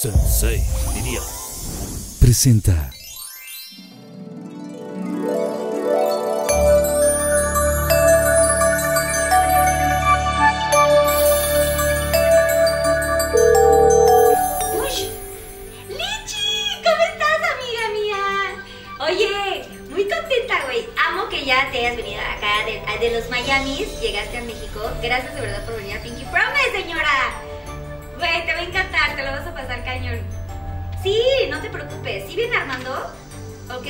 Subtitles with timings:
[0.00, 0.64] Sensei,
[0.94, 1.20] diría.
[2.20, 2.90] Presenta.
[15.90, 16.48] ¡Lichi!
[16.82, 18.24] ¿Cómo estás, amiga mía?
[19.00, 20.88] Oye, muy contenta, güey.
[21.10, 24.00] Amo que ya te hayas venido acá de, de los Miamis.
[24.00, 24.80] Llegaste a México.
[25.02, 27.49] Gracias de verdad por venir a Pinky Promise, señora.
[28.20, 29.16] Güey, te va a encantar.
[29.16, 30.20] Te lo vas a pasar cañón.
[31.02, 32.28] Sí, no te preocupes.
[32.28, 32.92] ¿Sí viene Armando?
[33.74, 33.86] Ok.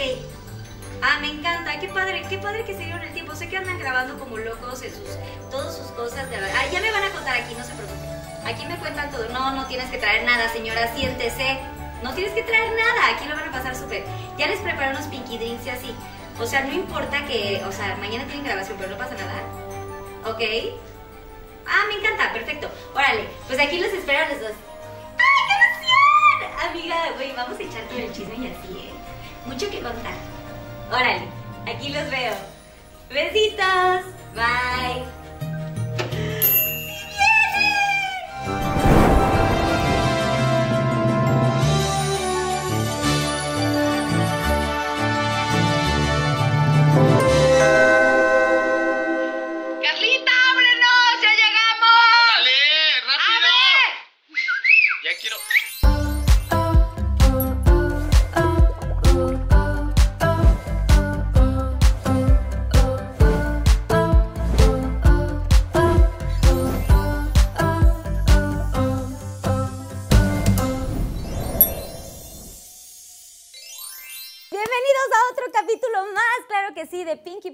[1.02, 3.34] Ah, me encanta, qué padre, qué padre que se dieron el tiempo.
[3.34, 5.08] Sé que andan grabando como locos en sus,
[5.50, 6.30] todas sus cosas.
[6.30, 6.36] De...
[6.36, 8.06] Ah, ya me van a contar aquí, no se preocupe.
[8.44, 9.28] Aquí me cuentan todo.
[9.30, 11.58] No, no tienes que traer nada, señora, siéntese.
[12.02, 14.04] No tienes que traer nada, aquí lo van a pasar súper.
[14.38, 15.94] Ya les preparé unos pinky drinks y así.
[16.38, 19.42] O sea, no importa que, o sea, mañana tienen grabación, pero no pasa nada.
[20.24, 20.40] ¿Ok?
[21.70, 22.68] Ah, me encanta, perfecto.
[22.94, 24.52] Órale, pues aquí los espero a los dos.
[25.18, 26.70] ¡Ay, qué emoción!
[26.70, 28.92] Amiga, güey, vamos a echar todo el chisme y así, ¿eh?
[29.46, 30.14] Mucho que contar.
[30.90, 31.28] Órale,
[31.66, 32.34] aquí los veo.
[33.08, 34.04] Besitos.
[34.34, 35.19] Bye.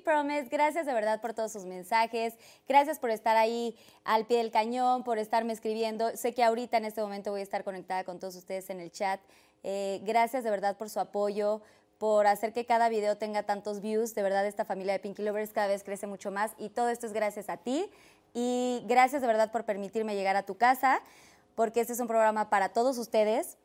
[0.07, 0.49] Promise.
[0.51, 2.35] Gracias de verdad por todos sus mensajes.
[2.69, 6.17] Gracias por estar ahí al pie del cañón, por estarme escribiendo.
[6.17, 8.93] Sé que ahorita en este momento voy a estar conectada con todos ustedes en el
[8.93, 9.21] chat.
[9.65, 11.61] Eh, gracias de verdad por su apoyo,
[11.99, 14.15] por hacer que cada video tenga tantos views.
[14.15, 17.07] De verdad, esta familia de Pinky Lovers cada vez crece mucho más y todo esto
[17.07, 17.91] es gracias a ti.
[18.33, 21.01] Y gracias de verdad por permitirme llegar a tu casa,
[21.57, 23.59] porque este es un programa para todos ustedes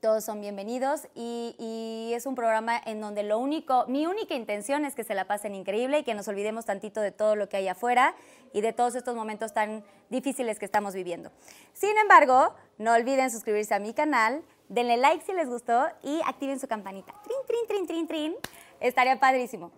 [0.00, 4.94] todos son bienvenidos y, es un programa en donde lo único, mi única intención es
[4.94, 7.68] que se la pasen increíble y que nos olvidemos tantito de todo lo que hay
[7.68, 8.14] afuera
[8.52, 11.30] y de todos estos momentos tan difíciles que estamos viviendo.
[11.74, 16.58] Sin embargo, no olviden suscribirse a mi canal, denle like si les gustó y activen
[16.58, 17.14] su campanita.
[17.22, 18.34] Trin, trin, trin, trin, trin.
[18.80, 19.70] Estaría padrísimo.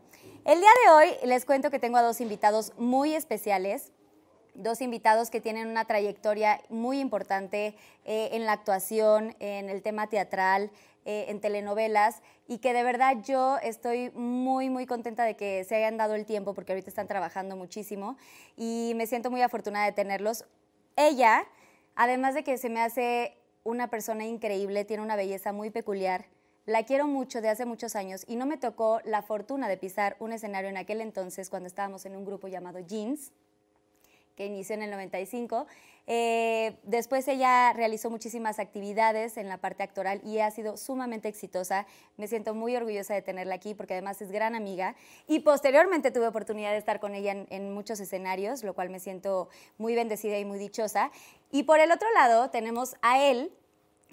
[0.44, 3.92] El día de hoy les cuento que tengo a dos invitados muy especiales
[4.62, 10.08] dos invitados que tienen una trayectoria muy importante eh, en la actuación, en el tema
[10.08, 10.70] teatral,
[11.06, 15.76] eh, en telenovelas y que de verdad yo estoy muy, muy contenta de que se
[15.76, 18.18] hayan dado el tiempo porque ahorita están trabajando muchísimo
[18.54, 20.44] y me siento muy afortunada de tenerlos.
[20.96, 21.46] Ella,
[21.94, 26.26] además de que se me hace una persona increíble, tiene una belleza muy peculiar.
[26.66, 30.16] La quiero mucho de hace muchos años y no me tocó la fortuna de pisar
[30.18, 33.32] un escenario en aquel entonces cuando estábamos en un grupo llamado Jeans
[34.36, 35.66] que inició en el 95.
[36.06, 41.86] Eh, después ella realizó muchísimas actividades en la parte actoral y ha sido sumamente exitosa.
[42.16, 44.96] Me siento muy orgullosa de tenerla aquí porque además es gran amiga.
[45.28, 48.98] Y posteriormente tuve oportunidad de estar con ella en, en muchos escenarios, lo cual me
[48.98, 51.12] siento muy bendecida y muy dichosa.
[51.52, 53.52] Y por el otro lado tenemos a él,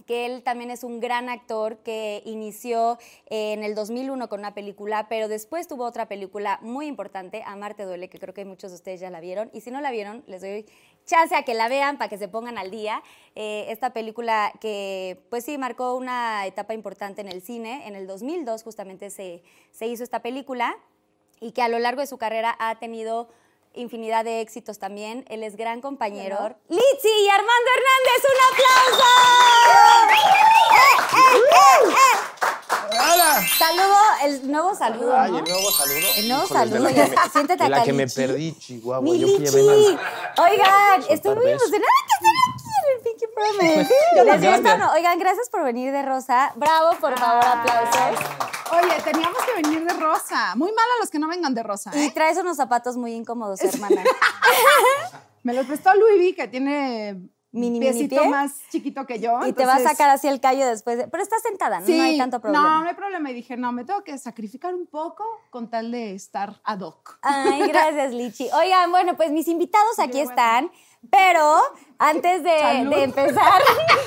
[0.06, 2.98] que él también es un gran actor que inició
[3.28, 8.10] en el 2001 con una película, pero después tuvo otra película muy importante, Amarte duele,
[8.10, 9.50] que creo que muchos de ustedes ya la vieron.
[9.54, 10.66] Y si no la vieron, les doy
[11.06, 13.02] chance a que la vean para que se pongan al día.
[13.36, 17.88] Eh, esta película que, pues sí, marcó una etapa importante en el cine.
[17.88, 19.42] En el 2002 justamente se,
[19.72, 20.78] se hizo esta película
[21.40, 23.30] y que a lo largo de su carrera ha tenido
[23.78, 25.26] infinidad de éxitos también.
[25.30, 26.56] Él es gran compañero.
[26.70, 29.06] Litsi y Armando Hernández, un aplauso.
[30.10, 30.84] ¡Eh,
[31.14, 32.98] eh, eh, eh!
[33.00, 33.42] ¡Hala!
[33.58, 35.16] Saludo, el nuevo saludo.
[35.16, 35.38] Ay, ¿no?
[35.40, 36.08] el nuevo saludo.
[36.18, 38.04] El nuevo Híjole, saludo, de ya la que me- siéntate de la acá, que me
[38.06, 38.16] Lichi.
[38.16, 39.02] perdí, Chihuahua.
[39.02, 39.98] Mi que Lichi.
[40.38, 43.27] Oigan, estoy muy emocionada que estén aquí en el Pinky Promise.
[44.26, 44.92] Les gusta, ¿no?
[44.94, 46.52] Oigan, gracias por venir de Rosa.
[46.56, 48.26] Bravo, por favor, aplausos.
[48.72, 50.54] Oye, teníamos que venir de rosa.
[50.56, 52.12] Muy mal a los que no vengan de rosa, Y ¿eh?
[52.14, 54.04] traes unos zapatos muy incómodos, hermana.
[55.44, 58.30] Me los prestó Louis V, que tiene Mini, piecito pie.
[58.30, 59.40] más chiquito que yo.
[59.48, 60.98] Y te va a sacar así el callo después.
[60.98, 61.86] de- Pero estás sentada, ¿no?
[61.86, 62.82] Sí, no hay tanto No, problema.
[62.82, 63.32] no hay problema.
[63.32, 67.20] Y dije, no, me tengo que sacrificar un poco con tal de estar ad hoc.
[67.22, 68.50] Ay, gracias, Lichi.
[68.52, 70.70] Oigan, bueno, pues mis invitados aquí están,
[71.10, 71.58] pero
[72.00, 73.62] antes de, empezar,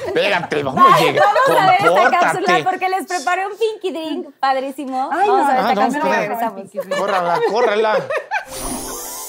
[0.07, 1.25] Espérate, vamos a llegar.
[1.25, 2.25] vamos a ver esta Compórtate.
[2.27, 5.11] cápsula porque les preparé un pinky drink padrísimo.
[5.13, 5.51] Ay, vamos no.
[5.51, 6.51] a ver Ah, esta no, cápsula y espera.
[6.51, 6.99] regresamos.
[6.99, 8.07] Córrala, córrala.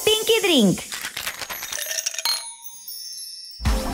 [0.06, 0.80] Pinky drink.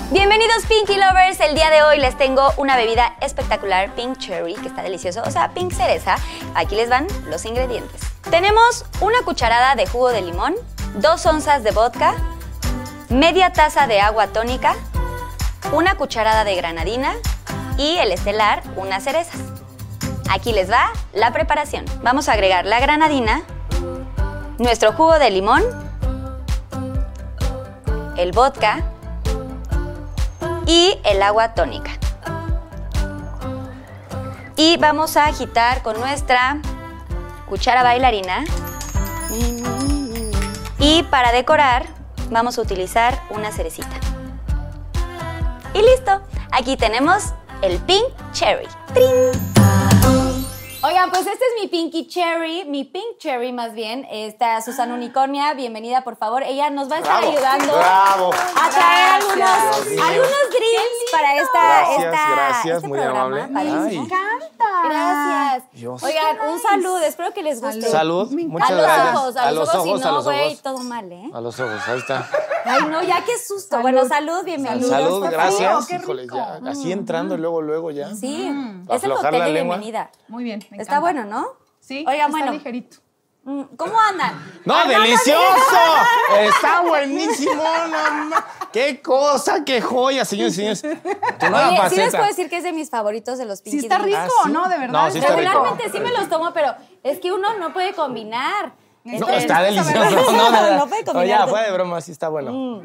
[0.09, 4.69] Bienvenidos Pinky Lovers, el día de hoy les tengo una bebida espectacular, Pink Cherry, que
[4.69, 6.15] está delicioso, o sea, Pink Cereza.
[6.56, 8.01] Aquí les van los ingredientes.
[8.31, 10.56] Tenemos una cucharada de jugo de limón,
[10.95, 12.15] dos onzas de vodka,
[13.09, 14.75] media taza de agua tónica,
[15.71, 17.13] una cucharada de granadina
[17.77, 19.39] y el estelar, unas cerezas.
[20.30, 21.86] Aquí les va la preparación.
[22.04, 23.44] Vamos a agregar la granadina,
[24.57, 25.63] nuestro jugo de limón,
[28.18, 28.83] el vodka
[30.65, 31.92] y el agua tónica.
[34.57, 36.57] Y vamos a agitar con nuestra
[37.48, 38.44] cuchara bailarina.
[40.80, 41.96] Y para decorar
[42.29, 43.95] vamos a utilizar una cerecita.
[45.74, 46.21] Y listo.
[46.51, 48.68] Aquí tenemos el Pink Cherry.
[50.83, 54.06] Oigan, pues este es mi Pinky Cherry, mi Pink Cherry más bien.
[54.12, 56.44] Está Susana Unicornia, bienvenida por favor.
[56.44, 58.29] Ella nos va a estar Bravo, ayudando bravo.
[58.33, 63.44] a traer algunos, Dios algunos drinks para esta, Gracias, esta- gracias, este muy programa.
[63.44, 63.59] amable.
[63.59, 63.95] Ay.
[63.97, 64.65] encanta.
[64.85, 65.71] Gracias.
[65.74, 66.03] Dios.
[66.03, 67.81] Oigan, un salud, espero que les guste.
[67.89, 69.15] Salud, Me muchas a los gracias.
[69.15, 71.29] ojos, a, los ojos, si no, güey, todo mal, ¿eh?
[71.33, 72.29] A los ojos, ahí está.
[72.65, 73.79] Ay, no, ya qué susto.
[73.81, 74.89] Bueno, salud, bienvenidos.
[74.89, 75.89] Salud, gracias.
[75.91, 78.13] Híjole, ya, así entrando luego, luego ya.
[78.13, 78.51] Sí,
[78.85, 80.12] Para es el cóctel la de bienvenida.
[80.27, 80.66] Muy bien.
[80.71, 80.99] Me Está encanta.
[80.99, 81.47] bueno, ¿no?
[81.79, 82.51] Sí, Oigan, está bueno.
[82.53, 82.97] ligerito.
[83.43, 84.61] Mm, ¿Cómo andan?
[84.65, 85.39] No, Andan delicioso.
[86.37, 90.81] Está buenísimo, no ma- Qué cosa, qué joya, señores y señores.
[91.39, 93.79] Tu nueva Oye, sí les puedo decir que es de mis favoritos de los Pinky
[93.79, 94.51] Sí está rico, Ah, ¿sí?
[94.51, 94.67] ¿no?
[94.67, 95.05] De verdad.
[95.05, 95.49] No, sí está rico.
[95.49, 98.73] Regularmente sí me los tomo, pero es que uno no puede combinar.
[99.05, 99.91] No, está delicioso.
[99.95, 101.47] No, puede No, combinar.
[101.49, 102.81] de broma, sí está bueno.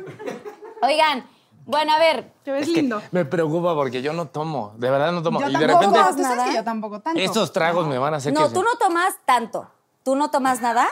[0.80, 1.24] Oigan,
[1.66, 3.00] bueno, a ver, Te ves Es que lindo.
[3.12, 5.40] me preocupa porque yo no tomo, de verdad no tomo.
[5.40, 5.80] Yo y de tampoco.
[5.96, 6.48] repente, Tú sabes Nada.
[6.50, 7.20] que yo tampoco tanto.
[7.20, 8.54] estos tragos me van a hacer no, que.
[8.54, 9.68] tú no tomas tanto.
[10.02, 10.88] ¿Tú no tomas nada?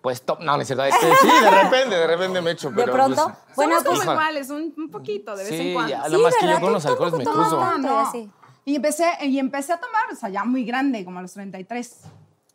[0.00, 0.84] Pues to- no, no es cierto.
[1.20, 2.70] Sí, de repente, de repente me echo.
[2.70, 3.24] ¿De pero, pronto?
[3.24, 4.04] pues, bueno, Somos como pues...
[4.04, 4.12] Híjole.
[4.14, 5.90] iguales, un, un poquito, de vez Sí, en cuando.
[5.90, 6.60] ya, Sí, nada más que ¿verdad?
[6.60, 7.32] yo con los alcoholes me cruzo.
[7.40, 8.00] tomas No, tanto, no.
[8.02, 8.30] y así.
[8.64, 12.00] Y empecé, y empecé a tomar, o sea, ya muy grande, como a los 33.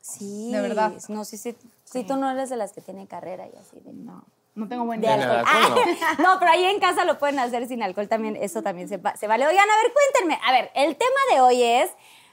[0.02, 0.52] Sí.
[0.52, 0.94] De verdad.
[1.10, 1.56] No, sí, sí.
[1.84, 3.80] Sí, tú no eres de las que tiene carrera y así.
[3.82, 4.24] de- No,
[4.56, 5.44] no tengo buen de alcohol.
[5.48, 8.36] alcohol, Ah, no, pero ahí en casa lo pueden hacer sin alcohol también.
[8.36, 9.48] Eso también se, se vale.
[9.48, 10.40] Oigan, a ver, cuéntenme.
[10.48, 11.90] A ver, el tema de hoy es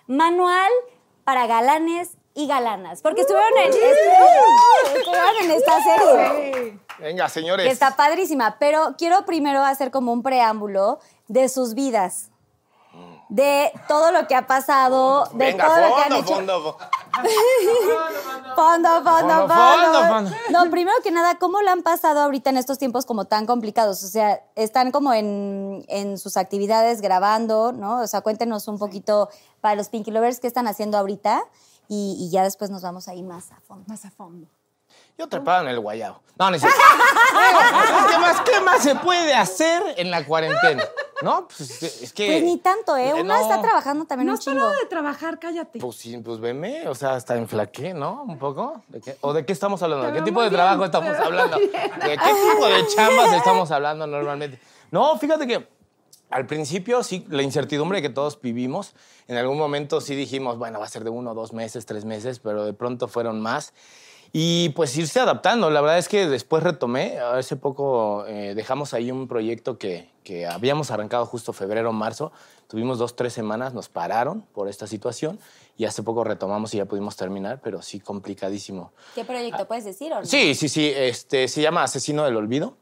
[0.07, 0.71] manual
[1.25, 3.01] para galanes y galanas.
[3.03, 6.79] Porque estuvieron en, estu- estuvieron en esta serie.
[6.99, 7.67] Venga, señores.
[7.67, 8.57] Que está padrísima.
[8.59, 12.27] Pero quiero primero hacer como un preámbulo de sus vidas.
[13.29, 16.35] De todo lo que ha pasado, de Venga, todo lo que han hecho.
[16.35, 16.79] fondo, fondo.
[18.55, 20.31] Fondo, fondo, Fondo.
[20.51, 24.03] No, primero que nada, ¿cómo lo han pasado ahorita en estos tiempos como tan complicados?
[24.03, 28.01] O sea, están como en, en sus actividades grabando, ¿no?
[28.01, 29.29] O sea, cuéntenos un poquito
[29.61, 31.43] para los Pinky Lovers qué están haciendo ahorita
[31.89, 33.85] y, y ya después nos vamos ahí más a fondo.
[33.89, 34.47] Más a fondo.
[35.21, 36.19] Yo trepado en el guayabo.
[36.39, 36.79] No, no es cierto.
[38.11, 40.83] ¿Qué más, ¿Qué más se puede hacer en la cuarentena?
[41.21, 41.47] ¿No?
[41.47, 42.27] Pues es que.
[42.27, 43.11] Pues ni tanto, ¿eh?
[43.11, 43.39] eh, Uno no.
[43.39, 44.61] está trabajando también No un has chingo.
[44.61, 45.79] parado de trabajar, cállate.
[45.79, 48.23] Pues sí, pues veme, o sea, hasta enflaqué, ¿no?
[48.23, 48.83] Un poco.
[48.89, 49.19] ¿De qué?
[49.21, 50.07] ¿O de qué estamos hablando?
[50.07, 51.59] ¿De qué tipo de trabajo bien, estamos hablando?
[51.59, 54.59] ¿De qué tipo de chambas estamos hablando normalmente?
[54.91, 55.69] No, fíjate que
[56.31, 58.95] al principio sí, la incertidumbre que todos vivimos,
[59.29, 62.39] en algún momento sí dijimos, bueno, va a ser de uno, dos meses, tres meses,
[62.39, 63.75] pero de pronto fueron más.
[64.33, 65.71] Y pues irse adaptando.
[65.71, 67.19] La verdad es que después retomé.
[67.19, 72.33] Hace poco eh, dejamos ahí un proyecto que, que habíamos arrancado justo febrero, marzo.
[72.69, 75.41] Tuvimos dos, tres semanas, nos pararon por esta situación
[75.77, 78.93] y hace poco retomamos y ya pudimos terminar, pero sí complicadísimo.
[79.15, 80.25] ¿Qué proyecto puedes decir o no?
[80.25, 80.93] Sí, sí, sí.
[80.95, 82.77] Este, se llama Asesino del Olvido.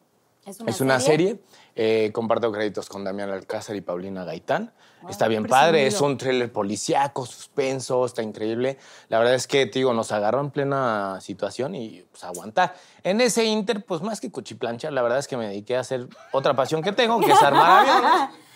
[0.44, 1.40] Es una, Es una serie.
[1.76, 4.72] Eh, comparto créditos con Damián Alcázar y Paulina Gaitán.
[5.08, 8.78] Está bien padre, es un thriller policíaco, suspenso, está increíble.
[9.08, 12.74] La verdad es que, te digo, nos agarró en plena situación y pues aguantar.
[13.02, 16.08] En ese inter, pues más que cuchiplancha, la verdad es que me dediqué a hacer
[16.32, 18.38] otra pasión que tengo, que es armar aviones.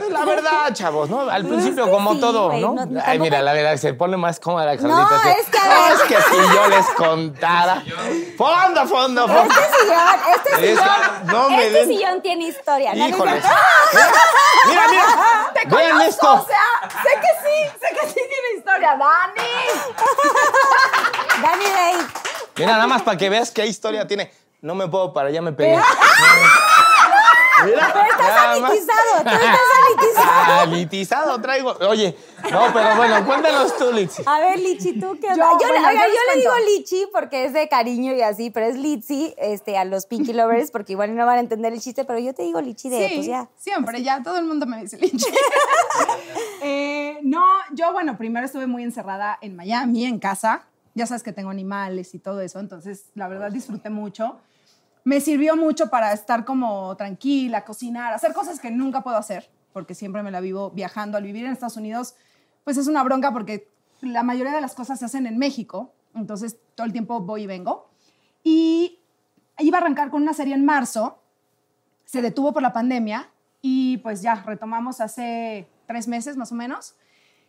[0.00, 1.20] Es la verdad, chavos, ¿no?
[1.28, 2.74] Al principio, que como sí, todo, ¿no?
[2.74, 4.96] no- Ay, tampoco- mira, la verdad, se pone más cómoda la Carlita.
[4.96, 5.92] No, es que a ver.
[5.94, 7.82] Es que si yo les contara.
[8.36, 9.54] Fondo, fondo, fondo.
[9.54, 12.94] Este sillón, este Es que sillón, no me este den- sillón tiene historia.
[12.94, 13.08] ¿no?
[13.08, 13.44] Híjoles.
[13.44, 13.50] ¿No?
[14.68, 15.04] Mira, mira.
[15.76, 16.32] Vean esto.
[16.34, 18.96] O sea, sé que sí, sé que sí tiene historia.
[18.96, 19.50] ¡Dani!
[21.42, 22.06] Dani Day.
[22.56, 24.30] Mira, nada más para que veas qué historia tiene.
[24.62, 25.78] No me puedo parar, ya me pegué.
[27.64, 30.60] Mira, Pero estás sanitizado, tú estás sanitizado.
[30.60, 31.76] Sanitizado traigo.
[31.88, 32.16] Oye,
[32.50, 34.22] no, pero bueno, cuéntanos tú, Litsi.
[34.26, 35.52] A ver, Lichi, ¿tú qué onda?
[35.52, 36.52] Yo, Yo, bueno, oiga, yo le digo.
[36.66, 40.70] Lichi porque es de cariño y así, pero es Litsi este, a los Pinky Lovers
[40.70, 43.14] porque igual no van a entender el chiste, pero yo te digo Lichi de, Sí,
[43.16, 43.48] pues ya.
[43.56, 45.24] siempre, ya todo el mundo me dice Lynch.
[46.62, 50.64] Eh, no, yo, bueno, primero estuve muy encerrada en Miami, en casa.
[50.94, 54.38] Ya sabes que tengo animales y todo eso, entonces la verdad disfruté mucho.
[55.06, 59.94] Me sirvió mucho para estar como tranquila, cocinar, hacer cosas que nunca puedo hacer, porque
[59.94, 61.16] siempre me la vivo viajando.
[61.16, 62.16] Al vivir en Estados Unidos,
[62.64, 63.70] pues es una bronca porque
[64.00, 67.46] la mayoría de las cosas se hacen en México, entonces todo el tiempo voy y
[67.46, 67.88] vengo.
[68.42, 68.98] Y
[69.60, 71.22] iba a arrancar con una serie en marzo,
[72.04, 73.30] se detuvo por la pandemia
[73.62, 76.96] y pues ya retomamos hace tres meses más o menos.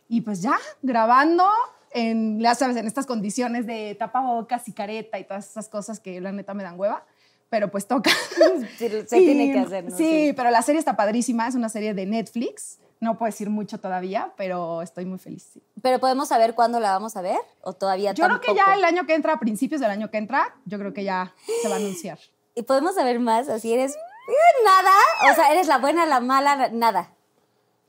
[0.08, 1.44] Y pues ya grabando
[1.90, 6.20] en, ya sabes, en estas condiciones de tapabocas y careta y todas esas cosas que
[6.20, 7.04] la neta me dan hueva,
[7.48, 8.10] pero pues toca.
[8.78, 9.96] Se, se tiene que hacer, ¿no?
[9.96, 12.78] Sí, pero la serie está padrísima, es una serie de Netflix.
[13.00, 15.48] No puedo decir mucho todavía, pero estoy muy feliz.
[15.52, 15.62] sí.
[15.82, 18.84] Pero podemos saber cuándo la vamos a ver o todavía Yo creo que ya el
[18.84, 21.76] año que entra, a principios del año que entra, yo creo que ya se va
[21.76, 22.18] a anunciar.
[22.54, 24.90] Y podemos saber más, así eres eh, nada,
[25.30, 27.12] o sea, eres la buena, la mala, nada.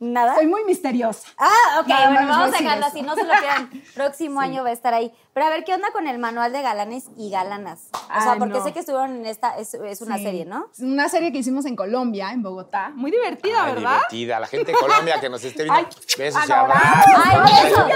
[0.02, 0.36] Nada.
[0.36, 1.28] Soy muy misteriosa.
[1.38, 2.96] Ah, ok, Nada bueno, vamos a decir dejarlo eso.
[2.96, 3.70] así, no se lo quieran.
[3.96, 5.14] Próximo año va a estar ahí.
[5.34, 7.90] Pero a ver, ¿qué onda con el manual de galanes y galanas?
[7.94, 8.64] O sea, Ay, porque no.
[8.64, 10.24] sé que estuvieron en esta, es, es una Sí.
[10.24, 10.68] serie, ¿no?
[10.74, 12.92] Es Una serie que hicimos en Colombia, en Bogotá.
[12.96, 13.92] Muy divertida, Ay, ¿verdad?
[14.10, 14.40] divertida.
[14.40, 15.80] La gente de Colombia que nos esté viendo.
[15.80, 15.88] Ay,
[16.18, 17.14] besos y abrazos.
[17.26, 17.88] ¡Ay, eso!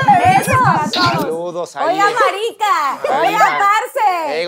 [0.42, 0.92] ¡Eso!
[1.02, 1.96] Saludos ahí.
[1.96, 3.20] ¡Oiga, marica!
[3.22, 4.42] ¡Oiga, parce!
[4.44, 4.48] Eh,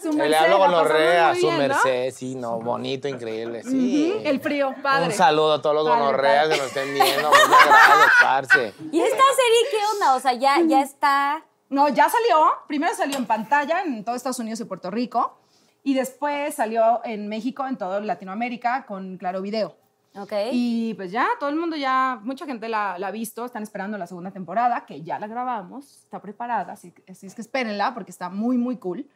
[0.00, 0.28] Su gonorrea.
[0.30, 0.30] merced.
[0.30, 1.58] Le merced, hablo la pasamos gonorrea, su bien, ¿no?
[1.58, 4.12] merced, sí, no, bonito, increíble, sí.
[4.16, 5.06] Ujú, El frío, padre.
[5.06, 6.54] Un saludo a todos los Padre, gonorreas padre.
[6.54, 8.74] que nos estén viendo, muchas gracias, parce.
[8.92, 10.14] ¿Y esta serie qué onda?
[10.16, 11.44] O sea, ya, ya está...
[11.68, 12.48] No, ya salió.
[12.66, 15.36] Primero salió en pantalla en todo Estados Unidos y Puerto Rico.
[15.84, 19.76] Y después salió en México, en todo Latinoamérica, con Claro Video.
[20.16, 20.32] Ok.
[20.50, 23.96] Y pues ya, todo el mundo ya, mucha gente la, la ha visto, están esperando
[23.98, 27.94] la segunda temporada, que ya la grabamos, está preparada, así, que- así es que espérenla
[27.94, 29.06] porque está muy, muy cool.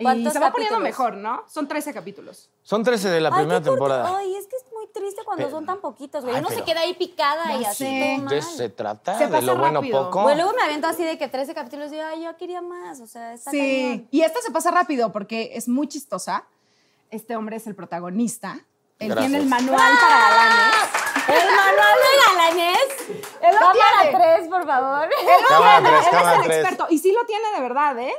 [0.00, 1.42] Y ¿Cuántos se va poniendo mejor, ¿no?
[1.48, 2.48] Son 13 capítulos.
[2.62, 3.84] Son 13 de la Ay, primera qué corto.
[3.84, 4.16] temporada.
[4.18, 6.36] Ay, es que es muy triste cuando Pero- son tan poquitos, güey.
[6.36, 8.00] Ay, Uno se pero- queda ahí picada y Ya así sé.
[8.00, 8.34] todo De mal.
[8.34, 10.04] eso se trata, Se de pasa lo bueno rápido.
[10.10, 10.32] poco.
[10.34, 13.00] Luego me aviento así de que 13 capítulos y digo, ay, yo quería más.
[13.00, 14.08] O sea, está Sí, cañón.
[14.12, 16.44] y esta se pasa rápido porque es muy chistosa.
[17.10, 18.60] Este hombre es el protagonista.
[19.00, 19.30] Él Gracias.
[19.30, 20.74] tiene el manual para galanes.
[21.28, 22.78] El manual de galanes.
[23.42, 24.18] Él lo Cámara tiene.
[24.18, 25.04] 3, por favor.
[25.04, 26.58] Él lo Cámara tiene, tres, él cámara es el tres.
[26.58, 26.86] experto.
[26.90, 28.14] Y sí lo tiene de verdad, ¿eh?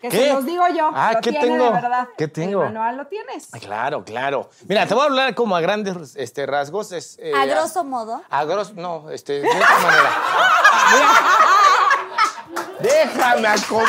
[0.00, 0.16] Que ¿Qué?
[0.28, 0.90] se los digo yo.
[0.94, 1.64] Ah, lo ¿qué tiene tengo?
[1.64, 2.08] de verdad.
[2.16, 2.62] ¿Qué tengo?
[2.62, 3.48] El manual lo tienes.
[3.60, 4.48] Claro, claro.
[4.68, 6.92] Mira, te voy a hablar como a grandes este, rasgos.
[6.92, 8.22] Es, eh, A grosso modo.
[8.30, 10.10] A grosso, no, este, de esta manera.
[10.92, 11.08] Mira.
[12.80, 13.84] Déjame acomodo.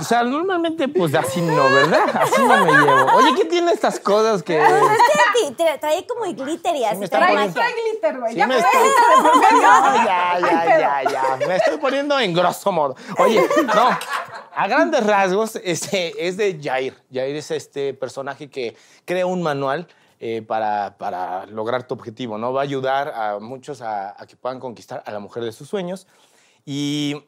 [0.00, 2.04] O sea, normalmente, pues así no, ¿verdad?
[2.14, 3.12] Así no me llevo.
[3.14, 4.58] Oye, ¿qué tiene estas cosas que.?
[4.58, 4.82] Pues
[5.50, 6.96] es que trae como glitter y así.
[6.98, 7.54] me está trae poniendo-.
[7.54, 8.32] Trae glitter, güey.
[8.32, 8.80] Sí ya me estoy...
[9.54, 11.46] No, ya, Ay, ya, ya, ya.
[11.46, 12.96] Me estoy poniendo en grosso modo.
[13.18, 13.42] Oye,
[13.74, 13.98] no.
[14.56, 16.94] A grandes rasgos, este, es de Jair.
[17.12, 19.88] Jair es este personaje que crea un manual
[20.20, 22.52] eh, para, para lograr tu objetivo, ¿no?
[22.52, 25.68] Va a ayudar a muchos a, a que puedan conquistar a la mujer de sus
[25.68, 26.06] sueños.
[26.64, 27.24] Y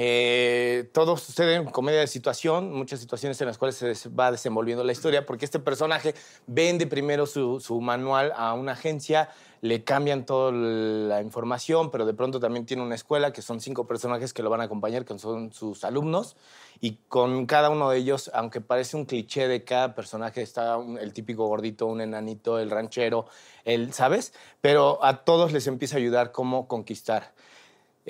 [0.00, 4.84] eh, todo sucede en comedia de situación, muchas situaciones en las cuales se va desenvolviendo
[4.84, 6.14] la historia, porque este personaje
[6.46, 9.28] vende primero su, su manual a una agencia,
[9.60, 13.88] le cambian toda la información, pero de pronto también tiene una escuela que son cinco
[13.88, 16.36] personajes que lo van a acompañar, que son sus alumnos,
[16.80, 20.96] y con cada uno de ellos, aunque parece un cliché de cada personaje, está un-
[20.96, 23.26] el típico gordito, un enanito, el ranchero,
[23.64, 24.32] el, ¿sabes?
[24.60, 27.32] Pero a todos les empieza a ayudar cómo conquistar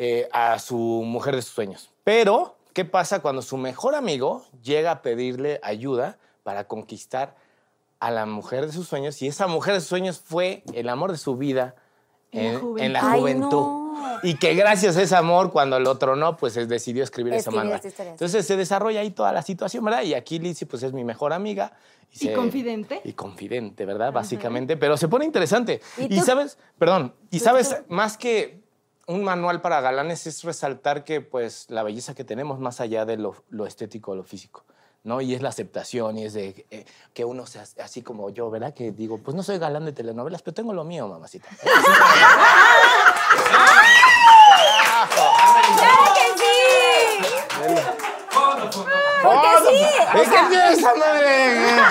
[0.00, 1.90] eh, a su mujer de sus sueños.
[2.05, 7.35] Pero, ¿qué pasa cuando su mejor amigo llega a pedirle ayuda para conquistar
[7.99, 9.21] a la mujer de sus sueños?
[9.23, 11.75] Y esa mujer de sus sueños fue el amor de su vida
[12.31, 13.50] En la en, en la juventud.
[13.50, 14.21] No.
[14.23, 17.50] Y que gracias a ese amor, cuando el otro no, pues él decidió escribir, esa
[17.50, 17.76] manual.
[17.76, 18.12] esta historia.
[18.12, 20.02] Entonces se desarrolla ahí toda la situación, ¿verdad?
[20.02, 21.73] Y aquí Lizzie, pues es mi mejor amiga.
[22.12, 23.00] Y se- confidente.
[23.05, 24.12] Y confidente, ¿verdad?
[24.12, 24.76] Básicamente.
[24.76, 25.81] Pero se pone interesante.
[25.99, 28.61] ¿Y Y, sabes, perdón, y ¿Tú- sabes, más que
[29.08, 33.16] un manual para galanes es resaltar que, pues, la belleza que tenemos más allá de
[33.16, 34.64] lo, lo estético, lo físico.
[35.02, 35.20] ¿no?
[35.22, 36.84] Y es la aceptación y es de eh,
[37.14, 38.74] que uno sea así como yo, ¿verdad?
[38.74, 41.48] Que digo, pues no soy galán de telenovelas, pero tengo lo mío, mamacita.
[45.78, 46.58] ¡Claro que sí!
[49.22, 49.84] Porque sí.
[50.14, 51.82] o ¿Es sea, que tiene esa madre?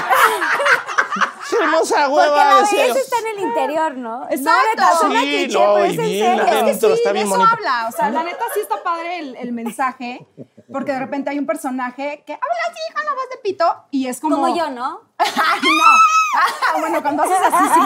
[1.59, 2.45] ¡Qué hermosa Porque hueva!
[2.45, 4.23] la de ser- belleza está en el interior, ¿no?
[4.29, 4.49] Exacto.
[4.51, 6.43] No, neta, Sí, cliché, no, pero es en bien, serio.
[6.43, 7.53] la Es que sí, está bien eso bonito.
[7.53, 7.87] habla.
[7.87, 10.27] O sea, la neta sí está padre el, el mensaje,
[10.71, 14.07] porque de repente hay un personaje que habla así con la voz de pito y
[14.07, 14.35] es como...
[14.35, 15.01] Como yo, ¿no?
[15.17, 15.27] Ay,
[15.61, 16.39] no.
[16.39, 17.79] Ah, bueno, cuando haces así, sí.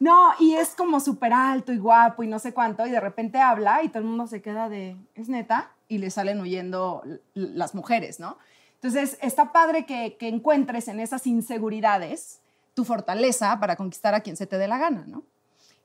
[0.00, 3.40] No, y es como súper alto y guapo y no sé cuánto, y de repente
[3.40, 5.70] habla y todo el mundo se queda de, ¿es neta?
[5.88, 7.02] Y le salen huyendo
[7.34, 8.36] las mujeres, ¿no?
[8.74, 12.40] Entonces, está padre que, que encuentres en esas inseguridades
[12.74, 15.22] tu fortaleza para conquistar a quien se te dé la gana, ¿no?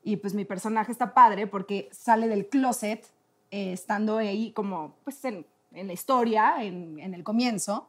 [0.04, 3.06] Y pues mi personaje está padre porque sale del closet
[3.52, 7.88] eh, estando ahí como, pues en, en la historia, en, en el comienzo,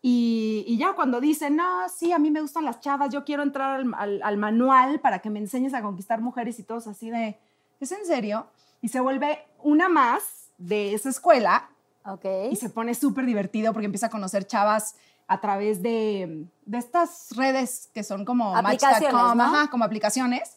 [0.00, 3.42] Y, y ya cuando dicen, no, sí, a mí me gustan las chavas, yo quiero
[3.42, 7.10] entrar al, al- al manual para que me enseñes a conquistar mujeres y todos así
[7.10, 7.36] de,
[7.80, 8.46] ¿es en serio?
[8.80, 11.68] Y se vuelve una más de esa escuela
[12.04, 12.24] Ok.
[12.52, 14.94] y se pone súper divertido porque empieza a conocer chavas
[15.28, 19.44] a través de, de estas redes que son como Aplicaciones, Match.com, ¿no?
[19.44, 20.54] ajá, como aplicaciones.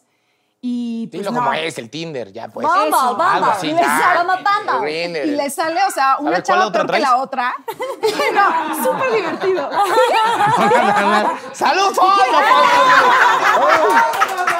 [0.64, 1.38] Y pues Dilo no.
[1.40, 2.64] como es, el Tinder, ya pues.
[2.66, 3.24] Bumble, Eso, Bumble.
[3.26, 4.72] algo así, Y le sale- Como Bumble.
[4.72, 5.26] El Grindr.
[5.26, 7.52] Y le sale, o sea, una ver, ¿cuál chava peor que la otra.
[8.32, 9.68] no, súper divertido.
[11.52, 11.92] ¡Salud,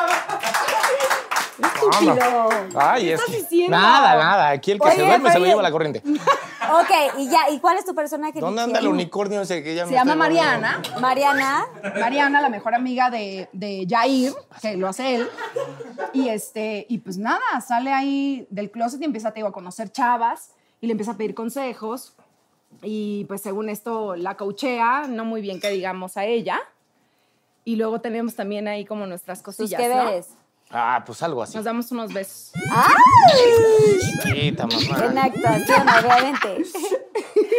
[1.91, 2.49] Estúpido.
[2.77, 3.77] Ay, ¿Qué es estás que- diciendo?
[3.77, 4.49] Nada, nada.
[4.51, 6.03] Aquí el que Oye, se duerme se lo lleva la corriente.
[6.75, 8.39] Ok, y ya, ¿y cuál es tu personaje?
[8.41, 10.61] ¿Dónde anda el unicornio ese que ya Se me llama estoy volviendo?
[10.61, 11.01] Mariana.
[11.01, 11.67] Mariana.
[12.01, 15.29] Mariana, la mejor amiga de, de Jair, que lo hace él.
[16.15, 19.91] Y, este, y pues nada, sale ahí del closet y empieza te digo, a conocer
[19.91, 22.15] chavas y le empieza a pedir consejos.
[22.81, 26.61] Y pues según esto la coachea, no muy bien que digamos a ella.
[27.65, 29.89] Y luego tenemos también ahí como nuestras cosillas, ¿no?
[30.05, 30.29] veres.
[30.73, 31.55] Ah, pues algo así.
[31.57, 32.53] Nos damos unos besos.
[34.23, 35.23] Chiquita, En mamá.
[35.23, 36.63] actuación, obviamente.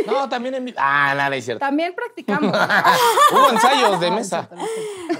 [0.08, 0.74] No, también en mi...
[0.75, 1.60] Ah, nada, es cierto.
[1.60, 2.51] También practicamos.
[3.32, 4.50] Hubo ensayos de mesa.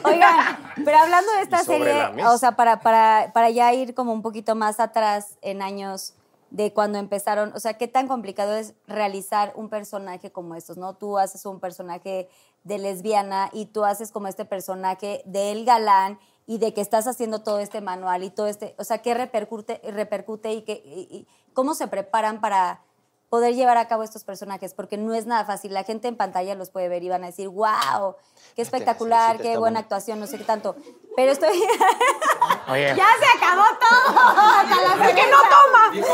[0.04, 4.22] Oigan, pero hablando de esta serie, o sea, para, para, para ya ir como un
[4.22, 6.16] poquito más atrás en años
[6.50, 10.96] de cuando empezaron, o sea, qué tan complicado es realizar un personaje como estos, ¿no?
[10.96, 12.30] Tú haces un personaje
[12.64, 17.42] de lesbiana y tú haces como este personaje del galán y de que estás haciendo
[17.42, 21.28] todo este manual y todo este, o sea, qué repercute, repercute y, qué, y- y
[21.54, 22.82] cómo se preparan para
[23.30, 25.74] poder llevar a cabo estos personajes, porque no es nada fácil.
[25.74, 28.16] La gente en pantalla los puede ver y van a decir, wow,
[28.56, 29.80] qué espectacular, qué buena bueno.
[29.80, 30.76] actuación, no sé qué tanto.
[31.16, 31.50] Pero estoy...
[32.70, 34.20] Oye, ¡Ya se acabó todo!
[34.20, 35.90] ¡Hasta la que no toma!
[35.94, 36.06] ¡Menos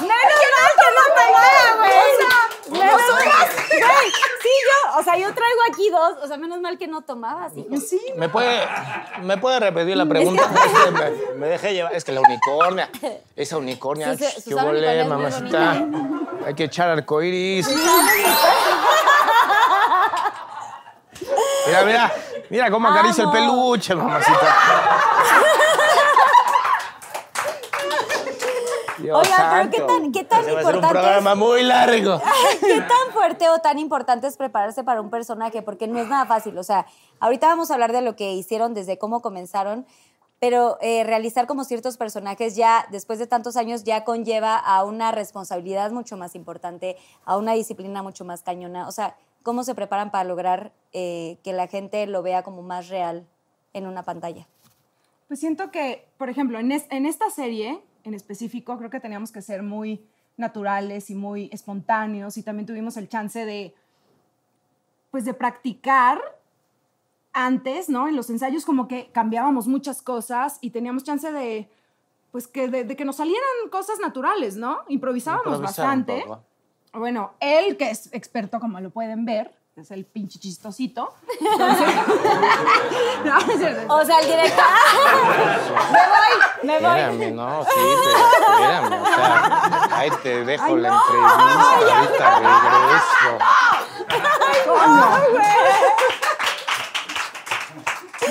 [0.00, 2.51] mal que no tomaba, güey!
[2.72, 4.10] Güey,
[4.42, 7.52] sí, yo, o sea, yo traigo aquí dos, o sea, menos mal que no tomabas,
[7.56, 7.76] hijo.
[7.76, 8.66] Sí, ¿me puede,
[9.22, 10.42] ¿me puede repetir la pregunta?
[10.42, 11.94] Es que me, me dejé llevar.
[11.94, 12.90] Es que la unicornia,
[13.36, 15.84] esa unicornia, Sí, sí, qué mamacita.
[16.46, 17.68] Hay que echar arcoiris.
[21.66, 22.12] Mira, mira,
[22.50, 24.56] mira cómo acaricia el peluche, mamacita.
[29.20, 29.92] Dios Oigan, pero ¿qué santo.
[29.94, 32.20] tan- qué tan Ese va a ser un importante es- programa muy largo.
[32.60, 35.62] ¿Qué tan fuerte o tan importante es prepararse para un personaje?
[35.62, 36.56] Porque no es nada fácil.
[36.58, 36.86] O sea,
[37.20, 39.86] ahorita vamos a hablar de lo que hicieron desde cómo comenzaron,
[40.38, 45.12] pero eh, realizar como ciertos personajes ya, después de tantos años, ya conlleva a una
[45.12, 48.88] responsabilidad mucho más importante, a una disciplina mucho más cañona.
[48.88, 52.88] O sea, ¿cómo se preparan para lograr eh, que la gente lo vea como más
[52.88, 53.24] real
[53.72, 54.48] en una pantalla?
[55.28, 59.32] Pues siento que, por ejemplo, en, es- en esta serie en específico, creo que teníamos
[59.32, 60.04] que ser muy
[60.36, 63.74] naturales y muy espontáneos y también tuvimos el chance de,
[65.10, 66.20] pues, de practicar
[67.32, 68.08] antes, ¿no?
[68.08, 71.68] En los ensayos como que cambiábamos muchas cosas y teníamos chance de,
[72.30, 74.80] pues, que, de, de que nos salieran cosas naturales, ¿no?
[74.88, 76.22] Improvisábamos bastante.
[76.26, 76.42] poco.
[76.94, 81.14] Bueno, él, que es experto, como lo pueden ver, es el pinche chistosito.
[81.40, 81.94] Entonces-
[83.24, 83.94] No, es cierto.
[83.94, 84.64] O sea, el director...
[85.92, 86.98] me voy, me voy.
[87.00, 87.70] Espérame, no, sí,
[88.04, 89.02] pero.
[89.02, 91.96] O sea, ahí te dejo la entrevista.
[91.98, 92.38] ahorita
[92.70, 93.38] regreso.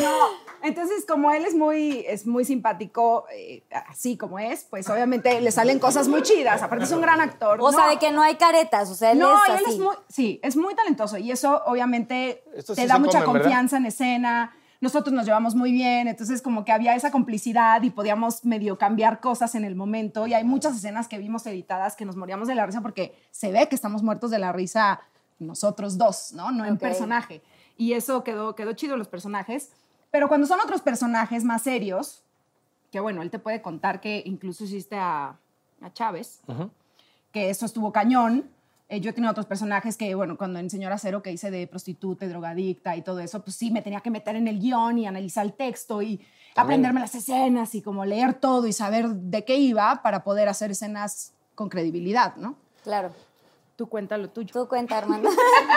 [0.02, 0.30] No,
[0.64, 5.52] entonces como él es muy, es muy simpático, eh, así como es, pues obviamente le
[5.52, 6.62] salen cosas muy chidas.
[6.62, 7.60] Aparte es un gran actor.
[7.62, 9.64] O sea, No, de que no hay caretas, o sea, él no, es así.
[9.66, 13.34] él es muy, sí, es muy talentoso y eso obviamente te sí da mucha comen,
[13.34, 13.42] ¿verdad?
[13.44, 14.56] confianza en escena.
[14.80, 19.20] Nosotros nos llevamos muy bien, entonces como que había esa complicidad y podíamos medio cambiar
[19.20, 20.26] cosas en el momento.
[20.26, 23.52] Y hay muchas escenas que vimos editadas que nos moríamos de la risa porque se
[23.52, 25.02] ve que estamos muertos de la risa
[25.38, 26.52] nosotros dos, ¿no?
[26.52, 26.80] No en Ok.
[26.80, 27.42] personaje.
[27.78, 29.70] Y eso quedó, quedó chido en los personajes.
[30.12, 32.24] Pero cuando son otros personajes más serios,
[32.92, 35.38] que bueno, él te puede contar que incluso hiciste a,
[35.82, 36.42] a Chávez,
[37.32, 38.50] que eso estuvo cañón.
[38.90, 41.66] Eh, yo he tenido otros personajes que, bueno, cuando en Señora Cero que hice de
[41.66, 45.00] prostituta y drogadicta y todo eso, pues sí, me tenía que meter en el guion
[45.00, 46.20] y analizar el texto y
[46.56, 50.72] aprenderme las escenas y como leer todo y saber de qué iba para poder hacer
[50.72, 52.58] escenas con credibilidad, ¿no?
[52.84, 53.14] Claro.
[53.82, 54.54] Tú cuenta lo tuyo.
[54.54, 55.28] Tú cuenta, Armando.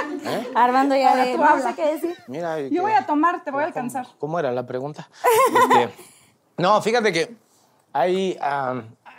[0.55, 1.71] Armando ya Ahora de, tú no habla.
[1.71, 2.15] sé qué decir.
[2.27, 4.07] Mira, Yo que- voy a tomar, te voy a ¿Cómo- alcanzar.
[4.19, 5.09] ¿Cómo era la pregunta?
[5.49, 5.95] Este,
[6.59, 7.35] no, fíjate que
[7.95, 8.39] hay,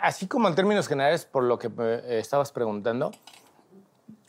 [0.00, 3.10] así como en términos generales, por lo que me estabas preguntando,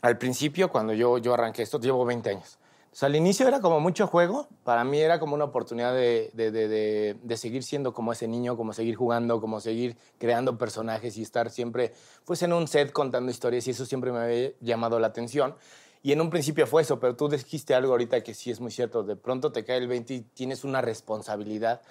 [0.02, 2.57] al principio, cuando yo, yo arranqué esto, llevo 20 años.
[2.98, 6.50] Sea, al inicio era como mucho juego, para mí era como una oportunidad de- de-
[6.50, 11.22] de- de seguir siendo como ese niño, como seguir jugando, como seguir creando personajes y
[11.22, 11.92] estar siempre
[12.24, 15.54] pues en un set contando historias y eso siempre me había llamado la atención.
[16.02, 18.72] Y en un principio fue eso, pero tú dijiste algo ahorita que sí es muy
[18.72, 19.04] cierto.
[19.04, 21.82] De pronto te cae el 20 y tienes una responsabilidad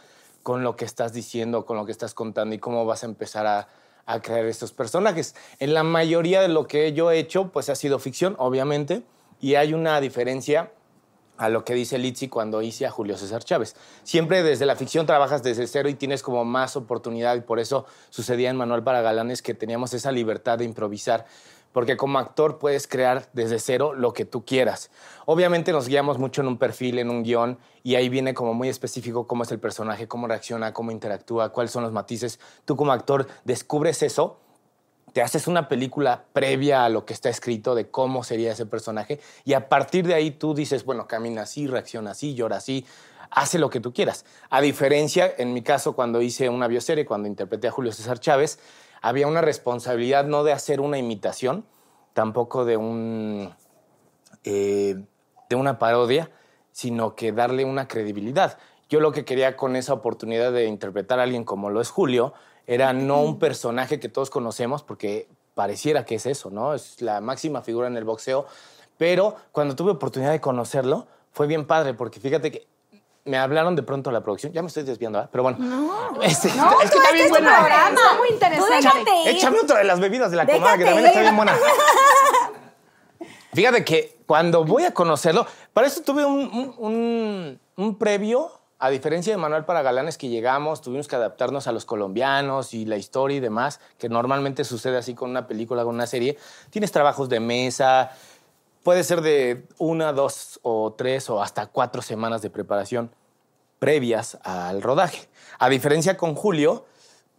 [0.43, 3.47] con lo que estás diciendo, con lo que estás contando y cómo vas a empezar
[3.47, 3.69] a,
[4.05, 5.35] a crear estos personajes.
[5.59, 9.03] En la mayoría de lo que yo he hecho, pues ha sido ficción, obviamente,
[9.39, 10.73] y hay una diferencia
[11.37, 13.75] a lo que dice Litsi cuando hice a Julio César Chávez.
[14.03, 17.85] Siempre desde la ficción trabajas desde cero y tienes como más oportunidad y por eso
[18.09, 21.25] sucedía en Manual para Galanes que teníamos esa libertad de improvisar,
[21.71, 24.89] porque como actor puedes crear desde cero lo que tú quieras.
[25.25, 28.69] Obviamente nos guiamos mucho en un perfil, en un guion y ahí viene como muy
[28.69, 32.39] específico cómo es el personaje, cómo reacciona, cómo interactúa, cuáles son los matices.
[32.65, 34.39] Tú como actor descubres eso
[35.13, 39.19] te haces una película previa a lo que está escrito de cómo sería ese personaje
[39.45, 42.85] y a partir de ahí tú dices, bueno, camina así, reacciona así, llora así,
[43.31, 44.25] hace lo que tú quieras.
[44.49, 48.59] A diferencia, en mi caso, cuando hice una bioserie, cuando interpreté a Julio César Chávez,
[49.01, 51.65] había una responsabilidad no de hacer una imitación,
[52.13, 53.53] tampoco de un
[54.43, 54.97] eh,
[55.49, 56.31] de una parodia,
[56.71, 58.57] sino que darle una credibilidad.
[58.89, 62.33] Yo lo que quería con esa oportunidad de interpretar a alguien como lo es Julio
[62.67, 66.73] era no un personaje que todos conocemos, porque pareciera que es eso, ¿no?
[66.75, 68.45] Es la máxima figura en el boxeo.
[68.97, 72.67] Pero cuando tuve oportunidad de conocerlo, fue bien padre, porque fíjate que
[73.25, 74.53] me hablaron de pronto a la producción.
[74.53, 75.29] Ya me estoy desviando, ¿verdad?
[75.31, 75.57] Pero bueno.
[75.59, 77.57] No, este, No, es que está este bien buena.
[77.57, 77.89] programa.
[78.01, 78.75] Está muy interesante.
[78.75, 79.27] déjate ir.
[79.35, 81.55] Échame otra de las bebidas de la comadre, que Déjate también está bien buena.
[83.53, 88.89] Fíjate que cuando voy a conocerlo, para eso tuve un, un- un- un previo, a
[88.89, 92.97] diferencia de Manuel para Galanes que llegamos, tuvimos que adaptarnos a los colombianos y la
[92.97, 96.37] historia y demás, que normalmente sucede así con una película, con una serie.
[96.69, 98.11] Tienes trabajos de mesa,
[98.83, 103.09] puede ser de una, dos o tres o hasta cuatro semanas de preparación
[103.79, 105.27] previas al rodaje.
[105.59, 106.85] A diferencia con Julio,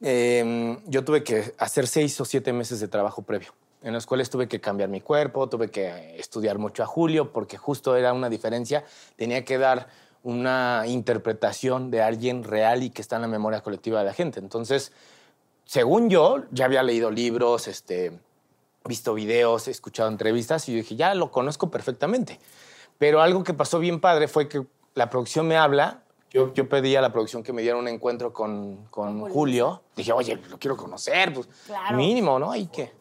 [0.00, 4.28] eh, yo tuve que hacer seis o siete meses de trabajo previo, en los cuales
[4.28, 8.28] tuve que cambiar mi cuerpo, tuve que estudiar mucho a Julio, porque justo era una
[8.28, 8.84] diferencia.
[9.16, 9.88] Tenía que dar
[10.22, 14.40] una interpretación de alguien real y que está en la memoria colectiva de la gente.
[14.40, 14.92] Entonces,
[15.64, 18.18] según yo, ya había leído libros, este,
[18.84, 22.40] visto videos, escuchado entrevistas y yo dije, ya lo conozco perfectamente.
[22.98, 26.02] Pero algo que pasó bien padre fue que la producción me habla.
[26.30, 29.82] Yo, yo pedí a la producción que me diera un encuentro con, con Julio.
[29.96, 31.96] Dije, oye, lo quiero conocer, pues Claro.
[31.96, 32.54] mínimo, ¿no?
[32.54, 32.92] ¿Y qué?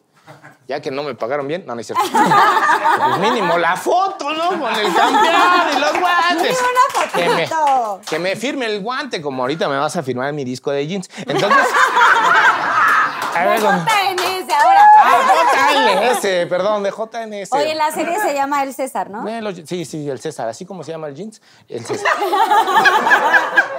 [0.66, 2.04] Ya que no me pagaron bien, no, no es cierto.
[2.10, 4.48] Pues mínimo la foto, ¿no?
[4.48, 6.58] Con el campeón y los guantes.
[6.60, 8.00] una Que me, fotito.
[8.08, 11.08] que me firme el guante, como ahorita me vas a firmar mi disco de jeans.
[11.26, 11.66] Entonces.
[13.34, 13.90] a ver, ¿dónde?
[13.90, 14.86] JNS ahora.
[14.98, 17.52] Ah, JNS, perdón, de JNS.
[17.52, 19.24] Oye, la serie se llama El César, ¿no?
[19.64, 22.10] Sí, sí, el César, así como se llama el jeans, el César.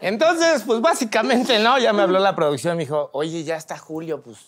[0.00, 1.78] Entonces, pues básicamente, ¿no?
[1.78, 4.38] Ya me habló la producción, me dijo, oye, ya está Julio, pues,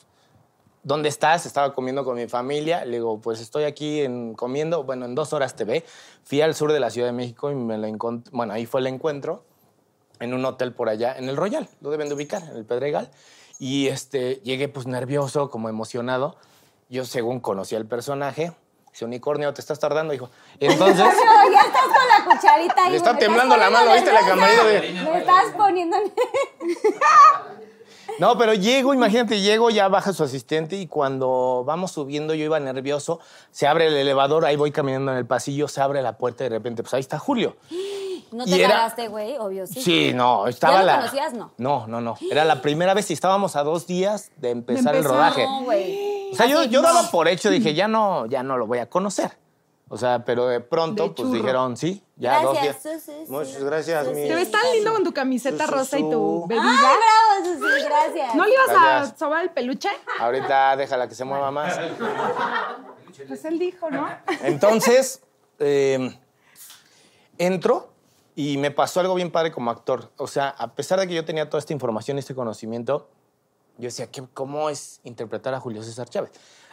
[0.83, 1.47] ¿dónde estás?
[1.47, 2.85] Estaba comiendo con mi familia.
[2.85, 5.85] Le digo, pues estoy aquí en, comiendo, bueno, en dos horas te ve.
[6.25, 8.81] Fui al sur de la Ciudad de México y me lo encontré, bueno, ahí fue
[8.81, 9.45] el encuentro,
[10.21, 13.11] en un hotel por allá, en el Royal, lo deben de ubicar, en el Pedregal.
[13.59, 16.37] Y este, llegué pues nervioso, como emocionado.
[16.89, 18.53] Yo, según conocía el personaje,
[18.93, 20.31] ese unicornio, te estás tardando, hijo.
[20.61, 20.97] Entonces,
[21.53, 22.91] ya estás con la cucharita ahí.
[22.91, 24.13] Le está temblando la mano, ¿viste?
[24.13, 25.97] La camarita de- Me estás poniendo...
[28.19, 32.61] no, pero llego, imagínate, llego, ya baja su asistente y cuando vamos subiendo, yo iba
[32.61, 33.21] nervioso,
[33.51, 36.49] se abre el elevador, ahí voy caminando en el pasillo, se abre la puerta y
[36.49, 37.57] de repente, pues ahí está Julio.
[38.33, 39.83] No te cagaste, güey, obvio, sí.
[39.83, 40.97] Sí, no, estaba lo la.
[41.01, 41.35] conocías?
[41.35, 41.53] No.
[41.59, 42.17] No, no, no.
[42.31, 45.45] Era la primera vez y estábamos a dos días de empezar, el rodaje.
[45.45, 46.31] No, güey.
[46.33, 48.89] O sea, yo, yo daba por hecho, dije, ya no, ya no lo voy a
[48.89, 49.42] conocer.
[49.95, 51.33] O sea, pero de pronto, De pues churro.
[51.33, 52.81] dijeron, sí, ya dos días.
[52.83, 53.13] Gracias, sí.
[53.29, 54.27] Muchas gracias, mi.
[54.27, 56.11] Te ves tan lindo con tu camiseta Su, su, rosa y su.
[56.11, 56.65] tu bebida.
[56.65, 58.35] Ay, bravo, Susi, gracias.
[58.35, 59.13] ¿No le ibas Gracias.
[59.13, 59.91] a sobar el peluche?
[60.19, 61.79] Ahorita déjala que se mueva más.
[63.29, 64.09] Pues él dijo, ¿no?
[64.43, 65.23] Entonces,
[65.59, 66.19] eh,
[67.37, 67.93] entro
[68.35, 70.11] y me pasó algo bien padre como actor.
[70.17, 73.11] O sea, a pesar de que yo tenía toda esta información y este conocimiento,
[73.77, 76.31] yo decía, ¿qué, ¿cómo es interpretar a Julio César Chávez?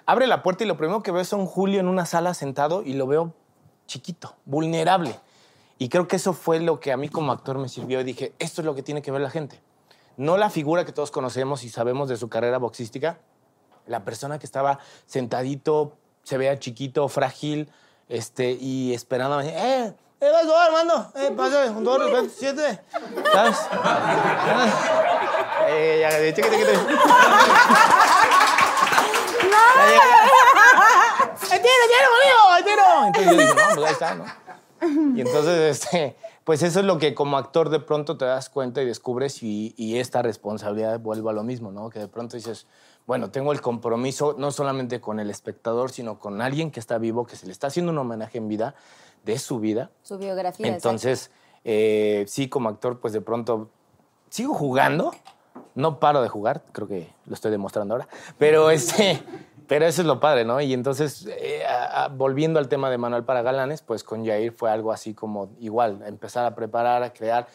[0.09, 2.33] Abre la puerta y lo primero que veo es a un Julio en una sala
[2.33, 3.35] sentado y lo veo
[3.85, 5.19] chiquito, vulnerable.
[5.77, 8.33] Y creo que eso fue lo que a mí como actor me sirvió y dije,
[8.39, 9.61] esto es lo que tiene que ver la gente.
[10.17, 13.19] No la figura que todos conocemos y sabemos de su carrera boxística,
[13.85, 15.93] la persona que estaba sentadito,
[16.23, 17.69] se vea chiquito, frágil,
[18.07, 19.93] este, y esperando, ¡eh!
[21.15, 21.53] ¡Eh, vas!
[21.53, 22.79] ¡Eh.
[23.31, 23.57] ¿Sabes?
[25.67, 26.09] ¡Eh, ya!
[31.51, 32.39] ¡Eh, tiro, conmigo!
[32.57, 33.05] ¡Eh, tiro!
[33.07, 34.25] Entonces yo dije, no, pues ahí está, ¿no?
[35.15, 38.81] Y entonces, este, pues eso es lo que como actor de pronto te das cuenta
[38.81, 41.89] y descubres y, esta responsabilidad vuelve a lo mismo, ¿no?
[41.89, 42.67] Que de pronto dices,
[43.05, 47.25] bueno, tengo el compromiso no solamente con el espectador, sino con alguien que está vivo,
[47.25, 48.75] que se le está haciendo un homenaje en vida
[49.25, 49.91] de su vida.
[50.01, 50.67] Su biografía.
[50.67, 51.31] Entonces,
[51.63, 53.69] eh, sí, como actor, pues de pronto
[54.29, 55.13] sigo jugando.
[55.75, 58.07] No paro de jugar, creo que lo estoy demostrando ahora.
[58.37, 59.21] Pero, este,
[59.69, 60.59] pero eso es lo padre, ¿no?
[60.59, 61.61] Y entonces, eh,
[62.15, 66.01] volviendo al tema de Manuel para Galanes, pues con Jair fue algo así como igual,
[66.07, 67.47] empezar a preparar, a crear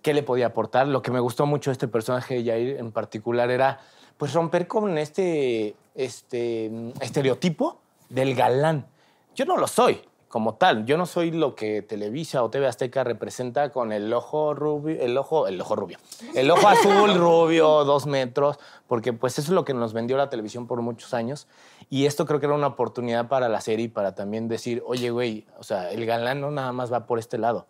[0.00, 0.86] qué le podía aportar.
[0.86, 3.80] Lo que me gustó mucho de este personaje de Jair en particular era
[4.16, 8.86] pues romper con este, este mm, estereotipo del galán.
[9.34, 10.84] Yo no lo soy como tal.
[10.86, 15.16] Yo no soy lo que Televisa o TV Azteca representa con el ojo rubio, el
[15.16, 15.98] ojo, el ojo rubio,
[16.34, 20.28] el ojo azul rubio, dos metros, porque pues eso es lo que nos vendió la
[20.28, 21.46] televisión por muchos años.
[21.88, 25.46] Y esto creo que era una oportunidad para la serie para también decir, oye, güey,
[25.58, 27.66] o sea, el galán no nada más va por este lado,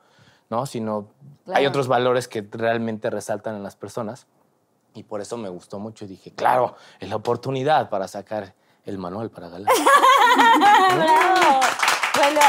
[0.48, 0.64] ¿no?
[0.66, 1.08] Sino
[1.46, 1.68] hay Claro.
[1.68, 4.26] otros valores que realmente resaltan en las personas.
[4.94, 8.54] Y por eso me gustó mucho y dije, claro, es la oportunidad para sacar
[8.86, 9.66] el manual para galán.
[10.96, 11.60] ¡Bravo!
[12.16, 12.40] Bueno,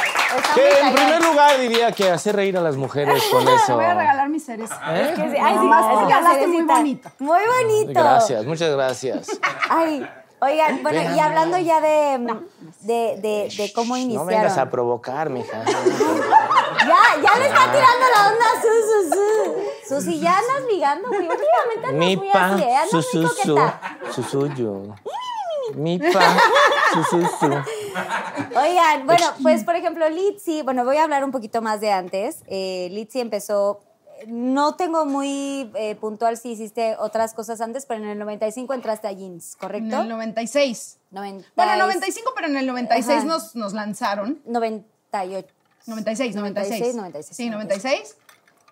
[0.56, 3.76] Que en primer lugar diría que hacer reír a las mujeres con Te eso.
[3.76, 4.70] voy a regalar mis seres.
[4.72, 5.14] ¿Eh?
[5.16, 7.10] Que sí, Ay, sí, que hablaste muy bonito.
[7.20, 7.92] Muy bonito.
[8.00, 9.28] Gracias, muchas gracias.
[9.70, 10.08] Ay,
[10.40, 12.40] oigan, bueno, y hablando ya de,
[12.82, 14.70] de, de, de cómo No vengas a iniciaron.
[14.70, 15.64] provocar, mija.
[15.66, 19.96] ya, ya le está tirando la onda a Su, Su, Su.
[19.96, 21.22] Susi, ya andas ligando, güey.
[21.22, 22.76] Últimamente andas Mi muy pa, así, ¿eh?
[22.76, 23.82] Andas su, muy coqueta.
[25.76, 26.38] Mi pa,
[26.94, 27.46] su, su, su.
[28.58, 32.44] Oigan, bueno, pues por ejemplo, Litzy, bueno, voy a hablar un poquito más de antes.
[32.48, 33.82] Eh, Litzy empezó,
[34.28, 39.08] no tengo muy eh, puntual si hiciste otras cosas antes, pero en el 95 entraste
[39.08, 40.02] a Jeans, En ¿correcto?
[40.02, 40.98] el 96.
[41.12, 43.26] 90 Bueno, 95, pero en el 96 Ajá.
[43.26, 44.40] nos, nos lanzaron.
[44.46, 45.48] 98.
[45.86, 46.96] 96, 96.
[46.96, 47.38] 96, 96.
[47.38, 48.16] Sí, 96.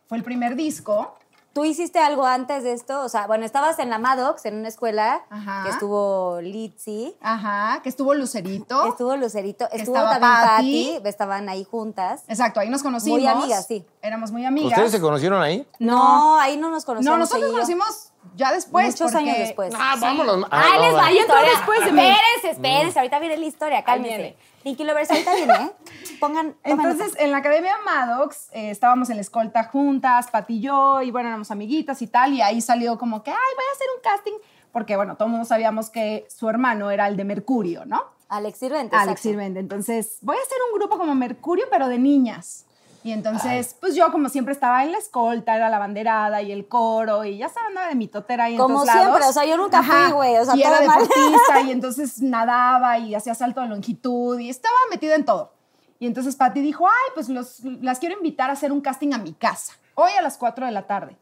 [0.07, 1.17] Fue el primer disco.
[1.55, 3.01] ¿Tú hiciste algo antes de esto?
[3.01, 5.63] O sea, bueno, estabas en la Maddox, en una escuela, Ajá.
[5.63, 8.83] que estuvo Litzy, Ajá, que estuvo Lucerito.
[8.83, 10.91] que estuvo Lucerito, Que estuvo también Patti.
[10.97, 12.23] Patty, estaban ahí juntas.
[12.27, 13.19] Exacto, ahí nos conocimos.
[13.19, 13.85] Muy amigas, sí.
[14.01, 14.71] Éramos muy amigas.
[14.73, 15.65] ¿Ustedes se conocieron ahí?
[15.79, 17.09] No, ahí no nos conocimos.
[17.13, 18.87] No, nosotros nos conocimos ya después.
[18.87, 19.73] Muchos porque- años después.
[19.79, 20.45] Ah, vámonos.
[20.51, 21.49] Ah, no, les va historia.
[21.51, 22.01] después de mí.
[22.01, 22.99] Espérense, espérense.
[22.99, 24.35] Ahorita viene la historia, cálmense.
[24.65, 25.71] Pinky Lovers, ahorita viene, ¿eh?
[26.19, 26.55] Pongan.
[26.63, 27.23] Entonces, nota.
[27.23, 31.29] en la Academia Maddox eh, estábamos en la escolta juntas, Pati y yo, y bueno,
[31.29, 34.33] éramos amiguitas y tal, y ahí salió como que, ay, voy a hacer un casting,
[34.71, 38.05] porque bueno, todo el mundo sabíamos que su hermano era el de Mercurio, ¿no?
[38.27, 38.95] Alex Sirvente.
[38.95, 39.21] Alex.
[39.21, 39.59] Sirvente.
[39.59, 42.65] Entonces, voy a hacer un grupo como Mercurio, pero de niñas.
[43.05, 46.67] Y entonces, pues yo como siempre estaba en la escolta, era la banderada y el
[46.67, 49.03] coro, y ya estaba andaba de mitotera ahí en Como todos lados.
[49.03, 51.01] siempre, o sea, yo nunca fui, güey, o sea, y era mal.
[51.07, 55.53] deportista, y entonces nadaba y hacía salto de longitud, y estaba metida en todo.
[55.99, 59.19] Y entonces Patti dijo, ay, pues los, las quiero invitar a hacer un casting a
[59.19, 61.15] mi casa, hoy a las 4 de la tarde.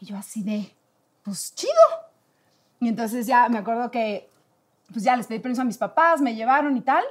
[0.00, 0.74] Y yo así de,
[1.22, 1.72] pues chido.
[2.80, 4.28] Y entonces ya me acuerdo que,
[4.92, 7.04] pues ya les pedí permiso a mis papás, me llevaron y tal.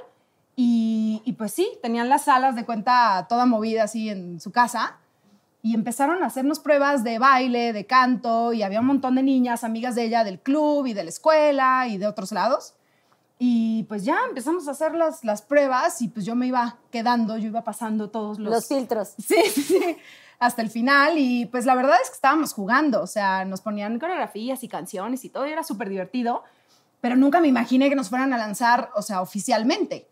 [0.56, 4.98] Y, y pues sí, tenían las salas de cuenta toda movida así en su casa.
[5.62, 9.62] Y empezaron a hacernos pruebas de baile, de canto, y había un montón de niñas,
[9.62, 12.74] amigas de ella del club y de la escuela y de otros lados.
[13.42, 17.38] Y pues ya empezamos a hacer las, las pruebas y pues yo me iba quedando,
[17.38, 18.52] yo iba pasando todos los...
[18.52, 19.14] Los filtros.
[19.16, 19.96] Sí, sí, sí,
[20.38, 21.16] hasta el final.
[21.16, 25.24] Y pues la verdad es que estábamos jugando, o sea, nos ponían coreografías y canciones
[25.24, 26.44] y todo, y era súper divertido,
[27.00, 30.09] pero nunca me imaginé que nos fueran a lanzar, o sea, oficialmente.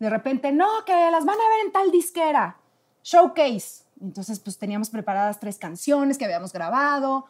[0.00, 2.56] De repente, no, que las van a ver en tal disquera,
[3.04, 3.84] showcase.
[4.00, 7.26] Entonces, pues teníamos preparadas tres canciones que habíamos grabado.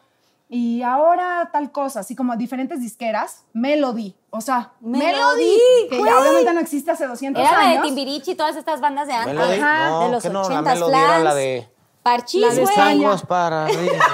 [0.47, 5.57] Y ahora tal cosa, así como diferentes disqueras, Melody, o sea, Melody, Melody,
[5.89, 7.83] que ya obviamente no existe hace 200 Era la de años.
[7.83, 9.33] Timbiriche y todas estas bandas de antes.
[9.33, 11.69] Melody, Ajá, no, de los que no, la 80s, melodía era la de...
[12.03, 12.73] Parchís, La de güey.
[12.73, 14.05] Estamos para arriba,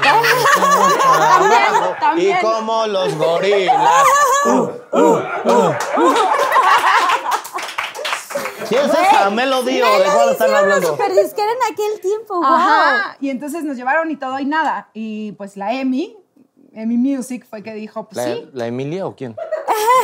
[2.00, 2.38] también.
[2.38, 4.04] Y como los gorilas.
[4.46, 4.50] Uh,
[4.92, 5.74] uh, uh.
[8.70, 10.88] ¿Quién es esa melodía o de cuál Melody están sí hablando?
[10.90, 12.44] super disquera en aquel tiempo, wow.
[12.46, 13.18] Ajá.
[13.20, 14.90] Y entonces nos llevaron y todo y nada.
[14.94, 16.16] Y pues la Emi,
[16.74, 18.50] Emi Music fue que dijo, pues ¿La, sí.
[18.54, 19.36] ¿La Emilia o quién?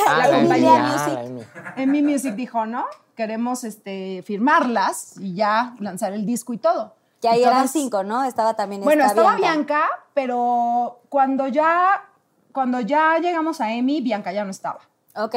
[0.05, 1.13] Ah, La compañía Emilia, ah, Music.
[1.13, 1.41] la Emi.
[1.77, 2.85] Emi Music dijo, ¿no?
[3.15, 6.93] Queremos este, firmarlas y ya lanzar el disco y todo.
[7.21, 8.23] Que ahí eran cinco, ¿no?
[8.25, 9.89] Estaba también Bueno, esta estaba Bianca.
[10.13, 12.03] pero cuando ya,
[12.51, 14.79] cuando ya llegamos a Emi, Bianca ya no estaba.
[15.15, 15.35] Ok.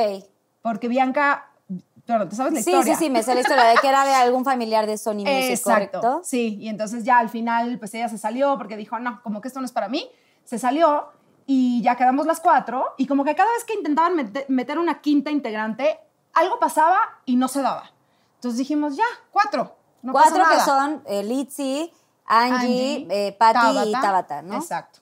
[0.63, 1.47] Porque Bianca,
[2.07, 2.95] pero ¿te sabes la Sí, historia?
[2.97, 5.51] sí, sí, me sé la historia de que era de algún familiar de Sony Music,
[5.51, 6.01] Exacto.
[6.01, 6.21] ¿correcto?
[6.25, 9.49] Sí, y entonces ya al final, pues ella se salió porque dijo, no, como que
[9.49, 10.09] esto no es para mí.
[10.45, 11.09] Se salió
[11.47, 12.87] y ya quedamos las cuatro.
[12.97, 15.99] Y como que cada vez que intentaban mete- meter una quinta integrante,
[16.33, 17.91] algo pasaba y no se daba.
[18.37, 19.77] Entonces dijimos, ya, cuatro.
[20.03, 20.65] No Cuatro pasa que nada.
[20.65, 21.93] son eh, Litzy,
[22.27, 24.55] Angie, eh, Patty y Tabata, ¿no?
[24.57, 25.01] Exacto.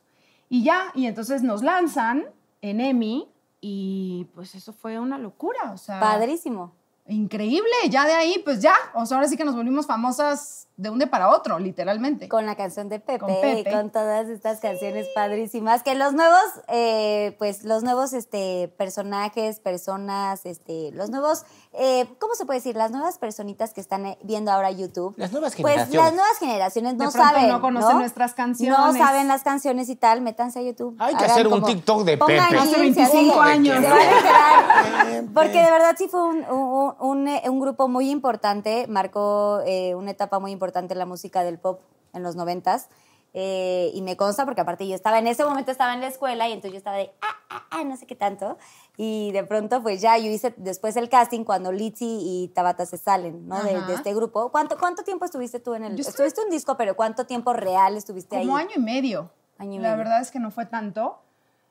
[0.49, 2.25] Y ya, y entonces nos lanzan
[2.63, 3.29] en EMI
[3.61, 6.73] y pues eso fue una locura, o sea, Padrísimo.
[7.07, 7.71] Increíble.
[7.91, 10.99] Ya de ahí, pues ya, o sea, ahora sí que nos volvimos famosas de un
[10.99, 12.29] día para otro, literalmente.
[12.29, 13.61] Con la canción de Pepe, Con Pepe.
[13.61, 15.85] y con todas estas canciones padrísimas.
[15.85, 22.35] Que los nuevos, eh, pues los nuevos este, personajes, personas, este, los nuevos, eh, ¿cómo
[22.35, 22.75] se puede decir?
[22.75, 25.15] Las nuevas personitas que están eh, viendo ahora YouTube.
[25.17, 26.05] Las nuevas Pues generaciones.
[26.11, 27.49] las nuevas generaciones no De saben.
[27.49, 28.77] no conocen nuestras canciones.
[28.77, 30.97] No saben las canciones y tal, métanse a YouTube.
[30.99, 32.37] Hay que hacer un como- TikTok de Pepe.
[32.41, 33.51] Hace links, 25 así.
[33.53, 33.77] años.
[35.35, 39.95] Porque de verdad sí fue un, un- un- eh, un grupo muy importante, marcó eh,
[39.95, 41.81] una etapa muy importante en la música del pop
[42.13, 42.89] en los noventas.
[43.37, 46.49] eh, y me consta porque aparte yo estaba en ese momento estaba en la escuela
[46.49, 48.59] y entonces yo estaba de ah, ah, ah, no sé qué tanto
[48.97, 52.97] y de pronto pues ya yo hice después el casting cuando Litzy y Tabata se
[52.97, 53.61] salen ¿no?
[53.65, 56.51] de, de este grupo ¿cuánto cuánto tiempo estuviste tú en el Yo estuve- estuviste un
[56.51, 59.31] disco pero cuánto tiempo real estuviste Como ahí año y medio.
[59.59, 59.99] Año y La medio.
[59.99, 61.19] verdad es que no fue tanto.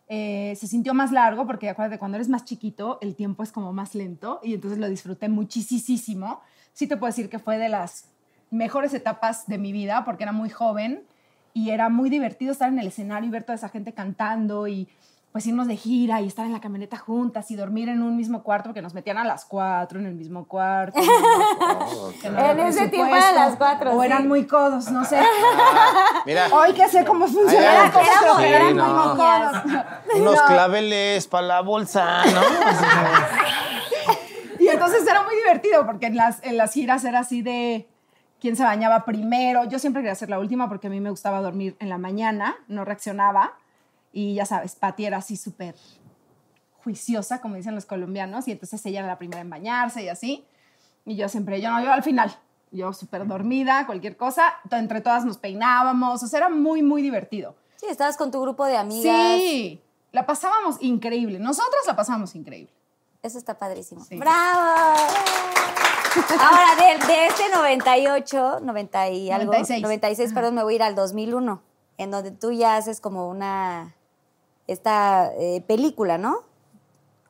[0.09, 3.71] Eh, se sintió más largo porque acuérdate, cuando eres más chiquito, el tiempo es como
[3.71, 6.41] más lento y entonces lo disfruté muchísimo.
[6.73, 8.09] Sí te puedo decir que fue de las
[8.53, 11.03] mejores etapas de mi vida porque era muy joven
[11.53, 14.87] y era muy divertido estar en el escenario y ver toda esa gente cantando y
[15.31, 18.43] pues irnos de gira y estar en la camioneta juntas y dormir en un mismo
[18.43, 20.99] cuarto porque nos metían a las cuatro en el mismo cuarto.
[22.21, 24.05] Que no En había ese tiempo eran las cuatro, O sí.
[24.05, 25.19] eran muy codos, no sé.
[26.27, 29.17] Mira, Hoy que sé cómo funciona Ay, la ay, cosa, éramos- pero éramos eran muy
[29.17, 29.61] niñas.
[29.63, 30.21] codos.
[30.21, 30.45] unos No.
[30.45, 32.41] claveles para la bolsa, ¿no?
[34.59, 37.89] Y entonces era muy divertido porque en las, en las giras era así de
[38.43, 39.63] quién se bañaba primero.
[39.63, 42.57] Yo siempre quería ser la última porque a mí me gustaba dormir en la mañana,
[42.67, 43.53] no reaccionaba.
[44.11, 45.75] Y ya sabes, Pati era así súper
[46.83, 50.45] juiciosa, como dicen los colombianos, y entonces ella era la primera en bañarse y así.
[51.05, 52.35] Y yo siempre, yo no, yo al final,
[52.69, 57.55] yo súper dormida, cualquier cosa, entre todas nos peinábamos, o sea, era muy, muy divertido.
[57.77, 62.73] sí estabas con tu grupo de amigas Sí, la pasábamos increíble, nosotras la pasábamos increíble.
[63.21, 64.03] Eso está padrísimo.
[64.03, 64.17] Sí.
[64.17, 64.97] ¡Bravo!
[66.39, 69.81] Ahora, de, de este 98, 90 y algo, 96.
[69.81, 71.61] 96, perdón, me voy a ir al 2001,
[71.97, 73.95] en donde tú ya haces como una,
[74.67, 76.43] esta eh, película, ¿no?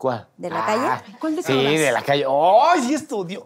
[0.03, 0.27] ¿Cuál?
[0.35, 1.13] ¿De la calle?
[1.17, 1.63] ¿Cuál de Sí, todas?
[1.79, 2.25] de la calle.
[2.27, 3.45] ¡Ay, sí estudió!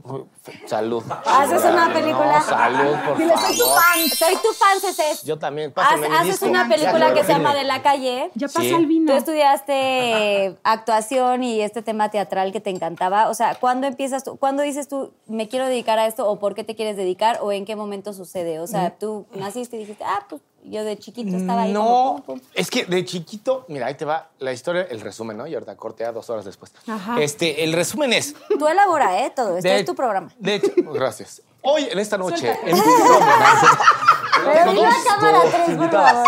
[0.66, 1.04] Salud.
[1.24, 2.40] ¿Haces una película?
[2.40, 3.48] No, salud, por Dile, favor.
[3.48, 4.10] soy tu fan.
[4.18, 5.06] Soy tu fan, César.
[5.24, 5.70] Yo también.
[5.70, 6.46] Haz- Pásame mi haces disco.
[6.48, 7.54] una película que se llama.
[7.54, 8.32] De la calle.
[8.34, 8.74] Ya pasa Sí.
[8.74, 9.12] el vino.
[9.12, 13.30] Tú estudiaste actuación y este tema teatral que te encantaba.
[13.30, 14.38] O sea, ¿cuándo empiezas tú?
[14.38, 17.52] ¿Cuándo dices tú, me quiero dedicar a esto o por qué te quieres dedicar o
[17.52, 18.60] en qué momento sucede?
[18.60, 21.74] O sea, tú naciste y dijiste, ah, pues yo de chiquito estaba ahí.
[21.74, 22.48] No, como pum, pum.
[22.54, 25.48] es que de chiquito, mira, ahí te va la historia, el resumen, ¿no?
[25.48, 26.72] Y ahorita cortea dos horas después.
[26.88, 27.20] Ajá.
[27.22, 28.36] Este, el resumen es.
[28.60, 29.32] Tú elabora, ¿eh?
[29.36, 29.58] Todo.
[29.58, 30.30] Este de- es tu programa.
[30.40, 31.42] De hecho, gracias.
[31.62, 36.28] Hoy, en esta noche, en Pero Tengo dile a dos- cámara dos tres, invitadas.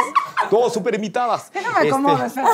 [0.49, 1.51] Dos super invitadas.
[1.53, 2.49] Déjame acomodo, Este, espera.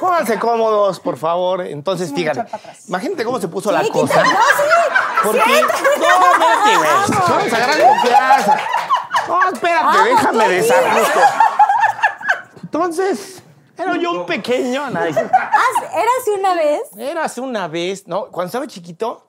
[0.00, 1.60] Pónganse cómodos, por favor.
[1.62, 2.12] Entonces,
[2.54, 2.88] atrás.
[2.88, 4.22] Imagínate cómo se puso la Sí, cosa.
[4.22, 5.22] quita- no, sí.
[5.22, 5.38] Porque.
[5.38, 5.54] No,
[6.32, 6.90] espérate, güey.
[7.28, 8.58] Vamos a agarrar confianza.
[9.28, 11.20] No, espérate, Vamos, déjame tú desajusto.
[12.62, 13.42] Entonces,
[13.78, 14.90] era yo un pequeño.
[14.90, 16.80] nadie- Haz- ¿Érase una vez?
[16.96, 18.26] Era hace una vez, ¿no?
[18.26, 19.26] Cuando estaba chiquito,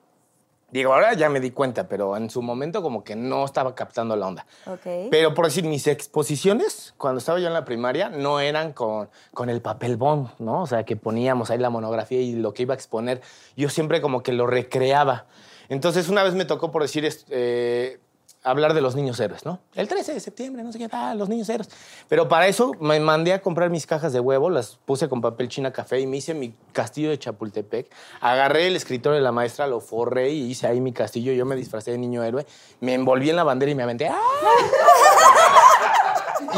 [0.70, 4.16] digo, ahora ya me di cuenta, pero en su momento como que no estaba captando
[4.16, 4.46] la onda.
[4.66, 5.08] Ok.
[5.10, 9.48] Pero por decir, mis exposiciones, cuando estaba yo en la primaria, no eran con, con
[9.50, 10.62] el papel bond, ¿no?
[10.62, 13.20] O sea, que poníamos ahí la monografía y lo que iba a exponer,
[13.56, 15.26] yo siempre como que lo recreaba.
[15.70, 18.00] Entonces, una vez me tocó, por decir, eh,
[18.42, 19.60] hablar de los niños héroes, ¿no?
[19.74, 21.68] El 13 de septiembre, no sé qué tal, los niños héroes.
[22.08, 25.48] Pero para eso me mandé a comprar mis cajas de huevo, las puse con papel
[25.48, 27.90] china café y me hice mi castillo de Chapultepec.
[28.20, 31.32] Agarré el escritorio de la maestra, lo forré y hice ahí mi castillo.
[31.32, 32.46] Yo me disfracé de niño héroe,
[32.80, 34.08] me envolví en la bandera y me aventé.
[34.08, 34.18] ¡ah!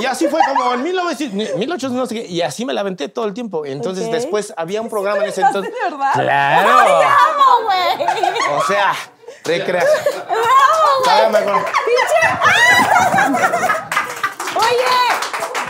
[0.00, 3.08] Y así fue como en 1900, 1800, no sé qué, y así me la aventé
[3.08, 3.64] todo el tiempo.
[3.66, 5.72] Entonces después había un programa en ese entonces.
[5.72, 6.12] de verdad?
[6.14, 7.00] Claro.
[7.00, 8.08] ¡Vamos, güey!
[8.56, 8.92] O sea,
[9.44, 9.98] recreación.
[11.32, 11.58] Me acuerdo.
[14.56, 14.96] Oye,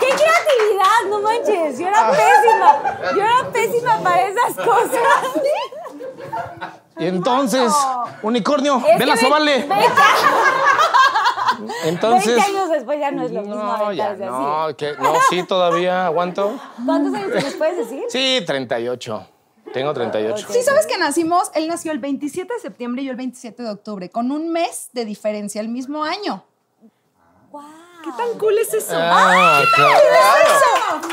[0.01, 1.79] qué creatividad, no manches.
[1.79, 2.83] Yo era pésima.
[3.15, 5.01] Yo era pésima para esas cosas.
[6.99, 7.73] Y entonces,
[8.23, 9.59] unicornio, Es ven a que sobarle.
[9.63, 9.85] ve- ve-
[11.85, 12.37] Entonces.
[12.37, 14.75] 20 años después ya no es lo mismo No, ya no, así.
[14.75, 16.59] que, no, sí, todavía aguanto.
[16.85, 17.55] ¿Cuántos años?
[17.59, 18.05] ¿Puedes decir?
[18.09, 19.27] Sí, 38.
[19.73, 20.47] Tengo 38.
[20.51, 23.71] Sí, sabes que nacimos, él nació el 27 de septiembre y yo el 27 de
[23.71, 26.45] octubre, con un mes de diferencia el mismo año.
[27.53, 27.63] ¡Wow!
[28.03, 28.95] ¿Qué tan cool es eso?
[28.97, 29.93] Ah, claro.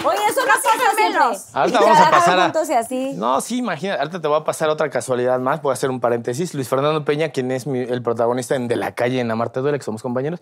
[0.05, 1.37] Oye, eso no pasa siempre.
[1.53, 2.43] Ahorita vamos a pasar a.
[2.43, 3.13] juntos y así.
[3.15, 3.95] No, sí, imagina.
[3.95, 5.61] Ahorita te voy a pasar otra casualidad más.
[5.61, 6.53] Voy a hacer un paréntesis.
[6.53, 9.77] Luis Fernando Peña, quien es mi- el protagonista en De la calle en Amarte Duele,
[9.79, 10.39] que somos compañeros,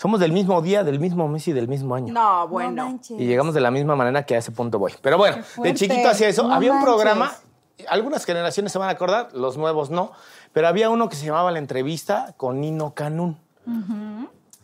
[0.00, 2.10] somos del mismo día, del mismo mes y del mismo año.
[2.12, 2.86] No, No bueno.
[2.86, 3.20] manches.
[3.20, 4.94] Y llegamos de la misma manera que a ese punto voy.
[5.02, 6.44] Pero bueno, de chiquito hacía eso.
[6.48, 7.42] No había un manches.
[7.88, 10.12] Algunas generaciones se van a acordar, los nuevos no,
[10.52, 13.38] pero había uno que se llamaba La Entrevista con Nino Canún.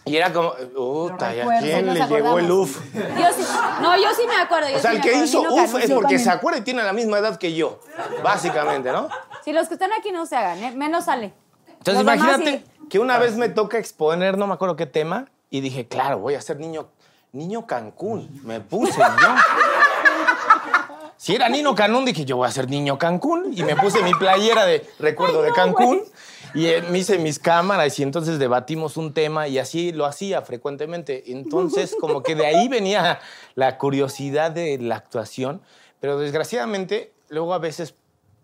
[0.04, 2.50] Y era como, puta, ¿y a quién le llegó el.
[2.50, 2.78] UF?
[2.94, 3.00] Yo
[3.36, 3.44] sí,
[3.82, 4.70] no, yo sí me acuerdo.
[4.70, 5.24] yo O sea, sí el que acuerdo.
[5.26, 5.82] hizo Nino UF Canún.
[5.82, 6.20] es porque también.
[6.20, 7.80] se acuerda y tiene la misma edad que yo,
[8.22, 9.09] básicamente, ¿no?
[9.44, 10.72] Si los que están aquí no se hagan, ¿eh?
[10.74, 11.34] menos sale.
[11.66, 12.88] Entonces, Los imagínate sí.
[12.88, 16.34] que una vez me toca exponer, no me acuerdo qué tema, y dije, claro, voy
[16.34, 16.88] a ser niño,
[17.32, 18.40] niño Cancún.
[18.44, 19.04] Me puse yo.
[21.19, 23.53] Si era Nino Cancún, dije, yo voy a ser niño Cancún.
[23.55, 26.01] Y me puse mi playera de recuerdo de Cancún.
[26.55, 30.41] Y eh, me hice mis cámaras y entonces debatimos un tema y así lo hacía
[30.43, 31.33] frecuentemente.
[31.33, 33.19] Entonces, como que de ahí venía
[33.57, 35.61] la curiosidad de la actuación.
[36.01, 37.95] Pero desgraciadamente, luego a veces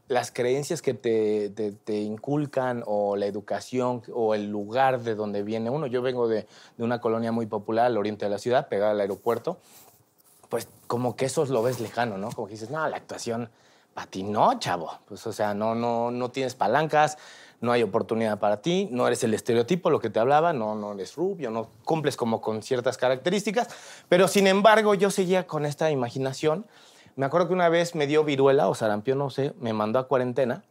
[0.08, 5.42] las creencias que te, te- te inculcan o la educación o el lugar de donde
[5.42, 5.86] viene uno.
[5.86, 6.46] Yo vengo de,
[6.76, 9.58] de una colonia muy popular al oriente de la ciudad, pegada al aeropuerto.
[10.54, 12.30] Pues como que eso lo ves lejano, ¿no?
[12.30, 13.50] Como que dices, no, la actuación
[13.92, 15.00] para ti no, chavo.
[15.08, 17.18] Pues o sea, no, no, no tienes palancas,
[17.60, 20.92] no hay oportunidad para ti, no eres el estereotipo, lo que te hablaba, no, no
[20.92, 23.66] eres rubio, no cumples como con ciertas características.
[24.08, 26.66] Pero sin embargo, yo seguía con esta imaginación.
[27.16, 30.06] Me acuerdo que una vez me dio viruela o sarampión, no sé, me mandó a
[30.06, 30.62] cuarentena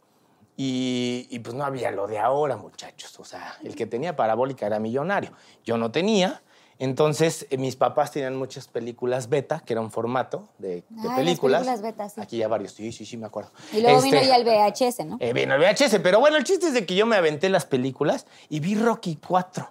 [0.56, 3.20] y, y, pues no había lo de ahora, muchachos.
[3.20, 5.32] O sea, el que tenía parabólica era millonario.
[5.62, 6.40] Yo no tenía.
[6.78, 11.04] Entonces, eh, mis papás tenían muchas películas beta, que era un formato de, de Ah,
[11.04, 11.60] las películas.
[11.62, 12.20] películas beta, sí.
[12.20, 13.50] Aquí ya varios, sí, sí, sí, me acuerdo.
[13.72, 15.16] Y luego vino Este, ya el VHS, ¿no?
[15.20, 17.64] eh, vino el VHS, pero bueno, el chiste es de que yo me aventé las
[17.64, 19.68] películas y vi Rocky 4.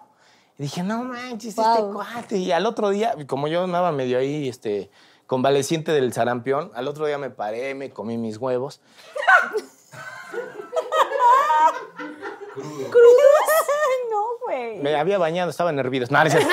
[0.58, 2.38] Y dije, no manches, este cuate.
[2.38, 4.90] Y al otro día, como yo andaba medio ahí, este,
[5.28, 8.80] convaleciente del sarampión, al otro día me paré, me comí mis huevos.
[14.12, 14.78] no, güey.
[14.80, 16.12] Me había bañado, estaba nervioso.
[16.14, 16.50] No, no es cierto.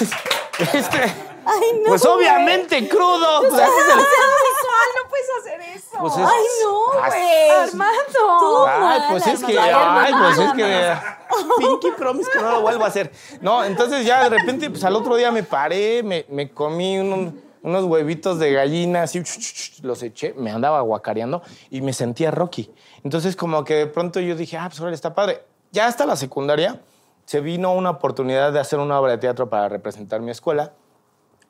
[0.00, 1.02] Este, este,
[1.46, 1.88] Ay, no.
[1.88, 3.40] pues obviamente crudo.
[3.40, 5.98] Pues, así visual, no puedes hacer eso.
[6.00, 7.50] pues es- Ay, no, güey.
[7.50, 8.66] Armando.
[8.66, 10.94] Ay, pues es que, ay, pues es que,
[11.58, 13.10] Pinky Promise que no lo vuelvo a hacer.
[13.40, 17.42] No, entonces ya de repente, pues al otro día me paré, me, me comí un-
[17.64, 19.22] unos huevitos de gallina, así,
[19.82, 22.70] los eché, me andaba guacareando y me sentía Rocky.
[23.02, 25.42] Entonces como que de pronto yo dije, ah, pues ahora está padre.
[25.72, 26.82] Ya hasta la secundaria
[27.24, 30.74] se vino una oportunidad de hacer una obra de teatro para representar mi escuela.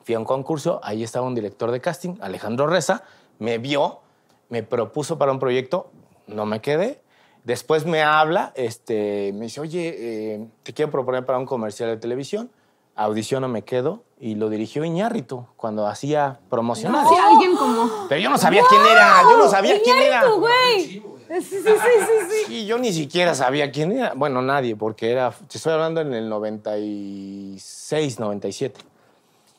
[0.05, 3.03] Fui a un concurso, ahí estaba un director de casting, Alejandro Reza,
[3.39, 3.99] me vio,
[4.47, 5.91] me propuso para un proyecto,
[6.27, 7.01] no me quedé.
[7.43, 11.97] Después me habla, este, me dice, oye, eh, te quiero proponer para un comercial de
[11.97, 12.49] televisión.
[12.95, 17.09] Audiciono, me quedo y lo dirigió Iñárritu cuando hacía promocionales.
[17.09, 17.89] Sí, alguien como.
[18.07, 20.25] Pero yo no sabía quién era, yo no sabía quién era.
[20.29, 21.03] Güey.
[21.27, 22.53] Sí, sí, sí, sí, sí.
[22.53, 24.13] Y yo ni siquiera sabía quién era.
[24.15, 25.31] Bueno, nadie, porque era.
[25.31, 28.79] Te estoy hablando en el 96, 97.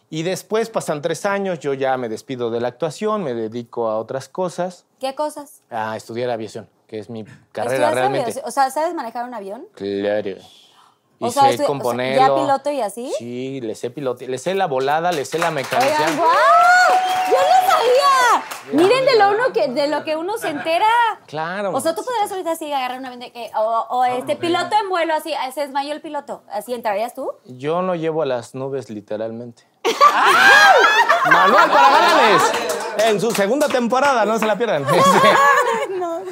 [0.09, 3.99] Y después pasan tres años, yo ya me despido de la actuación, me dedico a
[3.99, 5.62] otras cosas, ¿Qué cosas?
[5.68, 8.22] a estudiar aviación, que es mi carrera ¿Estudiaste realmente.
[8.22, 8.45] aviación?
[8.47, 9.66] O sea, ¿sabes manejar un avión?
[9.74, 10.37] Claro.
[11.18, 12.20] Y O sea, sé o sea, componerlo.
[12.20, 13.12] ¿ya piloto y así?
[13.18, 16.16] Sí, le sé piloto, le sé la volada, le sé la Oigan, mecanización.
[16.16, 16.28] ¡guau!
[17.28, 18.44] ¡Yo no sabía!
[18.72, 20.86] Miren de lo, uno que, de lo que uno se entera.
[21.26, 21.72] Claro.
[21.72, 24.88] O sea, tú podrías ahorita así agarrar una de que, o, o este piloto en
[24.90, 26.42] vuelo así, se desmayó el piloto.
[26.50, 27.32] ¿Así entrarías tú?
[27.44, 29.62] Yo no llevo a las nubes literalmente.
[31.30, 32.42] Manuel para Galanes.
[33.04, 34.84] En su segunda temporada, no se la pierdan.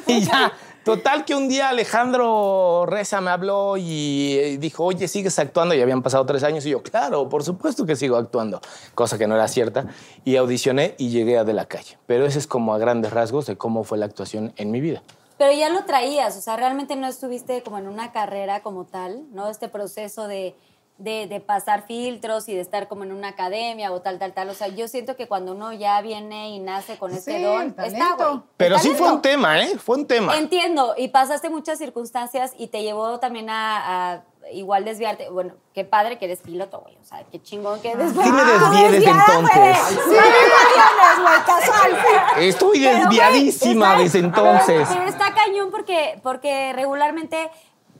[0.07, 0.51] Este, Y ya,
[0.85, 5.75] total que un día Alejandro Reza me habló y eh, dijo, oye, ¿sigues actuando?
[5.75, 8.61] Y habían pasado tres años y yo, claro, por supuesto que sigo actuando.
[8.93, 9.87] Cosa que no era cierta.
[10.23, 11.97] Y audicioné y llegué a De la Calle.
[12.05, 15.01] Pero ese es como a grandes rasgos de cómo fue la actuación en mi vida.
[15.37, 19.23] Pero ya lo traías, o sea, realmente no estuviste como en una carrera como tal,
[19.33, 19.49] ¿no?
[19.49, 20.55] Este proceso de,
[20.97, 24.49] de, de pasar filtros y de estar como en una academia o tal, tal, tal.
[24.49, 27.75] O sea, yo siento que cuando uno ya viene y nace con este Sí, don,
[27.77, 28.39] está, güey.
[28.57, 29.77] Pero sí fue un tema, ¿eh?
[29.77, 30.37] Fue un tema.
[30.37, 34.23] Entiendo, y pasaste muchas circunstancias y te llevó también a, a
[34.53, 35.29] igual desviarte.
[35.29, 36.95] Bueno, qué padre que eres piloto, güey.
[37.01, 38.11] O sea, qué chingón que eres.
[38.11, 39.77] Sí me desvié desde entonces.
[39.87, 41.97] Sí, aviones, güey, casual.
[42.37, 44.87] Estoy Pero, desviadísima desde entonces.
[44.89, 47.49] Pero está cañón porque, porque regularmente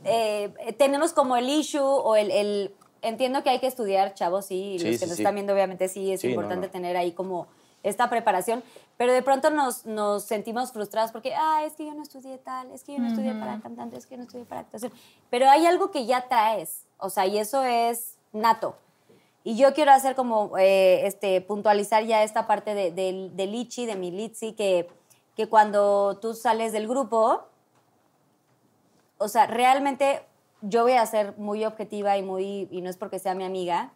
[0.05, 2.73] eh, tenemos como el issue o el, el-
[3.07, 4.73] Entiendo que hay que estudiar, chavos, sí.
[4.75, 5.21] y Sí, los que sí, nos sí.
[5.21, 6.71] están viendo, obviamente, sí, es Sí, no, importante no.
[6.71, 7.47] tener ahí como
[7.83, 8.63] esta preparación.
[8.97, 12.71] Pero de pronto nos, nos sentimos frustrados porque, ah, es que yo no estudié tal,
[12.71, 14.91] es que yo no estudié para cantante, es que yo no estudié para actuación.
[15.29, 16.85] Pero hay algo que ya traes.
[16.97, 18.75] O sea, y eso es nato.
[19.43, 23.85] Y yo quiero hacer como, eh, este, puntualizar ya esta parte de, de, de Lichi,
[23.85, 24.87] de mi Litsi, que,
[25.35, 27.43] que cuando tú sales del grupo,
[29.17, 30.23] o sea, realmente
[30.67, 33.91] yo voy a ser muy objetiva y muy, y no es porque sea mi amiga,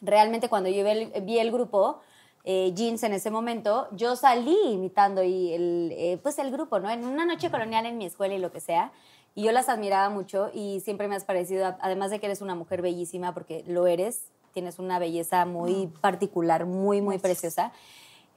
[0.00, 2.00] realmente cuando yo vi el, vi el grupo,
[2.44, 6.88] eh, Jeans en ese momento, yo salí imitando y el, eh, pues el grupo, ¿no?
[6.90, 8.92] En una noche colonial en mi escuela y lo que sea.
[9.34, 12.54] Y yo las admiraba mucho y siempre me has parecido, además de que eres una
[12.54, 17.72] mujer bellísima, porque lo eres, tienes una belleza muy particular, muy, muy preciosa.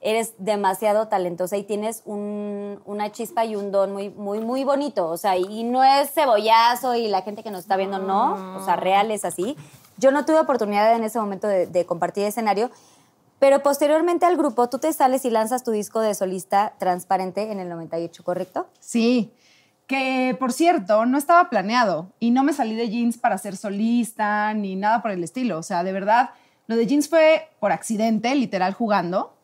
[0.02, 5.06] Eres demasiado talentosa y tienes un- una chispa y un don muy, muy, muy bonito.
[5.08, 8.56] O sea, y no es cebollazo y la gente que nos está viendo, no.
[8.56, 9.56] O sea, real es así.
[9.98, 12.70] Yo no tuve oportunidad en ese momento de, de compartir escenario,
[13.38, 17.60] pero posteriormente al grupo tú te sales y lanzas tu disco de solista transparente en
[17.60, 18.66] el 98, ¿correcto?
[18.80, 19.32] Sí,
[19.86, 24.54] que por cierto, no estaba planeado y no me salí de jeans para ser solista
[24.54, 25.58] ni nada por el estilo.
[25.58, 26.30] O sea, de verdad,
[26.68, 29.34] lo de jeans fue por accidente, literal jugando.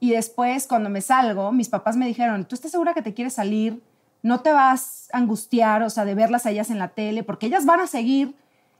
[0.00, 3.34] Y después, cuando me salgo, mis papás me dijeron, ¿tú estás segura que te quieres
[3.34, 3.82] salir?
[4.22, 7.46] No te vas a angustiar, o sea, de verlas a ellas en la tele, porque
[7.46, 8.34] ellas van a seguir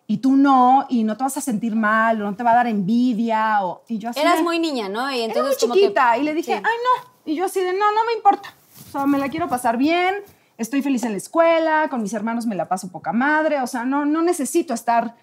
[0.07, 2.57] y tú no, y no te vas a sentir mal, o no te va a
[2.57, 3.64] dar envidia.
[3.64, 5.11] O, y yo así Eras de- muy niña, ¿no?
[5.11, 6.62] Y era entonces muy como que- chiquita y le dije, Sí.
[6.62, 7.11] ay no.
[7.33, 8.55] Y yo así de, no, no me importa.
[8.89, 10.14] O sea, me la quiero pasar bien,
[10.59, 13.61] estoy feliz en la escuela, con mis hermanos me la paso poca madre.
[13.61, 15.14] O sea, no, no necesito estar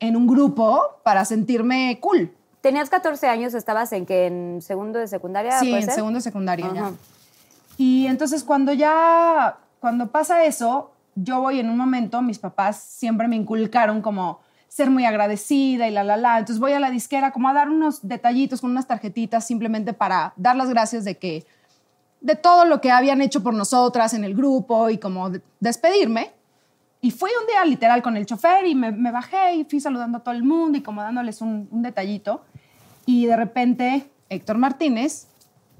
[0.00, 2.34] en un grupo para sentirme cool.
[2.64, 5.94] Tenías 14 años, estabas en que en segundo de secundaria, Sí, ¿puede en ser?
[5.96, 6.92] segundo de secundaria ya.
[7.76, 13.28] Y entonces cuando ya, cuando pasa eso, yo voy en un momento, mis papás siempre
[13.28, 16.38] me inculcaron como ser muy agradecida y la, la, la.
[16.38, 20.32] Entonces voy a la disquera como a dar unos detallitos con unas tarjetitas simplemente para
[20.36, 21.44] dar las gracias de que,
[22.22, 26.32] de todo lo que habían hecho por nosotras en el grupo y como de- despedirme.
[27.02, 30.16] Y fui un día literal con el chofer y me, me bajé y fui saludando
[30.16, 32.42] a todo el mundo y como dándoles un, un detallito.
[33.06, 35.26] Y de repente Héctor Martínez,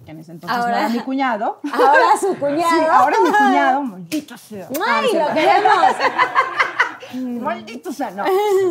[0.04, 2.70] que en ese entonces Ahora- no era mi cuñado, Ahora su cuñado.
[2.70, 4.68] Sí, ahora es mi cuñado, maldito sea.
[4.80, 5.74] Ah, ¡Ay, es lo queremos!
[7.42, 8.24] Maldito sea, no.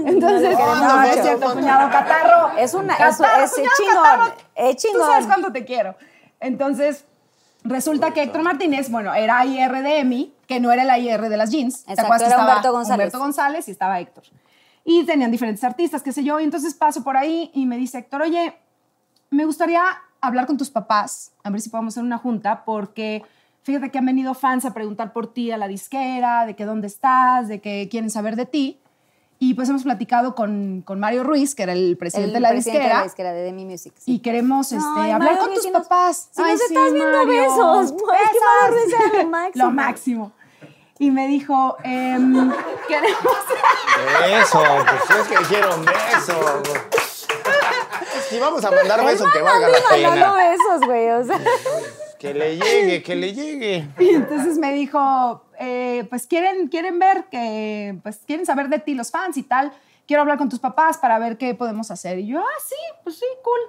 [0.05, 2.57] Entonces, no, no es cierto, cuñado catarro.
[2.57, 4.33] Es una- Catarro, es- es cuñado chingón, catarro.
[4.55, 5.01] es chingón.
[5.01, 5.95] Tú sabes cuánto te quiero.
[6.41, 7.05] Entonces,
[7.63, 11.37] resulta que Héctor Martínez, bueno, era IR de EMI, que no era el IR de
[11.37, 11.85] las jeans.
[11.85, 13.05] ¿Te Exacto, acuerdas que era estaba Humberto González.
[13.05, 14.23] Humberto González y estaba Héctor.
[14.85, 16.39] Y tenían diferentes artistas, qué sé yo.
[16.39, 18.53] Y entonces paso por ahí y me dice Héctor, oye,
[19.29, 19.83] me gustaría
[20.21, 23.23] hablar con tus papás, a ver si podemos hacer una junta, porque
[23.63, 26.87] fíjate que han venido fans a preguntar por ti a la disquera, de que dónde
[26.87, 28.79] estás, de que quieren saber de ti.
[29.39, 32.49] Y pues hemos platicado con, con Mario Ruiz, que era el presidente El de la
[32.49, 33.93] presidente disquera, de la disquera de Demi Music.
[33.97, 34.13] sí.
[34.13, 36.29] y queremos este, Ay, hablar Mario con tus si nos- papás.
[36.31, 37.41] si nos Ay, estás viendo, Mario.
[37.41, 37.85] besos.
[37.85, 38.69] Es que Mario Besos.
[38.69, 39.65] Ruiz era lo máximo.
[39.65, 40.31] Lo máximo.
[41.03, 42.49] Y me dijo, em,
[42.87, 43.37] queremos...
[44.25, 46.63] Eso, pues es que dijeron beso.
[48.29, 50.33] Si vamos a mandar beso, que valga la pena.
[50.33, 51.41] besos, güey, o sea.
[52.17, 53.89] Que le llegue, que le llegue.
[53.99, 58.93] Y entonces me dijo, eh, pues quieren, quieren ver que, pues quieren saber de ti
[58.93, 59.73] los fans y tal.
[60.07, 62.19] Quiero hablar con tus papás para ver qué podemos hacer.
[62.19, 63.59] Y yo, ah, sí, pues sí, cool.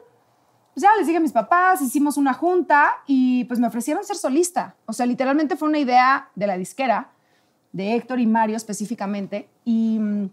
[0.73, 4.17] Pues ya les dije a mis papás, hicimos una junta y pues me ofrecieron ser
[4.17, 4.77] solista.
[4.87, 7.11] O sea, literalmente fue una idea de la disquera,
[7.75, 9.49] de Héctor y Mario específicamente.
[9.65, 10.31] Y mm,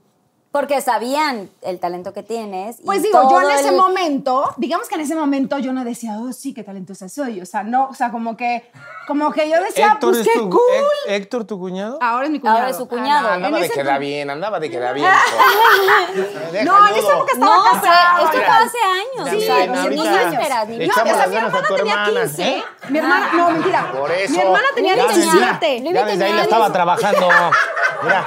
[0.51, 2.81] Porque sabían el talento que tienes.
[2.81, 5.85] y pues digo, yo en ese el- momento, digamos que en ese momento yo no
[5.85, 7.39] decía, oh, sí, qué talentosa soy.
[7.39, 8.69] O sea, no, o sea, como que,
[9.07, 10.61] como que yo decía, Héctor pues es qué tu, cool.
[11.07, 11.97] Hé- Héctor, tu cuñado.
[12.01, 12.57] Ahora es mi cuñado.
[12.59, 13.29] Ahora es su cuñado.
[13.29, 15.09] Ah, andaba en de ese queda tu- bien, andaba de queda bien.
[16.65, 18.25] No, en esa época estaba No, pero casado.
[18.25, 19.29] esto fue hace años.
[19.29, 22.43] Sí, o sea, ni No, o sea, mi hermana tenía hermana, 15.
[22.49, 22.63] ¿eh?
[22.89, 23.91] Mi hermana, no, mentira.
[23.93, 24.33] Por eso.
[24.33, 25.83] Mi hermana tenía Ya desde- 17.
[25.93, 27.29] Ya desde ahí la estaba trabajando.
[28.03, 28.25] Mira,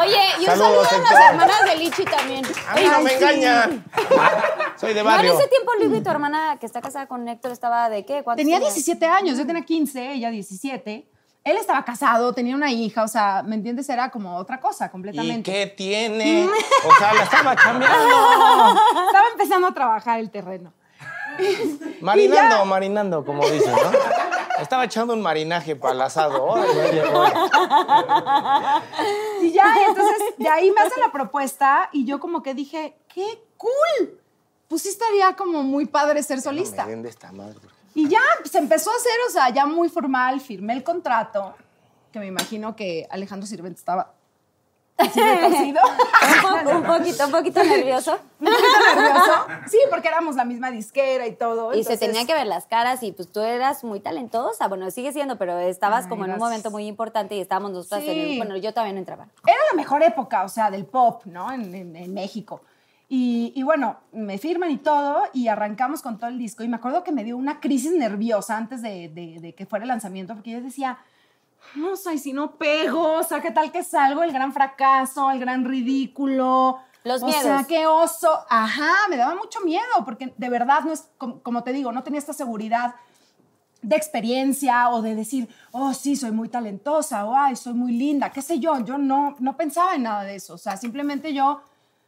[0.00, 2.44] Oye, y un saludo a las hermanas de Lichi también.
[2.68, 3.68] a mí no me engaña.
[4.76, 5.38] Soy de No, en barrio.
[5.38, 8.22] ese tiempo, Luis, tu hermana que está casada con Héctor estaba de qué?
[8.22, 8.72] ¿Cuántos Tenía tenía?
[8.72, 11.08] 17 años, yo tenía 15, ella 17.
[11.44, 13.86] Él estaba casado, tenía una hija, o sea, ¿me entiendes?
[13.90, 15.52] Era como otra cosa ¿Y completamente.
[15.52, 16.46] qué tiene?
[16.46, 17.98] O sea, la estaba cambiando.
[19.06, 20.72] Estaba empezando a trabajar el terreno.
[22.00, 23.90] Marinando, marinando, como dicen, ¿no?
[24.58, 26.54] Estaba echando un marinaje para el asado.
[29.42, 32.96] Y ya, y entonces de ahí me hacen la propuesta y yo como que dije,
[33.12, 34.20] ¡qué cool!
[34.68, 36.86] Pues sí estaría como muy padre ser solista.
[36.86, 37.60] No me esta madre.
[37.94, 41.54] Y ya se empezó a hacer, o sea, ya muy formal, firmé el contrato,
[42.12, 44.14] que me imagino que Alejandro Sirvent estaba
[44.98, 48.12] así Un, po- un poquito, un poquito nervioso.
[48.40, 49.32] un poquito nervioso.
[49.66, 51.74] Sí, porque éramos la misma disquera y todo.
[51.74, 55.12] Y se tenían que ver las caras y pues tú eras muy talentosa, bueno, sigue
[55.12, 58.28] siendo, pero estabas Ay, como en un momento muy importante y estábamos nosotras en el-
[58.28, 58.36] Sí.
[58.38, 59.26] bueno, yo todavía no entraba.
[59.46, 61.52] Era la mejor época, o sea, del pop, ¿no?
[61.52, 62.62] En, en- en México.
[63.08, 66.62] Y, y bueno, me firman y todo, y arrancamos con todo el disco.
[66.64, 69.82] Y me acuerdo que me dio una crisis nerviosa antes de, de- de que fuera
[69.84, 70.98] el lanzamiento, porque yo decía,
[71.74, 74.22] no sé, si no pego, o sea, ¿qué tal que salgo?
[74.22, 76.78] El gran fracaso, el gran ridículo.
[77.02, 77.42] Los o miedos.
[77.42, 78.44] sea, qué oso.
[78.48, 82.02] Ajá, me daba mucho miedo, porque de verdad no es, como, como te digo, no
[82.02, 82.94] tenía esta seguridad
[83.82, 88.30] de experiencia o de decir, oh, sí, soy muy talentosa, o ay, soy muy linda,
[88.30, 88.78] qué sé yo.
[88.80, 90.54] Yo no, no pensaba en nada de eso.
[90.54, 91.60] O sea, simplemente yo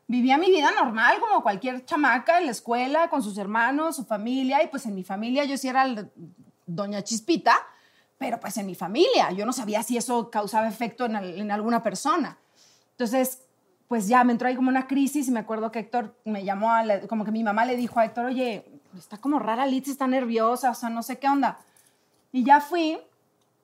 [0.07, 4.63] vivía mi vida normal como cualquier chamaca en la escuela, con sus hermanos, su familia,
[4.63, 5.87] y pues en mi familia yo sí era
[6.65, 7.57] doña Chispita,
[8.19, 9.31] pero pues en mi familia.
[9.33, 12.39] Yo no sabía si eso causaba efecto en, al- en alguna persona.
[12.93, 13.43] Entonces,
[13.89, 16.73] pues ya me entró ahí como una crisis y me acuerdo que Héctor me llamó,
[16.73, 18.65] a la- como que mi mamá le dijo a Héctor, oye,
[18.97, 21.59] está como rara Liz, está nerviosa, o sea, no sé qué onda.
[22.33, 22.99] Y ya fui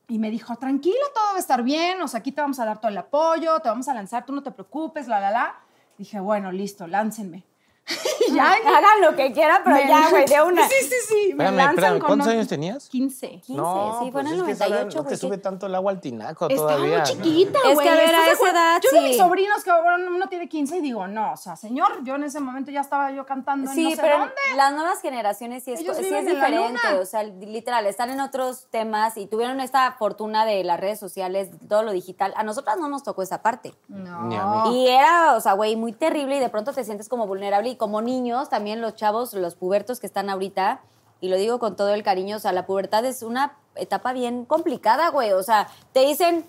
[0.08, 2.64] y me dijo, tranquila, todo va a estar bien, o sea, aquí te vamos a
[2.66, 5.56] dar todo el apoyo, te vamos a lanzar, tú no te preocupes, la, la, la.
[5.96, 7.44] Dije, bueno, listo, láncenme.
[8.28, 10.68] y ya, Hagan lo que quieran, pero me- ya, güey, de una.
[10.68, 11.14] Sí, sí, sí.
[11.14, 12.88] me Espérame, lanzan espérame, con ¿cuántos años tenías?
[12.88, 13.28] 15.
[13.28, 15.90] 15, sí, fue en el pues es edad 98, No te sube tanto el agua
[15.92, 16.98] al tinaco Estaba todavía.
[16.98, 17.86] muy chiquita, Es güey.
[17.86, 18.56] que, a ver, ¿estás a de esa acuerdo?
[18.58, 19.00] edad, Yo sí.
[19.00, 22.24] mis sobrinos que ahora uno tiene 15 y digo, no, o sea, señor, yo en
[22.24, 24.34] ese momento ya estaba yo cantando en Sí, no sé pero dónde.
[24.56, 29.16] las nuevas generaciones sí es, sí es diferente, o sea, literal, están en otros temas
[29.16, 32.32] y tuvieron esta fortuna de las redes sociales, todo lo digital.
[32.36, 33.74] A nosotras no nos tocó esa parte.
[33.88, 34.22] No.
[34.24, 34.84] Ni a mí.
[34.84, 37.76] Y era, o sea, güey, muy terrible y de pronto te sientes como vulnerable y
[37.76, 40.80] como niños, también los chavos, los pubertos que están ahorita,
[41.20, 44.44] y lo digo con todo el cariño, o sea, la pubertad es una etapa bien
[44.44, 46.44] complicada, güey, o sea, te dicen...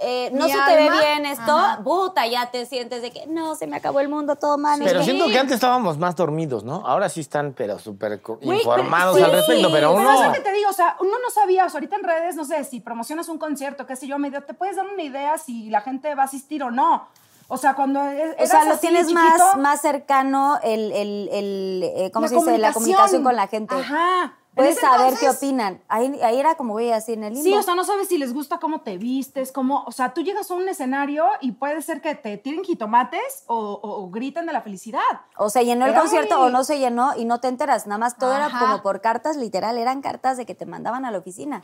[0.00, 1.80] eh, no Mi se te ve bien esto, ajá.
[1.82, 4.78] puta, ya te sientes de que no, se me acabó el mundo, todo mal.
[4.84, 6.82] Pero siento que antes estábamos más dormidos, ¿no?
[6.86, 10.20] Ahora sí están, pero súper informados pero- al respecto, pero Pero uno...
[10.20, 12.36] es lo que te digo, o sea, uno no sabía, o sea, ahorita en redes,
[12.36, 15.38] no sé, si promocionas un concierto, qué sé yo, medio, te puedes dar una idea
[15.38, 17.08] si la gente va a asistir o no.
[17.48, 21.28] O sea, cuando e- O sea, eras lo tienes chiquito, más, más cercano el, el,
[21.32, 22.58] el, eh, ¿cómo se dice?
[22.58, 23.74] La comunicación con la gente.
[23.74, 24.34] Ajá.
[24.54, 25.82] Puedes saber qué opinan.
[25.86, 27.44] Ahí, ahí era como, güey, así en el limbo.
[27.44, 30.22] Sí, o sea, no sabes si les gusta cómo te vistes, cómo, o sea, tú
[30.22, 34.46] llegas a un escenario y puede ser que te tiren jitomates o, o- o griten
[34.46, 35.02] de la felicidad.
[35.36, 37.86] O se llenó el concierto muy- o no se llenó y no te enteras.
[37.86, 39.76] Nada más todo era como por cartas, literal.
[39.76, 41.62] Eran cartas de que te mandaban a la oficina.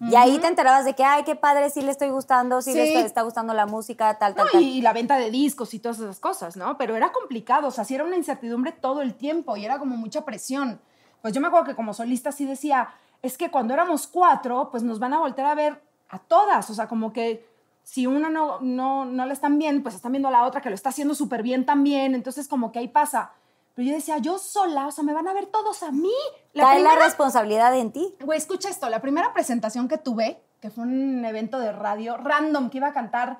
[0.00, 2.88] Y ahí te enterabas de que, ay, qué padre, sí le estoy gustando, sí, le
[2.88, 4.62] está, está gustando la música, tal, No, tal, tal.
[4.62, 6.78] y, la venta de discos y todas esas cosas, ¿no?
[6.78, 9.96] Pero era complicado, o sea, sí era una incertidumbre todo el tiempo y era como
[9.96, 10.80] mucha presión.
[11.20, 12.88] Pues yo me acuerdo que como solista sí decía,
[13.20, 16.74] es que cuando éramos cuatro, pues nos van a voltear a ver a todas, o
[16.74, 17.46] sea, como que
[17.82, 20.70] si una no, no, no la están bien, pues están viendo a la otra que
[20.70, 23.32] lo está haciendo súper bien también, entonces como que ahí pasa.
[23.74, 26.12] Pero yo decía, yo sola, o sea, me van a ver todos a mí.
[26.54, 28.14] Cae la primera- responsabilidad en ti.
[28.20, 28.88] Güey, escucha esto.
[28.90, 32.92] La primera presentación que tuve, que fue un evento de radio random, que iba a
[32.92, 33.38] cantar,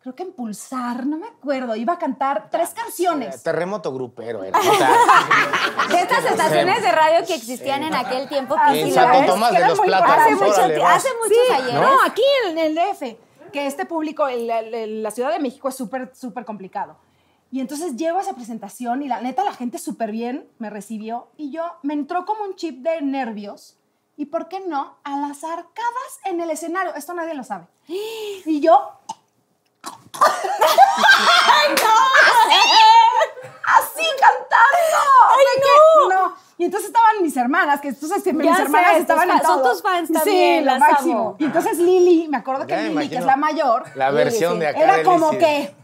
[0.00, 3.42] creo que en Pulsar, no me acuerdo, iba a cantar tres canciones.
[3.42, 4.58] Terremoto grupero era.
[4.58, 4.90] O sea,
[5.88, 8.54] De estas estaciones de radio que existían en aquel tiempo.
[8.58, 10.16] Ah, que En sí, Santo la Tomás de los Plátanos.
[10.18, 11.74] Hace, mucho hace muchos Sí, ayeres.
[11.74, 13.16] no, aquí en el DF,
[13.52, 16.96] que este público, el- el- el- la Ciudad de México es súper, súper complicado.
[17.52, 21.28] Y entonces llego a esa presentación y la neta la gente súper bien me recibió
[21.36, 23.76] y yo me entró como un chip de nervios
[24.16, 24.96] y, ¿por qué no?
[25.04, 26.94] A las arcadas en el escenario.
[26.94, 27.66] Esto nadie lo sabe.
[28.46, 28.92] Y yo...
[29.84, 31.94] ¡Ay, no!
[33.64, 34.98] ¡Así cantando!
[35.30, 36.28] ¡Ay, no!
[36.28, 36.34] No.
[36.58, 37.88] Y entonces estaban mis hermanas, que
[38.22, 39.72] que mis Ya sé, hermanas estaban en son todo.
[39.72, 41.18] tus fans Sí, también, lo las máximo.
[41.20, 41.36] amo.
[41.38, 44.24] Y entonces Lili, me acuerdo que Ya me Lili, que es la mayor, La Lili,
[44.24, 45.74] versión sí, de acá Era de como que,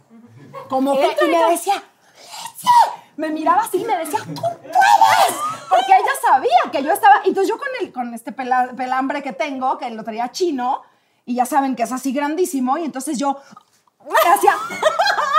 [0.69, 1.83] como que, y me decía,
[3.17, 5.35] me miraba así y me decía, tú puedes,
[5.69, 9.33] porque ella sabía que yo estaba, entonces yo con, el, con este pela- pelambre que
[9.33, 10.83] tengo, que lo traía chino,
[11.25, 13.37] y ya saben que es así grandísimo, y entonces yo
[14.09, 14.55] me hacía,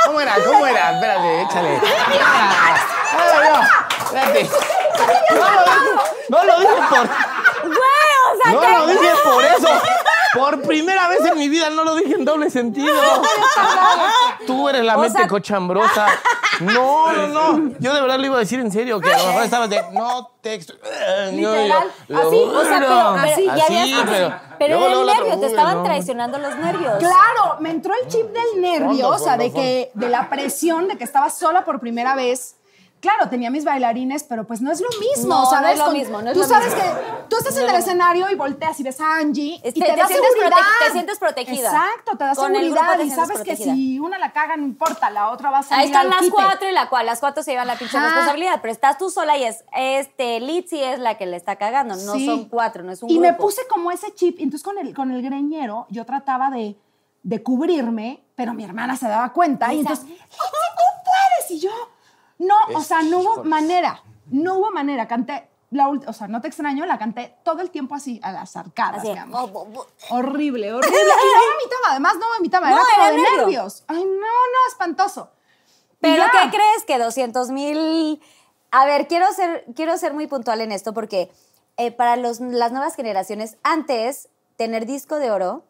[0.05, 0.35] ¿Cómo era?
[0.45, 0.93] ¿Cómo era?
[0.93, 1.81] Espérate, échale.
[2.21, 2.77] Ah,
[3.17, 3.61] no, no,
[4.05, 4.49] espérate.
[5.29, 5.91] No lo dije,
[6.29, 7.07] no lo dije por...
[7.69, 9.81] Güey, o sea, No lo dije por eso.
[10.33, 12.93] Por primera vez en mi vida no lo dije en doble sentido.
[14.45, 16.07] Tú eres la O mente sea- cochambrosa.
[16.61, 17.27] No, no,
[17.57, 17.73] no.
[17.79, 19.81] Yo de verdad lo iba a decir en serio, que a lo mejor estabas de
[19.93, 20.73] no texto.
[21.31, 24.35] Literal, Yo, así, o sea, pero, pero Así, ya habías- pero.
[24.59, 25.83] pero luego, era luego el nervio, te estaban no.
[25.83, 26.93] traicionando los nervios.
[26.99, 30.97] Claro, me entró el chip del nervio, o sea, de que de la presión de
[30.97, 32.55] que estaba sola por primera vez.
[33.01, 35.71] Claro, tenía mis bailarines, pero pues no es lo mismo, No, no ¿sabes?
[35.73, 36.81] es lo Con- mismo, no es tú lo sabes mismo.
[36.81, 36.89] que
[37.29, 40.05] tú estás en el escenario y volteas y ves a Angie y te, te da
[40.05, 40.57] seguridad.
[40.85, 41.69] te sientes protegida.
[41.69, 45.09] Exacto, te da Con seguridad te y sabes que si una la caga no importa,
[45.09, 46.31] la otra va a salir Ahí están al las quite.
[46.33, 48.07] cuatro y la cual, las cuatro se llevan la pinche Ajá.
[48.07, 51.95] responsabilidad, pero estás tú sola y es, este, Litzy es la que le está cagando,
[51.95, 52.25] no Sí.
[52.25, 53.27] son cuatro, no es un Y grupo.
[53.27, 56.75] me puse como ese chip, y entonces con el, con el greñero yo trataba de,
[57.23, 61.51] de cubrirme, pero mi hermana se daba cuenta y Esa- entonces, "Litsi, tú puedes!
[61.51, 61.71] Y yo,
[62.39, 65.07] no, o sea, no hubo manera, no hubo manera.
[65.07, 68.31] Canté, la ult- o sea, no te extraño, la canté todo el tiempo así, a
[68.31, 70.97] las arcadas, Así, bu- bu- Horrible, horrible.
[70.99, 73.37] Y no vomitaba, además no vomitaba, No, era como era de negro.
[73.45, 73.83] nervios.
[73.87, 75.29] Ay, no, no, espantoso.
[76.01, 76.31] Pero ya.
[76.31, 76.83] ¿qué crees?
[76.87, 78.21] Que 200 mil...
[78.71, 81.29] A ver, quiero ser, quiero ser muy puntual en esto porque
[81.77, 85.65] eh, para los- las nuevas generaciones, antes, tener disco de oro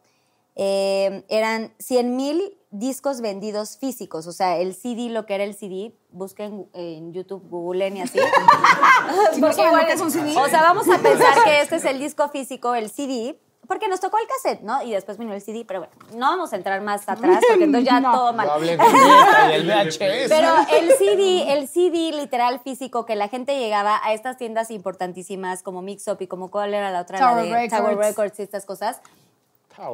[0.56, 4.28] eh, eran 100 mil discos vendidos físicos.
[4.28, 8.20] O sea, el CD, lo que era el CD, busquen en YouTube, googleen y así.
[9.34, 10.38] Si no Porque saben lo igual que es- un CD.
[10.38, 14.00] O sea, vamos a pensar que este es el disco físico, el CD, porque nos
[14.00, 14.82] tocó el cassette, ¿no?
[14.84, 17.90] Y después vino el CD, pero bueno, no vamos a entrar más atrás porque entonces
[17.90, 18.12] ya No.
[18.12, 18.48] todo mal.
[18.48, 20.30] No hablé de Julieta y el VHS.
[20.30, 25.64] Pero el CD, el CD literal físico que la gente llegaba a estas tiendas importantísimas
[25.64, 27.78] como Mix Up y como cuál era la otra, la Tower de Records.
[27.84, 29.02] Tower Records y estas cosas.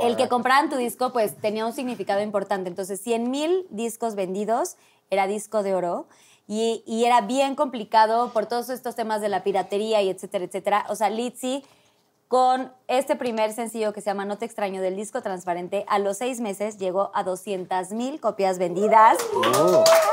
[0.01, 2.69] El que compraran tu disco, pues tenía un significado importante.
[2.69, 4.77] Entonces, 100 mil discos vendidos
[5.09, 6.07] era disco de oro.
[6.47, 10.85] Y, y era bien complicado por todos estos temas de la piratería y etcétera, etcétera.
[10.89, 11.63] O sea, Litzy,
[12.27, 16.17] con este primer sencillo que se llama No te extraño del disco transparente, a los
[16.17, 19.17] seis meses llegó a 200 mil copias vendidas.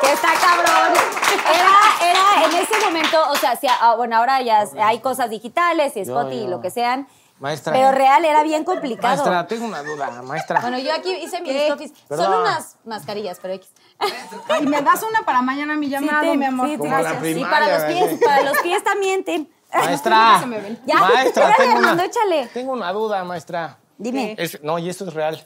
[0.01, 0.93] Que está cabrón.
[1.33, 6.01] Era, era en ese momento, o sea, ah, bueno, ahora ya hay cosas digitales y
[6.01, 7.09] Spotify y lo que sean.
[7.43, 7.72] Maestra.
[7.72, 9.16] Pero real era bien complicado.
[9.16, 10.61] Maestra, tengo una duda, maestra.
[10.61, 12.16] Bueno, yo aquí hice mi físico.
[12.16, 13.68] Son unas mascarillas, pero X.
[14.61, 16.68] Y me das una para mañana mi llamado, ten, mi amor.
[16.68, 17.20] sí, gracias.
[17.20, 18.20] Sí, para los pies, ¿verdad?
[18.24, 19.51] para los pies también, ten.
[19.74, 20.36] Maestra.
[20.40, 20.78] se me ven.
[20.86, 22.47] Ya, maestra, tengo Armando, una, échale.
[22.55, 23.76] tengo una duda, maestra.
[23.99, 24.36] Dime.
[24.38, 25.45] Es- no, y esto es real.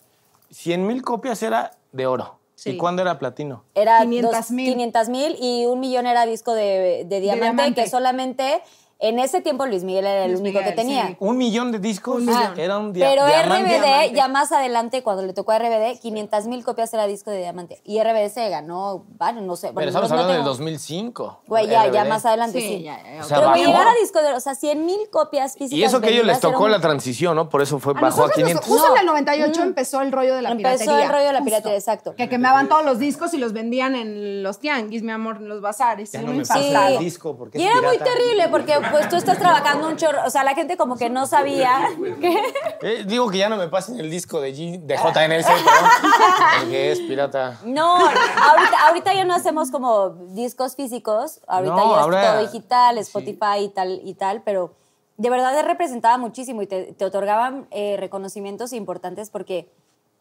[0.50, 2.40] 100 mil copias era de oro.
[2.56, 2.70] Sí.
[2.70, 3.64] ¿Y cuándo era platino?
[3.74, 4.72] Era 500 mil.
[4.74, 7.82] 500 mil y un millón era disco de, de diamante, diamante.
[7.84, 8.62] que solamente
[8.98, 11.06] en ese tiempo Luis Miguel era el Luis único Miguel, que tenía.
[11.08, 11.16] sí.
[11.20, 12.16] Un millón de discos.
[12.16, 12.58] Un millón.
[12.58, 13.78] Era un dia- Pero diamante.
[13.78, 17.38] RBD, ya más adelante, cuando le tocó a RBD, 500 mil copias era disco de
[17.38, 17.80] diamante.
[17.84, 19.66] Y RBD se ganó, bueno, no sé.
[19.68, 21.42] Pero bueno, estamos no- no hablando del tengo- 2005.
[21.46, 22.66] Güey, ya, ya más adelante, sí.
[22.68, 25.52] Sí, ya, ya, O sea, Pero llegar a disco de o sea, 100 mil copias
[25.54, 25.78] físicas.
[25.78, 27.48] Y eso que a ellos les tocó un- la transición, ¿no?
[27.48, 28.66] Por eso fue A bajó a nosotros nos- 500.
[28.66, 28.94] justo No.
[28.94, 31.04] en el 98 empezó el rollo de la Empezó piratería.
[31.06, 31.44] el rollo de la justo.
[31.50, 32.14] piratería, exacto.
[32.16, 35.60] Que quemaban todos los discos y los vendían en los tianguis, mi amor, en los
[35.60, 36.12] bazares.
[36.12, 39.38] Ya no me pasa el disco porque Y era muy terrible porque pues tú estás
[39.38, 41.88] trabajando un chorro, o sea, la gente como que no sabía
[42.20, 42.38] que...
[42.82, 45.90] Eh, digo que ya no me pasen el disco de, G, de JNS, perdón,
[46.60, 47.58] porque es pirata.
[47.64, 52.40] No, ahorita, ahorita ya no hacemos como discos físicos, ahorita No, ya ahora- es todo
[52.52, 53.00] digital, sí.
[53.02, 54.72] Spotify y tal y tal, pero
[55.16, 59.70] de verdad representaba muchísimo y te, te otorgaban eh, reconocimientos importantes porque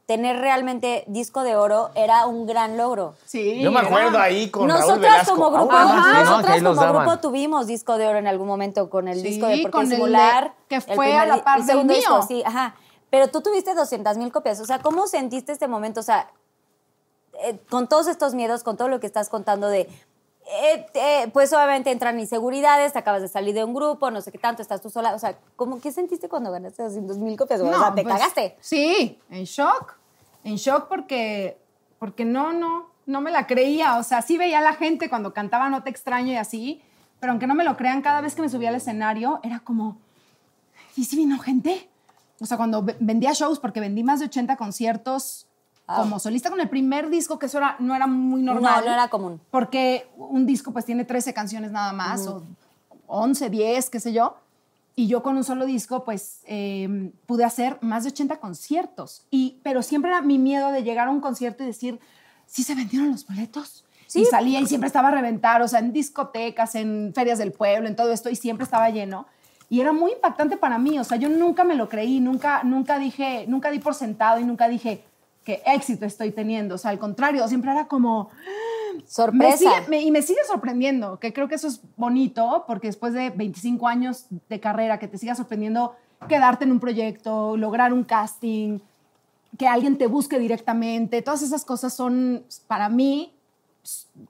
[0.06, 3.16] tener realmente disco de oro era un gran logro.
[3.26, 3.60] Sí.
[3.62, 5.36] Yo me era- acuerdo ahí con Raúl Nosotras Velasco.
[5.36, 6.14] como grupo, Ah, ajá, sí, ¿no?
[6.14, 7.06] Que nosotras como daban.
[7.08, 10.54] grupo tuvimos disco de oro en algún momento con el Sí, disco de Porque Simular.
[10.70, 12.26] que el fue primer a la par el del segundo disco, mío.
[12.28, 12.76] sí, ajá.
[13.10, 14.60] Pero tú tuviste 200 mil copias.
[14.60, 16.02] O sea, ¿cómo sentiste este momento?
[16.02, 16.30] O sea,
[17.44, 19.90] eh, con todos estos miedos, con todo lo que estás contando de...
[20.48, 24.32] eh, eh, pues obviamente entran inseguridades, te acabas de salir de un grupo, no sé
[24.32, 25.14] qué tanto, estás tú sola.
[25.16, 27.62] O sea, ¿cómo, ¿qué sentiste cuando ganaste 200 mil copias?
[27.62, 28.56] o sea, te pues, cagaste.
[28.62, 29.98] Sí, en shock.
[30.44, 31.58] En shock porque,
[32.00, 33.98] porque no, no, no me la creía.
[33.98, 36.82] O sea, sí veía a la gente cuando cantaba No te extraño y así,
[37.20, 39.98] pero aunque no me lo crean, cada vez que me subía al escenario era como,
[40.96, 41.90] ¿y si vino gente?
[42.40, 45.45] O sea, cuando ve- vendía shows, porque vendí más de 80 conciertos
[45.88, 45.98] Ah.
[46.02, 48.82] como solista con el primer disco, que eso era, no era muy normal.
[48.82, 49.40] No, no era común.
[49.52, 52.44] Porque un disco pues tiene 13 canciones nada más, o
[53.08, 54.38] 11, 10, qué sé yo.
[54.96, 59.28] Y yo con un solo disco, pues eh, pude hacer más de 80 conciertos.
[59.30, 62.00] Y, pero siempre era mi miedo de llegar a un concierto y decir,
[62.48, 63.86] ¿sí se vendieron los boletos?
[64.08, 64.22] Sí.
[64.22, 67.88] Y salía y siempre estaba a reventar, o sea, en discotecas, en ferias del pueblo,
[67.88, 69.28] en todo esto, y siempre estaba lleno.
[69.70, 73.00] Y era muy impactante para mí, o sea, yo nunca me lo creí, nunca, nunca
[73.00, 75.04] dije, nunca di por sentado y nunca dije
[75.46, 76.76] qué éxito estoy teniendo.
[76.76, 78.30] O sea, al contrario, siempre era como,
[78.96, 79.58] me Sorpresa.
[79.58, 83.30] sigue- me- y me sigue sorprendiendo, que creo que eso es bonito, porque después de
[83.30, 85.96] 25 años de carrera, que te siga sorprendiendo
[86.28, 88.80] quedarte en un proyecto, lograr un casting,
[89.58, 93.32] que alguien te busque directamente, todas esas cosas son, para mí,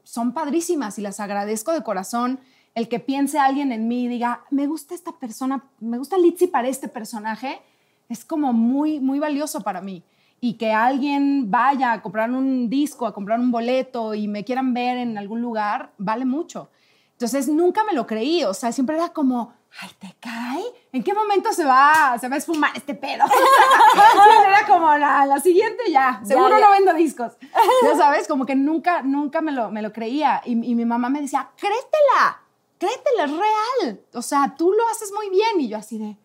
[0.03, 2.39] son padrísimas y las agradezco de corazón.
[2.75, 6.47] El que piense alguien en mí y diga, me gusta esta persona, me gusta Litzy
[6.47, 7.61] para este personaje,
[8.09, 10.03] es como muy, muy valioso para mí.
[10.45, 14.75] Y que alguien vaya a comprar un disco, a comprar un boleto y me quieran
[14.75, 16.69] ver en algún lugar, vale mucho.
[17.13, 20.63] Entonces nunca me lo creí, o sea, siempre era como, ay, ¿te cae?
[20.91, 23.25] ¿En qué momento se va, se va a esfumar este pedo?
[24.47, 26.65] Era como la, la siguiente ya, seguro ya.
[26.65, 27.33] no vendo discos.
[27.81, 30.43] Ya sabes, como que nunca, nunca me lo, me lo creía.
[30.45, 32.43] Y, y mi mamá me decía, créetela,
[32.77, 33.99] créetela, es real.
[34.13, 35.59] O sea, tú lo haces muy bien.
[35.59, 36.17] Y yo así de,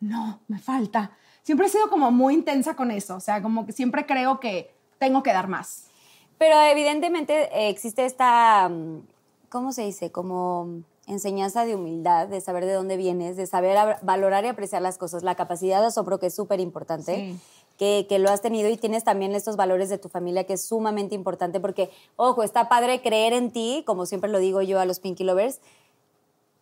[0.00, 1.10] no, me falta.
[1.46, 4.74] Siempre he sido como muy intensa con eso, o sea, como que siempre creo que
[4.98, 5.84] tengo que dar más.
[6.38, 9.02] Pero evidentemente eh, existe esta, mm,
[9.48, 10.10] ¿cómo se dice?
[10.10, 14.82] Como enseñanza de humildad, de saber de dónde vienes, de saber ab- valorar y apreciar
[14.82, 17.38] las cosas, la capacidad de asombro que es súper importante, Sí.
[17.78, 20.66] que, que lo has tenido y tienes también estos valores de tu familia que es
[20.66, 24.84] sumamente importante porque, ojo, está padre creer en ti, como siempre lo digo yo a
[24.84, 25.60] los Pinky Lovers,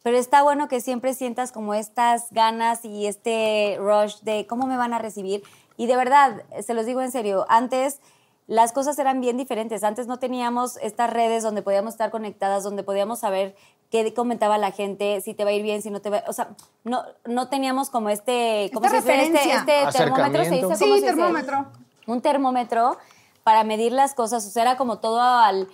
[0.05, 4.77] pero está bueno que siempre sientas como estas ganas y este rush de cómo me
[4.77, 5.43] van a recibir.
[5.79, 8.01] Y de verdad, se los digo en serio, antes
[8.47, 9.83] las cosas eran bien diferentes.
[9.83, 13.57] Antes no teníamos estas redes donde podíamos estar conectadas, donde podíamos saber
[13.91, 16.35] qué comentaba la gente, si te va a ir bien, si no te va O
[16.35, 16.51] sea,
[16.85, 18.71] no, no teníamos como este...
[18.75, 19.25] ¿Cómo Esta se dice?
[19.25, 19.89] Este, referencia.
[19.89, 20.61] este termómetro se.
[20.61, 21.07] ¿Cómo Sí, se dice?
[21.07, 21.67] termómetro.
[22.07, 22.99] un termómetro
[23.43, 25.69] para medir las cosas, o sea, era como todo al...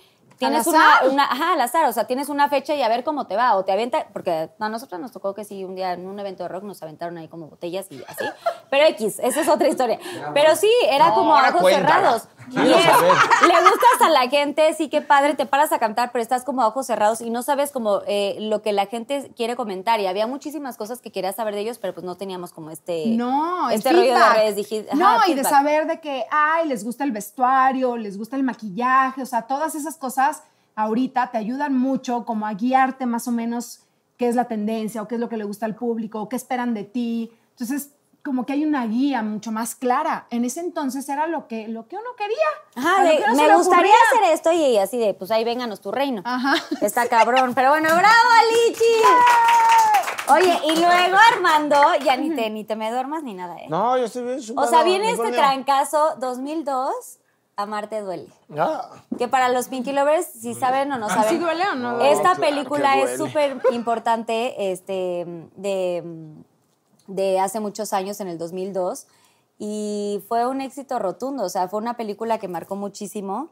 [0.47, 1.09] Tienes Al una, azar.
[1.09, 3.55] una- ajá, al azar, o sea, tienes una fecha y a ver cómo te va,
[3.55, 6.43] o te avienta, porque a nosotros nos tocó que sí, un día en un evento
[6.43, 8.25] de rock nos aventaron ahí como botellas y así,
[8.69, 9.99] pero X, esa es otra historia.
[10.33, 11.87] Pero sí, era No, como ojos cuéntala.
[11.95, 12.27] cerrados.
[12.49, 13.11] Quiero Y es- saber.
[13.47, 16.61] le gustas a la gente, sí, qué padre, te paras a cantar, pero estás como
[16.63, 19.99] a ojos cerrados y no sabes como eh, lo que la gente quiere comentar.
[19.99, 23.05] Y había muchísimas cosas que querías saber de ellos, pero pues no teníamos como este,
[23.07, 24.95] No, el este rollo de redes digitales.
[24.95, 29.21] No, y de saber de que, ay, les gusta el vestuario, les gusta el maquillaje,
[29.21, 30.30] o sea, todas esas cosas
[30.75, 33.81] ahorita te ayudan mucho como a guiarte más o menos
[34.17, 36.35] qué es la tendencia o qué es lo que le gusta al público o qué
[36.35, 37.31] esperan de ti.
[37.51, 37.91] Entonces,
[38.23, 40.27] como que hay una guía mucho más clara.
[40.29, 42.37] En ese entonces era lo que, lo que uno quería.
[42.75, 43.93] Ajá, de, que uno me gustaría ocurría.
[44.13, 46.21] hacer esto y así de, pues ahí vénganos tu reino.
[46.25, 46.53] Ajá.
[46.81, 48.29] Está cabrón, pero bueno, bravo,
[48.67, 48.83] Lichi.
[50.33, 53.65] Oye, y luego Armando, ya ni te, ni te me duermas ni nada, ¿eh?
[53.69, 57.19] No, yo estoy bien o sea, viene este trancazo 2002,
[57.57, 58.27] Amarte duele.
[58.57, 61.29] Ah, Que para los Pinky Lovers, si saben o no saben.
[61.29, 62.01] ¿Sí duele o no?
[62.01, 65.25] Esta claro película es súper importante este,
[65.55, 66.03] de,
[67.07, 69.07] de hace muchos años, en el 2002,
[69.59, 71.43] y fue un éxito rotundo.
[71.43, 73.49] O sea, fue una película que marcó muchísimo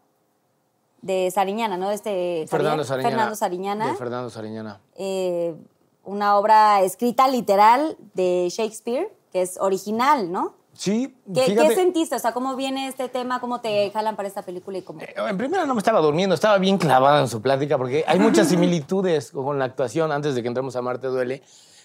[1.02, 1.90] de Sariñana, ¿no?
[1.90, 3.10] De este Fernando Sariñana.
[3.10, 3.88] Fernando Sariñana.
[3.88, 4.82] De Fernando Sariñana.
[4.96, 5.56] Eh,
[6.04, 10.56] una obra escrita literal de Shakespeare, que es original, ¿no?
[10.80, 11.56] Sí, ¿Qué.
[11.56, 12.16] ¿Qué sentiste?
[12.16, 13.42] O sea, ¿cómo viene este tema?
[13.42, 14.78] ¿Cómo te jalan para esta película?
[14.78, 15.02] y cómo?
[15.02, 18.18] Eh, En primera no me estaba durmiendo, estaba bien clavada en su plática porque hay
[18.18, 21.44] muchas similitudes con la actuación antes de que entremos a Marte Duele.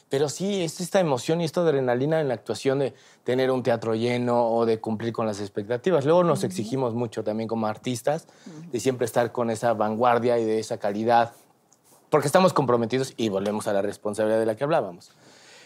[0.08, 3.96] Pero sí, es esta emoción y esta adrenalina en la actuación de tener un teatro
[3.96, 6.04] lleno o de cumplir con las expectativas.
[6.04, 8.28] Luego nos exigimos mucho también como artistas
[8.70, 11.32] de siempre estar con esa vanguardia y de esa calidad,
[12.10, 15.10] porque estamos comprometidos y volvemos a la responsabilidad de la que hablábamos.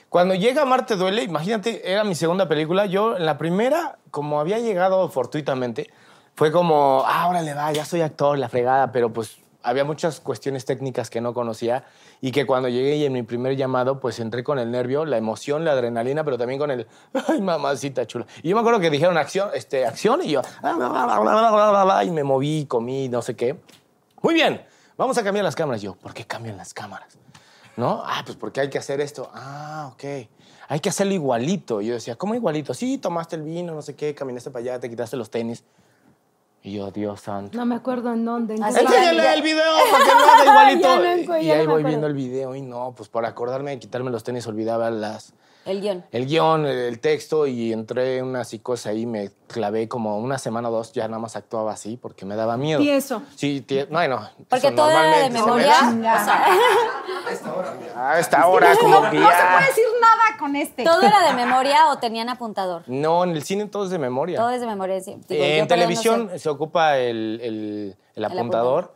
[0.08, 2.86] Cuando llega Marte Duele, imagínate, era mi segunda película.
[2.86, 5.90] Yo en la primera, como había llegado fortuitamente,
[6.34, 10.64] fue como, ah, órale, va, ya soy actor, la fregada, pero pues había muchas cuestiones
[10.64, 11.84] técnicas que no conocía
[12.22, 15.18] y que cuando llegué y en mi primer llamado, pues entré con el nervio, la
[15.18, 16.86] emoción, la adrenalina, pero también con el,
[17.28, 18.24] ay, mamacita chula.
[18.42, 20.40] Y yo me acuerdo que dijeron acción, este, acción y yo,
[22.02, 23.58] y me moví, comí, no sé qué.
[24.22, 24.64] Muy bien,
[24.96, 25.82] vamos a cambiar las cámaras.
[25.82, 27.18] Yo, ¿por qué cambian las cámaras?
[27.78, 28.02] ¿No?
[28.04, 29.30] Ah, pues porque hay que hacer esto.
[29.32, 30.28] Ah, ok.
[30.66, 31.80] Hay que hacerlo igualito.
[31.80, 32.74] Yo decía, ¿cómo igualito?
[32.74, 35.62] Sí, tomaste el vino, no sé qué, caminaste para allá, te quitaste los tenis.
[36.60, 37.56] Y yo, Dios santo.
[37.56, 38.56] No me acuerdo en dónde.
[38.56, 38.64] en.
[38.64, 39.62] Enséñale el video
[39.92, 40.96] para que lo haga igualito.
[40.96, 41.86] No y no ahí voy acuerdo.
[41.86, 45.34] viendo el video y no, pues por acordarme de quitarme los tenis olvidaba las,
[45.64, 46.04] El guion.
[46.12, 50.38] el guion, el, el texto y entré en una psicosis ahí, me clavé como una
[50.38, 52.80] semana o dos, ya nada más actuaba así porque me daba miedo.
[52.80, 53.22] Tieso.
[53.36, 54.30] Sí, tie- no, no.
[54.48, 55.82] Porque eso todo era de memoria.
[55.90, 56.22] me da.
[56.22, 60.84] o sea, A esta hora, como No, que no se puede decir nada con este.
[60.84, 62.84] ¿Todo era de memoria o tenían apuntador?
[62.86, 64.38] No, en el cine todo es de memoria.
[64.38, 65.00] Todo es de memoria.
[65.00, 65.16] sí.
[65.28, 66.38] Digo, en no televisión sé.
[66.38, 68.94] se ocupa el, el- el apuntador.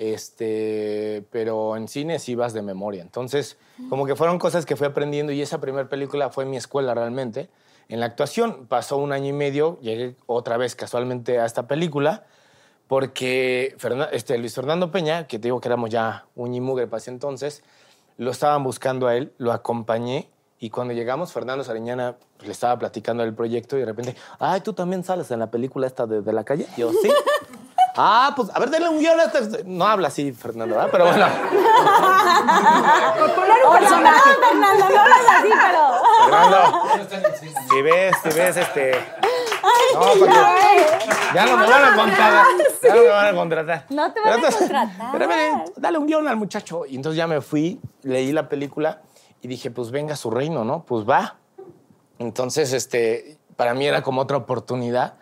[0.00, 3.02] Este, pero en cine sí vas de memoria.
[3.02, 3.58] Entonces,
[3.90, 7.50] como que fueron cosas que fui aprendiendo y esa primera película fue mi escuela realmente.
[7.90, 12.24] En la actuación pasó un año y medio, llegué otra vez casualmente a esta película
[12.88, 13.76] porque
[14.12, 17.10] este, Luis Fernando Peña, que te digo que éramos ya un y mugre para ese
[17.10, 17.62] entonces,
[18.16, 22.78] lo estaban buscando a él, lo acompañé y cuando llegamos, Fernando Sariñana pues, le estaba
[22.78, 26.22] platicando del proyecto y de repente, ay, tú también sales en la película esta de,
[26.22, 26.66] de la calle.
[26.78, 27.10] Yo, sí.
[27.96, 29.64] Ah, pues a ver, denle un guion a este.
[29.64, 30.90] No habla así, Fernando, ¿verdad?
[30.92, 31.26] Pero bueno.
[33.66, 34.10] Hola, no,
[34.48, 35.82] Fernando, no hablas así, pero...
[36.24, 36.58] Fernando,
[37.70, 38.92] si ves, si ves este.
[39.94, 40.34] No, porque
[41.34, 42.46] ya no me van a contratar.
[42.82, 43.86] Ya no me van a contratar.
[43.90, 45.12] No te van a contratar.
[45.12, 46.86] Pero ven, dale un guion al muchacho.
[46.86, 49.02] Y entonces ya me fui, leí la película
[49.42, 50.84] y dije, pues venga a su reino, ¿no?
[50.84, 51.36] Pues va.
[52.18, 55.14] Entonces, este, para mí era como otra oportunidad,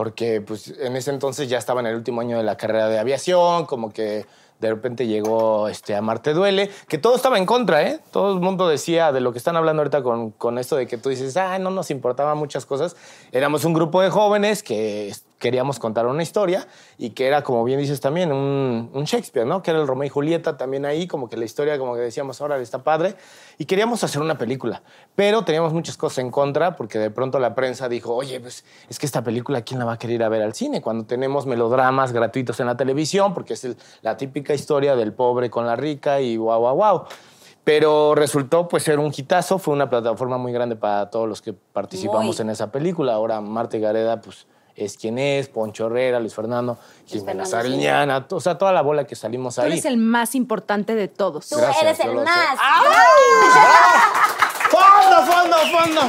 [0.00, 2.98] porque pues en ese entonces ya estaba en el último año de la carrera de
[2.98, 4.24] aviación, como que
[4.58, 8.00] De repente llegó este, a Marte Duele, que todo estaba en contra, ¿eh?
[8.10, 10.96] Todo el mundo decía de lo que están hablando ahorita con, con esto de que
[10.96, 12.96] tú dices, ah, no nos importaban muchas cosas.
[13.30, 17.80] Éramos un grupo de jóvenes que queríamos contar una historia y que era, como bien
[17.80, 19.62] dices también, un, Shakespeare, ¿no?
[19.62, 22.40] Que era el Romeo y Julieta también ahí, como que la historia, como que decíamos,
[22.40, 23.16] ahora está padre.
[23.60, 24.82] Y queríamos hacer una película,
[25.14, 28.98] pero teníamos muchas cosas en contra porque de pronto la prensa dijo, oye, pues es
[28.98, 30.80] que esta película, ¿quién la va a querer ir a ver al cine?
[30.80, 35.50] Cuando tenemos melodramas gratuitos en la televisión, porque es el- la típica historia del pobre
[35.50, 37.04] con la rica y guau, guau, guau.
[37.62, 41.52] Pero resultó pues ser un hitazo, fue una plataforma muy grande para todos los que
[41.52, 42.42] participamos Muy.
[42.42, 43.12] en esa película.
[43.12, 44.46] Ahora Marte Gareda pues
[44.84, 49.14] es quien es, Poncho Herrera, Luis Fernando, Jimena Sariñana, o sea, toda la bola que
[49.16, 49.72] salimos Tú ahí.
[49.72, 51.48] eres el más importante de todos.
[51.48, 52.58] Tú Gracias, eres el más.
[54.70, 56.00] ¡Fondo, fondo, fondo!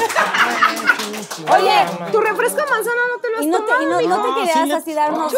[1.56, 4.24] Oye, tu refresco manzana no te lo has Y no te, y tomado, no, no
[4.36, 5.34] te querías sí, así darnos...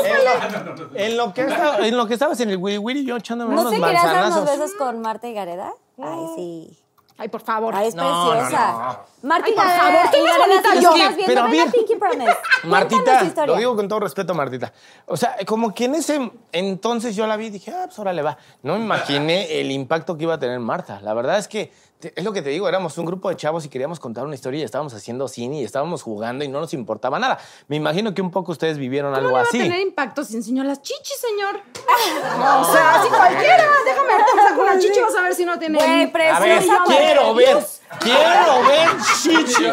[0.95, 3.61] En lo que, estaba- en lo que estabas en el wiri wiri, yo echándome ¿No
[3.61, 4.59] unos te querías dar unos manzanazos.
[4.59, 5.73] besos con Marta y Gareda?
[6.01, 6.82] Ay, sí.
[7.17, 7.73] Ay, por favor.
[7.75, 8.89] Ay, es No, no, preciosa.
[9.29, 10.93] Ay, por favor, más bonita si yo.
[11.25, 11.67] pero ven bien.
[11.67, 12.37] a Pinky Promise.
[12.61, 14.73] Cuéntanos Martita, lo digo con todo respeto, Martita.
[15.05, 18.13] O sea, como que en ese entonces yo la vi y dije, ah, pues ahora
[18.13, 18.37] le va.
[18.63, 20.99] No me imaginé el impacto que iba a tener Marta.
[21.01, 21.71] La verdad es que,
[22.15, 24.59] es lo que te digo, éramos un grupo de chavos y queríamos contar una historia
[24.61, 27.37] y estábamos haciendo cine y estábamos jugando y no nos importaba nada.
[27.67, 29.57] Me imagino que un poco ustedes vivieron ¿Cómo algo no va a así.
[29.59, 31.61] tener impacto si enseñó las chichis, señor?
[32.61, 33.63] o sea, así cualquiera.
[33.85, 35.77] Déjame ver, te saco una chichi y vas a ver si no tiene...
[35.77, 36.83] Güey, A preciosa.
[36.87, 37.57] ver, quiero ver,
[37.99, 38.89] quiero ver,
[39.21, 39.65] chichi.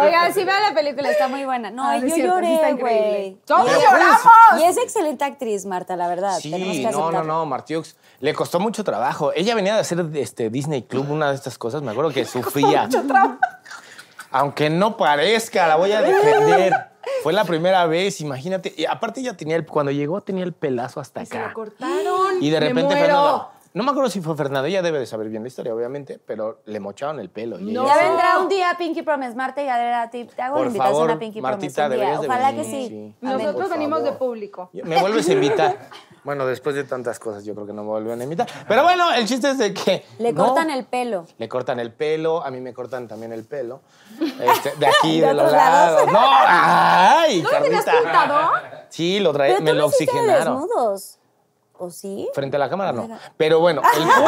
[0.00, 1.70] Oigan, si vean la película, está muy buena.
[1.70, 2.80] No, Ah, yo cierto, lloré, increíble.
[2.80, 3.36] güey.
[3.44, 4.20] ¡Todos lloramos!
[4.60, 6.38] Y es excelente actriz, Marta, la verdad.
[6.42, 7.96] Tenemos Sí, que no, no, no, Martiux.
[8.20, 9.32] Le costó mucho trabajo.
[9.34, 11.82] Ella venía de hacer este, Disney Club, una de estas cosas.
[11.82, 12.88] Me acuerdo que sufría.
[14.30, 16.72] Aunque no parezca, la voy a defender.
[17.22, 18.72] Fue la primera vez, imagínate.
[18.76, 21.54] Y aparte ella tenía el, cuando llegó tenía el pelazo hasta Se lo acá.
[21.54, 22.40] cortaron.
[22.42, 23.00] Y de Me repente muero.
[23.06, 23.50] Fernando.
[23.74, 26.60] No me acuerdo si fue Fernando, ella debe de saber bien la historia, obviamente, pero
[26.66, 27.58] le mocharon el pelo.
[27.58, 27.86] y No.
[27.86, 30.10] Ya vendrá un día Pinky Promise, Marta y Gareda.
[30.10, 32.30] Te hago Por la invitación favor, a Pinky Martita, Promise un día.
[32.30, 33.14] Ojalá que sí.
[33.22, 34.68] Nosotros Por venimos de público.
[34.72, 35.76] Me vuelves a invitar.
[36.24, 38.46] Bueno, después de tantas cosas, yo creo que no me vuelven a invitar.
[38.68, 40.04] Pero bueno, el chiste es de que.
[40.20, 41.26] Le no, cortan el pelo.
[41.36, 43.80] Le cortan el pelo, a mí me cortan también el pelo.
[44.40, 46.06] Este, de aquí, ¿De de, los lados?
[46.06, 46.12] lados.
[46.12, 46.20] ¡No!
[46.46, 47.42] ¡Ay!
[47.42, 48.50] ¿No lo tenías pintado?
[48.88, 50.60] Sí, lo traía, me lo oxigenaron.
[50.60, 51.18] desnudos.
[51.82, 52.28] ¿O sí?
[52.32, 53.08] Frente a la cámara no.
[53.36, 54.22] Pero bueno, el punto.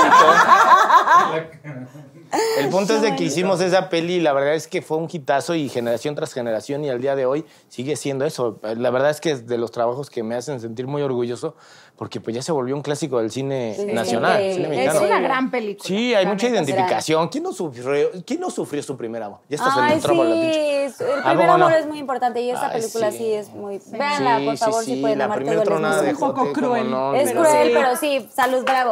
[2.59, 5.09] El punto es de que hicimos esa peli y la verdad es que fue un
[5.11, 8.59] hitazo y generación tras generación y al día de hoy sigue siendo eso.
[8.77, 11.57] La verdad es que es de los trabajos que me hacen sentir muy orgulloso
[11.97, 15.01] porque pues ya se volvió un clásico del cine Sí, nacional, cine Es mexicano.
[15.01, 15.87] Es una gran película.
[15.87, 17.29] Sí, hay mucha identificación.
[17.29, 19.39] ¿Quién no sufrió, quién no sufrió su primer amor?
[19.49, 20.91] Ya estás en Ay, el la pinche.
[20.91, 21.05] sí.
[21.05, 21.77] El ¿A primer amor no?
[21.77, 23.19] es muy importante y esta Ay, película sí.
[23.19, 23.33] sí.
[23.33, 23.81] es muy...
[23.93, 25.19] Véanla, por Sí, favor, sí, si sí, pueden.
[25.19, 26.91] la primera tronada de un poco cruel.
[26.91, 27.73] no, Es pero cruel, sí.
[27.75, 28.91] pero sí, salud, bravo.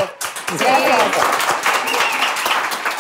[0.59, 1.62] Gracias.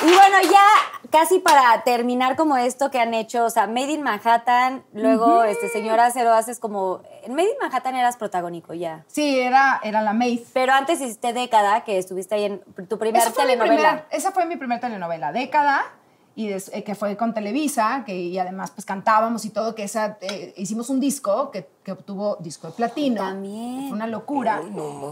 [0.05, 0.64] Y bueno, ya
[1.11, 5.68] casi para terminar como esto que han hecho, o sea, Made in Manhattan, luego, este,
[5.68, 7.03] señora Cero, haces como...
[7.22, 9.05] En Made in Manhattan eras protagónico ya.
[9.07, 10.40] Sí, era, era la Maid.
[10.53, 13.76] Pero antes hiciste década, que estuviste ahí en tu primera telenovela.
[13.76, 15.84] primer- esa fue mi primera telenovela, Década,
[16.35, 19.83] y des- eh, que fue con Televisa, que, y además pues cantábamos y todo, que
[19.83, 23.22] esa, eh, hicimos un disco que, que obtuvo disco de platino.
[23.22, 23.89] También.
[23.89, 24.62] Fue una locura.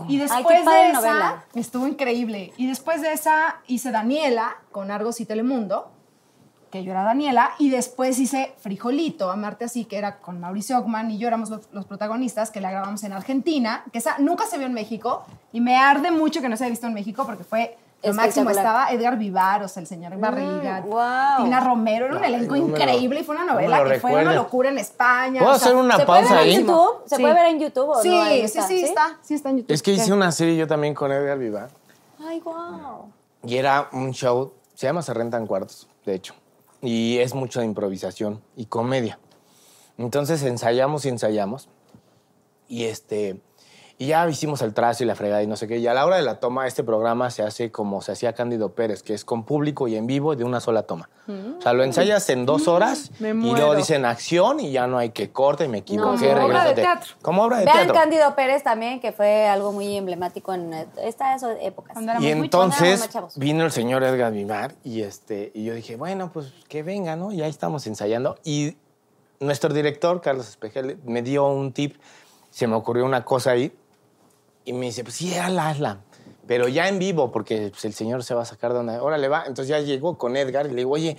[0.08, 1.44] y Ay, después qué padre de esa, novela.
[1.54, 2.52] estuvo increíble.
[2.56, 5.90] Y después de esa hice Daniela con Argos y Telemundo,
[6.70, 11.10] que yo era Daniela, y después hice Frijolito, Amarte Así, que era con Mauricio Ockman,
[11.10, 14.56] y yo éramos los, los protagonistas, que la grabamos en Argentina, que esa nunca se
[14.56, 17.42] vio en México, y me arde mucho que no se haya visto en México, porque
[17.42, 18.50] fue lo máximo.
[18.50, 21.44] Estaba Edgar Vivar, o sea, el señor Barriga, wow.
[21.44, 24.12] Tina Romero, era un elenco no me lo- increíble, y fue una novela que fue
[24.22, 25.40] una locura en España.
[25.40, 26.60] ¿Puedo o sea, hacer una ¿Se puede pausa ver en ahí?
[26.64, 27.02] YouTube?
[27.06, 27.22] ¿Se Sí.
[27.22, 28.22] puede ver en YouTube o Sí, no?
[28.22, 29.72] Ahí sí, sí, está, sí está en YouTube.
[29.74, 31.68] Es que hice una serie yo también con Edgar Vivar
[32.26, 33.12] Ay, wow.
[33.44, 36.34] y era un show, se llama Se Rentan Cuartos, de hecho,
[36.80, 39.18] y es mucho de improvisación y comedia.
[39.98, 41.68] Entonces ensayamos y ensayamos
[42.68, 43.40] y este
[44.00, 45.76] y ya hicimos el trazo y la fregada y no sé qué.
[45.76, 48.72] Y a la hora de la toma, este programa se hace como se hacía Cándido
[48.74, 51.10] Pérez, que es con público y en vivo de una sola toma.
[51.28, 54.96] O sea, lo ensayas en dos horas me y luego dicen acción y ya no
[54.96, 57.14] hay que corte, me equivoqué, como obra de teatro.
[57.20, 57.94] Como obra de Vean teatro.
[57.94, 60.72] Cándido Pérez también, que fue algo muy emblemático en
[61.04, 61.98] estas épocas.
[62.20, 63.36] Y entonces chavos.
[63.36, 67.32] vino el señor Edgar Vivar y, este, y yo dije, bueno, pues que venga, ¿no?
[67.32, 68.38] Y ahí estamos ensayando.
[68.44, 68.78] Y
[69.40, 71.96] nuestro director, Carlos Espejel, me dio un tip,
[72.48, 73.76] se me ocurrió una cosa ahí
[74.64, 76.00] y me dice, pues sí, hazla, hazla.
[76.46, 79.02] Pero ya en vivo, porque pues, el señor se va a sacar de una...
[79.02, 79.44] Órale, va.
[79.46, 81.16] Entonces ya llegó con Edgar y le digo, oye,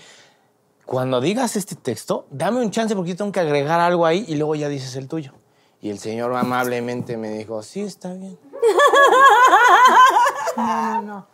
[0.86, 4.36] cuando digas este texto, dame un chance porque yo tengo que agregar algo ahí y
[4.36, 5.34] luego ya dices el tuyo.
[5.82, 8.38] Y el señor amablemente me dijo, sí, está bien.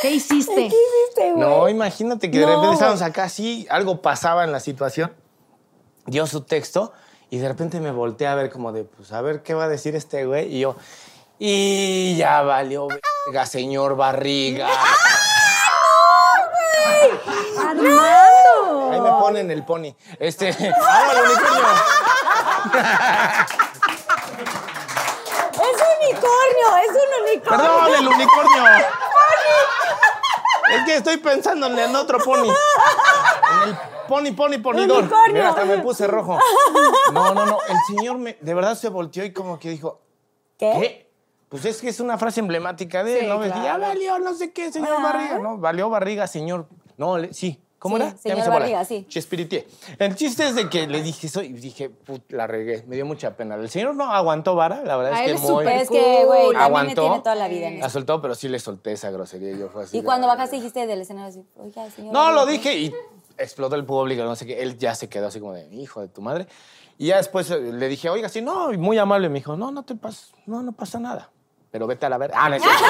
[0.00, 0.70] ¿Qué hiciste?
[1.36, 5.12] No, imagínate que de repente estábamos acá así, algo pasaba en la situación,
[6.06, 6.92] dio su texto
[7.30, 9.68] y de repente me volteé a ver como de, pues a ver qué va a
[9.68, 10.76] decir este güey y yo,
[11.38, 12.88] y ya valió,
[13.26, 14.68] verga, señor Barriga.
[17.58, 18.90] ¡Armando!
[18.92, 19.94] Ahí me ponen el pony.
[20.18, 21.68] Este, ¡ah, el unicornio!
[25.54, 27.50] Es un unicornio, es un unicornio.
[27.50, 28.64] Perdón, el unicornio.
[30.70, 32.48] Es que estoy pensando en el otro pony.
[33.62, 33.76] En el
[34.08, 34.98] pony, pony, ponidor.
[35.00, 35.34] Unicornio.
[35.34, 36.38] Mira, hasta me puse rojo.
[37.12, 37.58] No, no, no.
[37.68, 40.00] El señor me, de verdad se volteó y como que dijo,
[40.58, 40.72] ¿Qué?
[40.80, 41.07] ¿qué?
[41.48, 43.38] Pues es que es una frase emblemática de él, ¿no?
[43.38, 45.38] Ves, Ya valió, no sé qué, señor Barriga.
[45.38, 46.66] No, valió Barriga, señor.
[46.96, 47.60] No, le- sí.
[47.78, 48.10] ¿Cómo Sí, era?
[48.12, 48.58] Ya señor me bola.
[48.58, 49.06] Barriga, sí.
[49.08, 49.68] Chespiritié.
[50.00, 52.82] El chiste es de que le dije eso y dije, put, la regué.
[52.88, 53.54] Me dio mucha pena.
[53.54, 55.48] El señor no aguantó vara, la verdad A es él que muy...
[55.64, 57.02] súper Es que, güey, aguantó.
[57.02, 59.56] tiene toda la vida en La soltó, pero sí le solté esa grosería.
[59.56, 59.96] Yo fue así.
[59.98, 62.12] Y cuando bajaste dijiste del escenario así, oiga, señor.
[62.12, 62.92] No, lo dije y
[63.38, 64.60] explotó el público, no sé qué.
[64.60, 66.48] Él ya se quedó así como de, hijo de tu madre.
[66.98, 69.28] Y ya después eh, le dije, oiga, sí, no, y muy amable.
[69.28, 71.30] Me dijo, no, no te pasa, no, no pasa nada.
[71.70, 72.32] Pero vete a la ver.
[72.34, 72.84] Ah, no es cierto.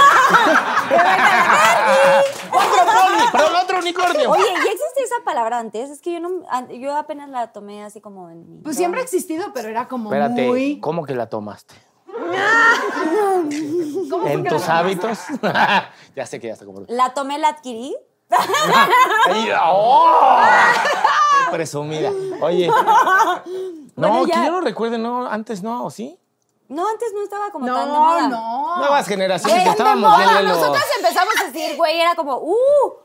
[2.53, 3.31] ¡Otro pony!
[3.33, 4.31] ¡Perdón, otro unicornio!
[4.31, 5.91] Oye, ¿y existe esa palabra antes?
[5.91, 6.31] Es que yo no,
[6.71, 8.61] yo apenas la tomé así como en mi.
[8.63, 10.81] Pues siempre ha existido, pero era como Espérate, muy...
[10.81, 11.75] ¿cómo que la tomaste?
[14.11, 15.19] ¿Cómo ¿En que tus la- hábitos?
[16.17, 16.83] ya sé que ya está como...
[16.89, 17.95] La tomé, la adquirí.
[19.63, 20.39] ¡oh!
[21.45, 22.11] Qué presumida.
[22.43, 22.69] Oye.
[22.69, 23.43] No,
[24.09, 24.47] Bueno, que ya.
[24.47, 26.19] yo no recuerde, no, antes no, ¿o ¿sí?
[26.69, 28.29] No, antes no estaba como No, tan de moda.
[28.29, 28.77] no.
[28.79, 30.49] Nuevas generaciones, Güey, estábamos no, bien lelo.
[30.51, 32.55] nosotros empezamos a decir, güey, era como, uh,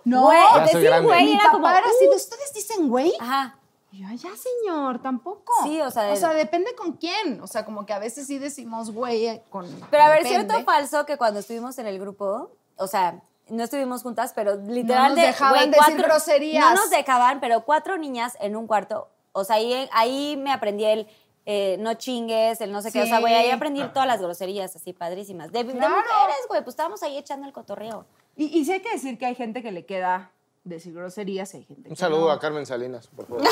[0.04, 2.16] No, güey, decir güey Mi era papá como, era así, de, uh.
[2.16, 3.14] ¿ustedes dicen güey?
[3.20, 3.58] Ajá.
[3.92, 5.54] Y yo, "Ay, ya, señor, tampoco.
[5.64, 7.40] Sí, o sea, O sea, depende con quién.
[7.42, 9.66] O sea, como que a veces sí decimos güey eh, con...
[9.92, 10.46] Pero a ver, depende.
[10.48, 14.56] ¿cierto o falso que cuando estuvimos en el grupo, o sea, no estuvimos juntas, pero
[14.56, 16.66] literal nos de dejaban güey, decir cuatro- groserías.
[16.66, 19.10] No nos dejaban, pero cuatro niñas en un cuarto.
[19.32, 21.08] O sea, ahí, ahí me aprendí el
[21.46, 23.02] eh, no chingues, el no sé qué.
[23.04, 23.52] O sea, güey, ahí Sí.
[23.52, 25.52] aprendí todas las groserías así padrísimas.
[25.52, 28.06] De, de mujeres, güey, pues estábamos ahí echando el cotorreo.
[28.36, 30.32] Y, y sí hay que decir que hay gente que le queda
[30.64, 32.32] decir groserías y hay gente Un que saludo no.
[32.32, 33.44] a Carmen Salinas, por favor.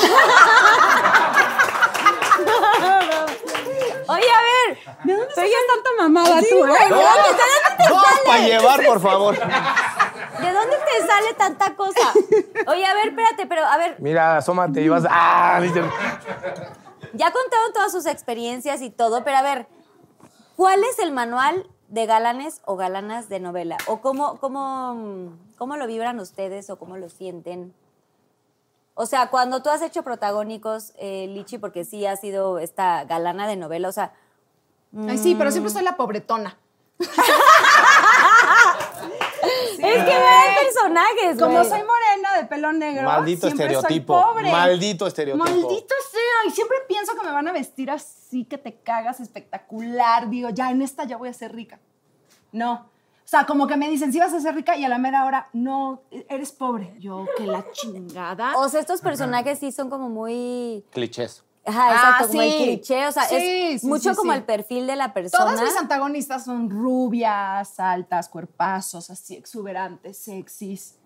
[4.08, 4.78] Oye, a ver.
[5.04, 6.88] ¿De dónde Soy tanta mamada tú, ¿eh?
[7.88, 9.38] Dos para llevar, por favor.
[9.38, 12.12] ¿De dónde te sale tanta cosa?
[12.66, 15.04] Oye, a ver, espérate, pero a ver, Mira, asómate y vas.
[15.08, 15.60] ¡Ah!
[17.14, 19.66] Ya contaron todas sus experiencias y todo, pero a ver,
[20.56, 23.76] ¿cuál es el manual de galanes o galanas de novela?
[23.86, 27.74] ¿O cómo, cómo, cómo lo vibran ustedes o cómo lo sienten?
[28.94, 33.46] O sea, cuando tú has hecho protagónicos, eh, Lichi, porque sí has sido esta galana
[33.46, 34.12] de novela, o sea,
[35.08, 36.58] Ay, sí, pero siempre soy la pobretona.
[36.98, 37.08] Es
[39.78, 44.20] que vean personajes, Como soy morena de pelo negro, Maldito siempre soy estereotipo.
[44.20, 44.50] pobre.
[44.50, 45.44] Maldito estereotipo.
[45.44, 46.48] Maldito sea.
[46.48, 50.28] Y siempre pienso que me van a vestir así, que te cagas espectacular.
[50.28, 51.80] Digo, ya en esta ya voy a ser rica.
[52.52, 52.90] No.
[53.24, 55.24] O sea, como que me dicen, sí vas a ser rica y a la mera
[55.24, 56.94] hora, no, eres pobre.
[56.98, 58.58] Yo, que la chingada.
[58.58, 60.84] O sea, estos personajes sí son como muy...
[60.90, 61.42] Clichés.
[61.64, 64.86] Ajá, Ah, exacto, como el cliché, o sea, Sí, es sí, mucho como el perfil
[64.86, 65.44] de la persona.
[65.44, 70.96] Todas mis antagonistas son rubias, altas, cuerpazos, así exuberantes, sexys.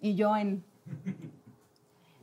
[0.00, 0.64] Y yo en...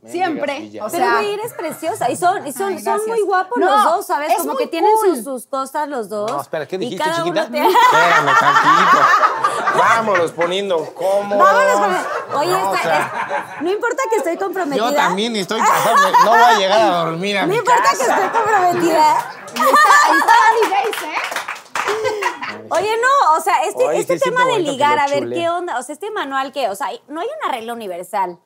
[0.06, 0.70] Siempre.
[0.80, 0.86] O.
[0.86, 2.08] Pero, sea, güey, eres preciosa.
[2.10, 4.30] Y son, y son, Ay, son muy guapos No, los dos, ¿sabes?
[4.30, 5.16] es Como muy que tienen cool.
[5.16, 6.30] sus, sus cosas los dos.
[6.30, 7.50] No, espera, ¿qué y dijiste, cada uno chiquita?
[7.50, 9.78] tiene- Espérame, tantito.
[9.78, 11.38] Vámonos poniendo cómodos.
[11.52, 14.88] Vámonos con Oye, No, o esta- sea, es- no importa que estoy comprometida.
[14.90, 15.96] Yo también estoy casado.
[15.96, 19.16] me- No voy a llegar a dormir a No mi importa que estoy comprometida.
[19.18, 21.18] ahí está ¿eh?
[22.70, 25.36] Oye, no, o sea, este, Oye, este tema te de ligar, a ver chule.
[25.36, 25.78] qué onda.
[25.78, 28.38] O sea, este manual que, o sea, no hay una regla universal.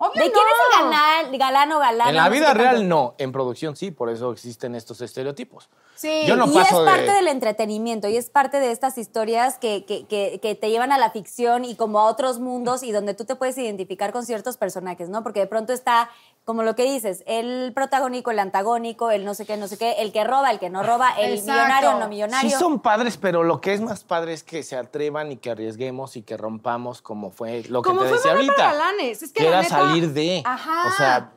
[0.00, 2.08] Obvio ¿De quién es el galán, galán o galán?
[2.10, 5.68] En la vida real no, en producción sí, por eso existen estos estereotipos.
[5.96, 6.22] Sí.
[6.26, 9.58] Yo no y paso es de- parte del entretenimiento y es parte de estas historias
[9.58, 12.92] que, que- que- que te llevan a la ficción y como a otros mundos y
[12.92, 15.24] donde tú te puedes identificar con ciertos personajes, ¿no?
[15.24, 16.10] Porque de pronto está,
[16.48, 19.96] como lo que dices, el protagónico, el antagónico, el no sé qué, no sé qué,
[19.98, 21.52] el que roba, el que no roba, el Exacto.
[21.52, 22.58] millonario, el no Sí millonario.
[22.58, 26.16] son padres, pero lo que es más padre es que se atrevan y que arriesguemos
[26.16, 28.54] y que rompamos como fue lo que Como te fue decía ahorita.
[28.56, 30.42] para Galanes, es que era la neta- salir de.
[30.46, 30.88] Ajá.
[30.88, 31.32] O sea,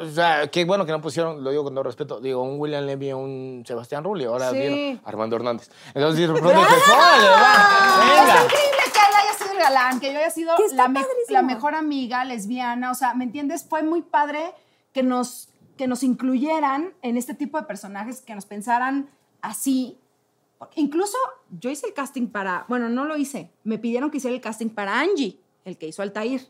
[0.00, 2.84] o sea, qué bueno que no pusieron, lo digo con todo respeto, digo, un William
[2.84, 4.58] Levy o un Sebastián Rulli, ahora Sí.
[4.58, 5.70] vieron Armando Hernández.
[5.92, 8.08] Entonces, de pronto va, Es
[8.46, 8.54] venga.
[9.62, 11.26] Galán, que yo haya sido la, me- padrísimo.
[11.30, 12.90] la mejor amiga lesbiana.
[12.90, 13.64] O sea, ¿me entiendes?
[13.64, 14.52] Fue muy padre
[14.92, 19.08] que nos, que nos incluyeran en este tipo de personajes, que nos pensaran
[19.40, 19.98] así.
[20.76, 21.16] Incluso
[21.50, 24.68] yo hice el casting para, bueno, no lo hice, me pidieron que hiciera el casting
[24.68, 26.46] para Angie, el que hizo Altair,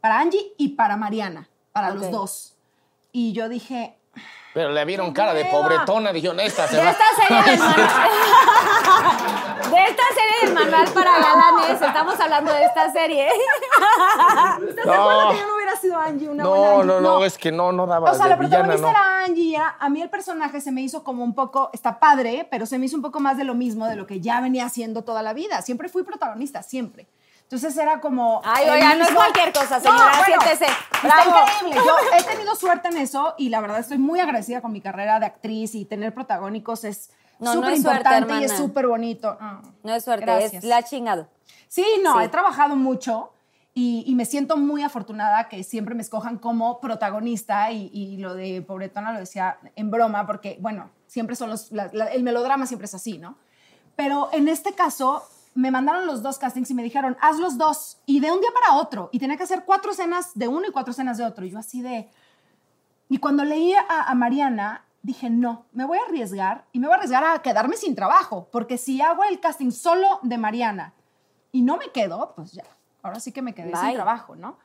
[0.00, 2.56] para Angie y para Mariana, para los dos.
[3.12, 3.96] Y yo dije,
[4.54, 6.90] Pero le vieron cara de pobretona, dijeron, esta se De va.
[6.90, 7.90] esta serie del manual.
[9.70, 11.82] De esta serie del manual para galanes.
[11.82, 13.26] Estamos hablando de esta serie.
[14.68, 15.30] ¿estás de acuerdo No.
[15.32, 16.86] que yo no hubiera sido Angie, una buena No, Angie?
[16.86, 18.90] no, no, es que no, no daba O sea, la protagonista no.
[18.90, 22.46] era Angie era- a mí el personaje se me hizo como un poco, está padre,
[22.50, 24.66] pero se me hizo un poco más de lo mismo de lo que ya venía
[24.66, 25.62] haciendo toda la vida.
[25.62, 27.08] Siempre fui protagonista, siempre.
[27.44, 28.40] Entonces era como...
[28.44, 30.64] Ay, oiga, no es cualquier cosa, señora, siéntese.
[30.64, 31.36] Está Bravo.
[31.46, 31.76] increíble.
[31.86, 35.20] Yo he tenido suerte en eso y la verdad estoy muy agradecida con mi carrera
[35.20, 39.36] de actriz y tener protagónicos es No, no súper suerte, importante y es súper bonito.
[39.40, 40.54] Ah, No es suerte, Gracias.
[40.54, 41.28] es la chingado.
[41.68, 42.24] Sí, no, Sí.
[42.24, 43.30] he trabajado mucho
[43.74, 48.34] y, y me siento muy afortunada que siempre me escojan como protagonista y, y lo
[48.34, 52.66] de Pobretona lo decía en broma porque, bueno, siempre son los, la- la- el melodrama
[52.66, 53.36] siempre es así, ¿no?
[53.96, 55.22] Pero en este caso
[55.54, 58.50] me mandaron los dos castings y me dijeron, haz los dos y de un día
[58.52, 61.44] para otro y tenía que hacer cuatro escenas de uno y cuatro escenas de otro
[61.44, 62.10] y yo así de...
[63.08, 66.94] Y cuando leí a, a Mariana, dije, no, me voy a arriesgar y me voy
[66.94, 70.94] a arriesgar a quedarme sin trabajo, porque si hago el casting solo de Mariana
[71.52, 72.64] y no me quedo, pues ya,
[73.02, 73.80] ahora sí que me quedé Bye.
[73.80, 74.58] sin trabajo, ¿no?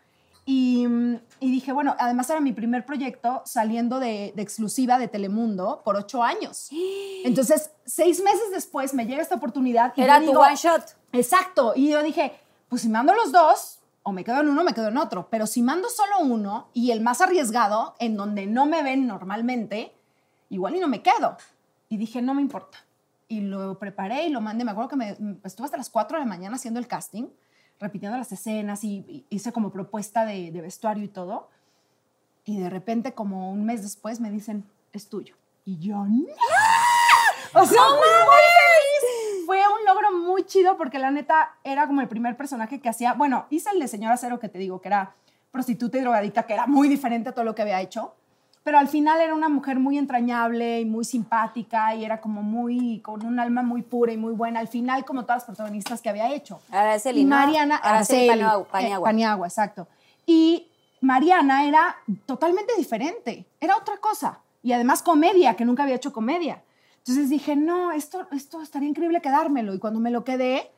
[0.51, 5.07] Y, mm, y dije, bueno, además era mi primer proyecto saliendo de, de exclusiva de
[5.07, 6.69] Telemundo por ocho años.
[7.23, 9.93] Entonces, seis meses después me llega esta oportunidad.
[9.95, 10.97] Y Era tu digo, one shot.
[11.11, 11.73] Exacto.
[11.75, 12.33] Y yo dije,
[12.67, 15.27] pues si mando los dos, o me quedo en uno, me quedo en otro.
[15.29, 19.93] Pero si mando solo uno y el más arriesgado, en donde no me ven normalmente,
[20.49, 21.37] igual y no me quedo.
[21.89, 22.79] Y dije, no me importa.
[23.27, 24.65] Y lo preparé y lo mandé.
[24.65, 27.27] Me acuerdo que me, estuve hasta las 4 de la mañana haciendo el casting,
[27.79, 31.49] repitiendo las escenas y, y hice como propuesta de, de vestuario y todo.
[32.45, 35.35] Y de repente, como un mes después, me dicen, es tuyo.
[35.65, 36.25] Y yo, ¡no!
[37.53, 39.45] O sea, muy feliz.
[39.45, 43.13] Fue un logro muy chido porque la neta era como el primer personaje que hacía.
[43.13, 45.15] Bueno, hice el de Señora Cero que te digo, que era
[45.51, 48.13] prostituta y drogadicta, que era muy diferente a todo lo que había hecho.
[48.63, 52.99] Pero al final era una mujer muy entrañable y muy simpática y era como muy,
[52.99, 54.59] con un alma muy pura y muy buena.
[54.59, 56.59] Al final, como todas las protagonistas que había hecho.
[56.71, 57.25] Araceli.
[57.25, 59.05] Mariana, Araceli Araceli, Paniagua- eh, Paniagua.
[59.09, 59.87] Paniagua, exacto.
[60.25, 60.67] Y
[61.01, 61.95] Mariana era
[62.25, 64.39] totalmente diferente, era otra cosa.
[64.61, 66.61] Y además comedia, que nunca había hecho comedia.
[66.97, 69.73] Entonces dije, no, esto, esto estaría increíble quedármelo.
[69.73, 70.69] Y cuando me lo quedé,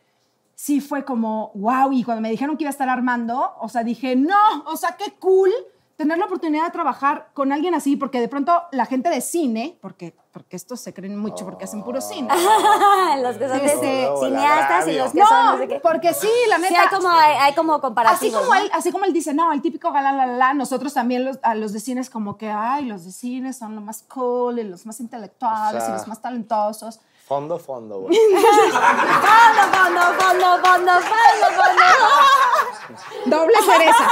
[0.55, 1.91] sí fue como, wow.
[1.91, 4.37] Y cuando me dijeron que iba a estar armando, o sea, dije, no,
[4.67, 5.49] o sea, qué cool
[5.97, 9.77] tener la oportunidad de trabajar con alguien así, porque de pronto la gente de cine,
[9.81, 12.27] porque, porque estos se creen mucho porque hacen puro cine.
[13.22, 15.80] los que son de Este, cineastas y los que son no No, sé qué.
[15.80, 16.69] porque sí, la neta.
[16.69, 18.41] Sí, hay como, hay, hay como Así comparativos.
[18.41, 18.61] como, ¿no?
[18.61, 21.38] él, así como él dice, no, el típico galán, la, la, la, nosotros también los,
[21.43, 24.59] a los de cine es como que, ay, los de cine son los más cool
[24.59, 26.99] y los más intelectuales O sea, y los más talentosos.
[27.31, 28.13] Fondo, fondo, güey.
[28.35, 31.87] Fondo, fondo, fondo, fondo, fondo, fondo.
[33.25, 34.05] Doble cereza.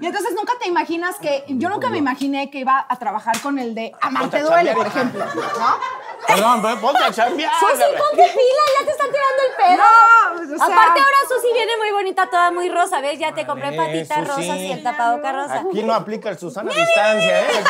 [0.00, 3.60] y entonces nunca te imaginas que, yo nunca me imaginé que iba a trabajar con
[3.60, 5.78] el de Amarte Ponte a duele, por ejemplo, ¿no?
[6.26, 7.52] Perdón, pero ponte a chambear.
[7.60, 9.84] Susi, ponte pila, ya te están tirando el pelo.
[9.84, 13.20] No, pues, o sea- Aparte ahora Susi viene muy bonita, toda muy rosa, ¿ves?
[13.20, 14.30] Ya te compré patitas Susi.
[14.48, 15.62] rosas y el tapaboca rosa.
[15.70, 17.64] Aquí no aplica el Susana a distancia, ¿eh?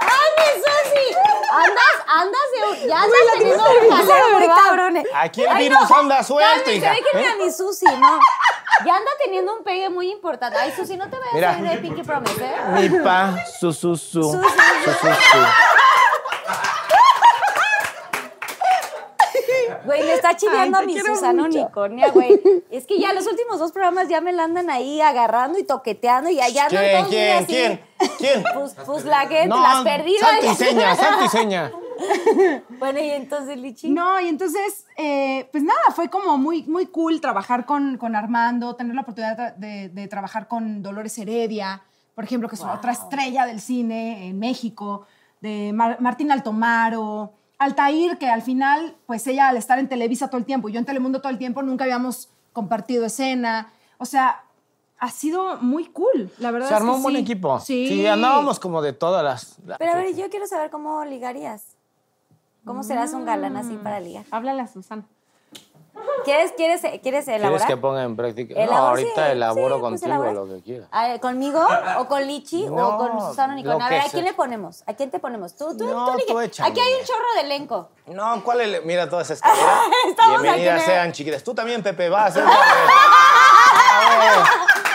[0.00, 1.16] ¡Ay, mi Susi!
[2.10, 2.40] Andas,
[2.80, 2.88] de...
[2.88, 5.02] Ya andas teniendo un muy cabrón.
[5.14, 5.96] Aquí el Ay, virus no.
[5.96, 6.90] anda suelto, hija.
[6.90, 7.30] déjenme ¿eh?
[7.32, 8.18] a mi Susi, ¿no?
[8.86, 10.56] Ya anda teniendo un pegue muy importante.
[10.58, 11.50] Ay, Susi, no te vayas Mira.
[11.54, 12.88] a ir de Pinky Promise, ¿eh?
[12.88, 14.22] Mi pa, su, su, su.
[14.22, 15.38] Su, su, Su, su, su.
[19.84, 21.44] Güey, le está chiveando Ay, a mi Susana.
[21.44, 22.40] Unicornia, güey.
[22.70, 26.30] Es que ya los últimos dos programas ya me la andan ahí agarrando y toqueteando
[26.30, 27.46] y allá andan ¿Quién, muy quién, así.
[27.46, 27.84] quién?
[28.18, 28.44] ¿Quién?
[28.54, 30.28] Pues, pues la gente, las perdidas.
[30.30, 31.72] santo y seña, santo y seña.
[32.78, 33.90] Bueno, y entonces, Lichi.
[33.90, 38.76] No, y entonces, eh, pues nada, fue como muy, muy cool trabajar con, con Armando,
[38.76, 41.82] tener la oportunidad de, de trabajar con Dolores Heredia,
[42.14, 45.06] por ejemplo, que es otra estrella del cine en México,
[45.40, 50.38] de Mar- Martín Altomaro, Altair, que al final, pues ella al estar en Televisa todo
[50.38, 53.72] el tiempo yo en Telemundo todo el tiempo, nunca habíamos compartido escena.
[53.98, 54.42] O sea,
[54.98, 56.68] ha sido muy cool, la verdad.
[56.68, 57.20] Se es armó que un buen sí.
[57.22, 57.60] equipo.
[57.60, 57.88] Sí.
[57.88, 59.56] Sí, andábamos como de todas las.
[59.78, 61.76] Pero a ver, yo quiero saber cómo ligarías.
[62.68, 64.24] ¿Cómo serás un galán así para ligar?
[64.30, 65.02] Háblale a Susana.
[66.24, 67.50] ¿Quieres, quieres, quieres elaborar?
[67.52, 68.54] ¿Quieres que ponga en práctica?
[68.66, 70.32] No, ahorita sí, elaboro sí, pues contigo elabora.
[70.32, 70.88] lo que quieras.
[70.92, 71.66] Ah, ¿Conmigo?
[71.98, 72.66] ¿O con Lichi?
[72.66, 73.78] ¿O No, con Susana Nicole?
[73.78, 74.32] lo A ver, que ¿a quién sea.
[74.32, 74.82] le ponemos?
[74.86, 75.56] ¿A quién te ponemos?
[75.56, 76.26] Tú, tú, No, tú, elige.
[76.32, 76.70] tú échale.
[76.70, 77.88] Aquí hay un chorro de elenco.
[78.08, 78.84] No, ¿cuál es?
[78.84, 79.80] Mira toda esa escalera.
[80.08, 80.94] Estamos Bienvenidas aquí, ¿eh?
[80.94, 81.42] sean, chiquitas.
[81.42, 82.36] Tú también, Pepe, vas.
[82.36, 82.42] ¿eh?
[82.42, 82.54] ¡Órale,
[84.10, 84.87] Pepe, ven!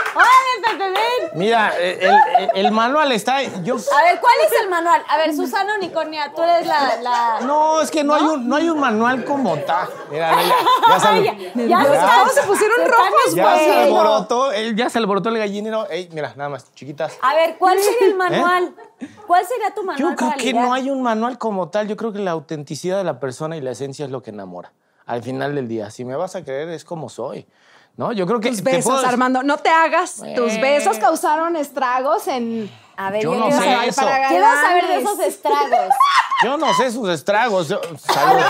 [1.35, 3.41] Mira, eh, el, el- el manual está.
[3.63, 5.01] Yo, A ver, ¿cuál es el manual?
[5.09, 7.01] A ver, Susana Unicornia, tú eres la.
[7.01, 7.39] la...
[7.41, 9.87] no, es que no, Hay, un, no hay un manual como tal.
[10.11, 10.55] Mira, ya,
[10.89, 11.37] ya se, Ay, al-
[11.67, 15.89] ya, ya se pusieron se rojos, ya se alborotó, eh, ya se alborotó el gallinero.
[15.89, 17.17] Ey, mira, nada más, chiquitas.
[17.21, 18.75] A ver, ¿cuál sería el manual?
[19.25, 19.97] ¿Cuál sería tu manual?
[19.99, 20.01] ¿Eh?
[20.11, 21.87] Yo creo que no hay un manual como tal.
[21.87, 24.71] Yo creo que la autenticidad de la persona y la esencia es lo que enamora.
[25.05, 27.45] Al final del día, si me vas a creer, es como soy.
[27.95, 28.11] ¿No?
[28.11, 28.49] Yo creo que.
[28.49, 29.43] Tus besos, puedo- Armando.
[29.43, 30.15] No te hagas.
[30.35, 32.71] Tus besos causaron estragos en.
[32.95, 34.01] A ver, Yo yo no quiero sé saber eso.
[34.01, 35.93] para Quiero saber de esos estragos.
[36.43, 37.67] Yo no sé sus estragos.
[37.69, 37.81] yo-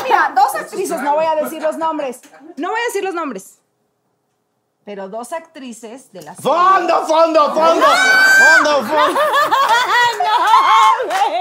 [0.03, 2.21] mira, dos actrices, no voy a decir los nombres.
[2.57, 3.59] No voy a decir los nombres.
[4.85, 6.51] Pero dos actrices de la serie.
[6.51, 7.85] ¡Fondo, fondo, fondo!
[7.85, 9.19] ¡Fondo, fondo!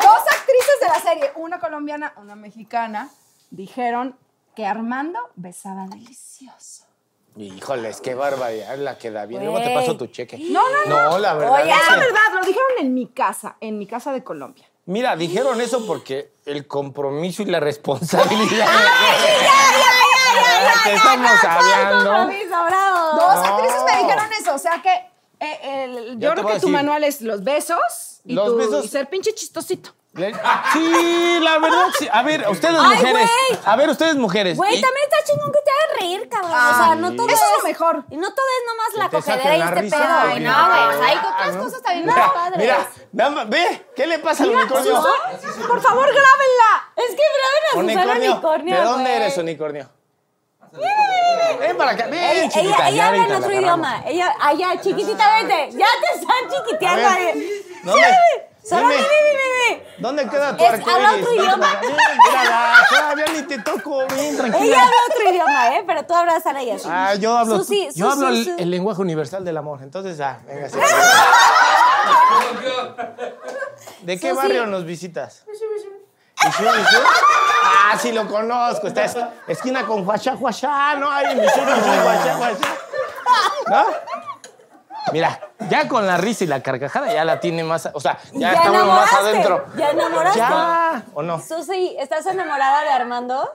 [0.00, 3.08] Dos actrices de la serie, una colombiana, una mexicana,
[3.50, 4.16] dijeron
[4.54, 6.81] que Armando besaba delicioso.
[7.36, 9.42] Híjoles, qué barbaridad la que da bien.
[9.44, 10.36] Luego te paso tu cheque.
[10.38, 11.10] No, no, no.
[11.12, 11.62] No, la verdad.
[11.62, 14.68] Oye, es la verdad, lo dijeron en mi casa, en mi casa de Colombia.
[14.84, 18.66] Mira, dijeron eso porque el compromiso y la responsabilidad.
[20.84, 22.34] ¿Qué estamos hablando?
[23.14, 24.92] Dos actrices me dijeron eso, o sea que
[25.40, 26.70] eh, el- yo creo que tu decir.
[26.70, 29.90] manual es los besos y, Los tu- besos- y ser pinche chistosito.
[30.14, 32.06] Sí, la verdad, sí.
[32.12, 33.30] A ver, ustedes Ay, mujeres.
[33.48, 33.60] güey.
[33.64, 34.56] A ver, ustedes mujeres.
[34.58, 36.50] Güey, Y- también está chingón que te hagan reír, cabrón.
[36.52, 38.04] o sea, no todo Eso es es lo mejor.
[38.10, 40.20] Y no todo es nomás la te cogedera y la este risa, pedo.
[40.20, 40.32] güey.
[40.36, 40.80] Ay, no, güey.
[40.84, 41.62] O sea, hay otras ¿no?
[41.62, 42.58] cosas también Mira, más padres.
[42.58, 45.02] mira, nada más, ve, ¿qué le pasa al unicornio?
[45.66, 46.92] Por favor, grábenla.
[46.96, 47.70] Es que graben a
[48.04, 48.76] Susana Unicornio.
[48.76, 49.22] ¿De dónde güey.
[49.22, 49.88] eres, unicornio?
[51.58, 52.88] Ven para acá, ven, Ella, chiquita.
[52.88, 53.88] ella, ya habla en ahorita otro agarramos.
[53.88, 54.02] idioma.
[54.06, 55.70] Ella, allá, chiquitita, vete.
[55.72, 57.50] Ya te están chiquiteando A ver, ahí.
[57.84, 58.02] ¿dónde?
[58.02, 58.94] Sí, Solo Dime.
[58.94, 59.82] mi, mi, mi, mi.
[59.98, 60.94] ¿Dónde queda tu arcoíris?
[60.94, 61.80] habla otro idioma.
[61.80, 64.64] mírala, todavía ni te toco, bien, tranquila.
[64.64, 65.84] Ella habla otro idioma, ¿eh?
[65.86, 66.88] Pero tú hablas a ella así.
[66.90, 68.62] Ah, yo hablo, Susi, yo hablo Susi, el, Susi.
[68.62, 69.80] el lenguaje universal del amor.
[69.82, 70.68] Entonces, ah, venga.
[70.68, 70.78] sí.
[74.02, 74.40] ¿De qué Susi.
[74.42, 75.44] barrio nos visitas?
[75.46, 77.06] ¿Missouri, Missouri?
[77.64, 78.86] Ah, sí lo conozco.
[78.88, 79.16] Está es-
[79.48, 81.10] esquina con Huachá, Huachá, ¿no?
[81.10, 82.68] Hay Missouri, Missouri, Huachá, Huachá.
[83.68, 83.86] ¿No?
[85.12, 88.70] Mira, ya con la risa y la carcajada ya la tiene más, o sea, ya,
[88.70, 89.66] uno más adentro.
[89.76, 90.38] ya enamoraste.
[90.38, 91.40] Ya, ¿o no?
[91.40, 93.50] Susi, ¿estás enamorada de Armando?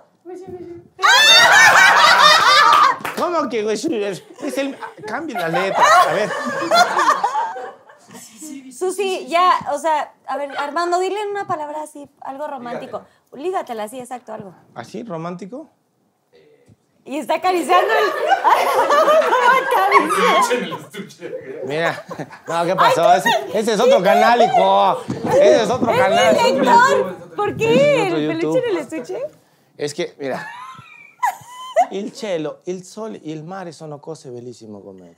[3.18, 3.76] ¿Cómo que güey?
[3.76, 5.84] Es, el, cambia la letra.
[6.10, 6.30] A ver.
[8.72, 13.06] Susi, ya, o sea, a ver, Armando, dile una palabra así, algo romántico.
[13.34, 14.54] Lígatela así, exacto, algo.
[14.76, 15.70] ¿Así, romántico?
[17.08, 18.12] Y está acariciando el...
[19.30, 19.50] ¿Cómo
[20.92, 21.30] acaricia?
[21.66, 22.06] Mira,
[22.48, 23.14] no, ¿qué pasó?
[23.14, 25.02] Ese, ese es otro canal, hijo.
[25.32, 26.36] Ese es otro ¡Es canal.
[26.36, 27.16] mi lector!
[27.36, 28.08] ¿Por qué?
[28.08, 29.22] ¿El peluche en el estuche?
[29.78, 30.46] Es que, mira.
[31.92, 35.16] Il cielo, il sole y el mare sono cose bellissime come.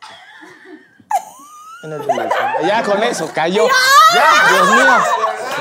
[2.67, 3.65] Ya con eso, cayó.
[4.13, 4.85] Ya, Dios mío.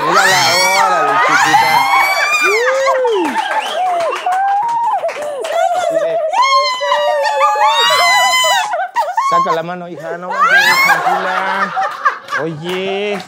[0.05, 0.39] Mira la
[0.85, 1.71] hora, chiquita.
[9.29, 10.51] Saca la mano, hija, no mames,
[10.85, 11.73] tranquila.
[12.43, 13.21] Oye.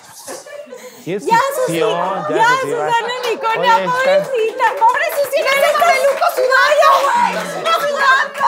[1.03, 2.59] Sí es Ya, ficción, ya, vas.
[2.61, 8.45] Susana Unicornia, Oye, está- pobrecita, pobre Susi, no le está peluco sudando, güey, está sudando.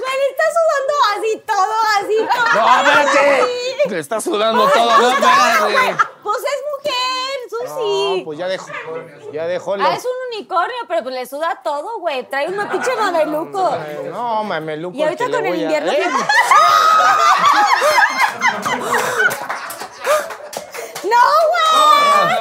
[0.00, 2.60] Güey, le está sudando así todo, así todo.
[2.60, 3.88] No, espérate.
[3.88, 5.96] Te está sudando todo, no, espérate.
[6.22, 8.18] Pues es mujer, Susi.
[8.18, 8.70] No, pues ya dejó,
[9.32, 9.74] ya dejó.
[9.74, 12.22] Ah, es un unicornio, pero pues le suda todo, güey.
[12.28, 13.76] Trae una pinche mameluco.
[14.10, 14.96] No, mameluco.
[14.96, 15.92] Y ahorita con el voy a- invierno.
[15.92, 16.04] ¡Eh!
[21.04, 22.36] ¡No, güey!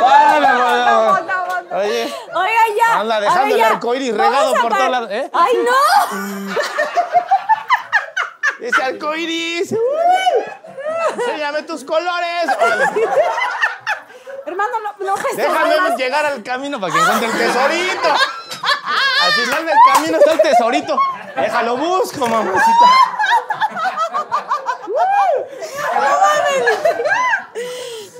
[0.00, 1.74] Vale, vale.
[1.76, 3.00] Oye, Oiga, ya.
[3.00, 5.30] Anda dejando ver, el arcoíris Vamos regado por todos lados, ¿eh?
[5.32, 6.56] ¡Ay, no!
[8.66, 9.74] ese arcoíris.
[11.18, 12.46] Enséñame tus colores.
[14.46, 15.96] Hermano, no, no Déjame gestionas.
[15.98, 18.08] llegar al camino para que encuentre el tesorito.
[19.22, 20.98] Al final del camino está el tesorito.
[21.34, 22.86] Déjalo busco, mamacita.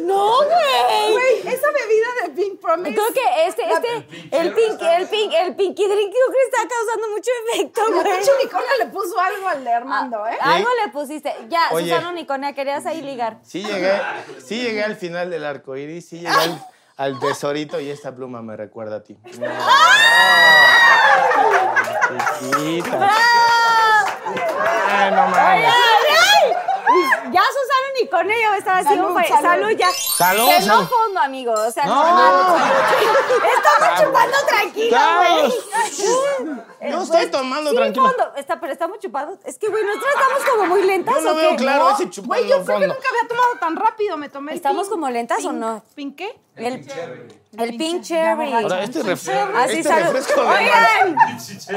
[0.01, 1.13] ¡No, güey!
[1.13, 2.95] Güey, esa bebida de Pink Promise.
[2.95, 3.97] Creo que este, este,
[4.31, 8.05] el pink, el pink, el pinky drink creo que está causando mucho efecto, güey.
[8.17, 10.39] pinche unicornio le puso algo al de Armando, ¿eh?
[10.41, 11.35] Algo le pusiste.
[11.49, 11.89] Ya, Oye.
[11.89, 13.39] Susana Unicornia, querías ahí ligar.
[13.43, 14.01] Sí llegué,
[14.45, 16.65] sí llegué al final del arco iris, sí llegué al,
[16.97, 19.17] al tesorito y esta pluma me recuerda a ti.
[19.41, 19.51] No.
[22.39, 23.11] Chiquita.
[24.89, 25.75] Ay, no mames.
[27.05, 27.31] ¡Ay, ay!
[27.33, 28.89] Ya Susana unicornio ya estaba así.
[28.89, 29.43] Salud, salud.
[29.43, 29.91] salud ya.
[29.93, 31.53] Salud, Que no fondo, amigo.
[31.53, 31.95] O sea, No.
[31.95, 32.73] normal.
[33.57, 36.91] Estamos chupando tranquilo, güey.
[36.91, 38.07] Yo estoy tomando Sin tranquilo.
[38.09, 38.33] fondo.
[38.37, 39.39] Está, pero estamos chupando.
[39.45, 41.15] Es que, güey, nosotros estamos como muy lentas.
[41.17, 41.57] Yo no ¿o veo qué?
[41.57, 41.95] claro ¿No?
[41.95, 44.17] ese chupando Güey, yo creo que nunca había tomado tan rápido.
[44.17, 45.83] Me tomé el ¿Estamos pink- como lentas o pink- no?
[45.95, 46.39] ¿Pink qué?
[46.57, 46.87] El,
[47.59, 48.53] el pink Ya cherry.
[48.53, 51.17] Ahora, este, refre- Así este refresco Oigan,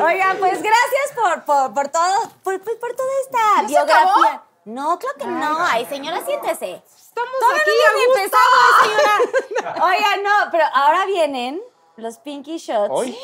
[0.06, 4.02] oigan, pues gracias por, por, por todo, por, por, por toda esta ¿Ya se biografía.
[4.04, 4.49] acabó?
[4.70, 5.58] No, creo que no.
[5.60, 6.82] Ay, señora, siéntese.
[6.86, 9.86] Estamos Todavía aquí a empezado, señora.
[9.86, 11.60] Oigan, no, pero ahora vienen
[11.98, 12.90] los Pinky Shots.
[12.91, 13.18] Hoy.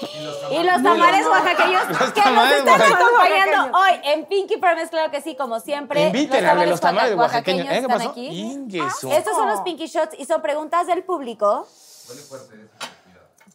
[0.52, 5.22] Y los tamales oaxaqueños Los que nos están acompañando hoy en Pinky Promise, claro que
[5.22, 6.08] sí, como siempre.
[6.08, 7.68] Inviten de los tamales oaxa- oaxaqueños.
[7.68, 7.70] ¿Eh?
[7.70, 8.28] ¿Qué están aquí.
[8.28, 11.68] Ingue su- Estos son los Pinky Shots y son preguntas del público.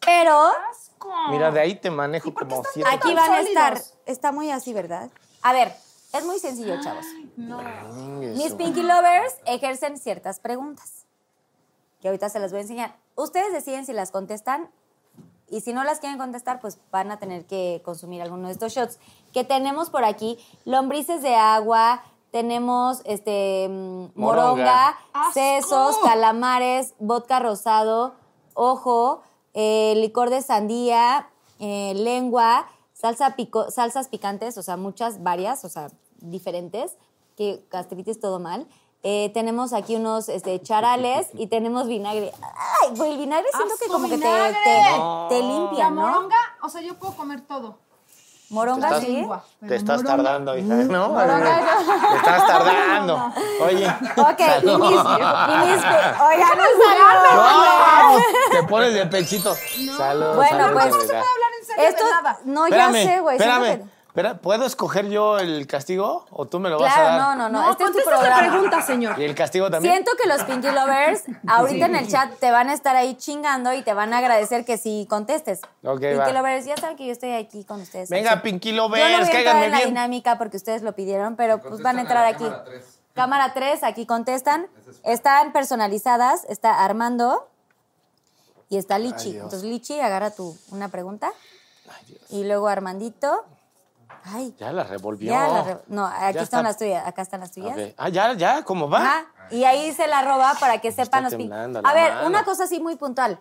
[0.07, 0.53] Pero
[1.31, 2.89] Mira, de ahí te manejo como siete.
[2.89, 3.81] aquí van a estar.
[4.07, 5.11] Está muy así, ¿verdad?
[5.43, 5.75] A ver,
[6.13, 7.05] es muy sencillo, chavos.
[7.49, 11.07] Ingue Mis Pinky Lovers ejercen ciertas preguntas
[12.01, 12.97] que ahorita se las voy a enseñar.
[13.15, 14.71] Ustedes deciden si las contestan
[15.49, 18.73] y si no las quieren contestar, pues van a tener que consumir alguno de estos
[18.73, 18.99] shots.
[19.33, 25.33] Que tenemos por aquí lombrices de agua, tenemos este mm, moronga, Moronga.
[25.35, 28.15] sesos, calamares, vodka rosado,
[28.55, 29.23] ojo,
[29.53, 35.69] eh, licor de sandía, eh, lengua, salsa pico- salsas picantes, o sea, muchas, varias, o
[35.69, 35.89] sea,
[36.21, 36.97] diferentes,
[37.41, 38.67] que gastritis todo mal.
[39.03, 42.33] Eh, tenemos aquí unos este, charales y tenemos vinagre.
[42.83, 46.03] Ay, güey, el vinagre siento que ¡Asco, como que te, te, te limpia, La ¿no?
[46.03, 47.79] moronga, o sea, yo puedo comer todo.
[48.51, 49.13] Moronga, Estás- sí.
[49.13, 50.75] Lengua, Te estás moronga- tardando, hija.
[50.75, 51.61] No, Moronga,
[52.11, 53.33] te estás tardando.
[53.65, 53.87] Oye.
[53.87, 56.59] Ok, y mis, oigan,
[57.37, 58.19] No,
[58.51, 59.55] te pones de pechito.
[59.97, 60.35] Salud.
[60.37, 60.91] Bueno, salud, pues-.
[60.91, 62.39] No se puede hablar en serio Esto, de nada.
[62.45, 63.37] no, ya sé, güey.
[63.39, 63.89] espérame.
[64.11, 67.21] Espera, ¿Puedo escoger yo el castigo o tú me lo vas a Claro, dar?
[67.21, 67.63] no, no, no.
[67.63, 68.39] No, este es tu la programa.
[68.51, 69.17] pregunta, señor.
[69.21, 69.95] ¿Y el castigo también?
[69.95, 73.73] Siento que los Pinky Lovers ahorita en el chat te van a estar ahí chingando
[73.73, 75.61] y te van a agradecer que sí contestes.
[75.85, 76.33] Ok, Pinky va.
[76.33, 78.11] Lovers, ya saben que yo estoy aquí con ustedes.
[78.11, 78.41] Venga, Así.
[78.43, 79.89] Pinky Yo no voy Lovers, a entrar cáiganme en la bien.
[79.91, 82.47] dinámica porque ustedes lo pidieron, pero pues van a entrar aquí.
[83.15, 84.67] Cámara 3, aquí contestan.
[85.05, 87.49] Están personalizadas, está Armando
[88.69, 89.33] y está Lichi.
[89.33, 89.45] Dios.
[89.45, 91.31] Entonces, Lichi, agarra tu una pregunta.
[92.29, 93.45] Y luego Armandito.
[94.25, 95.31] Ay, Ya la revolvió.
[95.33, 96.63] ya la re- No, aquí Ya están está.
[96.63, 97.77] las tuyas, acá están las tuyas.
[97.97, 98.99] Ah, ya, ya, ¿cómo va?
[99.01, 102.27] Ajá, y ahí se la roba para que sepan los pin- A ver, mano.
[102.27, 103.39] una cosa así muy puntual.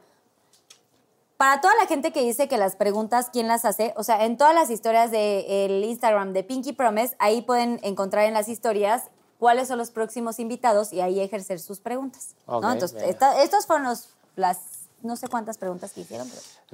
[1.37, 3.93] Para toda la gente que dice que las preguntas, ¿quién las hace?
[3.95, 8.33] O sea, en todas las historias del Instagram de Pinky Promise, ahí pueden encontrar en
[8.33, 9.03] las historias
[9.37, 12.35] cuáles son los próximos invitados y ahí ejercer sus preguntas.
[12.45, 12.57] ¿no?
[12.57, 13.07] Ok, Entonces, venga.
[13.09, 14.59] esta- estos fueron los, las
[15.01, 16.29] no sé cuántas preguntas que hicieron.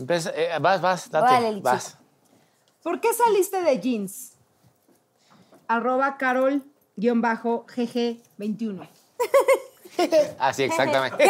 [0.07, 1.27] pero- eh, vas, vas, date.
[1.27, 1.97] Órale, vas.
[2.85, 4.33] ¿Por qué saliste de jeans?
[5.67, 8.87] Arroba carol-gg21.
[10.39, 11.17] Así, exactamente.
[11.17, 11.25] ¿Qué?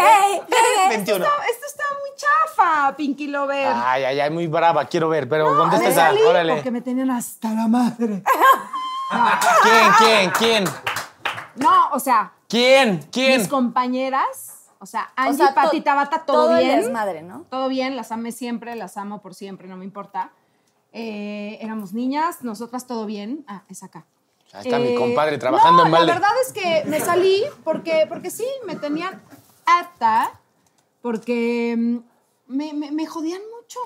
[0.49, 0.89] ¿Qué?
[0.89, 1.23] 21.
[1.23, 3.71] Esto, esto está muy chafa, Pinky Lover.
[3.73, 6.55] Ay, ay, ay, muy brava, quiero ver, pero contesta me esa, órale.
[6.55, 8.21] porque me tenían hasta la madre.
[9.63, 10.65] ¿Quién, quién, quién?
[11.55, 12.99] No, o sea, ¿Quién?
[13.13, 13.39] ¿Quién?
[13.39, 16.81] mis compañeras, o sea, O Angie, sea, to- Pati, Tabata, todo, bien.
[16.81, 17.45] desmadre, ¿no?
[17.49, 20.31] Todo bien, las amé siempre, las amo por siempre, no me importa.
[20.97, 23.43] Eh, éramos niñas, nosotras todo bien.
[23.47, 24.05] Ah, es acá.
[24.53, 26.07] Ahí está mi Eh, compadre trabajando no, en balde.
[26.07, 29.21] La verdad es que me salí porque, porque sí, me tenían
[29.65, 30.39] harta,
[31.01, 31.97] porque mm,
[32.47, 33.79] me, me- me jodían mucho.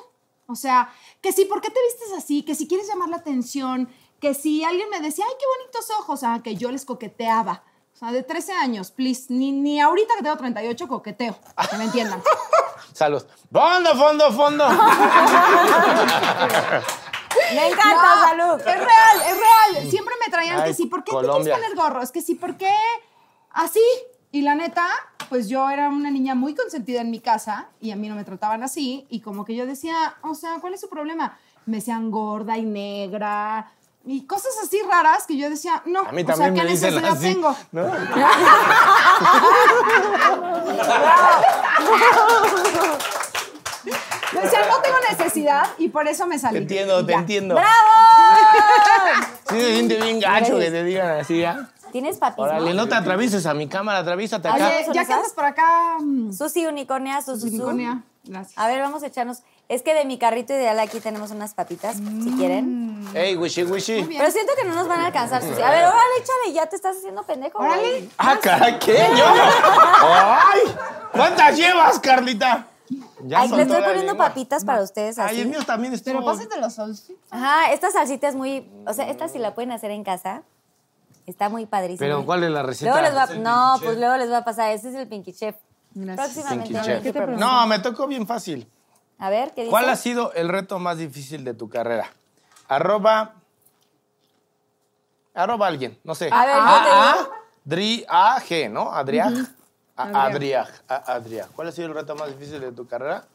[0.45, 2.43] O sea, que sí, ¿por qué te vistes así?
[2.43, 6.23] Que si quieres llamar la atención, que si alguien me decía, ay, qué bonitos ojos,
[6.23, 7.63] ah, que yo les coqueteaba.
[7.99, 11.35] O sea, de 13 años, please, ni, ni ahorita que tengo 38 coqueteo,
[11.69, 12.23] que me entiendan.
[12.93, 13.21] Salud.
[13.51, 14.65] Fondo, fondo, fondo.
[17.53, 18.59] Me encanta, No, salud.
[18.59, 19.89] Es real, es real.
[19.89, 21.55] Siempre me traían Ay, que sí, ¿por qué Colombia.
[21.55, 22.01] te quieres poner gorro?
[22.01, 22.73] Es que sí, ¿por qué
[23.51, 23.81] así?
[24.31, 24.87] Y la neta,
[25.27, 28.23] pues yo era una niña muy consentida en mi casa y a mí no me
[28.23, 29.07] trataban así.
[29.09, 31.37] Y como que yo decía, o sea, ¿cuál es su problema?
[31.65, 33.71] Me decían gorda y negra
[34.11, 36.71] y cosas así raras que yo decía, no, A mí o también sea, ¿qué me
[36.71, 37.33] dicen necesidad así.
[37.33, 37.55] tengo?
[37.71, 37.83] ¿no?
[44.33, 46.57] Yo decía, no tengo necesidad y por eso me salí.
[46.57, 47.19] Te entiendo, te ya.
[47.19, 47.55] entiendo.
[47.55, 47.69] ¡Bravo!
[49.49, 51.69] Sí se siente bien gacho que te digan así, ¿ya?
[51.91, 52.43] ¿Tienes papis?
[52.43, 52.87] Órale, no?
[52.87, 54.67] te atravieses a mi cámara, atraviésate acá.
[54.67, 57.47] Oye, ya que andas por acá, mm, Susi Unicornia, Susi.
[57.47, 58.57] Unicornia, gracias.
[58.57, 59.39] A ver, vamos a echarnos.
[59.69, 63.07] Es que de mi carrito ideal aquí tenemos unas papitas, si quieren.
[63.13, 64.03] Ey, wishy, wishy.
[64.03, 65.61] Pero siento que no nos van a alcanzar, Susi.
[65.61, 67.59] A ver, órale, échale, ya te estás haciendo pendejo.
[67.59, 67.69] güey.
[67.71, 68.09] Órale.
[68.17, 68.97] Ah, caray, ¿qué?
[69.15, 69.25] ¿Yo?
[69.27, 70.75] ¡Ay!
[71.11, 72.65] ¿Cuántas llevas, Carlita?
[73.23, 74.27] Ya Ay, le estoy poniendo lengua.
[74.29, 75.35] papitas para ustedes así.
[75.35, 76.15] Ay, el mío también estuvo.
[76.15, 77.23] Pero pásate los solcitos.
[77.29, 78.67] Ajá, esta salsita es muy.
[78.87, 80.41] O sea, esta sí la pueden hacer en casa.
[81.27, 81.99] Está muy padrísimo.
[81.99, 82.89] Pero, ¿cuál es la receta?
[82.91, 84.71] Luego les va, no, pues luego les va a pasar.
[84.71, 85.55] Ese es el Pinky Chef.
[85.93, 86.33] Gracias.
[86.33, 86.73] Próximamente.
[87.01, 87.27] Pinky Chef.
[87.37, 88.67] No, me tocó bien fácil.
[89.19, 89.71] A ver, ¿qué dice?
[89.71, 92.09] ¿Cuál ha sido el reto más difícil de tu carrera?
[92.67, 93.33] Arroba.
[95.33, 96.29] Arroba alguien, no sé.
[96.31, 97.31] A ver, yo A, te A, digo.
[97.65, 98.91] Dri, A, G, ¿no?
[98.93, 99.33] Adriaj.
[99.95, 100.69] A- Adriaj.
[100.87, 101.47] A- Adriaj.
[101.55, 103.25] ¿Cuál ha sido el reto más difícil de tu carrera?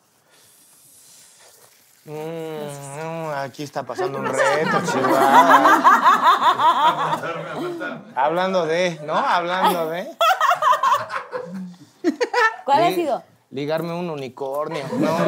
[2.06, 5.82] Mm, aquí está pasando un reto, Chihuahua.
[8.15, 9.15] Hablando de, ¿no?
[9.16, 10.15] Hablando de.
[12.65, 13.23] ¿Cuál ha sido?
[13.55, 14.85] Ligarme un unicornio.
[14.99, 15.17] No.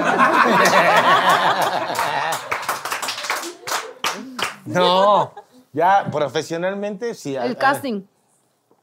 [4.67, 5.33] No.
[5.73, 7.37] Ya, profesionalmente, sí.
[7.37, 7.59] a El ver.
[7.59, 8.03] casting.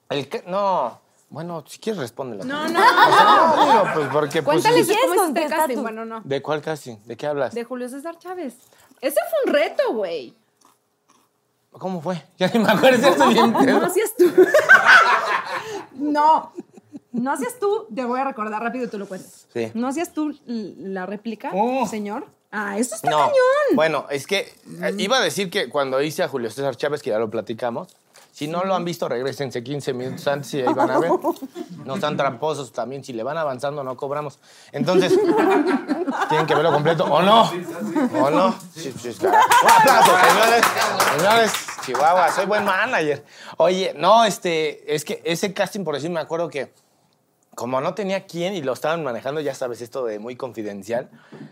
[0.10, 0.98] El no.
[1.30, 2.45] Bueno, si quieres, respóndelo.
[2.45, 2.80] No, no.
[2.80, 4.41] No, digo, pues porque.
[4.44, 4.95] pues, Cuéntales sí.
[5.02, 5.76] cómo hiciste casting.
[5.76, 5.82] tú?
[5.82, 6.22] Bueno, no.
[6.24, 6.95] ¿De cuál casting?
[7.03, 7.53] ¿De qué hablas?
[7.53, 8.56] De Julio César Chávez.
[9.02, 10.34] Ese fue un reto, güey.
[11.74, 12.24] ¿Cómo fue?
[12.38, 13.52] Ya ni me acuerdo, estoy bien.
[13.52, 14.32] No hacías tú.
[15.95, 16.53] no.
[17.14, 19.48] No hacías tú, te voy a recordar rápido y tú lo cuentas.
[19.53, 19.72] Sí.
[19.76, 21.88] ¿No hacías tú la réplica, Oh.
[21.88, 22.26] señor?
[22.52, 23.18] Ah, eso está No.
[23.19, 23.34] cañón.
[23.76, 24.40] Bueno, es que
[24.81, 27.88] eh, iba a decir que cuando hice a Julio César Chávez, que ya lo platicamos,
[28.31, 31.11] si no lo han visto, regresense 15 minutos antes y ahí van a ver.
[31.85, 33.03] No están tramposos también.
[33.03, 34.40] Si le van avanzando, no cobramos.
[34.72, 35.11] Entonces,
[36.30, 37.03] tienen que verlo completo.
[37.06, 37.52] ¿O no?
[38.22, 38.56] ¿O no?
[38.73, 39.38] Sí, sí, claro.
[39.64, 40.65] Un aplauso, señores.
[41.18, 41.53] Señores,
[41.85, 43.23] Chihuahua, soy buen manager.
[43.57, 46.72] Oye, no, este, es que ese casting, por decir, me acuerdo que
[47.55, 51.09] como no tenía quien y lo estaban manejando, ya sabes, esto de muy confidencial,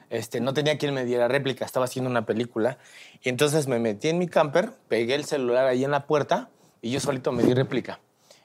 [0.09, 2.77] este, no tenía quien me diera réplica, estaba haciendo una película.
[3.21, 6.49] Y entonces me metí en mi camper, pegué el celular ahí en la puerta
[6.81, 7.99] y yo solito me di réplica.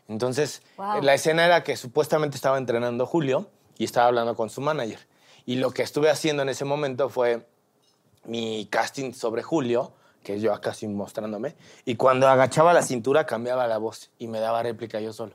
[0.08, 1.02] Entonces, Wow.
[1.02, 5.00] la escena era que supuestamente estaba entrenando Julio y estaba hablando con su manager.
[5.46, 7.46] Y lo que estuve haciendo en ese momento fue
[8.24, 9.92] mi casting sobre Julio,
[10.22, 11.54] que yo acá así mostrándome,
[11.84, 15.34] y cuando agachaba la cintura cambiaba la voz y me daba réplica yo solo.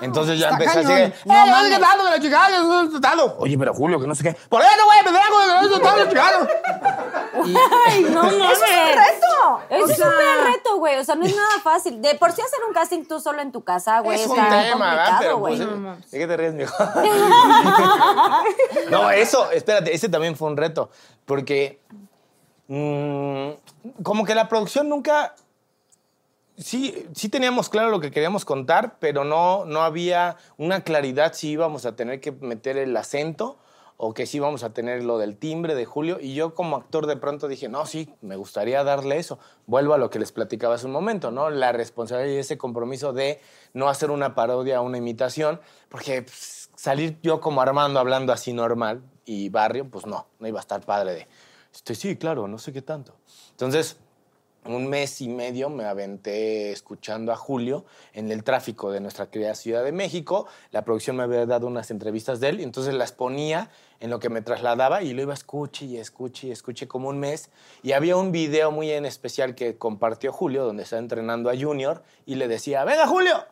[0.00, 1.10] Entonces ya empecé así cañón.
[1.10, 1.72] de, No "Eh, mames.
[1.72, 2.48] ¿qué tal, de la chica?
[2.92, 3.20] ¿Qué tal?".
[3.38, 4.36] Oye, pero Julio, que no sé qué.
[4.48, 6.46] Por eso, güey, me trago de eso, tal, chicano.
[7.86, 8.34] Ay, no mames.
[8.34, 9.60] ¡Eso es un reto!
[9.70, 10.96] Eso O es súper reto, güey.
[10.98, 12.02] O sea, no es nada fácil.
[12.02, 15.18] De por sí hacer un casting tú solo en tu casa, güey, Es un tema,
[15.34, 15.56] güey.
[15.58, 16.74] pues, ¿de qué te ríes, mijo?
[18.90, 20.90] no, eso, espérate, ese también fue un reto.
[21.24, 21.80] Porque
[22.68, 23.50] mm,
[24.02, 25.34] como que la producción nunca...
[26.60, 31.48] Sí, sí teníamos claro lo que queríamos contar, pero no, no había una claridad si
[31.48, 33.58] íbamos a tener que meter el acento
[33.96, 36.18] o que sí íbamos a tener lo del timbre de Julio.
[36.20, 39.38] Y yo como actor de pronto dije, no, sí, me gustaría darle eso.
[39.66, 41.48] Vuelvo a lo que les platicaba hace un momento, ¿no?
[41.48, 43.40] La responsabilidad y ese compromiso de
[43.72, 48.52] no hacer una parodia o una imitación, porque pues, salir yo como Armando hablando así
[48.52, 51.28] normal y barrio, pues no, no iba a estar padre de,
[51.72, 53.14] este, sí, claro, no sé qué tanto.
[53.52, 53.98] Entonces
[54.66, 59.54] un mes y medio me aventé escuchando a Julio en el tráfico de nuestra querida
[59.54, 60.46] Ciudad de México.
[60.70, 63.70] La producción me había dado unas entrevistas de él y entonces las ponía
[64.00, 67.08] en lo que me trasladaba y lo iba a escuche y escuche y escuche como
[67.08, 67.50] un mes.
[67.82, 72.02] Y había un video muy en especial que compartió Julio donde estaba entrenando a Junior
[72.26, 73.46] y le decía, venga Julio.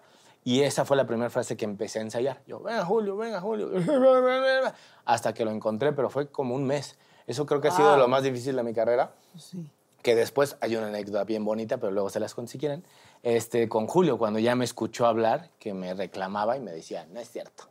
[0.44, 2.42] Y esa fue la primera frase que empecé a ensayar.
[2.46, 3.70] Yo, venga Julio, venga Julio.
[5.06, 6.96] Hasta que lo encontré, pero fue como un mes.
[7.26, 9.12] Eso creo que ha sido lo más difícil de mi carrera
[10.08, 12.82] que después hay una anécdota bien bonita, pero luego se las cuento si quieren,
[13.22, 17.20] este, con Julio, cuando ya me escuchó hablar, que me reclamaba y me decía, no
[17.20, 17.64] es cierto,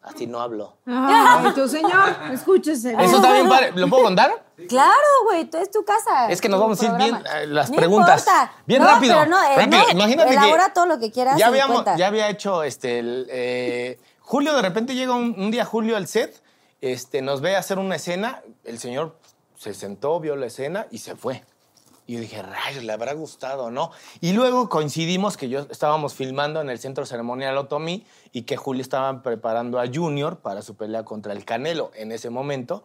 [0.00, 0.76] así no hablo.
[0.86, 2.92] Ay, tu señor, escúchese.
[2.96, 4.30] Eso está bien padre, ¿lo puedo contar?
[4.68, 4.94] Claro,
[5.24, 6.30] güey, tú es tu casa.
[6.30, 8.20] Es que nos vamos a ir bien, eh, las No preguntas.
[8.20, 8.52] importa.
[8.66, 9.78] Bien No, rápido, Pero no, eh, rápido.
[9.82, 11.36] no, Imagínate que elabora todo lo que quieras.
[11.40, 11.96] Ya, habíamos, cuenta.
[11.96, 16.06] ya había hecho, este, el, eh, Julio, de repente llega un, un día Julio al
[16.06, 16.40] set,
[16.80, 19.16] este, nos ve hacer una escena, el señor
[19.58, 21.42] se sentó, vio la escena y se fue.
[22.10, 23.92] Y yo dije, rayos, le habrá gustado, ¿no?
[24.20, 28.82] Y luego coincidimos que yo estábamos filmando en el centro ceremonial Otomí y que Julio
[28.82, 32.82] estaba preparando a Junior para su pelea contra el Canelo en ese momento.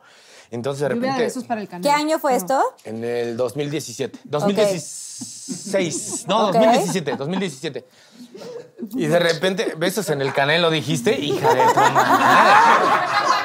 [0.52, 1.28] Entonces, de repente.
[1.48, 1.68] para el.
[1.68, 2.62] ¿Qué año fue esto?
[2.84, 4.20] En el 2017.
[4.26, 6.26] 2016.
[6.28, 6.54] No, Ok.
[6.58, 7.88] 2017, 2017.
[8.92, 13.16] Y de repente, besos en el canelo, dijiste, hija de tu madre.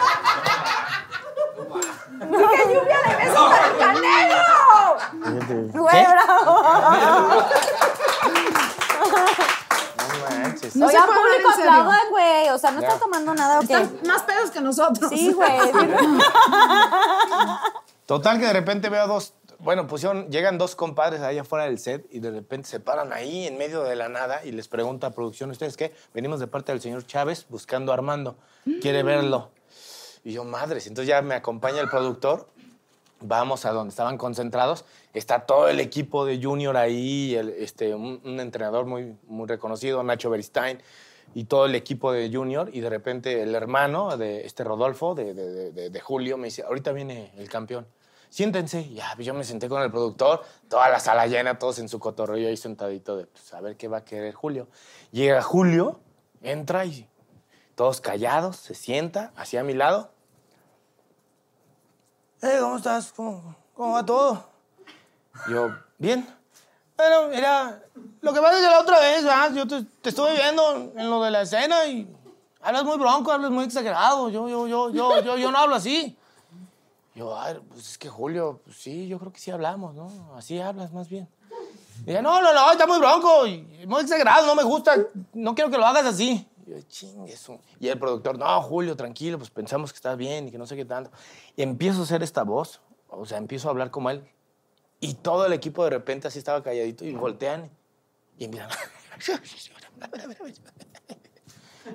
[2.20, 3.89] ¡Qué lluvia de besos para el canelo!
[5.72, 6.62] Güey, bravo.
[9.96, 10.76] No manches.
[10.76, 11.70] No se hablar público, en serio.
[11.70, 12.48] aplaudan, güey.
[12.50, 13.74] O sea, no están tomando nada, ¿o qué?
[13.74, 15.10] Están más pedos que nosotros.
[15.10, 15.50] Sí, güey.
[18.06, 22.06] Total que de repente veo dos, bueno, pusieron, llegan dos compadres allá afuera del set
[22.10, 25.10] y de repente se paran ahí en medio de la nada y les pregunta a
[25.10, 25.94] producción, ¿ustedes qué?
[26.12, 28.36] Venimos de parte del señor Chávez buscando a Armando.
[28.80, 29.50] ¿Quiere verlo?
[30.24, 32.48] Y yo, madres, entonces ya me acompaña el productor
[33.20, 34.84] vamos a donde estaban concentrados,
[35.14, 40.30] está todo el equipo de Junior ahí, este, un, un entrenador muy, muy reconocido, Nacho
[40.30, 40.80] Beristain,
[41.34, 45.32] y todo el equipo de Junior, y de repente el hermano de este Rodolfo, de,
[45.34, 47.86] de- de- Julio, me dice, ahorita viene el campeón.
[48.30, 51.98] Siéntense, ya, yo me senté con el productor, toda la sala llena, todos en su
[51.98, 54.68] cotorreo ahí sentadito de, pues, a ver qué va a querer Julio.
[55.12, 56.00] Llega Julio,
[56.42, 57.08] entra y
[57.74, 60.10] todos callados, se sienta hacia mi lado.
[62.42, 63.12] Eh, ¿cómo estás?
[63.12, 64.49] ¿Cómo, cómo va todo?
[65.48, 66.26] Yo, bien.
[66.96, 67.82] Bueno, mira,
[68.20, 69.54] lo que pasa es que la otra vez, ¿verdad?
[69.54, 72.06] yo te, te estuve viendo en lo de la escena y
[72.60, 74.28] hablas muy bronco, hablas muy exagerado.
[74.28, 76.16] Yo, yo, yo, yo, yo, yo no hablo así.
[77.14, 77.36] Yo,
[77.68, 80.34] pues es que Julio, pues sí, yo creo que sí hablamos, ¿no?
[80.36, 81.28] Así hablas más bien.
[82.06, 83.44] Y ella, no, no, no, está muy bronco,
[83.86, 84.96] muy exagerado, no me gusta,
[85.34, 86.48] no quiero que lo hagas así.
[86.66, 87.58] Y yo, chingue eso.
[87.78, 90.76] Y el productor, no, Julio, tranquilo, pues pensamos que estás bien y que no sé
[90.76, 91.10] qué tanto.
[91.56, 94.24] Y empiezo a hacer esta voz, o sea, empiezo a hablar como él.
[95.00, 97.70] Y todo el equipo de repente así estaba calladito y voltean
[98.38, 98.70] y empiezan.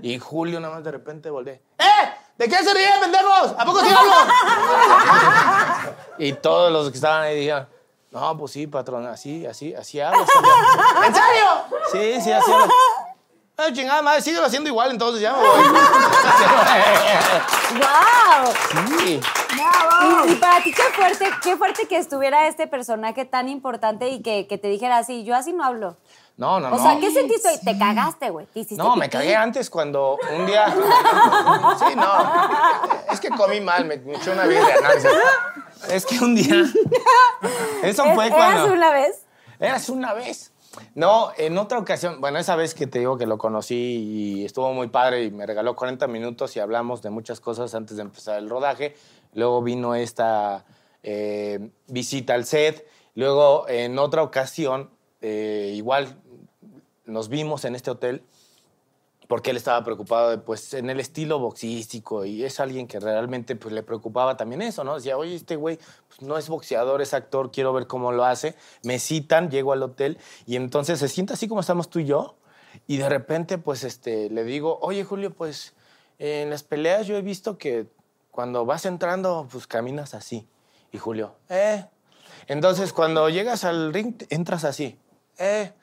[0.02, 1.54] Y Julio nada más de repente voltea.
[1.54, 2.10] ¡Eh!
[2.38, 3.56] ¿De qué se ríen, pendejos?
[3.58, 4.12] ¿A poco sí hablo?
[6.18, 7.70] y todos los que estaban ahí dijeron,
[8.12, 10.26] no, pues sí, patrón, así, así, así campeón".
[11.06, 11.46] ¿En serio?
[11.92, 12.70] Sí, sí, así hablas.
[13.58, 15.34] Ay, chingada madre, síguelo haciendo igual, entonces ya.
[15.34, 15.44] ¡Wow!
[19.06, 19.20] Sí.
[20.28, 24.22] Y, y para ti qué fuerte, qué fuerte que estuviera este personaje tan importante y
[24.22, 25.96] que, que te dijera así, yo así no hablo.
[26.38, 26.76] No, no, no.
[26.76, 27.58] O sea, ¿qué sentiste hoy?
[27.64, 28.48] Te cagaste, güey.
[28.72, 30.68] No, me cagué antes cuando un día.
[31.80, 33.12] Sí, no.
[33.12, 34.76] Es que comí mal, me, me eché una birria.
[34.82, 35.06] no, es-
[35.90, 36.66] Es que un día.
[37.84, 38.64] Eso fue ¿Es- cuando.
[38.66, 39.22] ¿Eras una vez?
[39.60, 40.52] Eras una vez.
[40.94, 44.74] No, en otra ocasión, bueno, esa vez que te digo que lo conocí y estuvo
[44.74, 48.40] muy padre y me regaló 40 minutos y hablamos de muchas cosas antes de empezar
[48.40, 48.96] el rodaje.
[49.34, 50.66] Luego vino esta
[51.04, 52.88] eh, visita al set.
[53.16, 54.90] Luego, en otra ocasión,
[55.22, 56.18] eh, igual
[57.06, 58.24] nos vimos en este hotel
[59.28, 63.74] porque él estaba preocupado pues, en el estilo boxístico y es alguien que realmente pues,
[63.74, 64.96] le preocupaba también eso, ¿no?
[64.96, 68.56] Decía, oye, este güey pues, no es boxeador, es actor, quiero ver cómo lo hace.
[68.84, 72.36] Me citan, llego al hotel y entonces se sienta así como estamos tú y yo
[72.88, 75.74] y de repente, pues, este, le digo, oye, Julio, pues,
[76.20, 77.88] en las peleas yo he visto que
[78.32, 80.48] cuando vas entrando, pues, caminas así.
[80.92, 81.86] Y Julio, eh.
[82.48, 85.00] Entonces, cuando llegas al ring, entras así,
[85.38, 85.74] eh.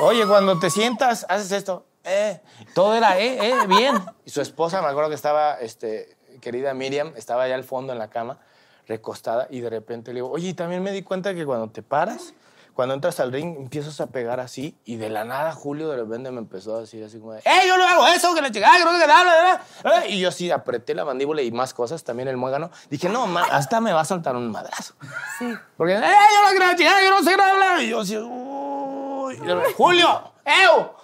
[0.00, 2.40] Oye, cuando te sientas, haces esto, eh.
[2.74, 3.96] Todo era, eh, eh, bien.
[4.24, 7.98] Y su esposa, me acuerdo que estaba, este, querida Miriam, estaba allá al fondo en
[7.98, 8.38] la cama,
[8.86, 12.34] recostada, y de repente le digo, oye, también me di cuenta que cuando te paras,
[12.74, 16.30] cuando entras al ring, empiezas a pegar así, y de la nada Julio de repente
[16.30, 18.78] me empezó a decir así como de, ¡eh, yo no hago eso, que la chingada,
[18.78, 20.06] que no sé qué tal, bla, bla, bla".
[20.06, 22.70] Y yo sí apreté la mandíbula y más cosas, también el muégano.
[22.88, 24.94] Dije, no, ma, hasta me va a soltar un madrazo.
[25.40, 25.52] Sí.
[25.76, 27.82] Porque, ¡eh, yo no quiero chingada, yo no sé qué tal".
[27.82, 29.34] Y yo así, uy.
[29.34, 30.97] Y Julio, ¡ew!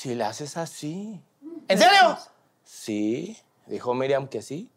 [0.00, 1.20] Si le haces así.
[1.68, 2.16] ¿En serio?
[2.64, 3.36] Sí.
[3.66, 4.70] Dijo Miriam que sí.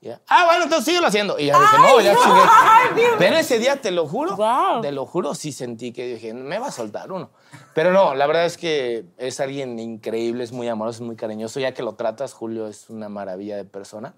[0.00, 0.20] Ya.
[0.28, 1.36] Ah, bueno, entonces síguelo haciendo.
[1.40, 3.08] Y ya dije, no, ya chingué.
[3.18, 4.38] Pero ese día, te lo juro,
[4.80, 7.30] te lo juro, sí sentí que dije, me va a soltar uno.
[7.74, 11.58] Pero no, la verdad es que es alguien increíble, es muy amoroso, es muy cariñoso.
[11.58, 14.14] Ya que lo tratas, Julio es una maravilla de persona.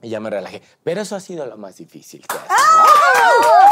[0.00, 0.62] Y ya me relajé.
[0.82, 3.63] Pero eso ha sido lo más difícil que ha sido.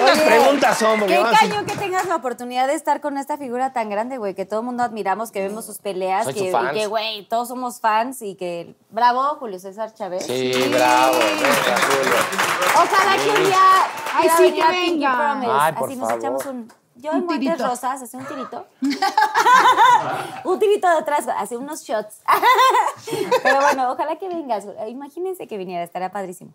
[0.00, 1.06] ¿Cuántas Oye, preguntas son?
[1.06, 4.18] Qué van así- cañón que tengas la oportunidad de estar con esta figura tan grande,
[4.18, 6.86] güey, que todo el mundo admiramos, que vemos sus peleas, Soy que, su y que,
[6.86, 8.74] güey, todos somos fans y que.
[8.90, 10.24] Bravo, Julio César Chávez.
[10.26, 11.12] Sí, bravo.
[11.18, 12.14] Venga, Julio.
[12.76, 13.58] Ojalá que un día.
[14.14, 15.16] Ay, sí, venir que venga.
[15.16, 15.52] Promise.
[15.52, 16.20] Ay, por Así nos favor.
[16.24, 16.72] echamos un.
[16.96, 17.58] Yo en Montes.
[17.58, 18.66] Rosas, así un tirito.
[20.44, 22.20] un tirito de atrás, así unos shots.
[23.42, 24.66] Pero bueno, ojalá que vengas.
[24.88, 26.52] Imagínense que viniera, estaría padrísimo.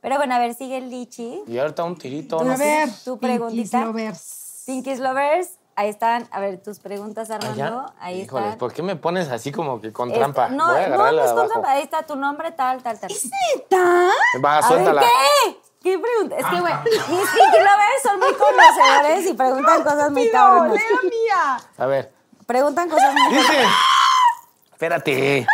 [0.00, 1.42] Pero bueno, a ver, sigue el Lichi.
[1.46, 2.40] Y ahorita un tirito.
[2.40, 2.64] A no sé.
[2.64, 3.80] ver, tu Pinkies preguntita.
[3.84, 4.62] Lovers.
[4.66, 6.26] Pinkies Lovers, ahí están.
[6.30, 7.62] A ver, tus preguntas, Armando.
[7.64, 7.86] ¿Allá?
[8.00, 8.58] Ahí Híjole, están.
[8.58, 10.48] ¿por qué me pones así como que con trampa?
[10.48, 11.52] no, Voy a no, agarrarla no de es con abajo.
[11.52, 11.70] trampa.
[11.72, 13.10] Ahí está tu nombre, tal, tal, tal.
[13.10, 14.10] ¿Neta?
[14.42, 15.02] Va, A ver, suéltala.
[15.02, 15.56] ¿qué?
[15.82, 16.36] ¿Qué pregunta?
[16.36, 16.92] Es que, güey, mis
[17.30, 20.72] Pinky Lovers son muy conocedores y preguntan cosas muy cabronas.
[20.74, 21.60] ¡Leo mía!
[21.78, 22.12] A ver.
[22.46, 23.58] Preguntan cosas muy Dice.
[24.72, 25.46] Espérate.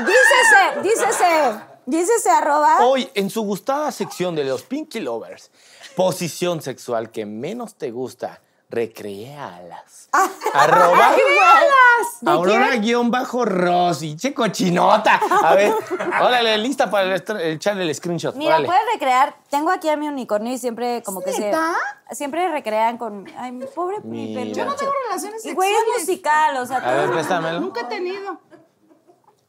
[0.00, 2.78] Dícese, dícese, dícese arroba.
[2.84, 5.50] Hoy, en su gustada sección de los Pinky Lovers,
[5.96, 8.40] posición sexual que menos te gusta,
[8.70, 10.08] recrealas.
[10.54, 11.14] Arroba.
[12.26, 14.16] Aurora guion bajo Rosy.
[14.16, 15.20] Che cochinota.
[15.42, 15.72] A ver,
[16.20, 18.34] órale, lista para echarle el screenshot.
[18.34, 18.66] Mira, órale.
[18.66, 19.36] puedes recrear.
[19.50, 21.40] Tengo aquí a mi unicornio y siempre como que se.
[21.40, 21.74] ¿Neta?
[22.10, 23.26] Siempre recrean con.
[23.38, 24.60] Ay, mi pobre mi peluche.
[24.60, 26.08] Yo no tengo relaciones Y güey, es sexuales.
[26.08, 27.60] musical, o sea, A ver, préstamelo.
[27.60, 28.40] Nunca he tenido.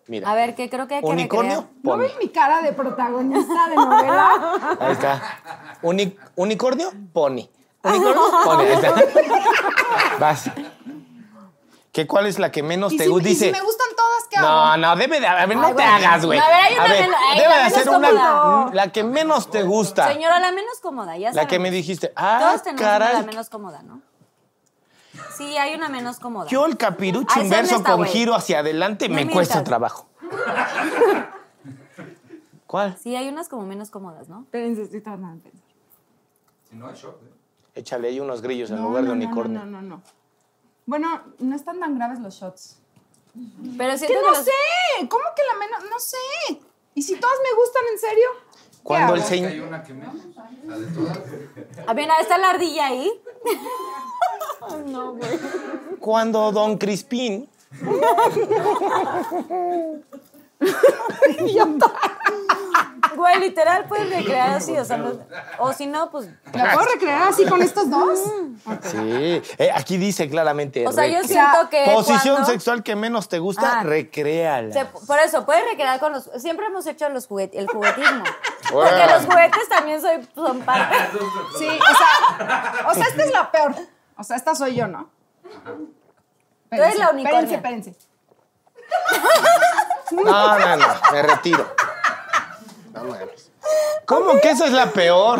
[0.09, 0.29] Mira.
[0.29, 1.75] A ver, que creo que hay que Unicornio, recrear.
[1.83, 4.77] ¿No ven mi cara de protagonista de novela?
[4.79, 5.21] Ahí está.
[5.83, 7.47] Uni- unicornio, pony.
[7.83, 8.61] Unicornio, pony.
[8.61, 8.93] Ahí está.
[10.19, 10.49] Vas.
[11.91, 13.29] ¿Qué, ¿Cuál es la que menos ¿Y te si, gusta?
[13.29, 13.51] y si Dice.
[13.57, 14.47] me gustan todas, ¿qué hago?
[14.47, 15.27] No, no, debe de.
[15.27, 15.91] A ver, no Ay, te bueno.
[15.95, 16.39] hagas, güey.
[16.39, 18.09] A ver, hay una menos- ay, debe la de menos ser una.
[18.09, 18.69] cómoda.
[18.73, 20.07] La que menos te gusta.
[20.07, 22.13] Señora, la menos cómoda, ya La que me dijiste.
[22.15, 23.13] Ah, Todos tenemos una caray.
[23.13, 24.01] la menos cómoda, ¿no?
[25.39, 26.47] Sí, hay una menos cómoda.
[26.49, 29.35] Yo el capirucho Ay, sé inverso honesta, con giro hacia adelante No me mientas.
[29.35, 30.07] cuesta trabajo.
[32.67, 32.97] ¿Cuál?
[33.01, 34.41] Sí, hay unas como menos cómodas, ¿no?
[34.41, 37.15] Espérense, estoy tratando de pensar.
[37.73, 39.59] Échale ahí unos grillos en No, lugar de no, no, unicornio.
[39.61, 40.01] No, no, no, no.
[40.85, 42.77] Bueno, no están tan graves los shots.
[43.77, 44.51] Pero Que siento no los- sé.
[45.07, 45.83] ¿Cómo que la menos?
[45.89, 46.17] No sé.
[46.95, 48.27] ¿Y si todas me gustan en serio?
[48.71, 49.51] ¿Qué Cuando el señor.
[51.87, 53.09] A ver, ahí está la ardilla ahí.
[55.99, 57.49] Cuando Don Crispín.
[63.15, 65.19] Güey, literal puedes recrear así, o sea, no-
[65.57, 66.27] o si no, pues.
[66.53, 68.19] ¿La puedo recrear así con estos dos?
[68.83, 69.41] Sí.
[69.57, 70.87] Eh, aquí dice claramente.
[70.87, 71.85] O sea, yo siento que.
[71.93, 73.83] Posición cuando- sexual que menos te gusta, Ah.
[73.83, 74.73] recréala.
[74.73, 76.29] se- por eso, puedes recrear con los.
[76.37, 78.23] Siempre hemos hecho los juguet- el juguetismo.
[78.71, 78.89] Bueno.
[78.89, 80.95] Porque los juguetes también soy, son parte.
[81.57, 83.75] Sí, o sea, o sea, esta es la peor.
[84.19, 85.09] O sea, esta soy yo, ¿no?
[85.63, 87.55] Tú eres la unicornia.
[87.55, 88.09] Espérense, espérense.
[90.11, 90.23] No,
[90.59, 90.87] no, no.
[91.11, 91.73] Me retiro.
[92.93, 93.51] No mames.
[94.05, 95.39] ¿Cómo que esa es la peor?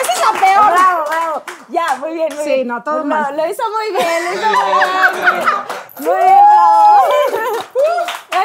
[0.00, 0.72] ¡Esa es la peor!
[0.72, 1.42] Bravo, bravo.
[1.68, 2.66] Ya, muy bien, muy Sí, bien.
[2.68, 3.36] no, todo Lo- mal.
[3.36, 5.40] Lo hizo muy bien, lo hizo muy bien.
[6.00, 7.04] Muy bien, bravo.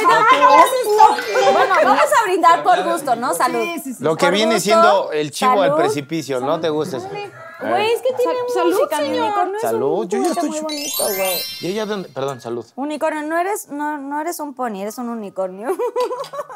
[0.05, 3.33] Bueno, vamos a brindar por gusto, ¿no?
[3.33, 3.61] Salud.
[3.63, 4.03] Sí, sí, sí.
[4.03, 5.77] Lo que viene gusto, siendo el chivo al salud.
[5.77, 7.07] precipicio, ¿no te gusta eso?
[7.09, 9.23] Güey, es que tiene Sal- salud, música, mi señor.
[9.25, 11.37] unicornio es Salud, un yo ya estoy muy bonito, güey.
[11.61, 12.09] ¿Y ella dónde?
[12.09, 12.65] Perdón, salud.
[12.75, 15.69] Unicornio, no eres, no, no eres un pony, eres un unicornio.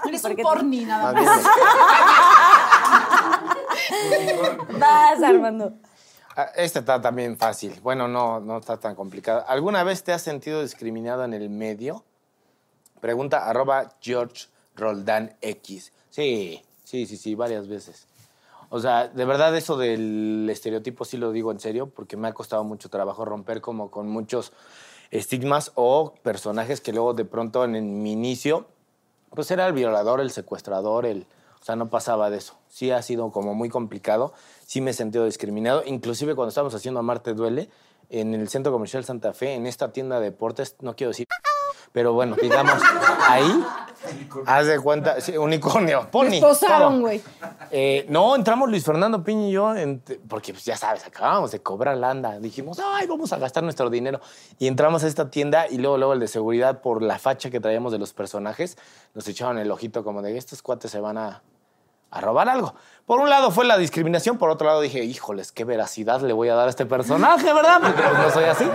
[0.06, 1.28] Eres un porni nada Más bien.
[4.80, 5.74] Vas, Armando.
[6.36, 7.80] Ah, Esta está también fácil.
[7.82, 9.42] Bueno, no, no está tan complicada.
[9.48, 12.04] ¿Alguna vez te has sentido discriminado en el medio?
[13.00, 15.92] Pregunta arroba George Roldán X.
[16.10, 18.08] Sí, sí, sí, sí, varias veces.
[18.70, 22.34] O sea, de verdad eso del estereotipo sí lo digo en serio, porque me ha
[22.34, 24.52] costado mucho trabajo romper como con muchos
[25.10, 28.68] estigmas o personajes que luego de pronto en, en mi inicio,
[29.30, 31.26] pues era el violador, el secuestrador, el...
[31.60, 32.56] O sea, no pasaba de eso.
[32.70, 34.32] Sí ha sido como muy complicado.
[34.66, 35.84] Sí me he sentido discriminado.
[35.86, 37.70] Inclusive cuando estábamos haciendo Amarte Duele,
[38.10, 41.28] en el Centro Comercial Santa Fe, en esta tienda de deportes, no quiero decir...
[41.92, 42.74] Pero bueno, digamos,
[43.28, 43.64] ahí,
[44.46, 46.30] haz de cuenta, sí, unicornio, pony.
[46.30, 47.02] Me esposaron, todo.
[47.02, 47.22] güey.
[47.72, 51.60] Eh, no, entramos Luis Fernando Piña y yo, en- porque pues, ya sabes, acabamos de
[51.62, 52.40] cobrar landa.
[52.40, 54.20] Dijimos, ay, vamos a gastar nuestro dinero.
[54.60, 57.60] Y entramos a esta tienda y luego, luego el de seguridad, por la facha que
[57.60, 58.78] traíamos de los personajes,
[59.16, 61.42] nos echaron el ojito como de estos cuates se van a,
[62.12, 62.76] a robar algo.
[63.08, 66.50] Por un lado fue la discriminación, por otro lado dije, híjoles, qué veracidad le voy
[66.50, 67.80] a dar a este personaje, ¿verdad?
[67.82, 68.70] Porque no soy así.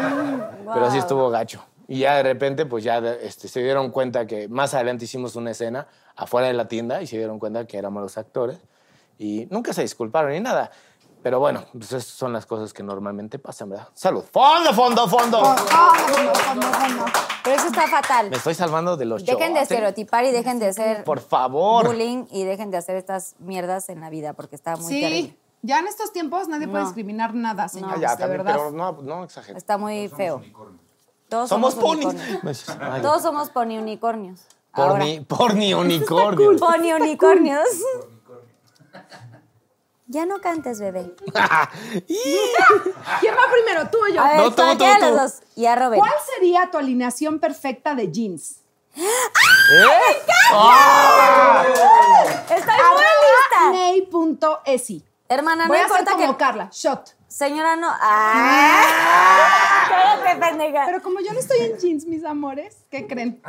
[0.75, 1.63] Pero sí estuvo gacho.
[1.93, 5.51] Y ya de repente, pues ya este, se dieron cuenta que más adelante hicimos una
[5.51, 5.87] escena
[6.17, 8.59] afuera de la tienda y se dieron cuenta que éramos los actores.
[9.19, 10.71] Y nunca se disculparon ni nada.
[11.23, 13.89] Pero bueno, pues esas son las cosas que normalmente pasan, ¿verdad?
[13.93, 14.25] Salud.
[14.33, 15.55] Fondo, fondo, fondo.
[17.45, 18.31] Pero eso está fatal.
[18.31, 21.87] Me estoy salvando de los Dejen de estereotipar y dejen de hacer Por favor.
[21.89, 25.37] bullying y dejen de hacer estas mierdas en la vida porque está muy Sí, terrible.
[25.61, 26.89] ya en estos tiempos nadie puede No.
[26.89, 28.53] discriminar nada, señores, ya, de también, verdad.
[28.57, 29.25] pero no, no.
[29.25, 30.41] Está muy feo.
[31.33, 32.05] Todos Somos somos, ponis.
[32.05, 32.65] unicornios.
[33.03, 34.41] Todos somos pony unicornios.
[34.75, 36.59] Porni, porni unicornio.
[36.59, 37.67] Pony unicornios.
[40.09, 41.15] Ya no cantes, bebé.
[41.25, 41.35] ¿Quién
[43.35, 44.21] va primero, tú o yo?
[44.21, 45.33] A ver, No, tú, tú, tú, los dos.
[45.57, 46.01] Y a Robert.
[46.01, 48.57] ¿Cuál sería tu alineación perfecta de jeans?
[48.95, 49.07] ¿Eh?
[52.51, 53.71] Estoy muy lista.
[54.67, 55.03] Ney.esi.
[55.31, 56.39] Hermana, Voy no a hacer importa como que...
[56.45, 57.15] Carla, shot.
[57.33, 57.89] Señora, no...
[58.01, 59.87] ¡Ah!
[59.89, 60.85] Cállate, pendeja.
[60.85, 63.43] Pero como yo no estoy en jeans, mis amores, ¿qué creen?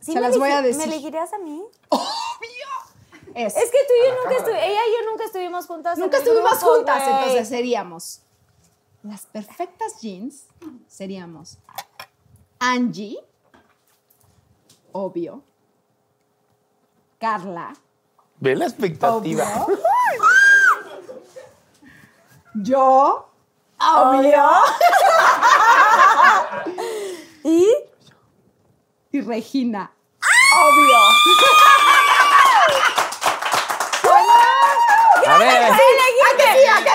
[0.00, 0.78] Sí se me las voy a decir.
[0.78, 1.60] ¿Me elegirías a mí?
[3.34, 3.56] Es.
[3.56, 4.62] Es que tú y yo nunca estuvimos...
[4.62, 8.22] Ella y yo nunca estuvimos juntas Nunca estuvimos grupo, juntas, entonces seríamos
[9.02, 10.46] las perfectas jeans.
[10.86, 11.58] Seríamos
[12.60, 13.18] Angie,
[14.92, 15.42] obvio.
[17.18, 17.74] Carla,
[18.38, 19.64] Ve la expectativa.
[19.64, 19.78] obvio.
[22.62, 23.28] Yo,
[23.78, 24.44] obvio.
[27.44, 27.68] ¿Y?
[29.12, 29.92] Y Regina,
[30.56, 30.96] obvio.
[35.28, 36.64] A ver, ¡Elegiste!
[36.64, 36.86] ¡Ya me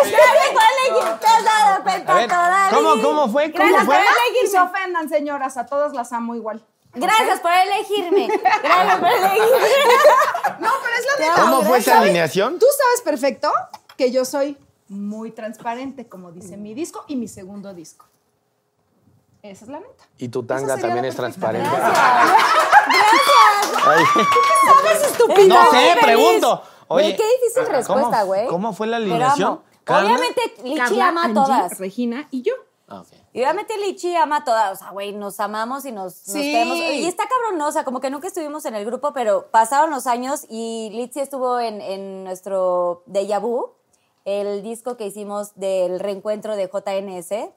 [0.53, 1.19] fue a elegir!
[1.19, 2.77] ¿Te has dado cuenta A ver, todavía?
[2.77, 3.01] ¿cómo?
[3.01, 3.51] ¿Cómo fue?
[3.51, 3.95] ¿Cómo Gracias fue?
[3.95, 4.03] por
[4.43, 6.61] Y se ofendan, señoras, a todas las amo igual.
[6.93, 8.27] Gracias por elegirme.
[8.63, 9.49] Gracias por elegirme.
[10.59, 11.41] No, pero es la Te neta.
[11.41, 12.59] ¿Cómo fue esa alineación?
[12.59, 13.51] Tú sabes perfecto
[13.97, 14.57] que yo soy
[14.89, 18.05] muy transparente, como dice mi disco y mi segundo disco.
[19.41, 20.03] Esa es la neta.
[20.17, 21.69] Y tu tanga también es transparente.
[21.69, 22.31] Gracias.
[25.11, 25.47] estúpido?
[25.47, 26.61] No sé, pregunto.
[26.87, 28.47] Oye, qué difícil ¿cómo- respuesta, güey.
[28.47, 29.61] ¿Cómo fue la alineación?
[29.87, 31.77] Obviamente, Lichi ama a todas.
[31.79, 32.53] Regina y yo.
[32.87, 33.03] Ah.
[33.31, 36.41] Y obviamente Lichi ama a todas, o sea, güey, nos amamos y nos, nos Sí.
[36.51, 36.77] queremos.
[36.77, 37.67] Y está cabrón, ¿no?
[37.67, 41.19] O sea, como que nunca estuvimos en el grupo, pero pasaron los años y Lichi
[41.21, 43.71] estuvo en, en nuestro Deja Vu,
[44.25, 47.49] el disco que hicimos del reencuentro de JNS.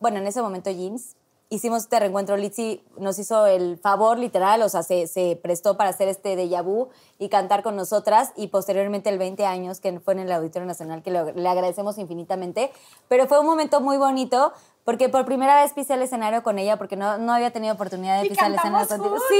[0.00, 1.16] Bueno, en ese momento Jeans.
[1.50, 5.90] Hicimos este reencuentro, Litzy nos hizo el favor, literal, o sea, se, se prestó para
[5.90, 6.88] hacer este déjà vu
[7.18, 11.02] y cantar con nosotras y posteriormente el 20 años que fue en el Auditorio Nacional,
[11.02, 12.72] que lo- le agradecemos infinitamente.
[13.08, 14.52] Pero fue un momento muy bonito
[14.84, 18.20] porque por primera vez pisé el escenario con ella porque no, no había tenido oportunidad
[18.20, 19.16] de Y pisar el escenario contigo.
[19.28, 19.34] Sí,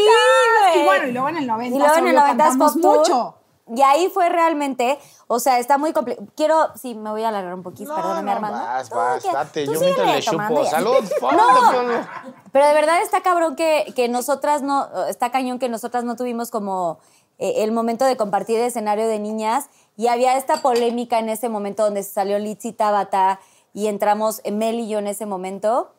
[0.75, 0.83] güey.
[0.83, 2.99] Y bueno, y luego en el 90 Y luego en el 90 cantamos Pop Tour.
[2.99, 3.35] mucho.
[3.67, 6.29] Y ahí fue realmente, o sea, está muy complicado.
[6.37, 8.59] Quiero, sí, me voy a alargar un poquito, No, perdóname, no, Armando.
[8.59, 9.65] vas, vas, date.
[9.65, 10.65] Yo mientras le chupo.
[10.67, 12.07] Salud, No,
[12.53, 16.51] pero de verdad está cabrón que, que nosotras no, está cañón que nosotras no tuvimos
[16.51, 16.99] como
[17.39, 21.49] eh, el momento de compartir el escenario de niñas y había esta polémica en ese
[21.49, 23.41] momento donde se salió Litzy Tabata
[23.73, 25.95] y entramos Mel y yo en ese momento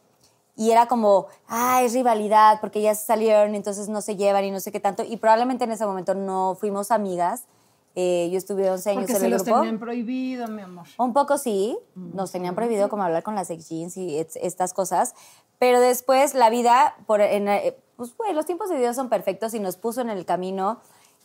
[0.55, 4.51] y era como, ah, es rivalidad porque ya se salieron, entonces no se llevan y
[4.51, 7.45] no sé qué tanto y probablemente en ese momento no fuimos amigas.
[7.95, 9.59] Eh, yo estuve 11 años Porque en se el los grupo.
[9.61, 10.85] tenían prohibido, mi amor.
[10.97, 14.73] Un poco sí, nos tenían prohibido como hablar con las ex jeans y et- estas
[14.73, 15.13] cosas,
[15.59, 19.53] pero después la vida, por, en, eh, pues güey, los tiempos de Dios son perfectos
[19.53, 20.81] y nos puso en el camino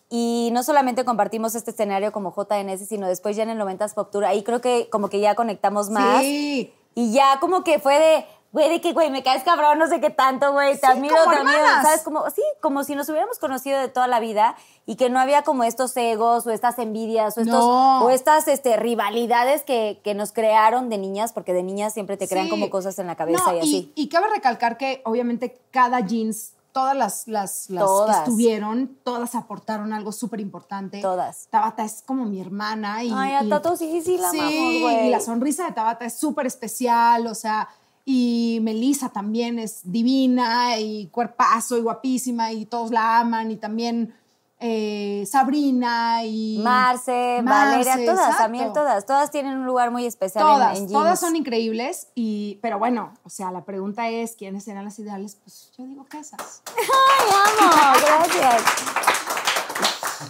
[0.09, 4.11] y no solamente compartimos este escenario como JNS, sino después ya en el 90s Pop
[4.13, 6.73] Tour, ahí creo que como que ya conectamos más Sí.
[6.95, 10.01] y ya como que fue de, güey, de que, güey, me caes cabrón, no sé
[10.01, 11.59] qué tanto, güey, te Sí, admiro, como te admiro.
[11.83, 12.03] ¿sabes?
[12.03, 14.57] Como, sí, como si nos hubiéramos conocido de toda la vida
[14.87, 18.05] y que no había como estos egos o estas envidias o, estos, No.
[18.05, 22.27] o estas este, rivalidades que, que nos crearon de niñas, porque de niñas siempre te
[22.27, 22.51] crean Sí.
[22.51, 23.93] como cosas en la cabeza No, y así.
[23.95, 28.17] Y, cabe recalcar que obviamente cada jeans, todas las, las, las Todas.
[28.17, 31.01] que estuvieron, todas aportaron algo súper importante.
[31.01, 31.47] Todas.
[31.51, 33.03] Tabata es como mi hermana.
[33.05, 35.07] Y, Ay, a y- Tato sí, sí la sí, amamos, güey.
[35.07, 37.69] y la sonrisa de Tabata es súper especial, o sea,
[38.13, 44.13] y Melissa también es divina y cuerpazo y guapísima y todos la aman y también
[44.59, 46.59] eh, Sabrina y...
[46.63, 48.43] Marce, Marce, Valeria, todas, exacto.
[48.43, 49.07] también todas.
[49.07, 51.21] Todas tienen un lugar muy especial en- Todas, en, todas jeans.
[51.21, 55.37] son increíbles, y, pero bueno, o sea, la pregunta es, ¿quiénes serán las ideales?
[55.43, 56.63] Pues yo digo que esas.
[56.77, 57.31] Ay,
[57.61, 57.71] amo,
[58.05, 58.63] gracias.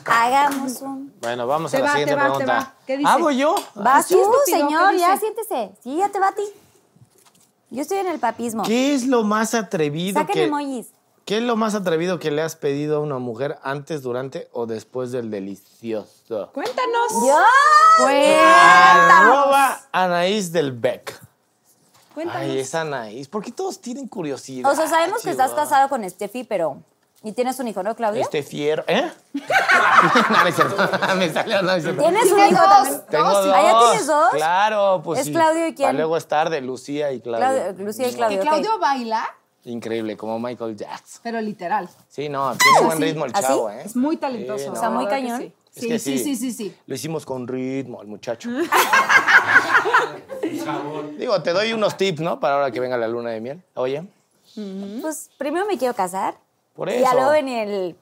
[0.06, 1.12] Hagamos un...
[1.20, 2.52] Bueno, vamos Te a la va, siguiente te va, te pregunta.
[2.58, 2.74] va.
[2.86, 3.10] ¿Qué dice?
[3.10, 3.54] ¿Ah, voy yo?
[3.74, 5.72] Vas sí, tú, señor, ¿qué ya siéntese.
[5.82, 6.42] Sí, ya te va a ti.
[7.70, 8.64] Yo estoy en el papismo.
[8.64, 10.44] ¿Qué es lo más atrevido Saquen que...
[10.44, 10.88] emojis.
[11.24, 14.66] ¿Qué es lo más atrevido que le has pedido a una mujer antes, durante o
[14.66, 16.50] después del delicioso?
[16.52, 17.12] Cuéntanos.
[17.12, 17.36] ¡Yo!
[18.04, 21.20] Arroba Anaís del Beck.
[22.14, 22.42] Cuéntanos.
[22.42, 23.28] Ay, es Anaís.
[23.28, 24.68] ¿Por qué todos tienen curiosidad?
[24.72, 26.82] O sea, sabemos que estás casado con Steffi, pero...
[27.22, 28.22] ¿Y tienes un hijo, no, Claudia?
[28.22, 28.82] Este fiero.
[28.88, 29.08] ¿Eh?
[30.30, 30.88] no, es cierto.
[31.16, 32.02] Me salió, no es cierto.
[32.02, 32.70] ¿Tienes un Tienes hijo dos.
[32.70, 33.02] también?
[33.10, 33.44] Tengo dos.
[33.44, 33.54] dos.
[33.56, 34.28] ¿Ah, ya tienes dos?
[34.32, 35.32] Claro, pues ¿Es sí.
[35.32, 35.86] Claudio y quién?
[35.88, 37.46] Para luego estar de Lucía y Claudio.
[37.48, 38.38] Claudio- Lucía y Claudio.
[38.40, 38.46] Que.
[38.46, 39.28] Claudio baila,
[39.64, 41.20] Increíble, como Michael Jackson.
[41.22, 41.88] pero literal.
[42.08, 43.42] Sí, no, tiene buen ritmo el ¿Así?
[43.46, 43.82] chavo, ¿eh?
[43.84, 44.64] Es muy talentoso.
[44.64, 45.42] Sí, O sea, muy cañón.
[45.42, 45.52] Es
[45.82, 46.76] Sí, que sí, sí, sí, sí.
[46.86, 48.48] Lo hicimos con ritmo, el muchacho.
[51.18, 52.40] Digo, te doy unos tips, ¿no?
[52.40, 53.62] Para ahora que venga la luna de miel.
[53.74, 54.04] Oye,
[55.00, 56.34] Pues primero me quiero casar.
[56.74, 57.04] por Y eso.
[57.04, 57.96] ya luego venir el...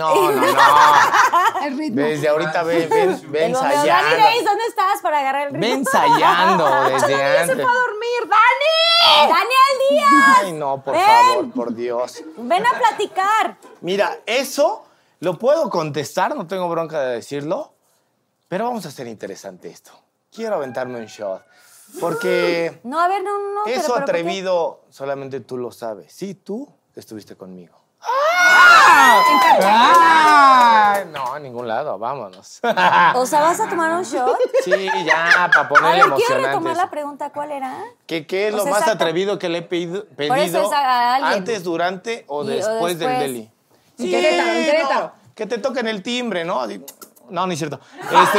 [0.00, 1.66] No, no, no.
[1.66, 2.00] El ritmo.
[2.02, 4.16] Desde ahorita ven, ven, ven Dani ensayando.
[4.16, 5.60] Reis, ¿dónde estás para agarrar el ritmo?
[5.68, 7.58] Ven ensayando desde antes.
[7.58, 9.28] a dormir, Dani.
[9.28, 10.36] ¡Daniel Díaz!
[10.38, 11.04] Ay, no, por Ven.
[11.06, 12.22] favor, por Dios.
[12.36, 13.56] Ven a platicar.
[13.80, 14.84] Mira, eso
[15.20, 17.72] lo puedo contestar, no tengo bronca de decirlo,
[18.48, 19.90] pero vamos a hacer interesante esto.
[20.32, 21.42] Quiero aventarme un shot,
[22.00, 23.62] porque No, a ver, no, no.
[23.64, 24.10] pero- eso pero ¿por qué?
[24.20, 26.12] atrevido solamente tú lo sabes.
[26.12, 27.76] Sí, tú estuviste conmigo.
[28.00, 28.06] ¡Ah!
[31.12, 32.60] No, en ningún lado, vámonos.
[33.14, 34.36] O sea, ¿vas a tomar un shot?
[34.64, 36.46] Sí, ya, para A poner ver, quiero emocionante.
[36.48, 37.30] retomar la pregunta.
[37.30, 37.74] ¿Cuál era?
[38.06, 39.02] ¿Qué, qué es O lo sea, más exacto.
[39.04, 43.20] atrevido que le he pedido, pedido a antes, durante o Y- o después, del después.
[43.20, 43.50] deli?
[43.98, 45.00] En Querétaro, en Querétaro.
[45.06, 46.60] no, que te toquen el timbre, ¿no?
[46.60, 46.84] Así-
[47.28, 47.80] No, no es cierto.
[48.02, 48.38] Este-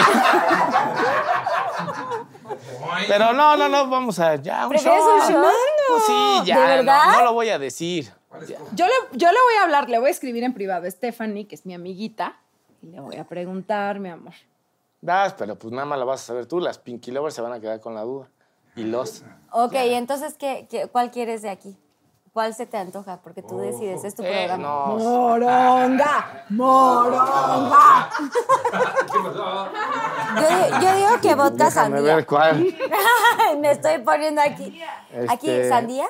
[3.07, 5.29] Pero no, no, no, vamos a ya un ¿Prefieres shot.
[5.29, 5.51] un shot?
[5.88, 6.55] Pues sí, ya.
[6.59, 7.03] ¿De no- verdad?
[7.13, 8.13] No, lo voy a decir.
[8.74, 11.48] Yo le, yo le voy a hablar, le voy a escribir en privado a Stephanie,
[11.48, 12.38] que es mi amiguita,
[12.82, 14.34] y le voy a preguntar, mi amor.
[15.02, 16.60] Das, pero pues nada más la vas a saber tú.
[16.60, 18.28] Las Pinky Lovers se van a quedar con la duda.
[18.76, 19.24] y los.
[19.52, 21.76] Ok, entonces, ¿qué, qué- cuál quieres de aquí?
[22.32, 23.18] ¿Cuál se te antoja?
[23.22, 24.64] Porque tú decides, es tu Eh, programa.
[24.64, 24.86] no.
[24.98, 28.10] Moronga, moronga.
[30.36, 32.16] Yo, yo digo que vodka Déjame sandía.
[32.16, 32.66] ver cuál.
[33.60, 34.82] Me estoy poniendo aquí.
[35.30, 36.08] Aquí, Este- ¿sandía?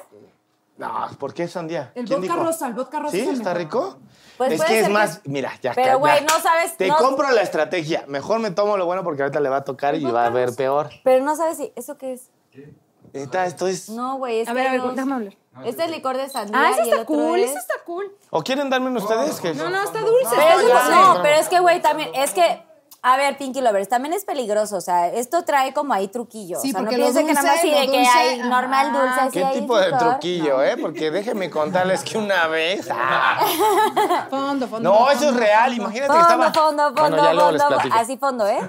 [0.82, 1.92] No, ¿por qué sandía?
[1.94, 2.46] El ¿Quién vodka dijo?
[2.46, 3.20] rosa, el vodka rosa ¿Sí?
[3.22, 3.58] es ¿Está mejor.
[3.58, 3.98] rico?
[4.38, 7.30] Pues es que es más, que- mira, ya Pero, güey, no sabes- Te no- compro
[7.30, 8.04] la estrategia.
[8.08, 10.56] Mejor me tomo lo bueno porque ahorita le va a tocar y va a ver
[10.56, 10.90] peor.
[11.04, 12.32] Pero no sabes si, ¿eso qué es?
[13.14, 13.90] Neta, esto es.
[13.90, 15.38] No, güey, es A ver, a ver, déjame hablar.
[15.66, 17.50] Este es licor de sandía Ah, el está cool, es...
[17.52, 18.10] ese está cool.
[18.30, 19.40] ¿O quieren darme ustedes?
[19.42, 19.54] Que...
[19.54, 20.30] No, no, está dulce.
[20.36, 20.92] Pero, está eso dulce.
[20.96, 22.64] no, pero es que, güey, también, es que,
[23.04, 26.60] a ver, Pinky Lovers, también es peligroso, o sea, esto trae como ahí truquillo.
[26.60, 29.60] Sí, o sea, no piensen que nada más de que hay normal dulce, así ¿Qué
[29.60, 30.00] tipo de licor.
[30.00, 30.78] truquillo, eh?
[30.80, 32.88] Porque déjenme contarles que una vez.
[32.92, 33.40] ah,
[34.30, 34.90] Fondo, fondo.
[34.90, 35.70] no, fondo, eso es real.
[35.72, 35.84] fondo.
[35.84, 36.54] Imagínate que Fondo, estaba.
[36.54, 38.60] fondo, fondo, Bueno, ya luego les fondo, así fondo, ¿eh?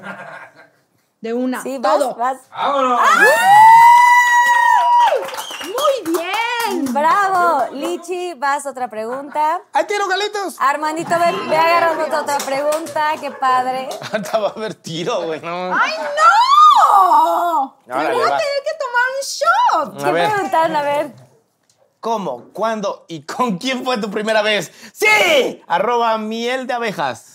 [1.20, 1.62] De una.
[1.62, 2.14] Sí, vas, todo.
[2.14, 2.38] vas.
[5.64, 6.51] Muy bien.
[6.92, 9.60] Bravo, Lichi, vas otra pregunta.
[9.72, 10.56] ¡Ay, tiro, Galitos!
[10.60, 13.88] Armandito, ve, ve agarrando otra, otra pregunta, qué padre.
[14.12, 15.40] Ahorita va a haber tiro, güey.
[15.40, 15.74] No.
[15.74, 17.76] ¡Ay, no!
[17.88, 20.00] Órale, Voy a tener que tomar un shot.
[20.00, 20.30] A ¿Qué ver.
[20.32, 20.76] preguntaron?
[20.76, 21.12] A ver.
[22.00, 22.44] ¿Cómo?
[22.52, 23.04] ¿Cuándo?
[23.08, 24.72] ¿Y con quién fue tu primera vez?
[24.92, 25.62] ¡Sí!
[25.68, 27.31] Arroba miel de abejas.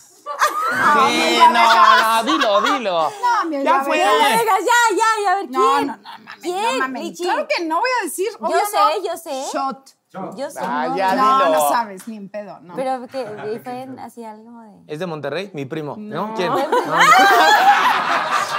[1.07, 3.09] Sí, no, no, dilo, dilo.
[3.43, 3.97] No, de ya fue.
[3.97, 5.51] Ya, ya, ya, ya, a ver, ¿quién?
[5.51, 6.73] No, no, no, mames, ¿Quién?
[6.73, 7.19] no mames.
[7.21, 8.27] Claro que no voy a decir.
[8.31, 9.05] Yo obvio sé, no.
[9.05, 9.43] yo sé.
[9.53, 9.89] Shot.
[10.37, 10.59] Yo sé.
[10.61, 11.51] Ah, no, ya, No, dilo.
[11.51, 12.75] no sabes, ni en pedo, no.
[12.75, 13.25] Pero que
[13.63, 14.93] fue así algo de.
[14.93, 15.51] ¿Es de Monterrey?
[15.53, 15.95] Mi primo.
[15.97, 16.33] ¿No?
[16.35, 16.51] ¿Quién?
[16.51, 16.57] No.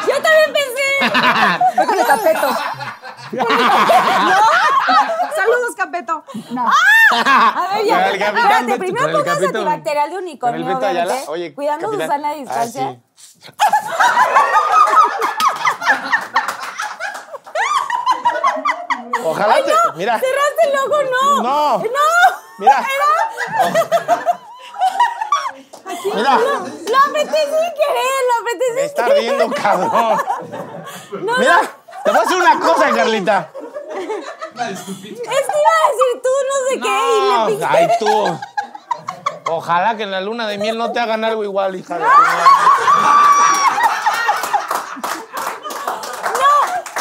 [0.06, 0.87] Yo también pensé.
[1.76, 2.48] Fue con el capeto.
[5.34, 6.24] Saludos, capeto.
[6.50, 6.70] No.
[7.12, 8.10] A ver, ya.
[8.10, 11.14] Con capitán Espérate, primero con pongas antibacterial de Con unicornio, el Beto Ayala.
[11.28, 12.06] Oye, cuidando capitán.
[12.08, 12.90] Susana a Ah, distancia.
[12.90, 12.98] sí.
[19.24, 19.72] Ojalá te.
[19.96, 20.18] Mira.
[20.18, 21.42] Cerraste el ojo, no.
[21.42, 21.78] No.
[21.78, 21.84] No.
[22.58, 22.84] Mira.
[26.14, 26.38] Mira.
[26.38, 30.18] Lo apreté sin querer, lo apreté sin Me está riendo, cabrón.
[31.38, 31.60] Mira.
[32.04, 33.50] Te voy a hacer una cosa, Carlita.
[33.90, 36.94] Es que iba a decir tú no sé qué
[37.54, 37.66] y le.
[37.66, 38.40] Ay, tú.
[39.50, 42.10] Ojalá que en la luna de miel no te hagan algo igual, hija de tu
[42.10, 42.44] madre.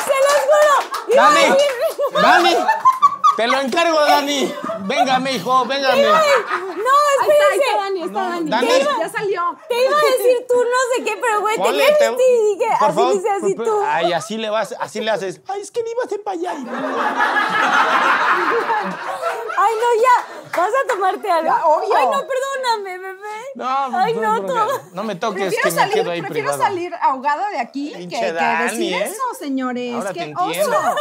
[0.06, 0.76] Se los juro.
[1.16, 1.58] Dani,
[2.22, 2.56] Dani,
[3.36, 4.56] te lo encargo, Dani.
[4.80, 6.08] Véngame, hijo, véngame.
[7.52, 8.50] Ahí está, Dani, está Dani.
[8.50, 8.68] Dani.
[9.00, 9.58] Ya salió.
[9.70, 12.56] Te iba a decir tú no sé qué, pero güey, te Ponle, quedaste te- y
[12.56, 13.82] dije, por así favor, dice así por- tú.
[13.86, 15.42] Ay, así le vas, así le haces.
[15.48, 16.52] Ay, es que ni ibas para allá.
[19.60, 20.18] Ay, no, ya.
[20.58, 21.48] ¿Vas a tomarte algo?
[21.56, 21.96] Ya, obvio.
[21.96, 23.18] Ay, no, perdóname, bebé.
[23.56, 23.68] No,
[23.98, 24.82] Ay, no, no, no, todo.
[24.94, 26.64] no me toques, Prefiero, que me salir, quedo ahí prefiero privado.
[26.64, 29.04] salir ahogada de aquí que, que decir ¿eh?
[29.06, 29.94] eso, señores.
[29.96, 30.78] Ahora te ¡Qué entiendo.
[30.78, 30.96] oso!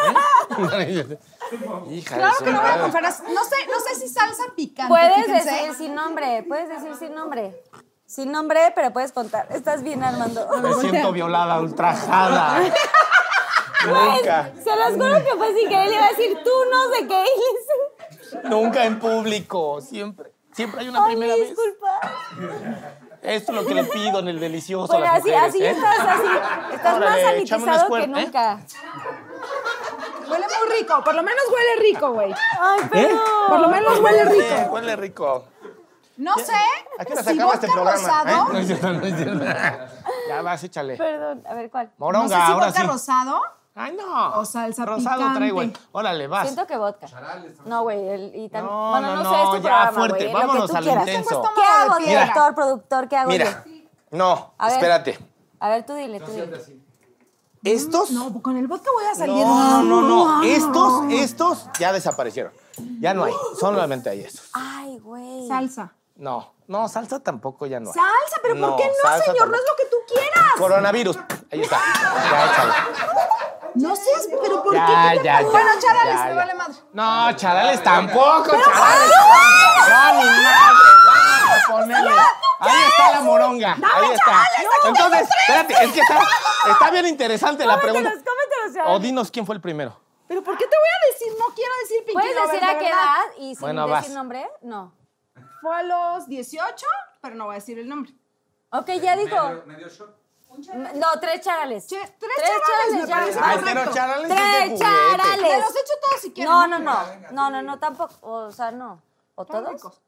[1.09, 1.19] ¿eh?
[1.91, 3.03] Hija Claro de que no voy a comprar.
[3.05, 4.89] No sé, no sé si salsa picante.
[4.89, 5.51] Puedes fíjense.
[5.51, 7.63] decir sin nombre, puedes decir sin nombre.
[8.07, 9.49] Sin nombre, pero puedes contar.
[9.51, 10.49] Estás bien, Armando.
[10.63, 12.61] Me siento violada, ultrajada.
[13.87, 15.89] Nunca, Se los juro que fue sin querer.
[15.89, 17.25] Le iba a decir tú no sé qué.
[18.49, 19.81] Nunca en público.
[19.81, 21.49] Siempre, siempre hay una Ay, primera vez.
[21.49, 22.01] disculpa.
[23.23, 25.49] Esto es lo que le pido en el delicioso Bueno, a las así, mujeres.
[25.49, 25.71] así ¿eh?
[25.71, 26.75] estás, así.
[26.75, 28.07] Estás Órale, más sanitizado que ¿eh?
[28.07, 28.61] nunca.
[30.29, 31.05] Huele muy rico.
[31.05, 32.35] Por lo menos huele rico, güey.
[32.61, 33.21] Ay, perdón.
[33.49, 34.73] Por lo menos huele Sí, rico.
[34.73, 35.45] huele rico.
[36.19, 36.53] No sé
[36.99, 37.93] ¿A qué hora se si acaba este programa?
[37.97, 38.29] rosado.
[38.29, 38.53] ¿Eh?
[38.53, 39.45] No es cierto, no es cierto.
[40.29, 40.97] Ya vas, échale.
[40.97, 41.91] Perdón, a ver cuál.
[41.99, 42.87] Moronga, no sé si ahora vodka sí.
[42.87, 43.41] rosado.
[43.79, 44.39] Ay, no.
[44.41, 45.39] O salsa Rosado picante.
[45.39, 45.73] trae, güey.
[45.93, 46.45] Órale, vas.
[46.45, 47.07] Siento que vodka.
[47.67, 48.73] No, güey, el- y también.
[48.75, 50.33] No, bueno, no, no, sé, es tu no, ya, programa, fuerte.
[50.33, 51.07] Vámonos al quieras.
[51.09, 51.43] intenso.
[51.55, 53.09] ¿Qué hago, director, productor?
[53.09, 53.73] ¿Qué hago Mira, yo?
[54.13, 54.75] no, A ver.
[54.77, 55.19] espérate.
[55.61, 56.59] A ver, tú dile, tú dile.
[57.65, 58.13] Estos.
[58.13, 59.35] No, con el vodka voy a salir.
[59.45, 60.43] No, no, no.
[60.43, 62.53] Estos, estos ya desaparecieron.
[63.01, 63.35] Ya no hay.
[63.61, 64.49] Solamente hay estos.
[64.55, 65.47] Ay, güey.
[65.49, 65.93] Salsa.
[66.15, 67.95] No, no, salsa tampoco ya no hay.
[67.95, 69.49] Salsa, pero ¿por qué no, señor?
[69.51, 70.53] No es lo que tú quieras.
[70.57, 71.19] Coronavirus.
[71.53, 71.79] Ahí está.
[71.79, 72.73] Ya, échale.
[73.77, 74.93] No seas, pero ¿por Ya, qué?
[75.13, 76.75] ¿Qué te ya, ya, Bueno, charales, ya, me vale madre.
[76.93, 79.11] No, charales tampoco, charales.
[79.89, 80.87] No, ni madre.
[81.07, 82.11] Vamos a ponerle.
[82.61, 83.73] Ahí está la moronga.
[83.95, 84.43] Ahí está.
[84.89, 86.19] Entonces, espérate, es que está,
[86.71, 88.11] está bien interesante la pregunta.
[88.11, 88.93] Cómetelos, cómetelos, ya.
[88.93, 90.01] O dinos quién fue el primero.
[90.29, 91.33] ¿Pero por qué te voy a decir?
[91.39, 94.09] No quiero decir Pinky ¿Puedes decir de a qué edad y sin Bueno, decir vas.
[94.11, 94.51] nombre?
[94.63, 94.93] No.
[95.61, 96.87] Fue a los 18,
[97.21, 98.13] pero no voy a decir el nombre.
[98.71, 99.37] Ok, ya dijo.
[100.95, 101.87] No, tres charales.
[101.87, 103.15] Che, tres charales, me ya.
[103.17, 103.81] parece Ay, Perfecto.
[103.81, 105.43] pero charales Tres charales.
[105.43, 106.53] Me los echo todos si quieren.
[106.53, 106.99] No, no, no.
[107.33, 108.15] No, no, no, tampoco.
[108.23, 109.03] O sea, no.
[109.35, 109.73] ¿O todos?
[109.73, 110.01] ricos.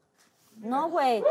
[0.56, 1.22] No, güey.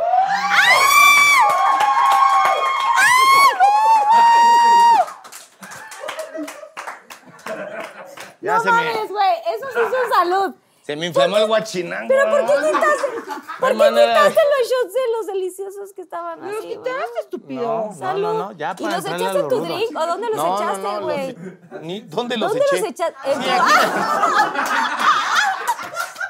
[8.41, 9.33] Ya no mames, güey.
[9.55, 10.55] Eso sí es un salud.
[10.87, 12.07] Se me inflamó el guachinango.
[12.07, 12.87] Pero ¿por qué quitaste,
[13.59, 16.53] ¿por qué quitaste los shots de los deliciosos que estaban así?
[16.55, 17.61] Los quitaste, estúpido.
[17.61, 19.97] No, no, no, no, ya ¿Y para los echaste en tu drink?
[19.97, 21.37] ¿O dónde los No, no, echaste, no, güey?
[21.81, 22.79] ni- ¿Dónde los ¿Dónde eché?
[22.79, 23.15] los echaste?
[23.21, 23.31] Sí.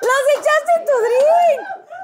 [0.01, 1.61] ¡Los echaste en tu drink!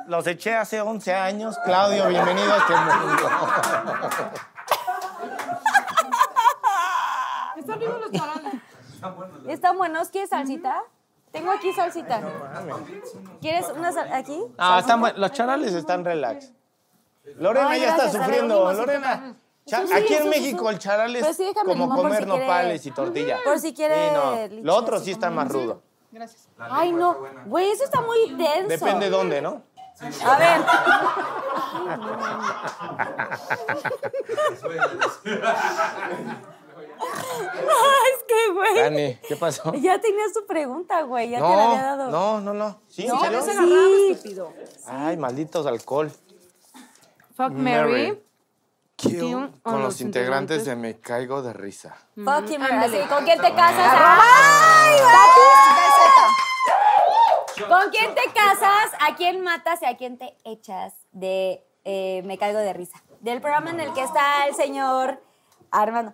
[0.07, 1.57] Los eché hace 11 años.
[1.65, 3.29] Claudio, bienvenido a este mundo.
[7.57, 8.53] Están ricos los charales.
[9.47, 10.09] ¿Están buenos?
[10.09, 10.83] ¿Quieres salsita?
[11.33, 12.21] Tengo aquí salsita.
[13.41, 14.39] ¿Quieres una sal aquí?
[14.57, 16.53] Ah, están los charales están relax.
[17.37, 18.23] Lorena Ay, ya está gracias.
[18.23, 18.71] Sufriendo.
[18.73, 19.35] Lorena.
[19.65, 22.39] cha- Eso sí, aquí en sí, México el charal es sí, como comer si quiere-
[22.45, 23.37] nopales y tortilla.
[23.43, 24.63] Por si quiere Sí, no.
[24.63, 25.81] Lo otro sí está más rudo.
[26.11, 26.47] Gracias.
[26.59, 27.17] Ay, no.
[27.47, 28.67] Güey, eso está muy denso.
[28.67, 29.63] Depende dónde, ¿no?
[30.25, 30.61] A ver.
[35.23, 36.37] Ay,
[37.03, 38.75] es que, güey.
[38.75, 39.73] Dani, ¿qué pasó?
[39.75, 41.29] Ya tenías tu pregunta, güey.
[41.29, 42.11] Ya te la había dado.
[42.11, 42.79] No, no, no.
[42.89, 43.07] ¿Sí?
[43.07, 44.11] No, sí.
[44.11, 44.53] estúpido.
[44.87, 46.11] Ay, malditos alcohol.
[47.35, 47.91] Fuck Mary.
[47.91, 48.23] Mary.
[48.95, 50.65] Kill Kill con los los integrantes integrantes.
[50.65, 51.95] de Me Caigo de Risa.
[52.15, 53.01] Fuck him, Ándale.
[53.01, 53.93] así, ¿Con quién te casas?
[53.97, 54.99] ¡Ay,
[57.57, 57.69] güey!
[57.69, 58.91] ¿Con quién te casas?
[58.99, 63.01] ¿A quién matas y a quién te echas de eh, Me Caigo de Risa?
[63.19, 65.21] Del programa en el que está el señor
[65.71, 66.13] Armando.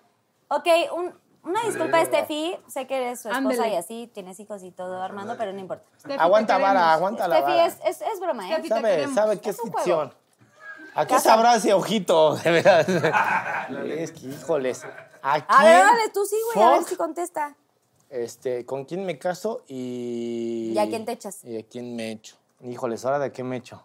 [0.50, 1.14] Ok, un-
[1.44, 2.58] una disculpa, Steffi.
[2.68, 5.86] Sé que eres su esposa y así, tienes hijos y todo, Armando, pero no importa.
[6.00, 7.66] Steffi, Aguanta vara, aguanta la Steffi, vara.
[7.68, 8.52] es, es, es broma, ¿eh?
[8.54, 9.16] Steffi, te Sabe, queremos.
[9.16, 10.14] sabe qué es Es un ficción.
[10.96, 12.36] ¿A qué sabrá ese ojito?
[12.36, 12.90] De verdad.
[13.86, 14.84] Es que, híjoles.
[15.22, 15.62] ¿A A quién?
[15.72, 16.90] ver, dale tú sí, güey, a ver Fuck.
[16.90, 17.56] si contesta.
[18.10, 20.72] Este, ¿con quién me caso y.
[20.74, 21.44] ¿Y a quién te echas?
[21.46, 22.36] ¿Y a quién me echo?
[22.62, 23.84] Híjoles, ¿ahora de qué me echo?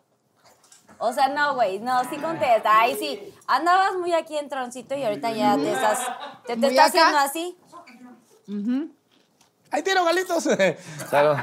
[0.98, 2.80] O sea, no, güey, no, sí contesta.
[2.80, 5.98] Ahí sí, andabas muy aquí en troncito y ahorita ya te estás,
[6.46, 7.58] te, te estás haciendo así.
[9.70, 10.44] ¡Ahí tiro galitos!
[11.10, 11.36] Salud.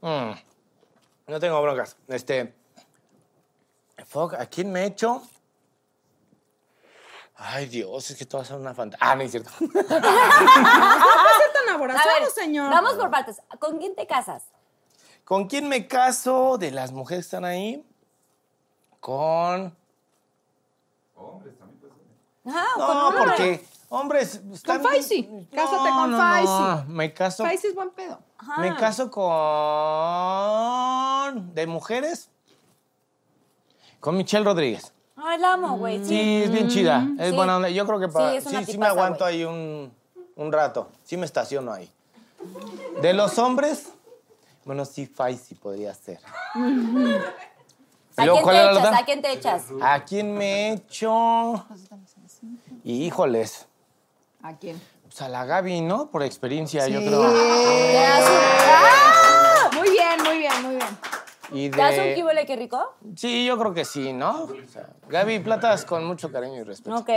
[0.00, 0.32] Mm,
[1.28, 1.96] No tengo broncas.
[2.08, 2.54] Este.
[4.06, 5.22] Fuck, ¿a quién me echo?
[7.36, 9.10] Ay, Dios, es que a ser una fantasía.
[9.10, 9.50] Ah, no es cierto.
[9.60, 12.70] No puede ser tan aborazado, ver, señor.
[12.70, 13.40] vamos por partes.
[13.58, 14.44] ¿Con quién te casas?
[15.24, 17.84] ¿Con quién me caso de las mujeres que están ahí?
[19.04, 19.76] Con.
[22.46, 23.22] Ajá, o No, con un hombre.
[23.26, 24.40] porque hombres.
[24.50, 24.80] Están...
[24.80, 25.28] Con Faisy.
[25.54, 26.46] Cásate con no, Faisy.
[26.48, 27.44] No, me caso.
[27.44, 28.18] Faisy es buen pedo.
[28.38, 28.62] Ajá.
[28.62, 29.24] Me caso con.
[31.54, 32.30] ¿De mujeres?
[34.00, 34.90] Con Michelle Rodríguez.
[35.16, 35.98] Ay, la amo, güey.
[35.98, 36.06] Sí.
[36.08, 37.06] Sí, es bien chida.
[37.18, 37.36] Es Sí.
[37.36, 37.68] buena onda.
[37.68, 38.30] Yo creo que para.
[38.40, 39.92] Sí, es Sí, me aguanto ahí un,
[40.36, 40.88] un rato.
[41.02, 41.92] Sí me estaciono ahí.
[43.02, 43.92] De los hombres,
[44.64, 46.20] bueno, sí, Faisy podría ser.
[48.16, 49.00] ¿A quién ¿cuál te echas?
[49.00, 49.62] ¿A quién te echas?
[49.82, 51.66] ¿A quién me echo?
[52.84, 53.66] Híjoles.
[54.42, 54.80] ¿A quién?
[55.02, 56.10] Pues a la Gaby, ¿no?
[56.10, 57.20] Por experiencia, yo creo.
[57.32, 59.70] ¿Te das un, ¡Ah!
[59.74, 60.98] Muy bien, muy bien, muy bien.
[61.52, 62.14] Y ¿Te das un de...
[62.14, 62.94] kibole qué rico?
[63.16, 64.44] Sí, yo creo que sí, ¿no?
[64.44, 66.96] O sea, Gaby Platas con mucho cariño y respeto.
[66.96, 67.10] Ok.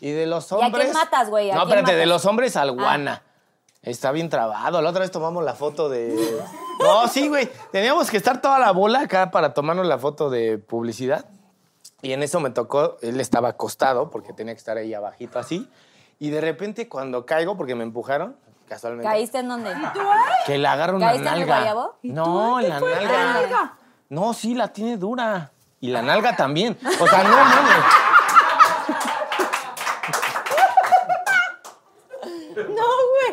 [0.00, 0.92] Y de los ¿Y a quién hombres.
[0.94, 1.50] matas, güey?
[1.50, 3.22] ¿A No, espérate, de los hombres al guana.
[3.82, 4.82] Está bien trabado.
[4.82, 6.14] La otra vez tomamos la foto de.
[6.80, 7.48] No, sí, güey.
[7.72, 11.24] Teníamos que estar toda la bola acá para tomarnos la foto de publicidad.
[12.02, 15.68] Y en eso me tocó, él estaba acostado porque tenía que estar ahí abajito así.
[16.18, 18.36] Y de repente cuando caigo, porque me empujaron,
[18.68, 19.06] casualmente.
[19.08, 19.74] ¿Caíste en dónde?
[20.46, 21.56] Que le agarro una ¿Caíste en el nalga.
[21.56, 21.94] guayabo?
[22.02, 23.00] No, en la nalga.
[23.02, 23.74] ¿En la nalga?
[24.08, 25.52] No, sí, la tiene dura.
[25.80, 26.78] Y la nalga también.
[27.00, 27.84] O sea, no mames.
[32.56, 32.86] No,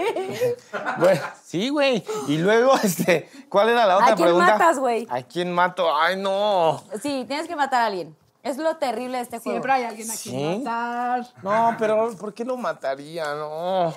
[0.03, 0.55] güey.
[0.99, 2.03] Bueno, sí, güey.
[2.27, 4.51] Y luego, este, ¿cuál era la otra ¿A quién pregunta?
[4.53, 5.07] matas, güey?
[5.09, 5.95] ¿A quién mato?
[5.95, 6.83] Ay, no.
[7.01, 8.15] Sí, tienes que matar a alguien.
[8.43, 9.55] Es lo terrible de este juego.
[9.55, 10.61] Siempre hay alguien aquí ¿Sí?
[10.63, 11.27] matar.
[11.43, 13.33] No, pero ¿por qué lo mataría?
[13.35, 13.93] No.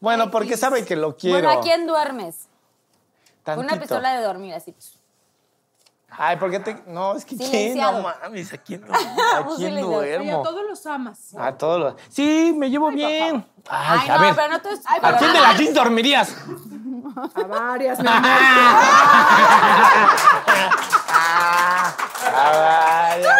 [0.00, 1.46] Bueno, porque sabe que lo quiero.
[1.46, 2.48] Bueno, ¿a quién duermes?
[3.44, 3.80] Con una Tantito.
[3.80, 4.74] pistola de dormir, así.
[6.18, 6.82] Ay, ¿por qué te.?
[6.86, 7.78] No, es que ¿quién?
[7.78, 8.84] No mames, ¿a quién,
[9.34, 9.72] ¿a Pues quién.
[9.78, 9.82] Oye,
[10.14, 10.42] a duermo?
[10.42, 11.34] todos los amas.
[11.38, 11.94] A todos los.
[12.10, 13.46] Sí, me llevo bien.
[13.68, 14.34] Ay, Ay, a no, ver.
[14.34, 16.36] pero no tú es- ¿A quién de las jeans dormirías?
[17.34, 18.30] A varias, mi amor.
[22.34, 23.38] A varias.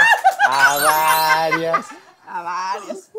[0.48, 1.86] A varias.
[2.28, 3.10] A varias.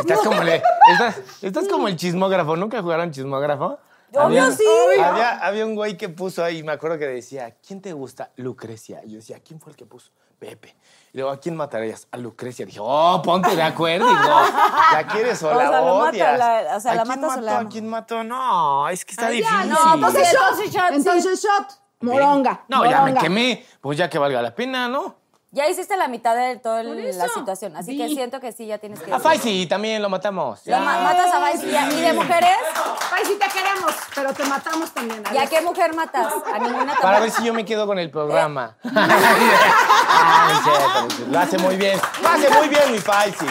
[0.00, 0.62] Estás como, el,
[0.92, 2.56] estás, estás como el chismógrafo.
[2.56, 3.78] ¿Nunca jugaron chismógrafo?
[4.14, 4.64] Obvio, Había- sí.
[5.02, 8.30] Había, había un güey que puso ahí, me acuerdo que decía, ¿quién te gusta?
[8.36, 9.00] Lucrecia.
[9.04, 10.10] Y yo decía, ¿quién fue el que puso?
[10.38, 10.74] Pepe.
[11.12, 12.08] Y luego, ¿a quién matarías?
[12.10, 12.66] A Lucrecia.
[12.66, 14.06] Dije, oh, ponte de acuerdo.
[14.08, 14.18] Digo,
[14.92, 16.38] ¿la quieres o, O la sea, mata, odias?
[16.38, 17.40] la- o sea, ¿A la quién matas o mató?
[17.46, 18.24] la ¿A quién mató?
[18.24, 19.70] No, es que está Ay, ya, difícil.
[19.70, 20.34] no, entonces shot.
[20.42, 20.94] Entonces shot, sí.
[20.96, 21.66] Entonces shot.
[22.00, 22.64] Moronga.
[22.68, 23.64] No, ya me quemé.
[23.80, 25.21] Pues ya que valga la pena, ¿no?
[25.54, 29.00] Ya hiciste la mitad de toda la situación, así que siento que sí, ya tienes
[29.00, 29.12] que...
[29.12, 30.60] A Faisy también lo matamos.
[30.64, 31.66] Lo ma- matas a Vice.
[31.66, 32.56] ¿Y, de mujeres?
[33.26, 35.22] Sí te queremos, pero te matamos también.
[35.32, 36.32] ¿Y a qué mujer matas?
[36.52, 38.76] A ninguna Para ver si yo me quedo con el programa.
[40.14, 40.60] Ah,
[41.08, 41.30] cierto.
[41.30, 41.98] Lo hace muy bien.
[42.22, 43.46] Lo hace muy bien mi Faisy.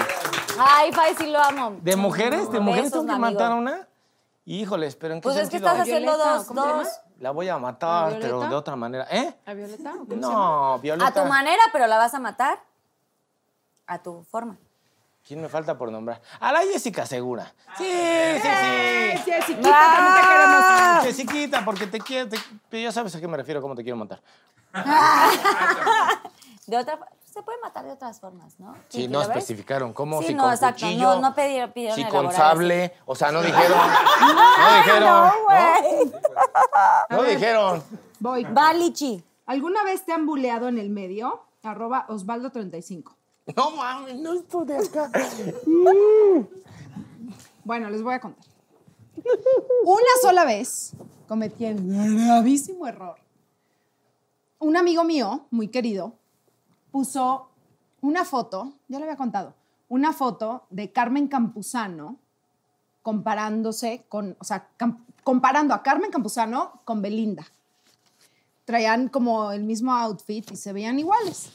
[0.60, 1.78] Ay, Fai, sí lo amo.
[1.82, 2.52] ¿De mujeres?
[2.52, 3.88] ¿De mujeres Besos, tengo que matar a una?
[4.46, 6.88] Híjoles, pero ¿en qué Pues es que estás haciendo Violeta, dos, dos.
[7.22, 9.06] La voy a matar, pero de otra manera.
[9.12, 9.32] ¿Eh?
[9.46, 9.94] ¿A Violeta?
[9.94, 10.06] o?
[10.16, 11.08] No, Violeta.
[11.08, 12.60] A tu manera, pero la vas a matar.
[13.86, 14.58] A tu forma.
[15.28, 16.20] ¿Quién me falta por nombrar?
[16.40, 17.54] A la Jessica Segura.
[17.78, 19.32] Sí, sí, sí.
[19.32, 21.04] Jessiquita, también te queremos.
[21.04, 22.28] Jessiquita, porque te quiero,
[22.70, 24.20] te- ya sabes a qué me refiero, cómo te quiero matar.
[26.72, 28.74] De otra se puede matar de otras formas, ¿no?
[28.90, 32.06] Sí, no especificaron cómo, Sí, si no, con exacto, cuchillo, no- no pidieron- pidieron si
[32.06, 33.78] con sable, o sea, no dijeron,
[34.22, 35.32] no dijeron, no,
[37.10, 37.84] no dijeron.
[38.20, 38.44] Voy.
[38.46, 39.22] Va, Lichi.
[39.46, 41.44] ¿Alguna vez te han buleado en el medio?
[41.64, 43.14] Arroba Osvaldo35.
[43.56, 45.12] No mames, no estoy de acá.
[47.64, 48.44] Bueno, les voy a contar.
[49.84, 50.94] Una sola vez
[51.28, 51.78] cometí el
[52.26, 53.18] gravísimo error.
[54.60, 56.14] Un amigo mío, muy querido,
[56.92, 57.50] puso
[58.02, 59.54] una foto, ya lo había contado,
[59.90, 62.18] una foto de Carmen Campuzano
[63.02, 64.70] comparándose con, o sea,
[65.24, 67.46] comparando a Carmen Campuzano con Belinda.
[68.66, 71.52] Traían como el mismo outfit y se veían iguales.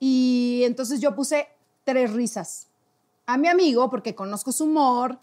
[0.00, 1.48] Y entonces yo puse
[1.84, 2.68] tres risas
[3.26, 5.18] a mi amigo porque conozco su humor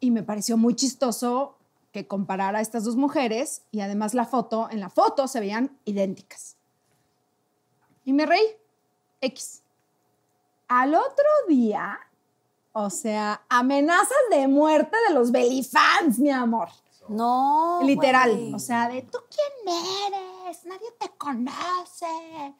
[0.00, 1.56] y me pareció muy chistoso
[1.92, 5.78] que comparara a estas dos mujeres y además la foto, en la foto se veían
[5.84, 6.56] idénticas.
[8.10, 8.42] Y me reí.
[9.20, 9.62] X.
[10.66, 11.96] Al otro día,
[12.72, 16.70] o sea, amenazas de muerte de los belifans, mi amor.
[17.06, 17.78] No.
[17.84, 18.32] Literal.
[18.36, 18.52] güey.
[18.52, 19.76] O sea, de tú quién
[20.08, 22.52] eres, nadie te conoce.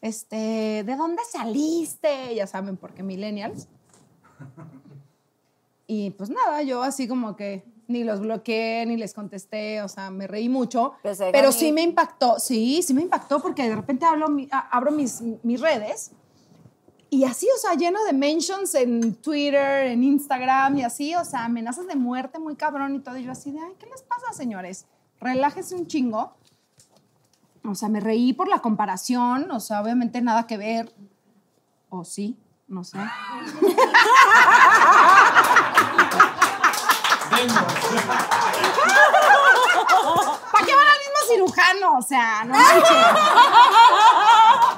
[0.00, 2.32] Este, ¿de dónde saliste?
[2.36, 3.66] Ya saben, porque millennials.
[5.88, 10.10] Y pues nada, yo así como que ni los bloqueé, ni les contesté, o sea,
[10.10, 10.94] me reí mucho.
[11.02, 14.26] Pero se Pero sí me impactó, sí, sí me impactó porque de repente hablo
[14.70, 16.12] abro mis, mis redes
[17.14, 21.44] y así, o sea, lleno de mentions en Twitter, en Instagram y así, o sea,
[21.44, 23.16] amenazas de muerte muy cabrón y todo.
[23.16, 24.86] Y yo así de, ay, ¿qué les pasa, señores?
[25.20, 26.34] Relájense un chingo.
[27.64, 30.92] O sea, me reí por la comparación, o sea, obviamente nada que ver.
[31.88, 32.36] O sí,
[32.66, 32.98] no sé.
[40.52, 41.98] ¿Para qué van al mismo cirujano?
[41.98, 42.96] O sea, no manches.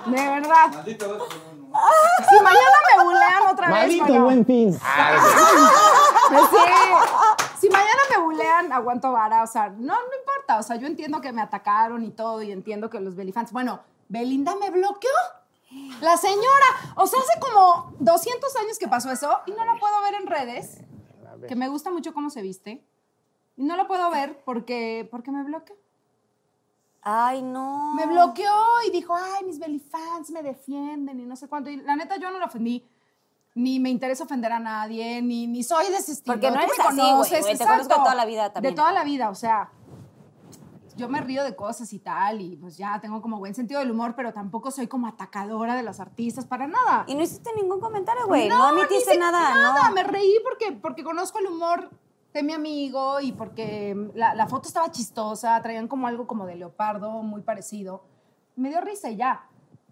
[0.07, 0.85] De verdad.
[2.31, 3.77] Si mañana me bulean otra vez.
[3.77, 4.71] Maldito buen fin.
[6.29, 6.57] pues sí.
[7.61, 9.43] Si mañana me bulean, aguanto vara.
[9.43, 10.59] O sea, no, no importa.
[10.59, 13.53] O sea, yo entiendo que me atacaron y todo, y entiendo que los belifans.
[13.53, 15.11] Bueno, Belinda me bloqueó.
[16.01, 16.95] La señora.
[16.95, 20.27] O sea, hace como 200 años que pasó eso y no la puedo ver en
[20.27, 20.79] redes.
[21.47, 22.85] Que me gusta mucho cómo se viste.
[23.57, 25.77] Y no la puedo ver porque, porque me bloqueó.
[27.03, 27.95] Ay, no.
[27.95, 28.53] Me bloqueó
[28.87, 31.71] y dijo, ay, mis belifans me defienden y no sé cuánto.
[31.71, 32.85] Y la neta, yo no lo ofendí.
[33.55, 36.35] Ni me interesa ofender a nadie, ni, ni soy de ese estilo.
[36.35, 37.73] Porque no Tú eres me así, güey, conoces, güey, te exacto.
[37.73, 38.75] conozco de toda la vida también.
[38.75, 39.71] De toda la vida, o sea,
[40.97, 43.91] yo me río de cosas y tal, y pues ya tengo como buen sentido del
[43.91, 47.05] humor, pero tampoco soy como atacadora de los artistas, para nada.
[47.07, 48.49] Y no hiciste ningún comentario, güey.
[48.49, 49.95] No, ni emitiste hice nada, nada, no.
[49.95, 51.91] me reí porque, porque conozco el humor
[52.33, 56.57] de mi amigo y porque la, la foto estaba chistosa, traían como algo como de
[56.57, 58.03] leopardo, muy parecido.
[58.57, 59.47] Me dio risa y ya.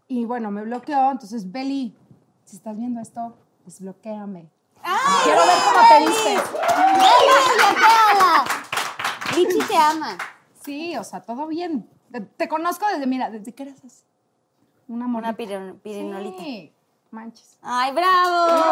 [0.08, 1.94] Y bueno, me bloqueó, entonces, Beli,
[2.44, 4.50] si estás viendo esto, desbloquéame.
[5.24, 6.34] Quiero ver cómo te viste.
[9.34, 10.16] Lichi te ama.
[10.64, 11.88] Sí, o sea, todo bien.
[12.12, 14.04] Te, te conozco desde, mira, desde que eras así.
[14.88, 15.36] Una Una morrita.
[15.36, 16.38] pirin- pirinolita.
[16.42, 16.72] Sí,
[17.10, 17.58] manches.
[17.62, 18.64] Ay, bravo.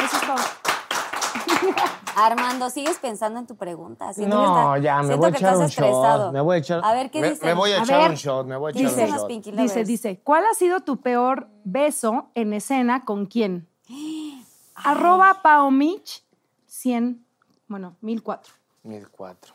[0.00, 0.36] Eso es todo.
[2.16, 4.12] Armando, ¿sigues pensando en tu pregunta?
[4.12, 6.24] Siento No, está- ya, me voy a echar estás un estresado.
[6.26, 6.32] shot.
[6.32, 6.80] Me voy a echar.
[6.84, 7.44] A ver, ¿qué me, dice?
[7.44, 8.10] Me voy a, A echar ver.
[8.10, 9.28] un shot, me voy a echar Dice un los shot.
[9.28, 13.66] Pinky Dice, dice, ¿cuál ha sido tu peor beso en escena con quién?
[14.76, 16.24] Arroba Paomich
[16.66, 17.24] 100,
[17.68, 18.52] bueno, 1004.
[18.84, 19.53] 1004.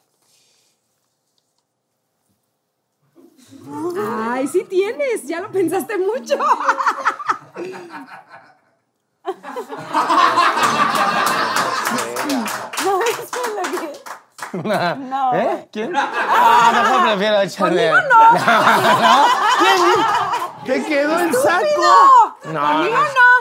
[4.31, 6.37] Ay, sí tienes, ya lo pensaste mucho.
[14.53, 15.69] No, ¿Eh?
[15.71, 15.93] ¿Quién?
[15.95, 17.91] Ah, mejor prefiero echarle.
[17.91, 17.99] no.
[17.99, 19.25] no.
[19.59, 19.81] ¿Quién?
[20.65, 22.37] ¿Te quedó el saco?
[22.45, 22.89] No, no.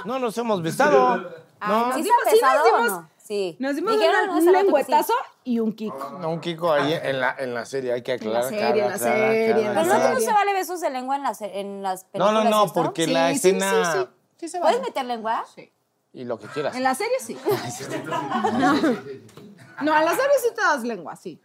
[0.05, 1.17] No nos hemos besado.
[1.67, 1.93] No.
[1.95, 3.09] ¿Sí nos dimos, no?
[3.29, 3.57] Sí.
[3.61, 5.13] Nos dimos Dijeron un que lengüetazo
[5.45, 6.19] y un Kiko.
[6.19, 8.45] No, un Kiko ahí en la, en la serie, hay que aclarar.
[8.49, 9.87] serie, en la serie, en la Pero aclarar.
[9.87, 10.27] no, no serie.
[10.29, 12.45] se vale besos de lengua en las, en las No, películas.
[12.45, 12.83] no, no, ¿esto?
[12.83, 13.93] porque Sí, la sí, sí, escena.
[13.93, 13.99] sí,
[14.39, 15.45] sí se ¿Puedes meter lengua?
[15.55, 15.71] Sí.
[16.15, 16.75] Y lo que quieras.
[16.75, 17.37] En la serie sí.
[19.83, 21.39] no, en la serie sí te das lengua, sí.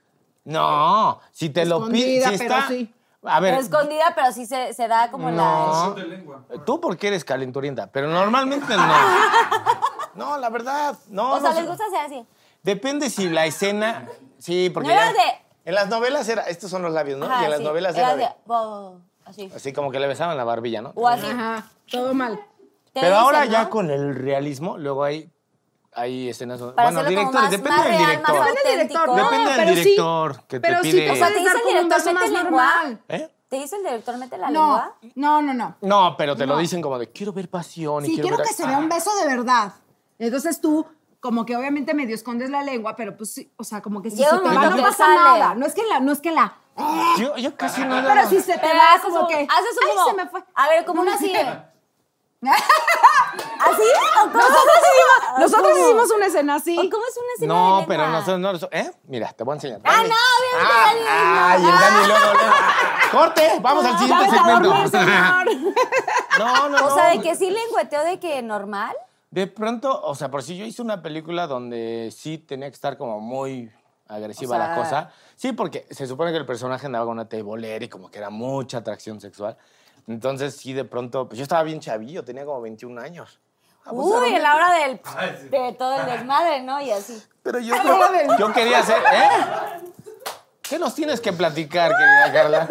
[0.46, 2.26] No, si te lo pides.
[2.26, 2.68] Escondida, Si pero está...
[2.70, 2.94] sí.
[3.26, 5.96] A ver, Escondida, pero sí se, se da como no.
[5.98, 6.66] la...
[6.66, 8.84] Tú porque eres calenturienta, pero normalmente no.
[10.16, 11.34] No, la verdad, no.
[11.34, 12.26] O sea, no les gusta hacer así.
[12.62, 14.08] Depende si la escena.
[14.38, 14.88] Sí, porque.
[14.90, 16.44] No era ya- de- En las novelas era.
[16.44, 17.26] Estos son los labios, ¿no?
[17.26, 17.66] Ajá, y en las sí.
[17.66, 18.36] novelas Era era.
[18.48, 19.50] de- Así.
[19.56, 20.92] Así como que le besaban la barbilla, ¿no?
[20.96, 21.26] O así.
[21.26, 22.40] Ajá, todo mal.
[22.94, 23.70] Pero ahora dicen, ya ¿no?
[23.70, 25.32] con el realismo, luego hay,
[25.94, 26.60] hay escenas.
[26.60, 28.36] donde- Para bueno, directores, más- depende más del real, director.
[28.36, 31.12] Depende del director, no, Depende del pero sí, director que te pero sí pide- te
[31.12, 33.02] O sea, te dice el director, mete normal.
[33.08, 33.30] ¿Eh?
[33.48, 34.96] ¿Te dice el director, mete la No, lengua?
[35.16, 35.76] no, no, no.
[35.82, 38.48] No, pero te lo dicen como de quiero ver pasión y Sí, quiero, quiero ver.
[38.48, 39.72] que se vea un beso de verdad.
[40.20, 40.86] Entonces tú,
[41.20, 44.18] como que obviamente medio escondes la lengua, pero pues sí, o sea, como que si
[44.18, 45.16] se te va no pasa sale.
[45.16, 45.56] nada.
[45.56, 46.58] No es que la, no es que la.
[47.18, 48.02] Yo, yo casi no.
[48.04, 49.36] Pero si se te Pero va haces como un- que.
[49.36, 50.10] Haces un como...
[50.10, 50.44] se me fue.
[50.56, 51.32] A ver, como una así.
[52.44, 53.82] ¿Así?
[54.22, 54.44] ¿O cómo?
[55.40, 55.84] Nosotros ¿Cómo?
[55.86, 56.78] hicimos una escena así.
[56.78, 58.70] ¿O ¿Cómo es una escena No, pero nosotros no.
[58.72, 58.92] ¿Eh?
[59.08, 59.80] Mira, te voy a enseñar.
[59.86, 61.46] Ah, no, obviamente, Ah, Dani, no.
[61.46, 62.40] Ay, el Dani luego.
[63.12, 64.70] Corte, vamos al siguiente segmento.
[64.70, 65.74] dormir, señor.
[66.40, 66.96] No, no, O no.
[66.96, 68.96] sea, de que sí lengüeteo de que normal.
[69.34, 73.00] De pronto, o sea, por si yo hice una película donde sí tenía que estar
[73.00, 73.72] como muy
[74.08, 75.12] agresiva O sea- la cosa.
[75.36, 78.30] Sí, porque se supone que el personaje andaba con una tebolera y como que era
[78.30, 79.58] mucha atracción sexual.
[80.08, 83.40] Entonces, sí, de pronto, pues yo estaba bien chavillo, tenía como 21 años.
[83.86, 85.02] Ah, pues, Uy, en la hora del,
[85.50, 86.80] de todo el desmadre, ¿no?
[86.80, 87.20] Y así.
[87.42, 87.74] Pero yo,
[88.38, 89.82] yo quería hacer, ¿eh?
[90.64, 92.68] ¿Qué nos tienes que platicar, querida Carla?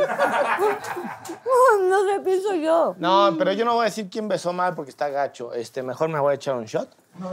[1.88, 2.94] No sé, pienso yo.
[2.98, 5.52] No, pero yo no voy a decir quién besó mal porque está gacho.
[5.52, 6.88] Este, mejor me voy a echar un shot.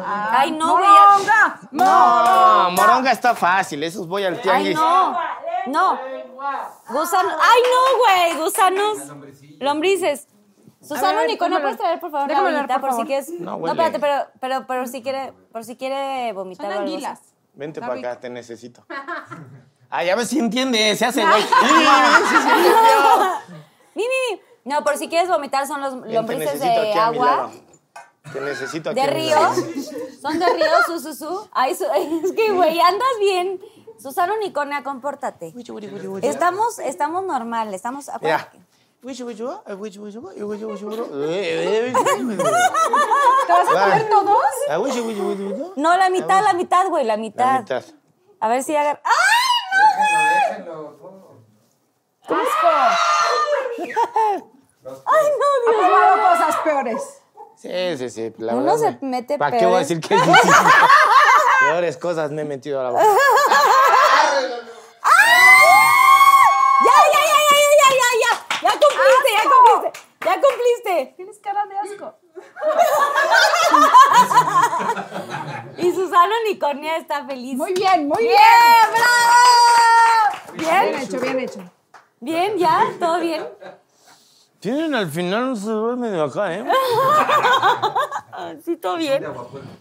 [0.06, 0.86] Ay, no, güey.
[0.86, 1.60] ¡Moronga!
[1.72, 4.76] No, moronga está fácil, esos voy al Ay, tianguis.
[4.76, 5.18] no.
[5.68, 5.99] No.
[6.90, 7.34] Gusanos.
[7.41, 7.98] Ay, no,
[8.36, 8.44] güey.
[8.44, 8.98] Gusanos.
[9.60, 10.27] Lombrices.
[10.81, 12.80] Susana Nico, ¿no puedes traer, por favor, Déjame bolita?
[12.80, 13.30] por Por si quieres.
[13.40, 17.19] No, No, espérate, pero, pero, pero si quiere, por si quiere vomitar Son anguilas.
[17.53, 18.86] Vente para acá, te necesito.
[19.90, 21.44] Ah, ya ves si entiende, se hace güey.
[23.95, 24.41] Mi, mi, mi.
[24.66, 27.26] No, por si quieres vomitar son los te lombrices de aquí a mi agua.
[27.36, 27.52] lado.
[28.32, 29.36] Te necesito aquí De a mi río.
[29.36, 29.56] lado.
[30.22, 31.49] Son de río, su, su, su.
[31.52, 33.60] Ay, su- es que, güey, andas bien.
[33.99, 35.52] Susana Unicornia, compórtate.
[36.30, 38.07] Estamos, estamos normal, estamos...
[38.10, 38.60] Acuérdate.
[43.48, 44.38] ¿Te vas a comer todos?
[45.76, 47.45] No, la mitad, la mitad, güey, la mitad.
[47.56, 47.84] La mitad.
[48.40, 49.02] A ver si agarra...
[55.06, 55.12] ¡Ay,
[55.68, 57.02] Ha probado cosas peores.
[57.56, 58.34] Sí, sí, sí.
[58.38, 60.52] La Uno se mete ¿Para qué voy a decir que es difícil?
[61.60, 63.04] Peores cosas me he metido a la boca.
[63.04, 63.10] ¡Ya,
[66.86, 67.20] ya, ya, ya,
[67.52, 68.32] ya, ya, ya, ya!
[68.62, 69.90] ¡Ya cumpliste, ya cumpliste!
[70.26, 70.96] ¡Ya cumpliste!
[71.18, 72.16] Tienes cara de asco.
[75.78, 77.56] Y Susana Unicornia está feliz.
[77.56, 78.36] Muy bien, muy bien.
[78.38, 80.53] ¡Bien, bravo!
[80.53, 81.02] Bien ¿Bien?
[81.03, 81.60] hecho, bien hecho.
[82.20, 82.86] ¿Bien, ya?
[82.99, 83.48] ¿Todo bien?
[84.60, 86.66] Tienen al final un duerme de acá, ¿eh?
[88.64, 89.22] Sí, todo bien.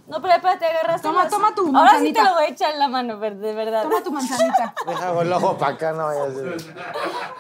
[0.09, 1.01] No, pero espérate, agarras.
[1.01, 2.23] Toma, toma tu Ahora sí manzanita.
[2.23, 3.83] te lo voy a echar en la mano, de verdad.
[3.85, 4.75] Toma tu manzanita.
[4.87, 6.57] Deja el ojo para acá, no vaya a ser.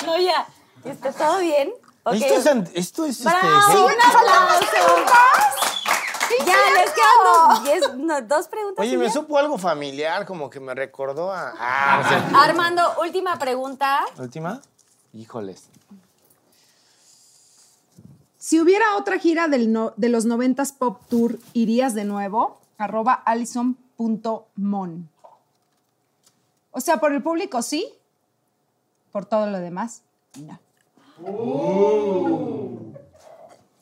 [0.07, 0.47] No, ya.
[0.85, 1.73] ¿Está todo bien?
[2.05, 2.15] Ok.
[2.15, 3.29] Esto es, esto es este.
[3.29, 4.97] ¡Un aplauso!
[6.47, 8.85] Ya, les quedan dos, diez- no, dos preguntas.
[8.87, 9.13] Oye, me ya.
[9.13, 11.53] supo algo familiar, como que me recordó a.
[11.59, 14.01] Ah, o sea, Armando, última pregunta.
[14.19, 14.61] ¿Última?
[15.13, 15.65] Híjoles.
[18.39, 22.61] Si hubiera otra gira del no- de los 90s Pop Tour, ¿irías de nuevo?
[22.79, 25.09] Arroba alison.mon.
[26.71, 27.93] O sea, por el público sí,
[29.11, 30.03] por todo lo demás,
[30.39, 30.59] no.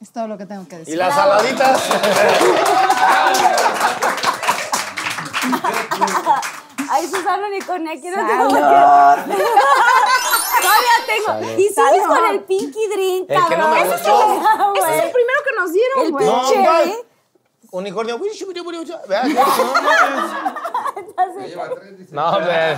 [0.00, 0.94] Es todo lo que tengo que decir.
[0.94, 1.82] ¿Y las saladitas?
[6.88, 8.16] Ay, Susana Unicornia, quiero.
[8.26, 9.26] Todavía
[11.06, 11.40] tengo.
[11.52, 12.06] Y sigues Salud.
[12.06, 13.70] con el Pinky Drink, El que no cabrón.
[13.72, 14.20] me Ese gustó.
[14.22, 15.00] es el- Ese es güey.
[15.00, 16.26] el primero que nos dieron, El güey.
[16.28, 16.96] pinche, No, ¿eh?
[17.72, 18.18] Unicornio.
[22.12, 22.76] No, hombre.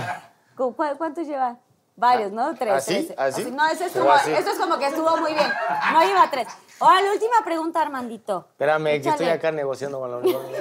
[0.57, 1.55] ¿Cu- cu- ¿Cuántos lleva?
[1.99, 2.55] Varios, ¿no?
[2.55, 2.73] Tres.
[2.73, 3.05] ¿Así?
[3.05, 3.19] tres.
[3.19, 3.51] ¿Así?
[3.51, 4.31] No, ese es como, así.
[4.31, 5.51] eso es como que estuvo muy bien.
[5.91, 6.47] No lleva tres.
[6.79, 8.45] Ahora, la última pregunta, Armandito.
[8.51, 10.57] Espérame, que estoy acá negociando con la unicornio.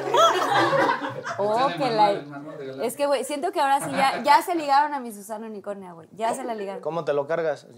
[1.39, 2.11] Oh, que la...
[2.85, 5.93] Es que, güey, siento que ahora sí ya, ya se ligaron a mi Susana Unicornia,
[5.93, 6.09] güey.
[6.13, 6.83] Ya se la ligaron.
[6.83, 7.67] ¿Cómo te lo cargas?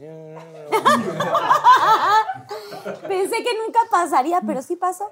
[3.07, 5.11] Pensé que nunca pasaría, pero sí pasó.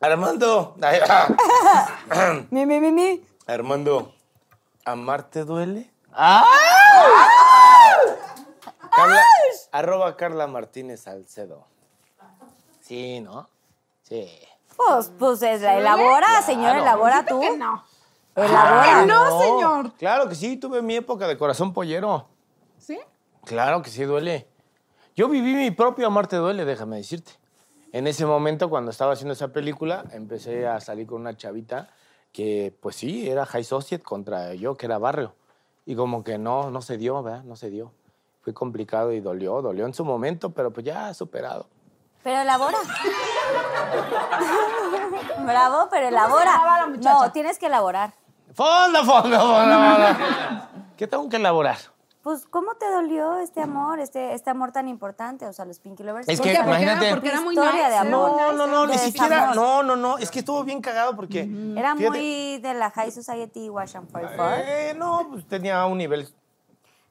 [0.00, 0.74] Armando.
[2.50, 3.24] Mi, mi, mi, mi.
[3.46, 4.12] Armando,
[4.84, 5.90] ¿amar te duele?
[6.18, 6.44] ¡Ah!
[8.94, 9.20] Carla,
[9.72, 11.66] arroba Carla Martínez Salcedo.
[12.80, 13.48] Sí, ¿no?
[14.02, 14.26] Sí.
[14.76, 16.82] Pues, pues es- elabora, señor, Claro.
[16.82, 17.40] elabora tú.
[17.40, 17.84] Que no.
[18.34, 19.00] Elabora.
[19.00, 19.92] Ay, no, señor.
[19.98, 22.28] Claro que sí, tuve mi época de corazón pollero.
[22.78, 22.98] ¿Sí?
[23.44, 24.46] Claro que sí duele.
[25.14, 27.32] Yo viví mi propio Amar te duele, déjame decirte.
[27.92, 31.88] En ese momento, cuando estaba haciendo esa película, empecé a salir con una chavita
[32.32, 35.34] que, pues sí, era high society contra yo, que era barrio.
[35.86, 37.44] Y como que no, no se dio, ¿verdad?
[37.44, 37.92] No se dio.
[38.42, 41.68] Fue complicado y dolió, dolió en su momento, pero pues ya superado.
[42.22, 42.78] Pero elabora.
[45.46, 46.86] Bravo, pero elabora.
[47.00, 48.14] No, tienes que elaborar.
[48.52, 50.66] ¡Fondo, fondo, fondo, fondo!
[50.96, 51.76] ¿Qué tengo que elaborar?
[52.26, 55.46] Pues, ¿cómo te dolió este amor, este, este amor tan importante?
[55.46, 56.28] O sea, los Pinky Lovers.
[56.28, 56.58] Es ¿Por que qué?
[56.58, 57.10] Porque era- imagínate.
[57.14, 58.30] porque era muy Historia nice, de amor.
[58.36, 59.54] No, no, no, ni siquiera.
[59.54, 60.18] No, no, no.
[60.18, 61.42] Es que estuvo bien cagado porque.
[61.76, 64.52] Era fíjate, muy de la High Society Wash and Pray for.
[64.58, 66.28] Eh, no, pues tenía un nivel.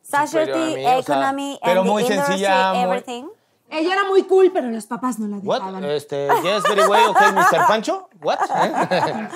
[0.01, 3.23] Society, mí, o sea, economy, pero and muy the industry, sencilla, muy- everything.
[3.69, 5.59] Ella era muy cool, pero los papás no la What?
[5.59, 5.85] dejaban.
[5.85, 7.65] Este, yes, very well, okay, Mr.
[7.69, 8.09] Pancho.
[8.21, 8.39] What?
[8.53, 9.29] ¿Eh?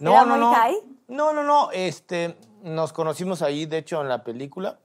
[0.00, 0.54] No, ¿Era no, muy no.
[0.54, 0.76] high?
[1.06, 1.70] No, no, no.
[1.70, 4.80] Este, nos conocimos ahí, de hecho, en la película.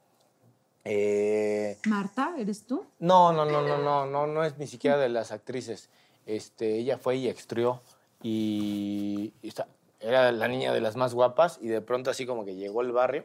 [0.87, 2.85] Eh, Marta, ¿eres tú?
[2.99, 5.89] no, no, no, no, no, no, no es ni siquiera de las actrices.
[6.27, 7.81] Este, ella fue y extrió
[8.21, 9.67] y, y está-
[9.99, 12.91] era la niña de las más guapas y de pronto así como que llegó el
[12.91, 13.23] barrio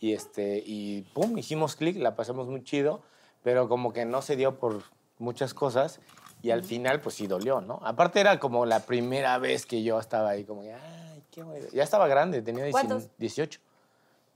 [0.00, 3.00] y este y pum, hicimos clic, la pasamos muy chido,
[3.42, 4.82] pero como que no se dio por
[5.18, 6.00] muchas cosas
[6.42, 7.80] y al final pues sí dolió, ¿no?
[7.82, 11.68] Aparte era como la primera vez que yo estaba ahí como, ay, qué bonito.
[11.72, 13.18] Ya estaba grande, tenía 19 ¿Cuántos?
[13.18, 13.60] 18.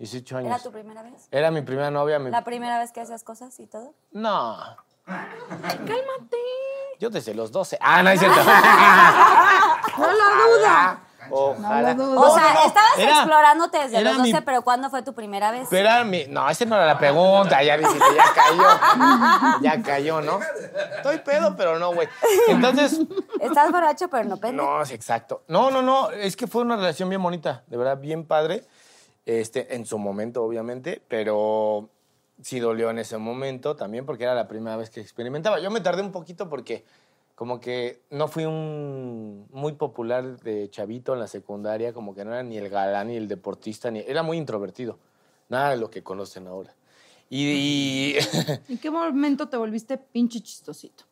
[0.01, 0.48] 18 años.
[0.48, 1.28] ¿Era tu primera vez?
[1.31, 2.18] Era mi primera novia.
[2.18, 3.94] mi- ¿La primera vez que hacías cosas y todo?
[4.12, 4.56] no.
[5.06, 6.36] Cálmate.
[7.01, 7.78] Yo desde los 12.
[7.81, 8.39] Ah, no es cierto.
[9.98, 11.01] No lo duda.
[11.31, 11.94] Ojalá.
[11.94, 12.20] No lo dudo.
[12.20, 12.66] O No, sea, no, no.
[12.66, 15.66] estabas Era- explorándote desde los 12, mi- pero ¿cuándo fue tu primera vez?
[15.70, 16.27] Pero era mi...
[16.27, 17.62] No, esa no era la pregunta.
[17.62, 19.60] Ya dijiste, ya cayó.
[19.62, 20.39] Ya cayó, ¿no?
[20.97, 22.09] Estoy pedo, pero no, güey.
[22.48, 23.01] Entonces...
[23.40, 24.62] Estás borracho, pero no pende.
[24.62, 25.43] No, sí, exacto.
[25.48, 26.10] No, no, no.
[26.10, 27.62] Es que fue una relación bien bonita.
[27.66, 28.64] De verdad, bien padre.
[29.26, 31.02] Este, en su momento, obviamente.
[31.09, 31.90] Pero
[32.42, 35.60] sí dolió en ese momento también porque era la primera vez que experimentaba.
[35.60, 36.84] Yo me tardé un poquito porque
[37.34, 42.32] como que no fui un muy popular de chavito en la secundaria, como que no
[42.32, 44.98] era ni el galán ni el deportista, ni era muy introvertido.
[45.48, 46.74] Nada de lo que conocen ahora.
[47.28, 48.14] Y, y
[48.68, 51.05] ¿En qué momento te volviste pinche chistosito?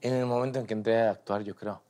[0.00, 1.80] en el momento en que entré a actuar, yo creo.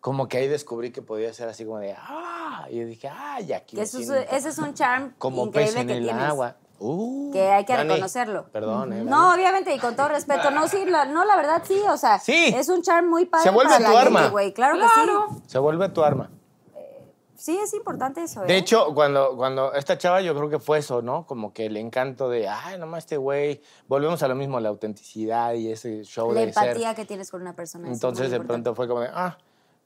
[0.00, 3.52] Como que ahí descubrí que podía ser así como de, ah, y yo dije, ay,
[3.52, 3.76] aquí.
[3.76, 6.24] Que eso es- ese es un charm como pez increíble en que el tienes.
[6.24, 6.56] agua.
[6.84, 8.46] Uh, Que hay que reconocerlo.
[8.50, 9.04] Perdón, ¿eh?
[9.04, 10.50] No, obviamente, y con todo respeto.
[10.50, 12.52] No, sí, la, no, la verdad sí, o sea, Sí.
[12.56, 14.18] es un charm muy padre Se vuelve para tu la arma.
[14.20, 14.52] gente, güey.
[14.52, 15.42] Claro, que sí.
[15.46, 16.30] Se vuelve tu arma.
[17.42, 18.58] Sí, es importante eso, De ¿eh?
[18.58, 21.26] hecho, cuando, cuando esta chava yo creo que fue eso, ¿no?
[21.26, 23.60] Como que el encanto de, ay, nomás este güey.
[23.88, 26.68] Volvemos a lo mismo, la autenticidad y ese show la de ser.
[26.68, 27.88] empatía que tienes con una persona.
[27.88, 28.62] es Entonces de importante.
[28.70, 29.36] pronto fue como de, ah,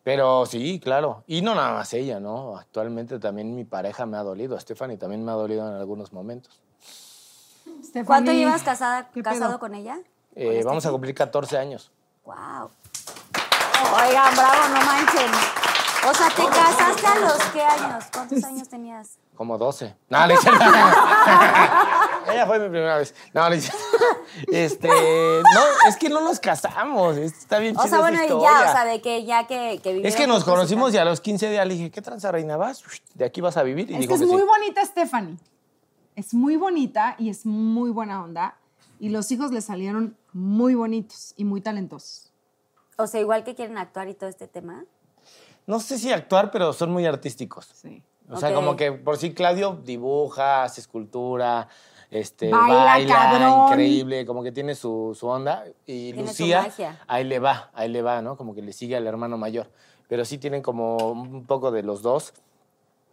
[0.03, 1.25] pero sí, claro.
[1.27, 2.59] Y no nada más ella, ¿no?
[2.59, 4.61] Actualmente también mi pareja me ha dolido.
[4.61, 6.61] Stephanie también me ha dolido en algunos momentos.
[7.83, 9.61] Stephanie, ¿Cuánto llevas casada, ¿qué casado pedo?
[9.61, 9.99] con ella?
[10.35, 11.91] Eh, vamos a cumplir 14 años.
[12.27, 12.69] Wow.
[13.95, 15.66] Oigan, bravo, no manchen.
[16.09, 18.05] O sea, ¿te casaste a los qué años?
[18.13, 19.19] ¿Cuántos años tenías?
[19.35, 19.97] Como 12.
[20.09, 20.65] No, cierto.
[22.33, 23.13] Ella fue mi primera vez.
[23.35, 23.79] No, cierto.
[24.49, 27.17] Este, no, es que no nos casamos.
[27.17, 30.07] Está bien O chida sea, bueno, y ya, o sea, de que ya que, que
[30.07, 32.57] Es que nos conocimos y a los 15 días le dije, ¿qué tranza, reina?
[32.57, 32.85] ¿Vas?
[33.15, 33.91] De aquí vas a vivir.
[33.91, 34.47] Y Es dijo que es que muy sí.
[34.47, 35.37] bonita Stephanie.
[36.15, 38.57] Es muy bonita y es muy buena onda.
[39.01, 42.33] Y los hijos le salieron muy bonitos y muy talentosos.
[42.97, 44.85] O sea, igual que quieren actuar y todo este tema.
[45.67, 47.67] No sé si actuar, pero son muy artísticos.
[47.75, 48.03] Sí.
[48.29, 51.69] O sea, como que por sí Claudio dibuja, hace escultura,
[52.11, 55.65] este, Baila, baila, increíble, como que tiene su, su onda.
[55.87, 57.01] Y Tiene su Lucía, magia.
[57.07, 58.37] ahí le va, ahí le va, ¿no?
[58.37, 59.71] Como que le sigue al hermano mayor.
[60.09, 62.33] Pero sí tienen como un poco de los dos.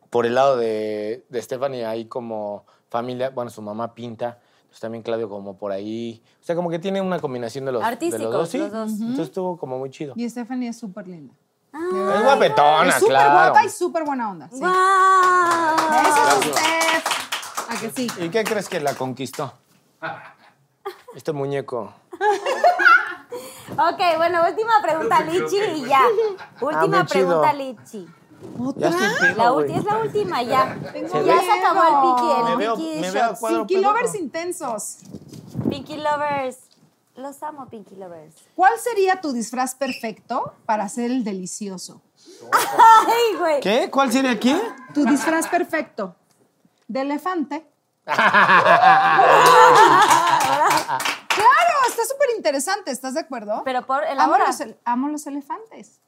[0.09, 5.01] Por el lado de, de Stephanie hay como familia, bueno, su mamá pinta, pues también
[5.03, 6.21] Claudio como por ahí.
[6.39, 8.49] O sea, como que tiene una combinación de los, de Artísticos, los dos.
[8.49, 8.91] Sí, los dos.
[8.91, 10.13] entonces estuvo como muy chido.
[10.15, 11.33] Y Stephanie es súper linda.
[11.73, 13.31] Es guapetona, es súper claro.
[13.31, 14.47] guapa y súper buena onda.
[14.51, 14.59] Sí.
[14.59, 15.75] ¡Guau!
[16.07, 17.03] Eso es usted.
[17.69, 18.11] ¿A que sí?
[18.19, 19.51] ¿Y qué crees que la conquistó?
[21.15, 21.91] Este muñeco.
[23.71, 26.01] Ok, bueno, última pregunta, Lichi, y ya.
[26.61, 27.41] Última chido.
[27.41, 28.07] pregunta, Lichi.
[29.19, 30.77] Pedo, La última es la última, ya.
[30.93, 33.39] Se ya se acabó el Pinky, el Me veo- Pinky me veo Shots.
[33.39, 33.93] cuadro Pinky peludo.
[33.93, 34.97] lovers intensos.
[35.69, 36.57] Pinky Lovers.
[37.15, 38.35] Los amo, Pinky Lovers.
[38.55, 42.01] ¿Cuál sería tu disfraz perfecto para ser el delicioso?
[42.51, 43.59] Ay, güey.
[43.61, 43.89] ¿Qué?
[43.91, 44.59] ¿Cuál sería quién?
[44.93, 46.15] Tu disfraz perfecto.
[46.87, 47.69] De elefante.
[48.05, 48.19] claro,
[51.87, 53.61] está súper interesante, ¿estás de acuerdo?
[53.63, 56.01] Pero por el amo los, el- amo los elefantes.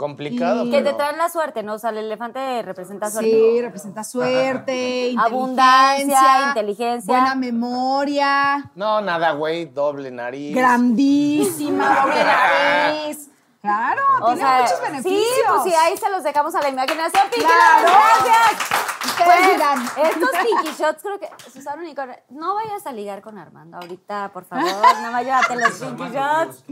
[0.00, 0.64] Complicado.
[0.64, 1.74] Y- Que te traen la suerte, ¿no?
[1.74, 3.30] O sea, el elefante representa suerte.
[3.30, 7.12] Sí, representa suerte, Abundancia, inteligencia, inteligencia.
[7.14, 10.56] buena memoria, No, nada, güey, doble nariz.
[10.56, 13.28] grandísima, doble nariz.
[13.60, 15.22] Claro, O tiene sea, muchos beneficios.
[15.22, 17.88] Sí, pues sí, ahí se los dejamos a la imaginación, Pinky Claro.
[18.24, 18.68] Gracias.
[19.22, 19.84] Pues, dirán.
[19.84, 21.28] estos Pinky Shots creo que...
[21.52, 24.64] Susana Unicornio, no vayas a ligar con Armando ahorita, por favor.
[24.82, 26.64] Nada más llévate los Pinky Shots.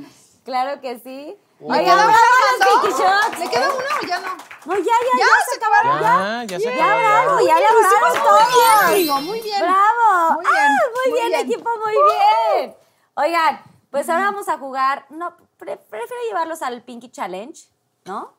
[0.47, 1.37] Claro que sí.
[1.61, 2.65] ¿Le queda uno, bravo Armando?
[2.65, 3.39] los Pinky Shots.
[3.41, 4.37] ¿Le queda uno o ya no?
[4.67, 6.01] No, ya, ya, Ya, ya, se acabaron.
[6.01, 6.91] Ya, ya se Ya acabó.
[6.93, 8.39] habrá algo, ya le hicimos todo.
[8.41, 9.61] Muy bien, amigo, muy bien.
[9.63, 10.35] ¡Bravo!
[10.35, 11.41] Muy bien, ¡Ah, muy, muy bien, bien.
[11.51, 12.77] equipo, muy bien!
[13.15, 15.07] Oigan, pues ahora vamos a jugar.
[15.11, 17.61] No, pre- prefiero llevarlos al Pinky Challenge,
[18.05, 18.35] ¿no?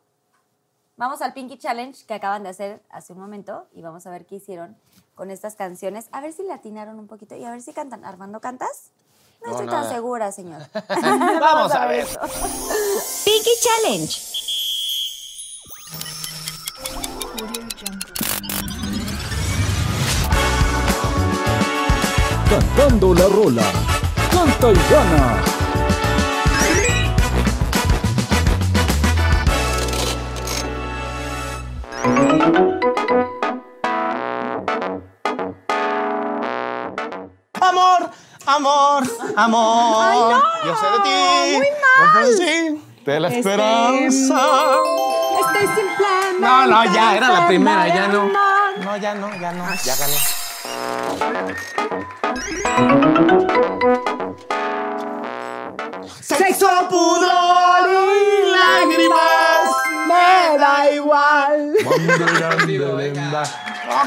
[0.97, 4.25] Vamos al Pinky Challenge que acaban de hacer hace un momento y vamos a ver
[4.25, 4.77] qué hicieron
[5.15, 6.07] con estas canciones.
[6.11, 8.03] A ver si le atinaron un poquito y a ver si cantan.
[8.05, 8.91] ¿Armando cantas?
[9.41, 9.81] No, No, estoy nada.
[9.83, 10.61] tan segura, señor.
[11.39, 12.05] Vamos a ver.
[13.25, 14.19] Pinky Challenge.
[22.49, 23.63] Cantando la rola.
[24.31, 25.43] Canta y gana.
[38.55, 39.03] Amor,
[39.35, 40.43] amor.
[40.65, 41.57] Yo sé de ti.
[41.57, 41.67] Muy
[42.13, 42.33] mal.
[42.35, 44.41] Sí, de la Este, esperanza.
[45.39, 46.41] Estoy sin plan.
[46.41, 48.27] No, no, ya era la primera, ya no.
[48.83, 50.17] No, ya no, ya no, ya gané.
[56.21, 59.69] Sexo, pudor y lágrimas,
[60.07, 61.73] me da igual.
[63.91, 64.03] Ah.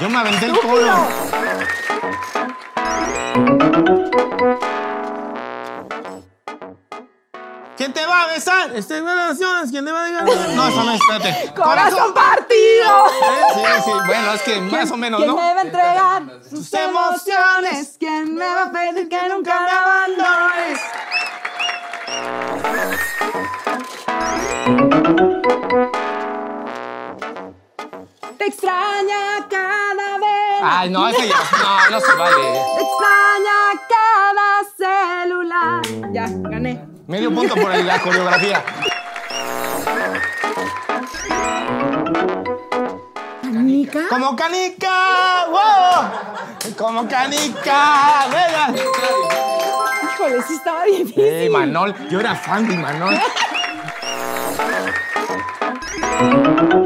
[0.00, 1.08] Yo me aventé el colo.
[7.76, 8.74] ¿Quién te va a besar?
[8.74, 10.24] Este relaciones, ¿quién te va a dejar?
[10.24, 11.52] No, eso no, espérate.
[11.56, 13.06] Corazón partido.
[13.06, 15.36] Eh, Sí, sí, bueno, es que más o menos, ¿Quién ¿no?
[15.36, 17.96] me va a entregar sus Tus emociones.
[17.98, 20.80] ¿Quién me va a pedir que nunca me abandones?
[28.38, 30.60] Te extraña cada vez.
[30.62, 32.36] Ay, no, ese ya, no, no se vale.
[32.76, 33.58] Te extraña
[33.88, 35.82] cada celular.
[36.12, 36.84] Ya, gané.
[37.06, 38.62] Medio punto por la coreografía.
[43.42, 44.08] ¿Canica?
[44.10, 46.74] Como canica, wow.
[46.76, 48.74] Como canica, venga.
[50.14, 51.24] Híjole, sí estaba difícil.
[51.24, 53.18] Ey, Manol, yo era fan de Manol.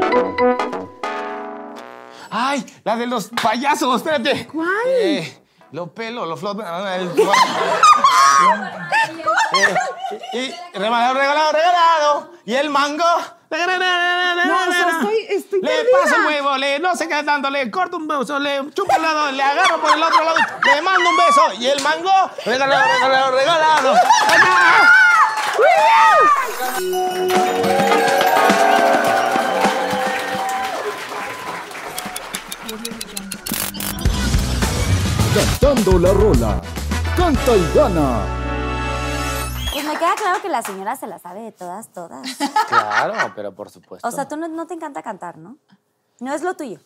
[2.31, 4.47] Ay, la de los payasos, espérate.
[4.47, 4.67] ¿Cuál?
[4.87, 5.41] Eh,
[5.73, 6.59] lo pelo, lo flot.
[6.59, 7.11] el-
[9.53, 9.75] Eh,
[10.33, 12.31] y regalado, regalado, regalado.
[12.45, 13.03] Y el mango.
[13.51, 15.91] No, o sea, estoy, estoy Le perdida.
[16.01, 19.01] paso el huevo, le no sé qué tanto, le corto un beso, le chupo el
[19.01, 22.11] lado, le agarro por el otro lado, le mando un beso y el mango,
[22.45, 23.93] regalado, regalado, regalado.
[24.27, 24.87] ¡Acá!
[35.33, 36.61] Cantando la rola.
[37.15, 38.19] Canta y gana.
[39.71, 42.27] Pues me queda claro que la señora se la sabe de todas, todas.
[42.67, 44.07] Claro, pero por supuesto.
[44.07, 45.57] O sea, tú no, no te encanta cantar, ¿no?
[46.19, 46.79] No es lo tuyo.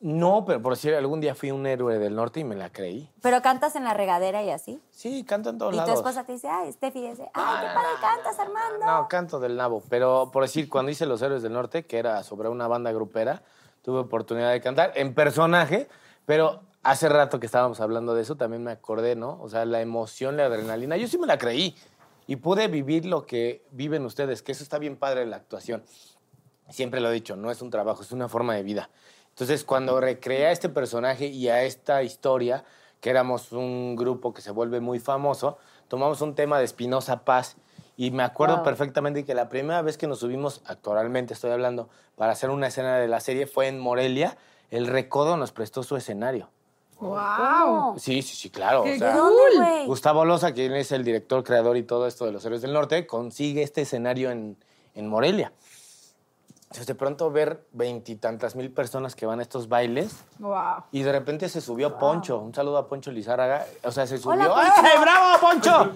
[0.00, 3.10] No, pero por decir, algún día fui un héroe del norte y me la creí.
[3.20, 4.80] Pero cantas en la regadera y así.
[4.90, 5.94] Sí, canto en todos Y tu lados.
[5.98, 8.86] esposa te dice, ay, Steffi dice, ay, qué padre cantas, Armando.
[8.86, 9.82] No, canto del nabo.
[9.88, 13.42] Pero por decir, cuando hice Los Héroes del Norte, que era sobre una banda grupera,
[13.82, 15.88] tuve oportunidad de cantar en personaje,
[16.26, 16.60] pero
[16.90, 19.38] hace rato que estábamos hablando de eso, también me acordé, ¿no?
[19.42, 21.76] O sea, la emoción, la adrenalina, yo sí me la creí
[22.26, 25.82] y pude vivir lo que viven ustedes, que eso está bien padre la actuación.
[26.70, 28.90] Siempre lo he dicho, no es un trabajo, es una forma de vida.
[29.30, 32.64] Entonces, cuando recreé a este personaje y a esta historia,
[33.00, 35.58] que éramos un grupo que se vuelve muy famoso,
[35.88, 37.56] tomamos un tema de Espinosa Paz
[37.96, 38.64] y me acuerdo Wow.
[38.64, 42.96] perfectamente que la primera vez que nos subimos, actualmente estoy hablando, para hacer una escena
[42.98, 44.36] de la serie fue en Morelia.
[44.70, 46.50] El Recodo nos prestó su escenario.
[46.98, 47.94] ¿Cómo?
[47.98, 48.80] Sí, sí, sí, claro.
[48.80, 49.86] o ¡Qué sea, ¿De dónde, güey?
[49.86, 53.06] Gustavo Loza, quien es el director, creador y todo esto de los Héroes del Norte,
[53.06, 54.56] consigue este escenario en,
[54.94, 55.52] en Morelia.
[56.64, 60.84] Entonces, de pronto ver veintitantas mil personas que van a estos bailes Wow.
[60.92, 62.38] y de repente se subió Poncho.
[62.40, 63.64] Un saludo a Poncho Lizárraga.
[63.84, 64.34] O sea, se subió.
[64.34, 64.72] Hola, Poncho.
[64.82, 65.92] ¡Ay, bravo, Poncho!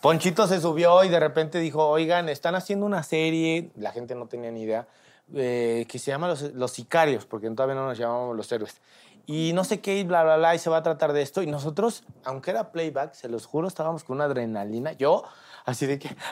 [0.00, 4.26] Ponchito se subió y de repente dijo, oigan, están haciendo una serie, la gente no
[4.26, 4.86] tenía ni idea,
[5.34, 8.80] eh, que se llama Los, Los Sicarios, porque todavía no nos llamábamos Los Héroes.
[9.26, 11.42] Y no sé qué, y bla, bla, bla, y se va a tratar de esto.
[11.42, 14.92] Y nosotros, aunque era playback, se los juro, estábamos con una adrenalina.
[14.92, 15.24] Yo,
[15.64, 16.14] así de que...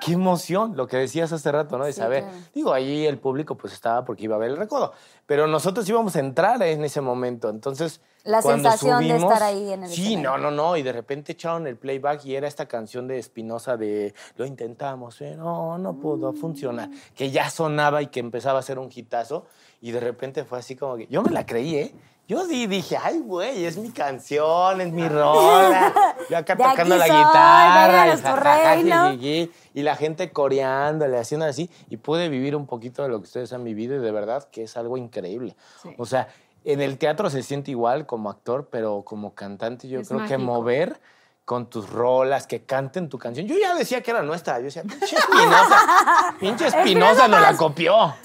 [0.00, 1.84] Qué emoción, lo que decías hace rato, ¿no?
[1.84, 2.22] De Sí, saber.
[2.22, 2.38] claro.
[2.54, 4.92] Digo, ahí el público pues estaba porque iba a ver el recodo.
[5.26, 7.50] Pero nosotros íbamos a entrar en ese momento.
[7.50, 8.00] Entonces.
[8.24, 10.30] La cuando sensación de subimos- estar ahí en el Sí, escenario.
[10.38, 10.76] no, no, no.
[10.78, 15.16] Y de repente echaron el playback y era esta canción de Espinosa de Lo intentamos,
[15.18, 16.88] pero no pudo funcionar.
[17.14, 19.46] Que ya sonaba y que empezaba a ser un hitazo.
[19.80, 21.06] Y de repente fue así como que.
[21.08, 21.94] Yo me la creí, ¿eh?
[22.26, 25.94] Yo sí dije, ay, güey, es mi canción, es mi rola.
[26.30, 28.06] Yo acá De tocando la soy, guitarra.
[28.06, 29.10] y jajaja, reino.
[29.12, 33.24] jiji, y la gente coreándole, haciendo así, y pude vivir un poquito de lo que
[33.24, 35.56] ustedes han vivido y de verdad que es algo increíble.
[35.82, 35.94] Sí.
[35.96, 36.28] O sea,
[36.64, 40.36] en el teatro se siente igual como actor, pero como cantante yo Es creo que
[40.36, 40.52] mágico.
[40.52, 41.00] mover
[41.46, 43.46] con tus rolas, que canten tu canción.
[43.46, 47.94] Yo ya decía que era nuestra, yo decía, pinche Espinosa, pinche Espinosa nos la copió.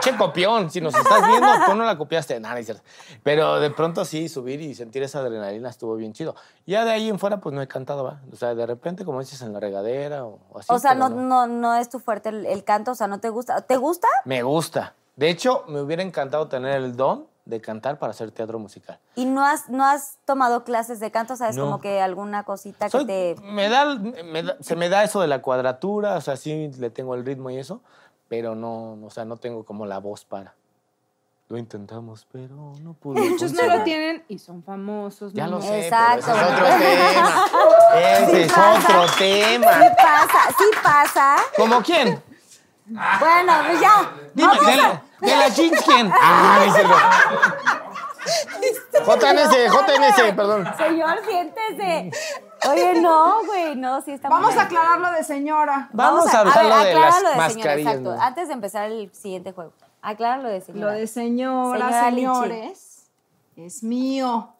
[0.00, 2.38] Che copión, si nos estás viendo, tú no la copiaste.
[2.40, 2.74] Nada, no.
[3.22, 6.34] Pero de pronto sí, subir y sentir esa adrenalina estuvo bien chido.
[6.66, 8.20] Ya de ahí en fuera, pues no he cantado, ¿va?
[8.32, 10.66] O sea, de repente, como dices, en la regadera o, o así.
[10.72, 13.18] O sea, pero no, no, no es tu fuerte el, el canto, o sea, no
[13.20, 13.60] te gusta.
[13.62, 14.08] ¿Te gusta?
[14.24, 14.94] Me gusta.
[15.16, 18.98] De hecho, me hubiera encantado tener el don de cantar para hacer teatro musical.
[19.16, 21.34] ¿Y no has, no has tomado clases de canto?
[21.34, 21.56] ¿Sabes?
[21.56, 21.64] No.
[21.64, 23.42] Como que alguna cosita Soy- que te...
[23.42, 26.90] me da, me da- se me da eso de la cuadratura, o sea, sí le
[26.90, 27.80] tengo el ritmo y eso,
[28.28, 30.54] pero no, o sea, no tengo como la voz para.
[31.48, 33.22] Lo intentamos, pero no pudo.
[33.22, 35.32] Muchos no lo tienen y son famosos.
[35.32, 36.26] Ya no lo sé, Exacto.
[36.26, 38.18] pero ese es otro tema.
[38.18, 39.72] Ese es otro tema.
[39.72, 41.36] Sí pasa, sí pasa.
[41.56, 42.22] ¿Como quién?
[42.86, 44.12] Bueno, pues ya.
[44.34, 46.10] Dime, Vamos de, a- la, de la jeans, ¿quién?
[46.14, 46.88] Ah, dice el-
[49.04, 50.68] JNS, JNS, perdón.
[50.76, 52.10] Señor, siéntese.
[52.70, 54.66] Oye, no, güey, no, sí está muy Vamos a bien.
[54.66, 55.88] aclararlo de señora.
[55.92, 58.14] Vamos a ver, hablar de las lo de señora, mascarillas, exacto.
[58.16, 58.22] ¿no?
[58.22, 59.72] Antes de empezar el siguiente juego.
[60.02, 60.92] Aclara lo de señora.
[60.92, 62.20] Lo de señora, Señora Lichi.
[62.26, 63.10] señores,
[63.56, 64.50] es mío.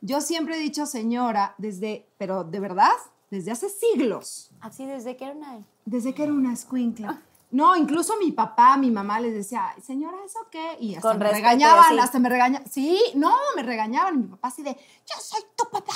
[0.00, 2.90] Yo siempre he dicho señora desde, pero de verdad,
[3.30, 4.50] desde hace siglos.
[4.60, 5.60] Así desde que era una...
[5.84, 7.20] Desde que era una escuincla.
[7.50, 10.76] No, incluso mi papá, mi mamá les decía, "Ay, señora, ¿eso qué?
[10.80, 11.98] Y hasta Con me respeto, regañaban, sí.
[11.98, 12.68] hasta me regañaban.
[12.70, 14.14] Sí, no, me regañaban.
[14.14, 15.92] Y mi papá así de, yo soy tu papá.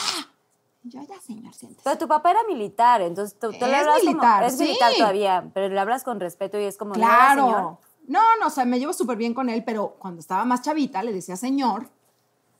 [0.89, 1.83] Yo, ya, señor, siéntese.
[1.85, 4.65] Pero tu papá era militar, entonces tú, tú le Es hablas como- militar, es sí.
[4.65, 6.91] militar todavía, pero le hablas con respeto y es como...
[6.95, 7.09] "No, señor".
[7.09, 7.79] Claro.
[8.07, 11.03] No, no, o sea, me llevo súper bien con él, pero cuando estaba más chavita
[11.03, 11.89] le decía señor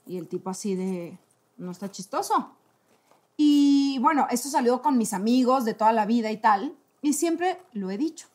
[0.05, 1.17] y el tipo así de,
[1.57, 2.51] no está chistoso.
[3.37, 7.61] Y bueno, eso salió con mis amigos de toda la vida y tal, y siempre
[7.71, 8.27] lo he dicho.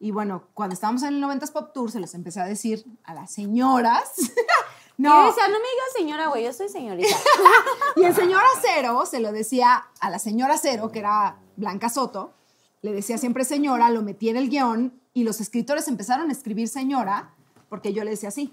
[0.00, 3.14] Y bueno, cuando estábamos en el 90s Pop Tour se los empecé a decir a
[3.14, 4.10] las señoras.
[4.98, 7.16] No, decía, no me digas señora, güey, yo soy señorita.
[7.96, 12.34] y el señor Acero se lo decía a la señora Acero, que era Blanca Soto,
[12.82, 16.68] le decía siempre señora, lo metí en el guion y los escritores empezaron a escribir
[16.68, 17.34] señora
[17.68, 18.52] porque yo le decía así.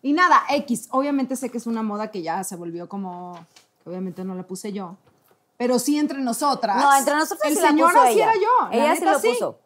[0.00, 3.46] Y nada, X, obviamente sé que es una moda que ya se volvió como,
[3.84, 4.96] obviamente no la puse yo,
[5.56, 6.76] pero sí entre nosotras.
[6.76, 8.24] No, entre nosotros el sí la señora puso sí ella.
[8.24, 8.68] era yo.
[8.70, 9.58] la Ella sí lo puso.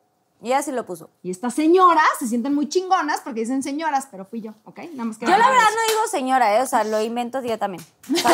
[0.42, 1.10] Ella sí lo puso.
[1.22, 4.78] Y estas señoras se sienten muy chingonas porque dicen señoras, pero fui yo, ¿ok?
[4.92, 6.62] Nada más que Yo la verdad no digo señora, ¿eh?
[6.62, 7.84] o sea, lo invento yo también.
[8.08, 8.24] De ti.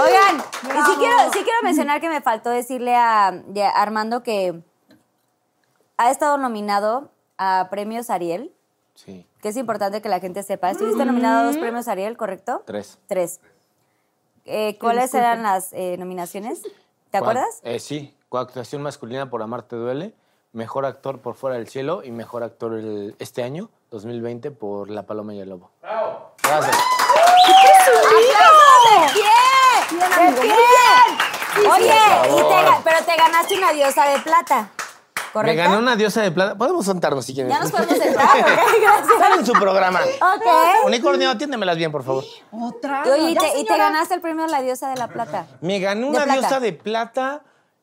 [0.00, 4.22] Oigan, y sí quiero, sí quiero mencionar que me faltó decirle a, y a Armando
[4.22, 4.62] que
[5.96, 8.52] ha estado nominado a premios Ariel,
[8.94, 10.72] Sí, que es importante que la gente sepa.
[10.72, 12.64] Estuviste nominado a dos premios Ariel, ¿correcto?
[12.66, 12.98] tres.
[13.06, 13.40] Tres.
[14.44, 16.62] Eh, ¿Cuáles eran las eh, nominaciones?
[17.12, 17.60] ¿Te acuerdas?
[17.62, 20.14] Eh, sí, coactuación masculina por Amarte Duele,
[20.52, 25.04] mejor actor por Fuera del Cielo y mejor actor el- este año, 2020, por La
[25.04, 25.70] Paloma y el Lobo.
[25.82, 26.32] ¡Bravo!
[26.42, 26.76] Gracias.
[26.76, 26.82] ¡De
[29.12, 29.30] pie!
[29.98, 30.06] ¡De
[30.40, 30.54] pie!
[31.70, 34.70] Oye, y te ga- pero te ganaste una diosa de plata,
[35.14, 35.62] Me ¿correcto?
[35.62, 36.54] gané una diosa de plata.
[36.56, 37.50] Podemos sentarnos si quieren.
[37.52, 38.30] Ya nos podemos sentar, ¿ok?
[38.46, 39.08] Gracias.
[39.12, 40.00] Están en su programa.
[40.02, 40.46] Ok.
[40.86, 42.22] Unicornio, atiéndemelas bien, por favor.
[42.52, 43.02] Otra.
[43.06, 43.76] Y Oye, y te, y te señora.
[43.84, 45.46] ganaste el premio a la diosa de la plata.
[45.60, 46.40] Me gané De una plata.
[46.40, 47.40] diosa de plata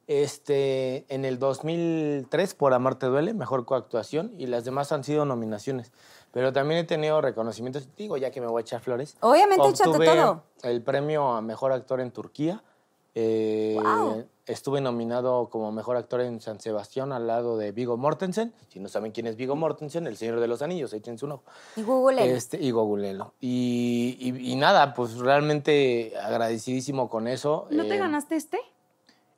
[0.07, 5.91] este, en el 2003 por Amarte Duele, mejor coactuación, y las demás han sido nominaciones.
[6.31, 9.15] Pero también he tenido reconocimientos, digo, ya que me voy a echar flores.
[9.21, 10.43] Obviamente, échate Obtuve todo.
[10.63, 12.63] el premio a mejor actor en Turquía.
[13.13, 14.25] Eh, Wow.
[14.47, 18.53] Estuve nominado como mejor actor en San Sebastián al lado de Vigo Mortensen.
[18.67, 21.43] Si no saben quién es Vigo Mortensen, el Señor de los Anillos, échense un ojo.
[21.75, 22.31] Y Google.
[22.35, 23.33] Este, y googleenlo.
[23.39, 27.65] Y, y- y nada, pues realmente agradecidísimo con eso.
[27.71, 28.59] ¿No te Eh, ganaste este?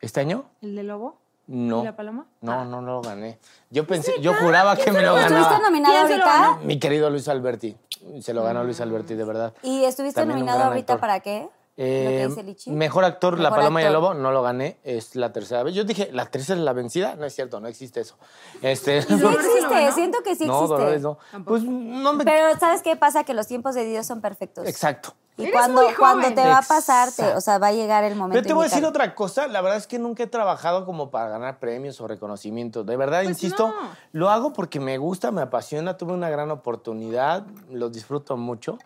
[0.01, 0.45] ¿Este año?
[0.61, 1.17] ¿El de lobo?
[1.47, 1.81] No.
[1.81, 2.25] ¿Y la paloma?
[2.41, 3.39] No, no lo gané.
[3.69, 5.59] Yo pensé, yo juraba que me lo ¿Estuviste ganaba.
[5.59, 6.65] nominado ¿Quién se lo ahorita?
[6.65, 7.77] Mi querido Luis Alberti.
[8.21, 9.53] Se lo ganó Luis Alberti, de verdad.
[9.63, 10.99] ¿Y estuviste También nominado ahorita actor.
[11.01, 11.49] para qué?
[11.79, 12.27] Eh,
[12.65, 14.01] mejor actor, La Mejor Paloma y el actor.
[14.01, 15.75] Lobo, no lo gané, es la tercera vez.
[15.75, 17.15] Yo dije, ¿la tercera es la vencida?
[17.15, 18.15] No es cierto, no existe eso.
[18.63, 20.73] Este, Sí existe, siento que sí no, existe.
[20.75, 21.19] Dolores no.
[21.45, 22.23] Pues no me...
[22.23, 23.23] Pero ¿sabes qué pasa?
[23.25, 24.67] Que los tiempos de Dios son perfectos.
[24.67, 25.13] Exacto.
[25.37, 27.37] Y Eres cuando, cuando te va a pasar, te- Exacto.
[27.37, 28.33] o sea, va a llegar el momento.
[28.41, 29.03] Pero te voy a decir indicado.
[29.05, 32.87] otra cosa, la verdad es que nunca he trabajado como para ganar premios o reconocimientos.
[32.87, 33.75] De verdad, insisto, no.
[34.13, 38.79] lo hago porque me gusta, me apasiona, tuve una gran oportunidad, lo disfruto mucho.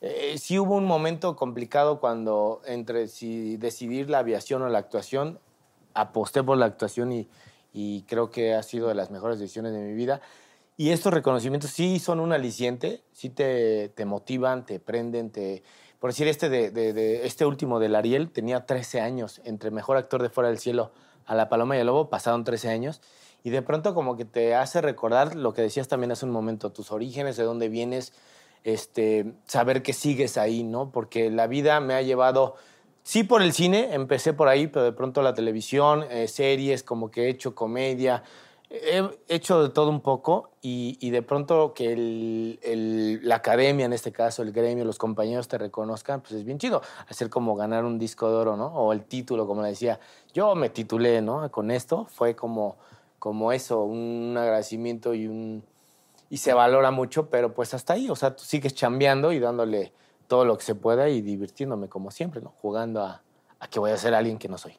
[0.00, 5.38] Eh, sí hubo un momento complicado cuando entre si decidir la aviación o la actuación,
[5.94, 7.28] aposté por la actuación y,
[8.08, 10.20] creo que ha sido de las mejores decisiones de mi vida.
[10.78, 15.32] Y estos reconocimientos sí son un aliciente, sí te, te motivan, te prenden.
[15.98, 19.96] Por decir, este, de, de- de- este último del Ariel tenía 13 años, entre Mejor
[19.96, 20.92] Actor de Fuera del Cielo
[21.24, 23.00] a La Paloma y el Lobo pasaron 13 años,
[23.42, 26.70] y de pronto como que te hace recordar lo que decías también hace un momento,
[26.72, 28.12] tus orígenes, de dónde vienes,
[28.66, 30.90] este, saber que sigues ahí, ¿no?
[30.90, 32.56] Porque la vida me ha llevado,
[33.04, 37.10] sí por el cine, empecé por ahí, pero de pronto la televisión, eh, series, como
[37.10, 38.24] que he hecho comedia,
[38.68, 43.86] he hecho de todo un poco y, y de pronto que el- el- la academia,
[43.86, 46.82] en este caso, el gremio, los compañeros te reconozcan, pues es bien chido.
[47.08, 48.66] Hacer como ganar un disco de oro, ¿no?
[48.74, 50.00] O el título, como le decía.
[50.34, 51.48] Yo me titulé, ¿no?
[51.52, 52.76] Con esto fue como,
[53.20, 55.62] como eso, un agradecimiento y un...
[56.28, 59.92] Y se valora mucho, pero pues hasta ahí, o sea, tú sigues chambeando y dándole
[60.26, 62.52] todo lo que se pueda y divirtiéndome como siempre, ¿no?
[62.60, 63.22] Jugando a,
[63.60, 64.76] a que voy a ser alguien que no soy,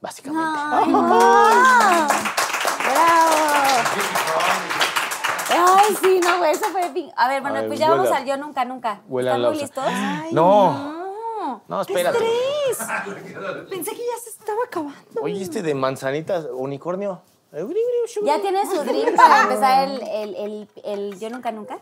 [0.00, 0.48] básicamente.
[0.50, 1.08] ¡Ay, no!
[2.88, 3.34] ¡Bravo!
[5.50, 6.90] Ay, sí, no, güey, eso fue...
[6.92, 9.00] fin- A ver, bueno, A ver, pues ya vamos al Yo Nunca Nunca.
[9.08, 9.84] Huela ¿Están muy listos?
[10.32, 11.62] no, No.
[11.68, 12.18] no, espérate.
[13.70, 15.20] Pensé que ya se estaba acabando.
[15.22, 17.22] Oye, este de manzanitas, unicornio.
[17.50, 21.78] ¿Ya tienes su drink para empezar el, el, el, el Yo Nunca Nunca?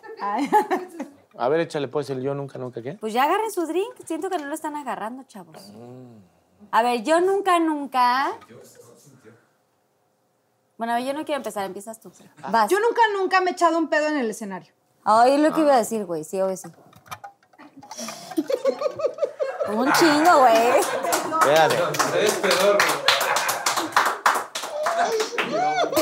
[1.39, 2.93] A ver, échale pues el yo nunca, nunca, ¿qué?
[2.95, 3.95] Pues ya agarren su drink.
[4.07, 5.73] Siento que no lo están agarrando, chavos.
[6.71, 8.33] A ver, Yo Nunca Nunca...
[10.79, 11.65] Bueno, a ver, yo no quiero empezar.
[11.65, 12.13] Empiezas tú.
[12.51, 12.71] Vas.
[12.71, 14.73] Yo nunca, nunca me he echado un pedo en el escenario.
[15.05, 16.23] Ay, lo que iba a decir, güey.
[16.23, 16.69] Sí, obvio sí.
[19.69, 20.81] Un chingo, güey.
[21.41, 21.77] Espérate.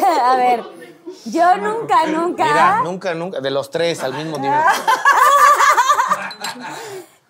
[0.25, 0.65] A ver,
[1.27, 4.59] yo nunca, nunca, Mira, nunca, nunca, de los tres al mismo nivel.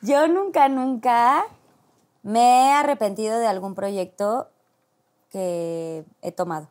[0.02, 1.44] yo nunca, nunca
[2.22, 4.48] me he arrepentido de algún proyecto
[5.30, 6.68] que he tomado.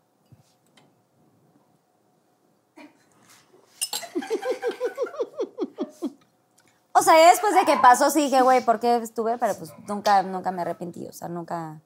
[6.95, 9.37] O sea, después de que pasó, sí dije, güey, ¿por qué estuve?
[9.39, 11.81] Pero pues nunca, nunca me arrepentí, o sea, nunca...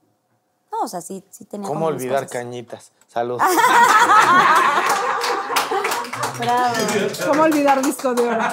[0.77, 2.31] No, o sea, sí, sí tenía ¿Cómo olvidar cosas.
[2.31, 2.91] cañitas?
[3.07, 3.41] Salud.
[6.39, 6.75] Bravo.
[7.27, 8.43] ¿Cómo olvidar disco de oro?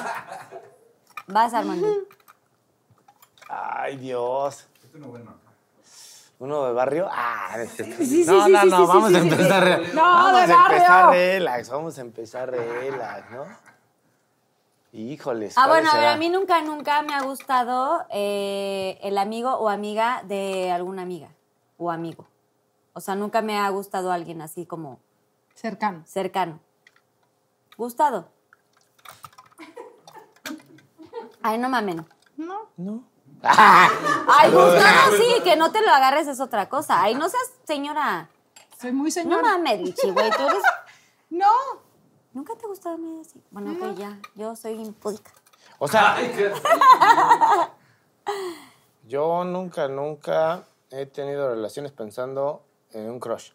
[1.26, 1.86] Vas, Armando.
[3.48, 4.66] Ay, Dios.
[6.38, 7.08] ¿Uno de barrio?
[7.10, 9.64] Ah, de este- sí, no, sí, no, sí, no, sí, vamos sí, a empezar.
[9.64, 9.70] sí.
[9.70, 13.44] re- No, vamos de a empezar relax, vamos a empezar relax, ¿no?
[14.92, 15.54] Híjoles.
[15.58, 19.52] Ah, ¿cuál bueno, a ver, a mí nunca, nunca me ha gustado eh, el amigo
[19.54, 21.28] o amiga de alguna amiga
[21.84, 22.26] o amigo.
[22.92, 25.00] O sea, nunca me ha gustado alguien así como
[25.54, 26.02] Cercano.
[26.06, 26.60] cercano.
[27.76, 28.28] ¿Gustado?
[31.42, 32.06] Ay, no mamen.
[32.36, 32.68] No.
[32.76, 33.04] No.
[33.42, 37.02] Ay, gustado sí, que no te lo agarres es otra cosa.
[37.02, 38.28] Ay, no seas señora.
[38.80, 39.42] Soy muy No señora.
[39.42, 40.62] mames, Richie, güey, tú eres...
[41.30, 41.50] No.
[42.32, 43.42] ¿Nunca te ha gustado a mí así?
[43.50, 45.32] Bueno, pues ya, yo soy impúdica.
[45.78, 46.16] O sea,
[49.06, 50.64] yo nunca, nunca
[50.94, 53.50] he tenido relaciones pensando en un crush.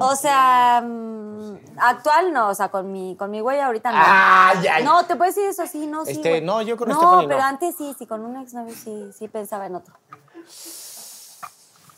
[0.00, 3.98] O sea, mm, actual no, o sea, con mi, con mi güey ahorita no.
[4.00, 4.84] ¡Ay, ay!
[4.84, 6.12] No, te puedes decir eso, sí, no, sí.
[6.12, 6.40] Este, güey.
[6.42, 7.28] no, yo con No, Stephanie no.
[7.28, 9.94] pero antes sí, sí, con un exnovio sí, sí pensaba en otro.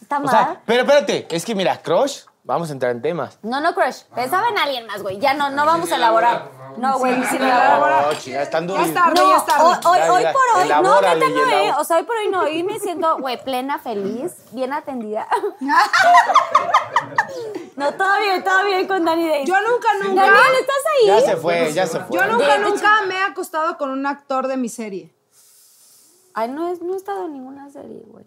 [0.01, 0.31] ¿Está O mal?
[0.31, 3.39] sea, pero espérate, es que mira, crush, vamos a entrar en temas.
[3.43, 4.03] no, no, crush.
[4.15, 5.19] Pensaba en alguien más, güey.
[5.19, 6.51] Ya no, no vamos a elaborar.
[6.77, 8.07] No, güey, sin elaborar.
[8.07, 8.95] No, chica, están Ya duros.
[8.95, 9.65] tarde, No, ya es tarde.
[9.65, 11.73] hoy, hoy, Ya, hoy ya, por hoy, no, neta no, eh.
[11.79, 12.41] O sea, hoy por hoy no.
[12.41, 15.27] Hoy me siento, güey, plena, feliz, bien atendida.
[17.77, 19.45] no, todo bien, todo bien con Dani Day.
[19.47, 20.23] Yo nunca, nunca.
[20.23, 21.07] Daniel, ¿estás ahí?
[21.07, 22.17] Ya se fue, ya se fue.
[22.17, 25.15] Yo nunca, nunca me he acostado con un actor de mi serie.
[26.35, 28.25] Ay, no, es- no he estado en ninguna serie, güey.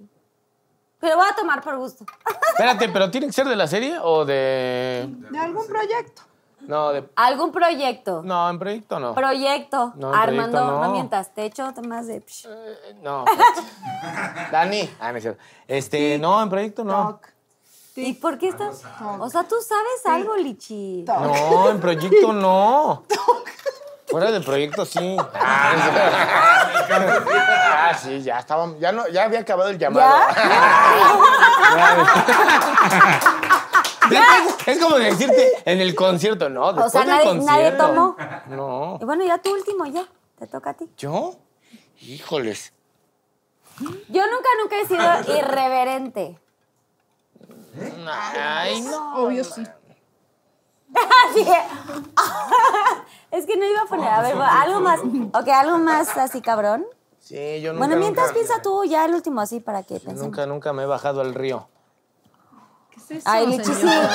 [1.00, 2.06] Pero voy a tomar por gusto.
[2.50, 5.08] Espérate, pero ¿tiene que ser de la serie o de...?
[5.30, 6.24] De algún proyecto.
[6.61, 7.08] No, de...
[7.16, 8.24] ¿Algún proyecto?
[8.24, 9.14] No, en proyecto no.
[9.14, 9.93] Proyecto.
[9.95, 10.84] No, en Armando, proyecto no.
[10.85, 10.92] no.
[10.92, 11.34] mientas.
[11.34, 12.17] Te echo temas de...
[12.17, 13.26] Eh, No.
[13.26, 14.50] espérate.
[14.51, 14.90] Dani.
[15.00, 15.42] Ah, no es cierto.
[15.67, 17.09] Este, no, en proyecto no.
[17.14, 17.27] Toc.
[17.95, 18.84] ¿Y por qué estás...?
[19.19, 21.03] O sea, tú sabes algo, Lichi.
[21.08, 23.03] No, en proyecto no.
[24.08, 25.18] Fuera de proyecto, sí.
[25.34, 26.53] Ah,
[28.02, 30.08] sí, ya estaba, ya no, ya había acabado el llamado.
[34.10, 36.68] Ya es, es como decirte en el concierto, ¿no?
[36.68, 38.16] O sea, del nadie, tomó.
[38.48, 38.98] No.
[39.02, 40.06] Y bueno, ya tu último, ya.
[40.40, 40.90] Te toca a ti.
[40.98, 41.36] ¿Yo?
[42.00, 42.72] Híjoles.
[43.80, 45.03] Yo nunca, nunca he sido
[45.38, 46.40] irreverente.
[48.10, 49.26] Ay, no.
[49.26, 49.64] Obvio sí.
[51.30, 51.64] Así que-
[53.38, 56.85] es que no iba a poner, a ver, algo más, ok, algo más así cabrón.
[57.19, 57.85] Sí, yo nunca.
[57.85, 60.22] Bueno, mientras nunca, piensa tú ya el último así para que pensemos.
[60.22, 61.67] Nunca, nunca me he bajado al río.
[62.90, 63.74] ¿Qué es eso, Ay, Lichi, sí.
[63.74, 64.06] señor?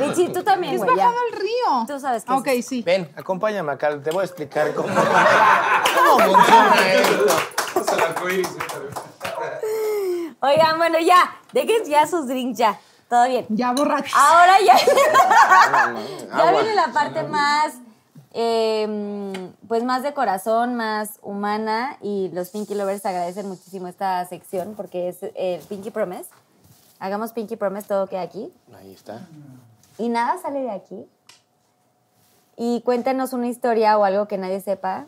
[0.00, 1.06] Lichi, tú también, Es güey, ya.
[1.06, 1.86] bajado al río.
[1.86, 2.66] Tú sabes qué Ok, es.
[2.66, 2.82] sí.
[2.82, 7.36] Ven, acompáñame acá, te voy a explicar cómo, cómo funciona esto.
[10.42, 12.80] Oigan, bueno, ya, dejen ya sus drinks ya.
[13.10, 13.44] Todo bien.
[13.48, 14.14] Ya borrachos.
[14.14, 14.76] Ahora ya.
[16.36, 17.74] ya viene la parte más,
[18.32, 21.98] eh, pues más de corazón, más humana.
[22.00, 26.30] Y los Pinky Lovers agradecen muchísimo esta sección porque es el Pinky Promise.
[27.00, 28.52] Hagamos Pinky Promise, todo queda aquí.
[28.78, 29.26] Ahí está.
[29.98, 31.04] Y nada sale de aquí.
[32.56, 35.06] Y cuéntenos una historia o algo que nadie sepa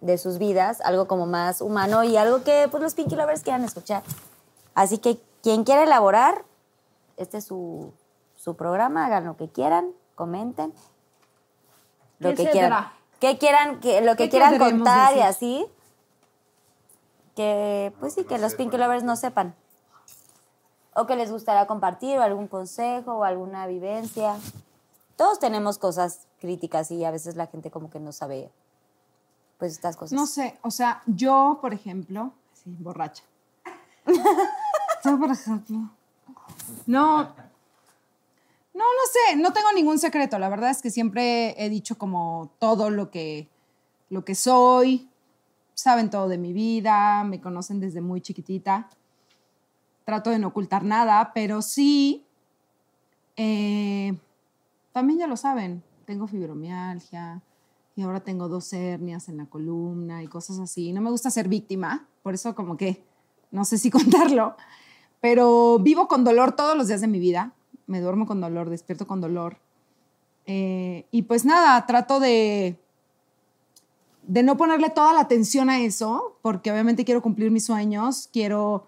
[0.00, 3.64] de sus vidas, algo como más humano y algo que pues, los Pinky Lovers quieran
[3.64, 4.02] escuchar.
[4.74, 6.44] Así que quien quiera elaborar,
[7.16, 7.92] este es su,
[8.36, 10.72] su programa, hagan lo que quieran, comenten.
[12.18, 12.88] Lo que quieran.
[13.20, 15.66] Que quieran, que, lo que ¿Qué quieran contar y así.
[17.34, 19.54] Que, pues sí, que los Pinky Lovers no sepan.
[20.94, 24.36] O que les gustaría compartir, o algún consejo, o alguna vivencia.
[25.16, 28.52] Todos tenemos cosas críticas y a veces la gente como que no sabe,
[29.58, 30.12] pues, estas cosas.
[30.12, 33.24] No sé, o sea, yo, por ejemplo, sí, borracha.
[35.04, 35.88] yo, por ejemplo,
[36.86, 40.38] no, no, no sé, no tengo ningún secreto.
[40.38, 43.48] La verdad es que siempre he dicho como todo lo que,
[44.10, 45.08] lo que soy.
[45.74, 48.88] Saben todo de mi vida, me conocen desde muy chiquitita.
[50.04, 52.24] Trato de no ocultar nada, pero sí,
[53.36, 54.16] eh,
[54.92, 55.82] también ya lo saben.
[56.04, 57.42] Tengo fibromialgia
[57.96, 60.92] y ahora tengo dos hernias en la columna y cosas así.
[60.92, 63.04] No me gusta ser víctima, por eso como que
[63.50, 64.56] no sé si contarlo,
[65.24, 67.54] pero vivo con dolor todos los días de mi vida.
[67.86, 69.56] Me duermo con dolor, despierto con dolor.
[70.44, 72.76] Eh, y pues nada, trato de,
[74.24, 78.86] de no ponerle toda la atención a eso, porque obviamente quiero cumplir mis sueños, quiero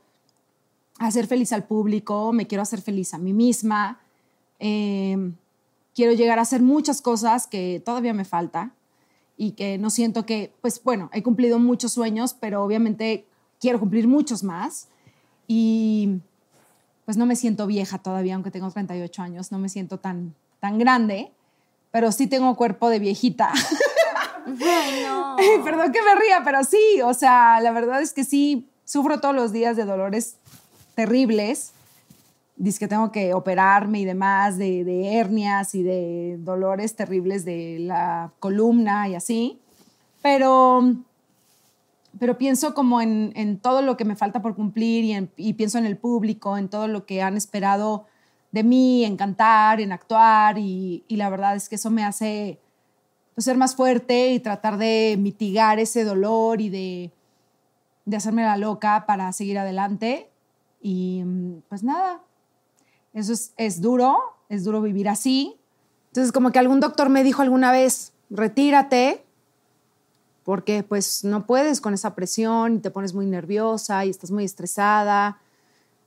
[0.99, 3.99] hacer feliz al público, me quiero hacer feliz a mí misma.
[4.59, 5.33] Eh,
[5.95, 8.75] quiero llegar a hacer muchas cosas que todavía me falta
[9.39, 13.25] y que no siento que, pues bueno, he cumplido muchos sueños, pero obviamente
[13.59, 14.89] quiero cumplir muchos más
[15.47, 16.21] y
[17.05, 20.79] pues no me siento vieja todavía, aunque tengo 38 años, no me siento tan, tan
[20.79, 21.31] grande,
[21.93, 23.53] pero sí tengo cuerpo de viejita.
[24.47, 25.37] Ay, no.
[25.65, 29.35] Perdón que me ría, pero sí, o sea, la verdad es que sí, sufro todos
[29.35, 30.37] los días de dolores
[30.95, 31.73] terribles.
[32.57, 37.79] Dice que tengo que operarme y demás, de, de hernias y de dolores terribles de
[37.81, 39.61] la columna y así.
[40.23, 40.95] Pero,
[42.19, 45.79] pero pienso como en, todo lo que me falta por cumplir y, en- y pienso
[45.79, 48.07] en el público, en todo lo que han esperado
[48.53, 52.59] de mí, en cantar, en actuar y, y la verdad es que eso me hace
[53.35, 57.13] pues, ser más fuerte y tratar de mitigar ese dolor y de,
[58.07, 60.31] de hacerme la loca para seguir adelante.
[60.81, 62.23] Y mm, pues nada,
[63.13, 64.17] eso es, es duro,
[64.49, 65.57] es duro vivir así.
[66.09, 69.26] Entonces como que algún doctor me dijo alguna vez, retírate,
[70.47, 74.45] porque pues no puedes con esa presión y te pones muy nerviosa y estás muy
[74.45, 75.41] estresada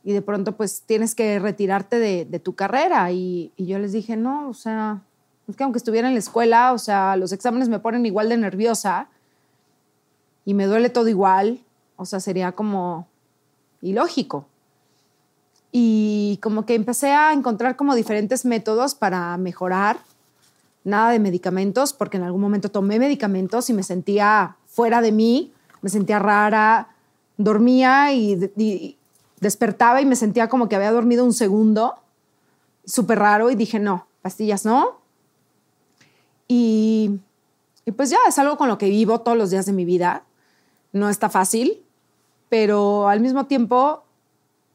[0.02, 3.12] y de pronto pues tienes que retirarte de, tu carrera.
[3.12, 5.02] Y, y yo les dije, no, o sea,
[5.50, 8.38] es que aunque estuviera en la escuela, o sea, los exámenes me ponen igual de
[8.38, 9.10] nerviosa
[10.46, 11.60] y me duele todo igual,
[11.98, 13.10] o sea, sería como
[13.82, 14.46] ilógico.
[15.74, 19.98] Y como que empecé a encontrar como diferentes métodos para mejorar,
[20.84, 25.54] nada de medicamentos, porque en algún momento tomé medicamentos y me sentía fuera de mí,
[25.82, 26.90] me sentía rara,
[27.38, 28.96] dormía y,
[29.40, 31.96] despertaba y me sentía como que había dormido un segundo,
[32.86, 35.00] súper raro, y dije, no, pastillas no.
[36.48, 37.20] Y
[37.96, 40.24] pues ya es algo con lo que vivo todos los días de mi vida.
[40.92, 41.84] No está fácil,
[42.50, 44.04] pero al mismo tiempo,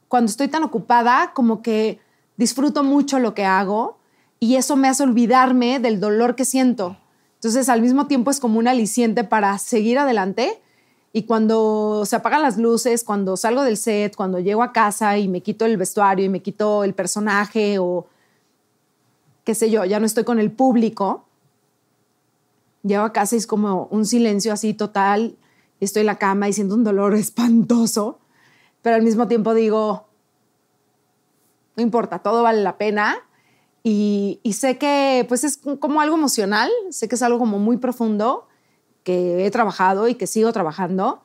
[0.09, 2.01] cuando estoy tan ocupada, como que
[2.37, 3.99] disfruto mucho lo que hago
[4.45, 6.99] y eso me hace olvidarme del dolor que siento.
[7.37, 10.61] Entonces, al mismo tiempo es como un aliciente para seguir adelante.
[11.13, 15.29] Y cuando se apagan las luces, cuando salgo del set, cuando llego a casa y
[15.29, 18.07] me quito el vestuario y me quito el personaje o
[19.45, 21.25] qué sé yo, ya no estoy con el público,
[22.85, 25.37] Llego a casa y es como un silencio así total.
[25.81, 28.19] Estoy en la cama y siento un dolor espantoso,
[28.83, 30.07] pero al mismo tiempo digo,
[31.77, 33.17] no importa, todo vale la pena.
[33.87, 37.77] Y, y sé que pues es como algo emocional, sé que es algo como muy
[37.77, 38.49] profundo,
[39.05, 41.21] que he trabajado y que sigo trabajando.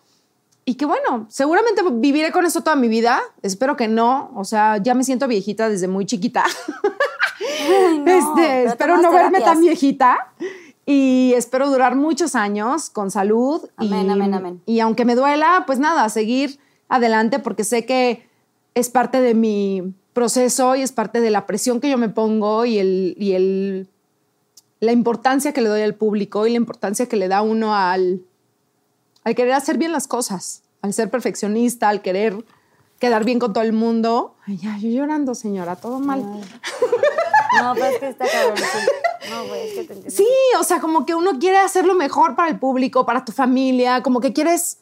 [0.66, 3.22] Y que bueno, seguramente viviré con eso toda mi vida.
[3.42, 4.32] Espero que no.
[4.36, 6.44] O sea, ya me siento viejita desde muy chiquita.
[7.50, 9.46] Ay, no, Este, pero espero no verme terapias.
[9.46, 10.34] tan viejita.
[10.86, 13.68] Y espero durar muchos años con salud.
[13.78, 14.62] Amén, y, amén, amén.
[14.66, 18.28] Y aunque me duela, pues nada, seguir adelante porque sé que
[18.76, 22.66] es parte de mi proceso y es parte de la presión que yo me pongo
[22.66, 23.88] y, el, y el,
[24.80, 28.22] la importancia que le doy al público y la importancia que le da uno al,
[29.24, 32.44] al querer hacer bien las cosas, al ser perfeccionista, al querer
[33.00, 34.36] quedar bien con todo el mundo.
[34.46, 36.22] Ay, ya, yo llorando, señora, todo mal.
[36.22, 38.60] No, pero es que está cabrón.
[39.30, 40.12] No, güey, es que te entiendo.
[40.12, 40.28] Sí,
[40.60, 44.04] o sea, como que uno quiere hacer lo mejor para el público, para tu familia,
[44.04, 44.78] como que quieres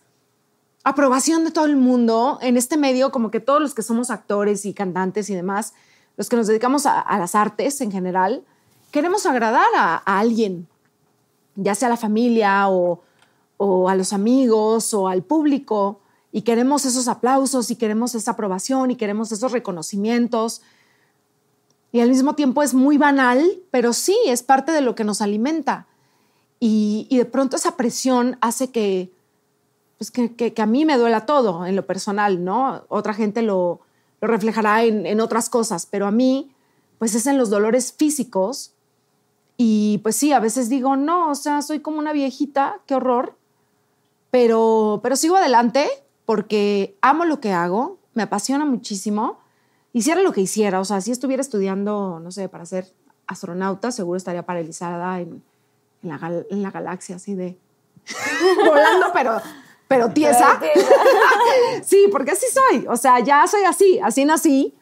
[0.83, 2.39] aprobación de todo el mundo.
[2.41, 5.73] En este medio, como que todos los que somos actores y cantantes y demás,
[6.15, 8.43] los que nos dedicamos a, las artes en general,
[8.91, 10.67] queremos agradar a, a alguien,
[11.56, 13.01] ya sea a la familia o,
[13.57, 15.99] o a los amigos o al público,
[16.31, 20.61] y queremos esos aplausos y queremos esa aprobación y queremos esos reconocimientos.
[21.91, 25.22] Y al mismo tiempo es muy banal, pero sí, es parte de lo que nos
[25.22, 25.88] alimenta.
[26.59, 29.11] Y, y de pronto esa presión hace que,
[29.98, 32.84] pues que, que- que a mí me duela todo en lo personal, ¿no?
[32.90, 33.80] Otra gente lo,
[34.22, 36.51] lo reflejará en, en otras cosas, pero a mí,
[37.00, 38.74] pues es en los dolores físicos.
[39.58, 43.35] Y pues sí, a veces digo, no, o sea, soy como una viejita, qué horror,
[44.32, 45.88] pero, pero sigo adelante
[46.26, 49.40] porque amo lo que hago, me apasiona muchísimo.
[49.93, 52.92] Hiciera lo que hiciera, o sea, si estuviera estudiando, no sé, para ser
[53.26, 55.42] astronauta, seguro estaría paralizada en,
[56.03, 57.58] en la, en la galaxia, así de
[58.66, 59.42] volando, pero,
[59.88, 60.59] pero tiesa.
[61.83, 64.74] sí, porque así soy, o sea, ya soy así, así nací,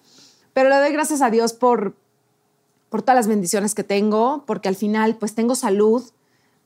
[0.54, 1.96] pero le doy gracias a Dios por,
[2.90, 6.04] por todas las bendiciones que tengo, porque al final pues tengo salud,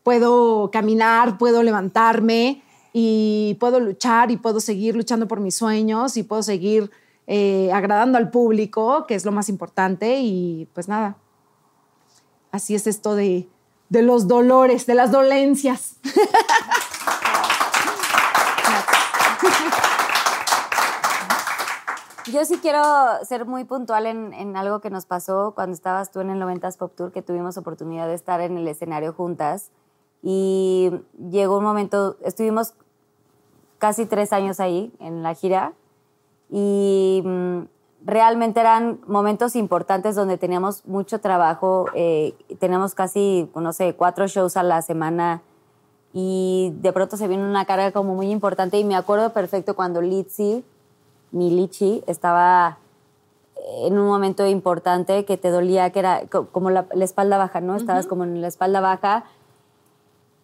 [0.03, 6.24] puedo caminar, puedo levantarme y puedo luchar y puedo seguir luchando por mis sueños y
[6.24, 6.90] puedo seguir
[7.27, 10.19] eh, agradando al público, que es lo más importante.
[10.22, 11.18] Y pues nada,
[12.51, 13.48] así es esto de,
[13.90, 15.98] de los dolores, de las dolencias.
[22.32, 22.83] Yo sí quiero
[23.24, 26.77] ser muy puntual en, en algo que nos pasó cuando estabas tú en el 90s
[26.77, 29.72] Pop Tour, que tuvimos oportunidad de estar en el escenario juntas.
[30.22, 30.91] Y
[31.30, 32.74] llegó un momento, estuvimos
[33.80, 35.74] casi tres años ahí en la gira
[36.49, 37.61] y mm,
[38.06, 44.58] realmente eran momentos importantes donde teníamos mucho trabajo, eh, teníamos casi, no sé, cuatro shows
[44.58, 45.41] a la semana
[46.14, 50.01] y de pronto se vino una carga como muy importante y me acuerdo perfecto cuando
[50.01, 50.64] Litzy,
[51.32, 52.77] mi Lichi, estaba
[53.83, 57.61] en un momento importante que te dolía, que era co- como la, la espalda baja,
[57.61, 57.75] ¿no?
[57.75, 59.25] Estabas como en la espalda baja.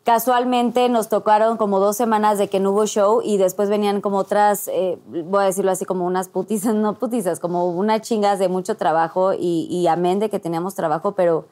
[0.03, 4.17] Casualmente nos tocaron como dos semanas de que no hubo show y después venían como
[4.17, 8.47] otras, eh, voy a decirlo así, como unas putizas, no putizas, como unas chingas de
[8.47, 11.45] mucho trabajo y, y amén de que teníamos trabajo, pero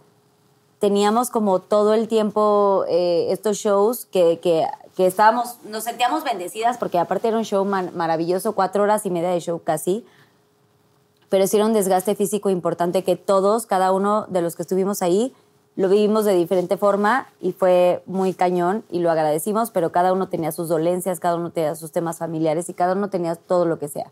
[0.78, 6.78] teníamos como todo el tiempo eh, estos shows que, que, que estábamos, nos sentíamos bendecidas
[6.78, 10.06] porque aparte era un show maravilloso, cuatro horas y media de show casi,
[11.30, 15.02] pero sí era un desgaste físico importante que todos, cada uno de los que estuvimos
[15.02, 15.34] ahí,
[15.76, 20.30] lo vivimos de diferente forma y fue muy cañón y lo agradecimos, pero cada uno
[20.30, 23.80] tenía sus dolencias, cada uno tenía sus temas familiares y cada uno tenía todo lo
[23.80, 24.12] que sea.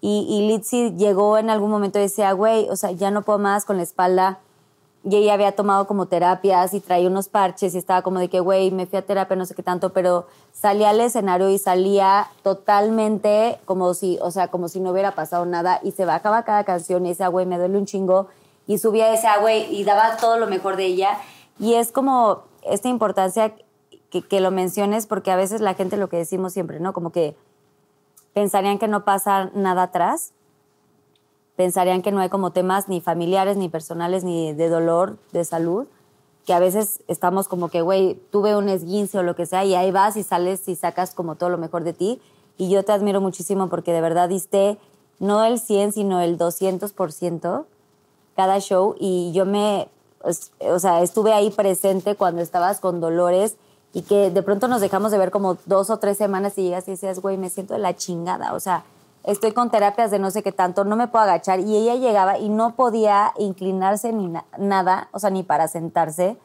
[0.00, 3.38] Y, y Litzy llegó en algún momento y decía, güey, o sea, ya no puedo
[3.38, 4.38] más con la espalda.
[5.08, 8.40] Y ella había tomado como terapias y traía unos parches y estaba como de que,
[8.40, 12.26] güey, me fui a terapia, no sé qué tanto, pero salía al escenario y salía
[12.42, 16.64] totalmente como si, o sea, como si no hubiera pasado nada y se bajaba cada
[16.64, 18.26] canción y decía, güey, me duele un chingo
[18.66, 21.18] y subía ese güey y daba todo lo mejor de ella.
[21.60, 23.54] Y es como esta importancia
[24.10, 26.92] que, que lo menciones porque a veces la gente lo que decimos siempre, ¿no?
[26.92, 27.36] Como que
[28.34, 30.32] pensarían que no pasa nada atrás,
[31.56, 35.86] pensarían que no hay como temas ni familiares, ni personales, ni de dolor, de salud,
[36.44, 39.74] que a veces estamos como que, güey, tuve un esguince o lo que sea, y
[39.74, 42.20] ahí vas y sales y sacas como todo lo mejor de ti.
[42.58, 44.78] Y yo te admiro muchísimo porque de verdad diste
[45.18, 47.64] no el 100, sino el 200%
[48.34, 48.94] cada show.
[48.98, 49.88] Y yo me,
[50.22, 53.56] o sea, estuve ahí presente cuando estabas con dolores
[53.92, 56.86] y que de pronto nos dejamos de ver como dos o tres semanas y llegas
[56.88, 58.52] y decías, güey, me siento de la chingada.
[58.52, 58.84] O sea,
[59.26, 61.60] estoy con terapias de no sé qué tanto, no me puedo agachar.
[61.60, 66.36] Y ella llegaba y no podía inclinarse ni na- nada, o sea, ni para sentarse.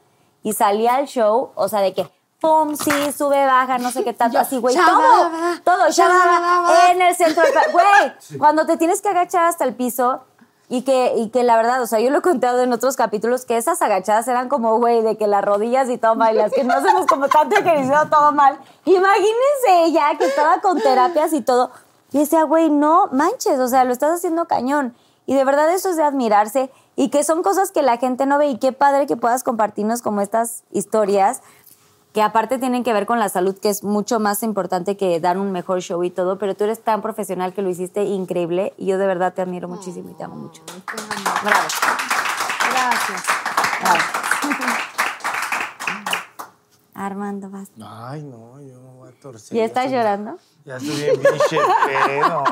[0.43, 4.11] y salía al show, o sea, de que pum, sí, sube, baja, no sé qué
[4.13, 5.29] tanto, así, güey, todo,
[5.63, 10.21] todo, shabadaba, en el centro del güey, cuando te tienes que agachar hasta el piso
[10.67, 13.45] y que, y que la verdad, o sea, yo lo he contado en otros capítulos
[13.45, 16.51] que esas agachadas eran como, güey, de que las rodillas y todo mal, y las
[16.51, 18.57] que no hacemos como tanto ejercicio, todo mal.
[18.85, 21.69] Imagínense ella que estaba con terapias y todo,
[22.11, 24.93] y decía, güey, no manches, o sea, lo estás haciendo cañón.
[25.25, 28.37] Y de verdad eso es de admirarse y que son cosas que la gente no
[28.37, 31.41] ve y qué padre que puedas compartirnos como estas historias
[32.13, 35.37] que aparte tienen que ver con la salud, que es mucho más importante que dar
[35.37, 38.87] un mejor show y todo, pero tú eres tan profesional que lo hiciste increíble y
[38.87, 40.61] yo de verdad te admiro muchísimo y te amo mucho.
[41.43, 41.67] Bravo.
[42.73, 43.23] Gracias.
[43.81, 43.99] bravo.
[46.93, 47.69] Armando, vas.
[47.81, 48.90] Ay, no, yo
[49.23, 49.57] me voy a torcer.
[49.57, 50.37] ¿Y estás llorando?
[50.65, 52.43] Ya estoy bien pinche pedo.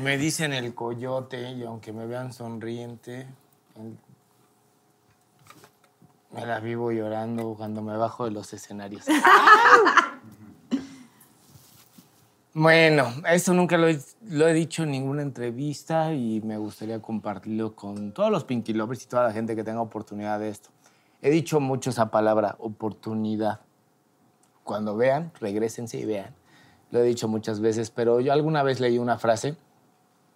[0.00, 3.26] Me dicen el coyote y aunque me vean sonriente,
[6.32, 9.04] me la vivo llorando cuando me bajo de los escenarios.
[12.58, 17.76] Bueno, eso nunca lo he, lo he dicho en ninguna entrevista y me gustaría compartirlo
[17.76, 20.70] con todos los Pinky Lovers y toda la gente que tenga oportunidad de esto.
[21.26, 23.58] He dicho mucho esa palabra, oportunidad.
[24.62, 26.32] Cuando vean, regresense y vean.
[26.92, 29.56] Lo he dicho muchas veces, pero yo alguna vez leí una frase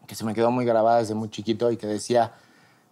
[0.08, 2.32] que se me quedó muy grabada desde muy chiquito y que decía,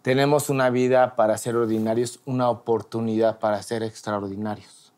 [0.01, 4.93] tenemos una vida para ser ordinarios, una oportunidad para ser extraordinarios.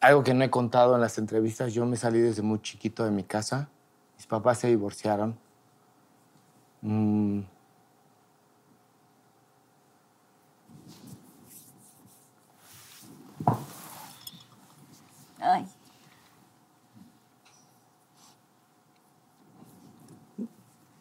[0.00, 3.10] Algo que no he contado en las entrevistas, yo me salí desde muy chiquito de
[3.10, 3.68] mi casa,
[4.16, 5.38] mis papás se divorciaron.
[6.80, 7.40] Mm,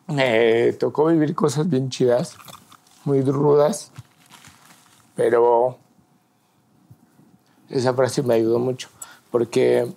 [0.08, 2.38] Me tocó vivir cosas bien chidas,
[3.04, 3.92] muy rudas,
[5.16, 5.78] pero
[7.70, 8.88] esa frase me ayudó mucho
[9.32, 9.94] porque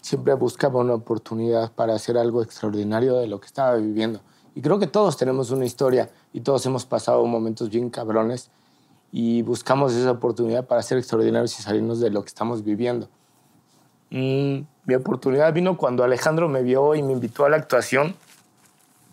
[0.00, 4.20] siempre buscaba una oportunidad para hacer algo extraordinario de lo que estaba viviendo.
[4.54, 8.50] Y creo que todos tenemos una historia y todos hemos pasado momentos bien cabrones
[9.12, 13.08] y buscamos esa oportunidad para ser extraordinarios y salirnos de lo que estamos viviendo.
[14.10, 18.14] Mi oportunidad vino cuando Alejandro me vio y me invitó a la actuación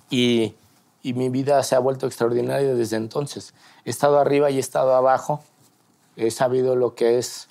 [0.10, 0.56] y,
[1.04, 3.54] y mi vida se ha vuelto extraordinaria desde entonces.
[3.84, 5.44] He estado arriba y he estado abajo.
[6.16, 7.50] He sabido lo que es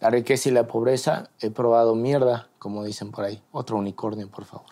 [0.00, 1.30] la riqueza y la pobreza.
[1.40, 3.42] He probado mierda, como dicen por ahí.
[3.50, 4.66] Otro unicornio, por favor.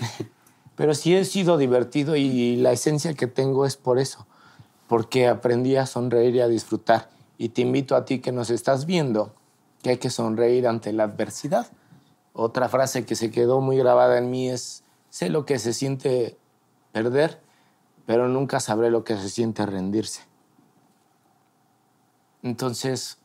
[0.76, 4.26] Pero sí he sido divertido y la esencia que tengo es por eso.
[4.86, 7.08] Porque aprendí a sonreír y a disfrutar.
[7.38, 9.32] Y te invito a ti que nos estás viendo
[9.86, 11.68] que hay que sonreír ante la adversidad.
[12.32, 16.36] Otra frase que se quedó muy grabada en mí es, sé lo que se siente
[16.90, 17.40] perder,
[18.04, 20.22] pero nunca sabré lo que se siente rendirse.
[22.42, 23.18] Entonces,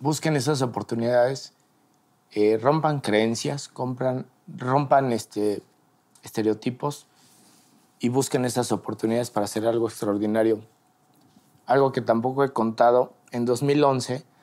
[0.00, 1.52] busquen esas oportunidades,
[2.32, 5.62] eh, rompan creencias, compran, rompan este,
[6.24, 7.06] estereotipos
[8.00, 10.64] y busquen esas oportunidades para hacer algo extraordinario.
[11.64, 14.33] Algo que tampoco he contado, en 2011,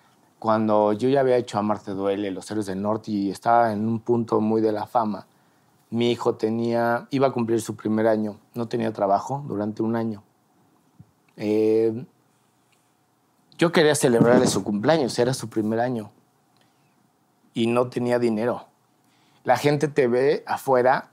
[0.42, 4.00] cuando yo ya había hecho Amarte Duele, Los Héroes del Norte y estaba en un
[4.00, 5.28] punto muy de la fama,
[5.92, 10.24] mi hijo tenía, iba a cumplir su primer año, no tenía trabajo durante un año.
[11.38, 12.06] Eh,
[13.60, 16.10] yo quería celebrarle su cumpleaños, era su primer año
[17.53, 18.66] y no tenía dinero.
[19.44, 21.11] La gente te ve afuera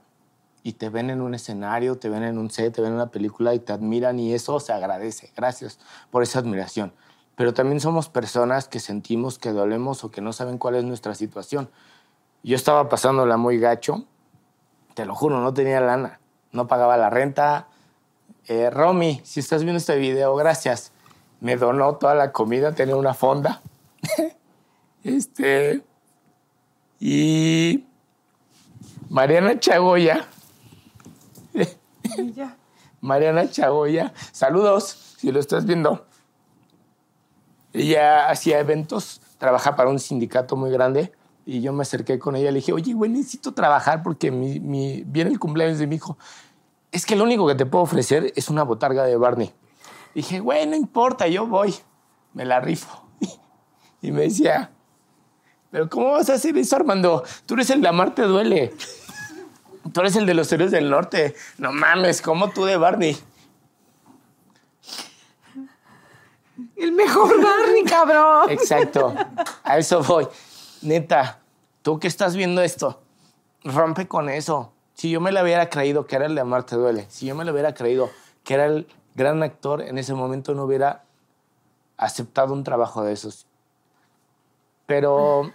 [0.63, 3.11] y te ven en un escenario, te ven en un set, te ven en una
[3.11, 5.31] película y te admiran y eso se agradece.
[5.35, 5.77] Gracias
[6.09, 6.93] por esa admiración.
[7.39, 11.15] Pero también somos personas que sentimos que dolemos o que no saben cuál es nuestra
[11.15, 11.69] situación.
[12.43, 14.03] Yo estaba pasándola muy gacho,
[14.93, 16.19] te lo juro, no tenía lana,
[16.51, 17.69] no pagaba la renta.
[18.47, 20.91] Eh, Romy, si estás viendo este video, gracias.
[21.39, 23.61] Me donó toda la comida, tenía una fonda.
[25.05, 25.81] este.
[26.99, 27.85] Y.
[29.07, 30.27] Mariana Chagoya.
[32.99, 34.13] Mariana Chagoya.
[34.33, 36.08] Saludos, si lo estás viendo.
[37.73, 41.11] Ella hacía eventos, trabaja para un sindicato muy grande
[41.45, 44.59] y yo me acerqué con ella y le dije, oye, güey, necesito trabajar porque mi,
[44.59, 46.17] mi- viene el cumpleaños de mi hijo.
[46.91, 49.53] Es que lo único que te puedo ofrecer es una botarga de Barney.
[50.15, 51.75] Dije, güey, no importa, yo voy,
[52.33, 53.05] me la rifo.
[54.01, 54.71] Y me decía,
[55.71, 57.23] pero ¿cómo vas a hacer eso, Armando?
[57.45, 58.73] Tú eres el de Amarte Duele.
[59.91, 61.35] Tú eres el de los héroes del norte.
[61.57, 63.17] No mames, ¿cómo tú de Barney?
[66.79, 68.49] El mejor Barney, cabrón.
[68.49, 69.13] Exacto.
[69.63, 70.27] A eso voy.
[70.81, 71.39] Neta,
[71.81, 73.01] tú que estás viendo esto,
[73.65, 74.71] rompe con eso.
[74.93, 77.43] Si yo me lo hubiera creído que era el de Amarte Duele, si yo me
[77.43, 78.09] lo hubiera creído
[78.43, 81.03] que era el gran actor, en ese momento no hubiera
[81.97, 83.45] aceptado un trabajo de esos.
[84.85, 85.51] Pero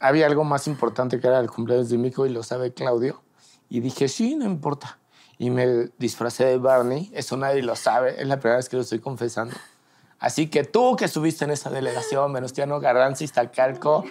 [0.00, 3.22] había algo más importante que era el cumpleaños de mi hijo y lo sabe Claudio.
[3.68, 4.98] Y dije, sí, no importa.
[5.38, 7.10] Y me disfracé de Barney.
[7.14, 8.20] Eso nadie lo sabe.
[8.20, 9.54] Es la primera vez que lo estoy confesando.
[10.18, 14.04] Así que tú que estuviste en esa delegación, Venustiano Garranza, Iztacalco,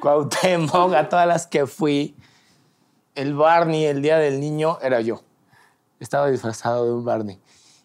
[0.00, 2.14] Cuauhtémoc, a todas las que fui,
[3.16, 5.22] el Barney, el Día del Niño, era yo.
[5.98, 7.40] Estaba disfrazado de un Barney.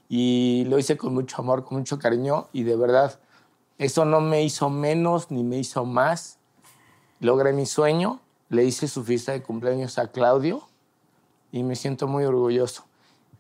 [0.09, 2.49] Y lo hice con mucho amor, con mucho cariño.
[2.53, 3.19] Y de verdad,
[3.77, 6.37] eso no me hizo menos ni me hizo más.
[7.19, 8.19] Logré mi sueño.
[8.49, 10.67] Le hice su fiesta de cumpleaños a Claudio.
[11.51, 12.85] Y me siento muy orgulloso.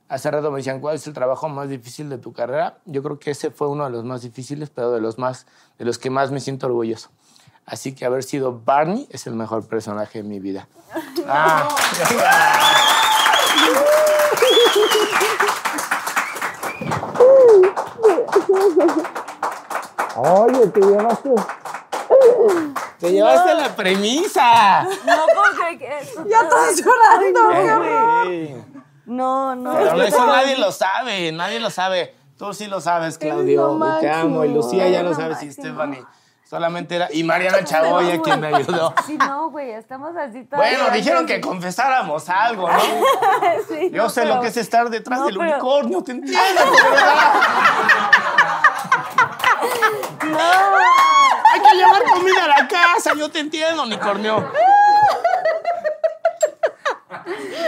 [0.09, 2.79] Hace rato me decían, ¿cuál es el trabajo más difícil de tu carrera?
[2.85, 5.85] Yo creo que ese fue uno de los más difíciles, pero de los, más, de
[5.85, 7.09] los que más me siento orgulloso.
[7.65, 10.67] Así que haber sido Barney es el mejor personaje de mi vida.
[11.27, 11.67] Ah.
[20.17, 21.29] Oye, te llevaste.
[22.99, 24.83] Te llevaste la premisa.
[24.83, 26.25] No puedo creer que eso.
[26.27, 27.51] Ya estás llorando.
[28.29, 28.63] Ey.
[29.05, 29.73] No, no.
[29.73, 32.15] Pero eso nadie lo sabe, nadie lo sabe.
[32.37, 33.73] Tú sí lo sabes, Claudio.
[33.77, 34.45] lo y te amo.
[34.45, 35.51] Y Lucía ya lo lo sabes y.
[35.51, 36.03] Stephanie.
[36.49, 37.07] Solamente era.
[37.13, 38.93] Y Mariana Chagoya quien me ayudó.
[39.05, 42.77] Sí, no, güey, estamos así todas Bueno, dijeron que confesáramos algo, ¿no?
[43.69, 46.11] Sí, Yo no, sé pero- lo que es estar detrás No, del pero- unicornio, te
[46.11, 46.61] entiendo,
[46.91, 47.33] verdad.
[51.51, 54.51] Hay que llevar comida a la casa, yo te entiendo, unicornio.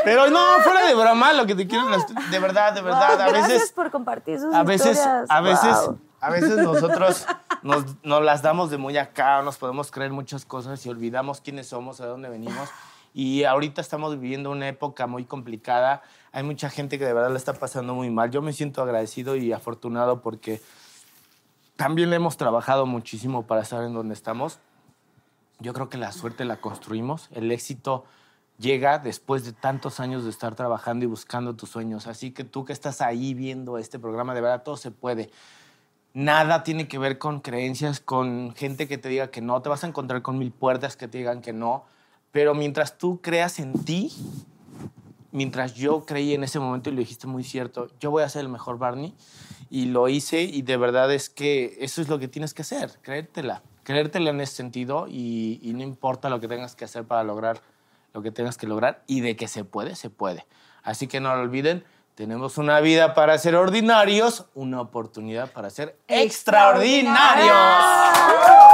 [0.04, 3.48] Pero no, fuera de broma, lo que te quiero, de verdad, de verdad, a Gracias
[3.50, 5.30] veces por compartir sus a veces, historias.
[5.30, 6.00] a veces, Wow.
[6.22, 7.26] a veces nosotros
[7.62, 11.68] nos, nos las damos de muy acá, nos podemos creer muchas cosas y olvidamos quiénes
[11.68, 12.70] somos, de dónde venimos.
[13.14, 16.02] Y ahorita estamos viviendo una época muy complicada.
[16.32, 18.32] Hay mucha gente que de verdad la está pasando muy mal.
[18.32, 20.62] Yo me siento agradecido y afortunado porque
[21.76, 24.60] también le hemos trabajado muchísimo para estar en donde estamos.
[25.60, 27.30] Yo creo que la suerte la construimos.
[27.32, 28.06] El éxito
[28.58, 32.08] llega después de tantos años de estar trabajando y buscando tus sueños.
[32.08, 35.30] Así que tú que estás ahí viendo este programa, de verdad todo se puede.
[36.14, 39.62] Nada tiene que ver con creencias, con gente que te diga que no.
[39.62, 41.86] Te vas a encontrar con mil puertas que te digan que no.
[42.32, 44.12] Pero mientras tú creas en ti,
[45.34, 48.42] mientras yo creí en ese momento y lo dijiste muy cierto, yo voy a ser
[48.42, 49.14] el mejor Barney
[49.70, 53.00] y lo hice y de verdad es que eso es lo que tienes que hacer,
[53.02, 57.24] creértela, creértela en ese sentido y, y no importa lo que tengas que hacer para
[57.24, 57.62] lograr
[58.14, 60.46] lo que tengas que lograr y de que se puede, se puede.
[60.84, 61.84] Así que no lo olviden,
[62.16, 67.48] tenemos una vida para ser ordinarios, una oportunidad para ser extraordinarios.
[67.50, 68.73] ¡Saludos!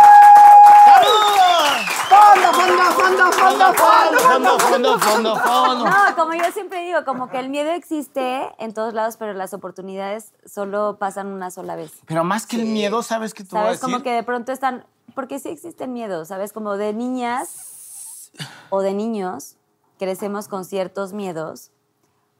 [3.49, 5.85] Fondo, fondo, Fondo, fondo, fondo, fondo, fondo.
[5.85, 9.53] No, como yo siempre digo, como que el miedo existe en todos lados, pero las
[9.53, 11.91] oportunidades solo pasan una sola vez.
[12.05, 13.79] Pero más que el miedo, ¿sabes qué te voy a.
[13.79, 14.85] Como que de pronto están.
[15.15, 16.53] Porque sí existen miedos, ¿sabes?
[16.53, 18.31] Como de niñas
[18.69, 19.55] o de niños
[19.97, 21.71] crecemos con ciertos miedos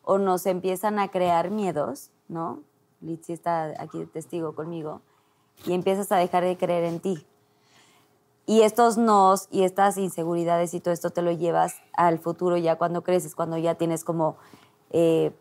[0.04, 2.64] o nos empiezan a crear miedos, ¿no?
[3.02, 5.02] Litsi está aquí testigo conmigo.
[5.66, 7.26] Y empiezas a dejar de creer en ti.
[8.50, 12.78] Y estos nos y estas inseguridades y todo esto te lo llevas al futuro ya
[12.78, 14.38] cuando creces, cuando ya tienes como,
[14.90, 15.32] eh,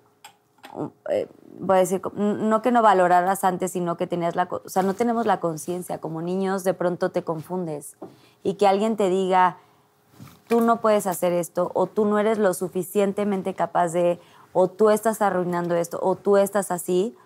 [1.09, 1.27] eh,
[1.59, 4.93] voy a decir, no que no valoraras antes, sino que tenías la, o sea, no
[4.93, 7.97] tenemos la conciencia, como niños de pronto te confundes
[8.43, 9.57] y que alguien te diga,
[10.47, 14.21] tú no puedes hacer esto, o tú no eres lo suficientemente capaz de,
[14.53, 17.17] o tú estás arruinando esto, o tú estás así,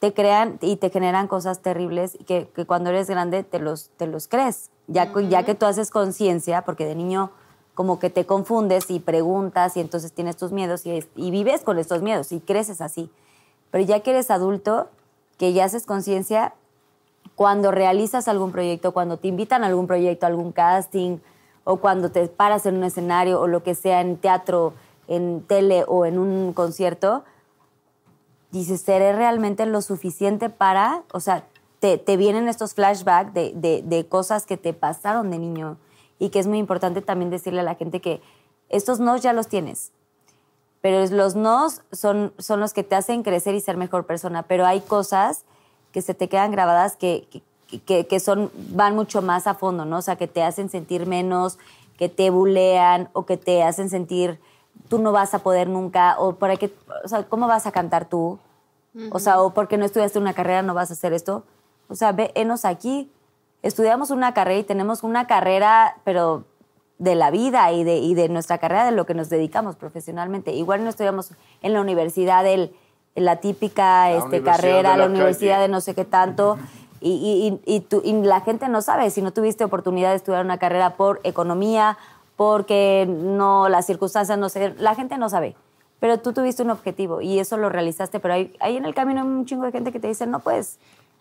[0.00, 4.06] te crean y te generan cosas terribles que, que cuando eres grande te los, te
[4.06, 4.70] los crees.
[4.88, 7.30] Ya, cu- ya que tú haces conciencia, porque de niño
[7.74, 11.62] como que te confundes y preguntas y entonces tienes tus miedos y, es- y vives
[11.62, 13.10] con estos miedos y creces así.
[13.70, 14.88] Pero ya que eres adulto,
[15.38, 16.54] que ya haces conciencia,
[17.36, 21.18] cuando realizas algún proyecto, cuando te invitan a algún proyecto, a algún casting,
[21.64, 24.72] o cuando te paras en un escenario o lo que sea en teatro,
[25.08, 27.22] en tele o en un concierto,
[28.50, 31.46] dices, ¿seré realmente lo suficiente para, o sea,
[31.78, 35.76] te, te vienen estos flashbacks de, de- de cosas que te pasaron de niño
[36.18, 38.20] y que es muy importante también decirle a la gente que
[38.68, 39.92] estos no ya los tienes,
[40.80, 44.66] pero los nos son, son los que te hacen crecer y ser mejor persona, pero
[44.66, 45.44] hay cosas
[45.92, 47.26] que se te quedan grabadas que,
[47.86, 49.98] que- que son, van mucho más a fondo, ¿no?
[49.98, 51.58] O sea, que te hacen sentir menos,
[51.98, 54.40] que te bulean o que te hacen sentir
[54.88, 56.72] tú no vas a poder nunca, o para qué,
[57.04, 58.38] o sea, ¿cómo vas a cantar tú?
[59.12, 61.44] O sea, o porque no estudiaste una carrera no vas a hacer esto.
[61.88, 63.10] O sea, ve, enos aquí.
[63.62, 66.44] Estudiamos una carrera y tenemos una carrera, pero
[66.98, 70.52] de la vida y de, y de nuestra carrera, de lo que nos dedicamos profesionalmente.
[70.52, 71.30] Igual no estudiamos
[71.62, 72.74] en la universidad el
[73.14, 75.62] la típica este, carrera, la, la universidad calle.
[75.62, 76.58] de no sé qué tanto.
[77.00, 80.16] Y, y- y- y tú- y la gente no sabe, si no tuviste oportunidad de
[80.16, 81.96] estudiar una carrera por economía,
[82.40, 85.54] porque no las circunstancias no se la gente no sabe.
[85.98, 89.20] Pero tú tuviste un objetivo y eso lo realizaste, pero hay, ahí en el camino
[89.20, 90.78] hay un chingo de gente que te dice, no puedes.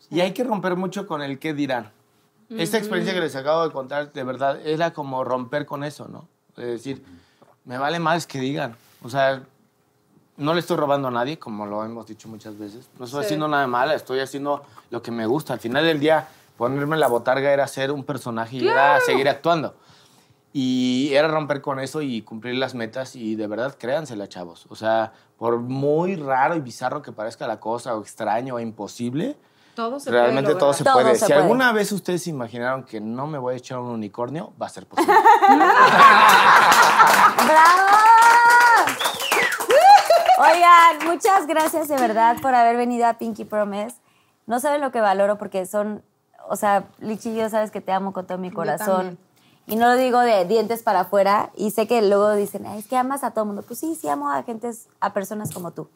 [0.09, 1.91] Y hay que romper mucho con el qué dirán.
[2.49, 6.25] Esta experiencia que les acabo de contar, de verdad, era como romper con eso, ¿no?
[6.55, 7.03] Es decir,
[7.65, 8.77] me vale más que digan.
[9.03, 9.43] O sea,
[10.37, 12.87] no le estoy robando a nadie, como lo hemos dicho muchas veces.
[12.97, 15.51] No estoy haciendo nada malo, estoy haciendo lo que me gusta.
[15.51, 19.75] Al final del día, ponerme la botarga era ser un personaje y era seguir actuando.
[20.51, 24.65] Y era romper con eso y cumplir las metas y de verdad créansela, chavos.
[24.69, 29.37] O sea, por muy raro y bizarro que parezca la cosa o extraño o imposible,
[29.75, 31.13] Todo se realmente puede todo se Todo puede.
[31.15, 31.41] se si puede.
[31.41, 34.69] alguna vez ustedes se imaginaron que no me voy a echar un unicornio, va a
[34.69, 35.13] ser posible.
[37.47, 37.87] ¡Bravo!
[40.39, 43.95] Oigan, muchas gracias de verdad por haber venido a Pinky Promise.
[44.47, 46.01] No saben lo que valoro porque son,
[46.47, 49.17] o sea, Lichi, yo sabes que te amo con todo mi corazón.
[49.69, 51.51] Y no lo digo de dientes para afuera.
[51.55, 53.61] Y sé que luego dicen, "Ay, es que amas a todo el mundo.
[53.61, 55.87] Pues sí, sí amo a gentes, a personas como tú.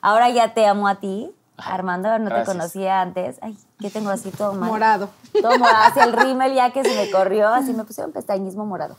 [0.00, 2.18] Ahora ya te amo a ti, Armando.
[2.18, 3.36] No te conocía antes.
[3.42, 4.70] Ay, ¿qué tengo así todo mal?
[4.70, 5.10] Morado.
[5.40, 8.96] Todo morado, así el rímel ya que se me corrió, así me pusieron pestañismo morado.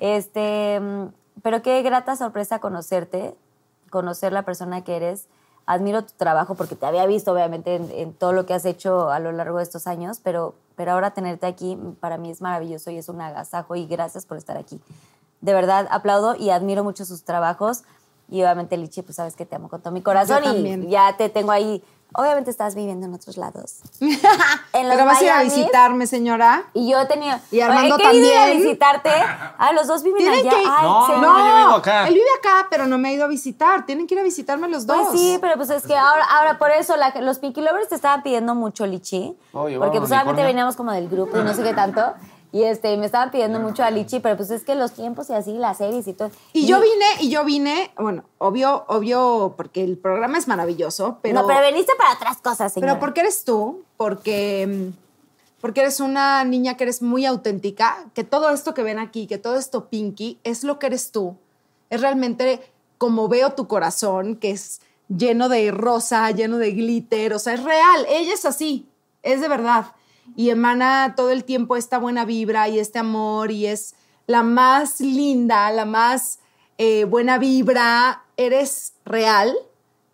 [0.00, 1.08] Este, mm,
[1.42, 3.36] pero qué grata sorpresa conocerte,
[3.90, 5.26] conocer la persona que eres.
[5.70, 9.10] Admiro tu trabajo porque te había visto obviamente en, en todo lo que has hecho
[9.10, 12.90] a lo largo de estos años, pero, pero ahora tenerte aquí para mí es maravilloso
[12.90, 14.80] y es un agasajo y gracias por estar aquí.
[15.42, 17.82] De verdad, aplaudo y admiro mucho sus trabajos.
[18.30, 20.88] Y obviamente, Lichi, pues sabes que te amo con todo mi corazón Yo y también.
[20.88, 21.82] ya te tengo ahí.
[22.14, 23.76] Obviamente estás viviendo en otros lados.
[24.72, 26.64] En los Pero vas a ir a visitarme, señora.
[26.72, 27.40] Y yo tenía.
[27.50, 28.62] Y Armando he querido ir a también.
[28.62, 29.10] visitarte.
[29.58, 30.50] Ah, los dos viven allá.
[30.50, 31.12] que- Ay, No, sí.
[31.20, 32.06] no, yo vivo acá.
[32.08, 33.84] Él vive acá, pero no me ha ido a visitar.
[33.86, 34.96] Tienen que ir a visitarme los dos.
[35.08, 37.94] Pues sí, pero pues es que ahora, ahora por eso la- los Pinky Lovers te
[37.96, 39.36] estaban pidiendo mucho Lichi.
[39.52, 42.14] Oye, porque pues solamente veníamos como del grupo y no sé qué tanto.
[42.50, 45.34] Y este, me estaban pidiendo mucho a Lichi, pero pues es que los tiempos y
[45.34, 46.30] así, las series y todo.
[46.54, 51.40] Y yo vine, y yo vine, bueno, obvio, obvio, porque el programa es maravilloso, pero.
[51.40, 52.94] no, pero veniste para otras cosas, señora.
[52.94, 54.92] Pero porque eres tú, porque,
[55.60, 59.36] porque eres una niña que eres muy auténtica, que todo esto que ven aquí, que
[59.36, 61.36] todo esto pinky, es lo que eres tú.
[61.90, 62.62] Es realmente
[62.96, 67.62] como veo tu corazón, que es lleno de rosa, lleno de glitter, o sea, es
[67.62, 68.88] real, ella es así,
[69.22, 69.86] es de verdad.
[70.36, 73.94] Y emana todo el tiempo esta buena vibra y este amor y es
[74.26, 76.38] la más linda, la más
[76.78, 79.56] eh, buena vibra, eres real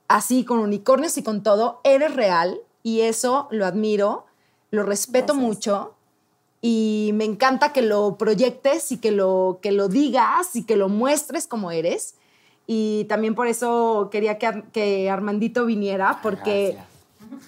[0.09, 4.27] así con unicornios y con todo, eres real y eso lo admiro,
[4.71, 5.95] lo respeto mucho
[6.61, 10.89] y me encanta que lo proyectes y que lo, que lo digas y que lo
[10.89, 12.15] muestres como eres.
[12.67, 16.79] Y también por eso quería que, que Armandito viniera, porque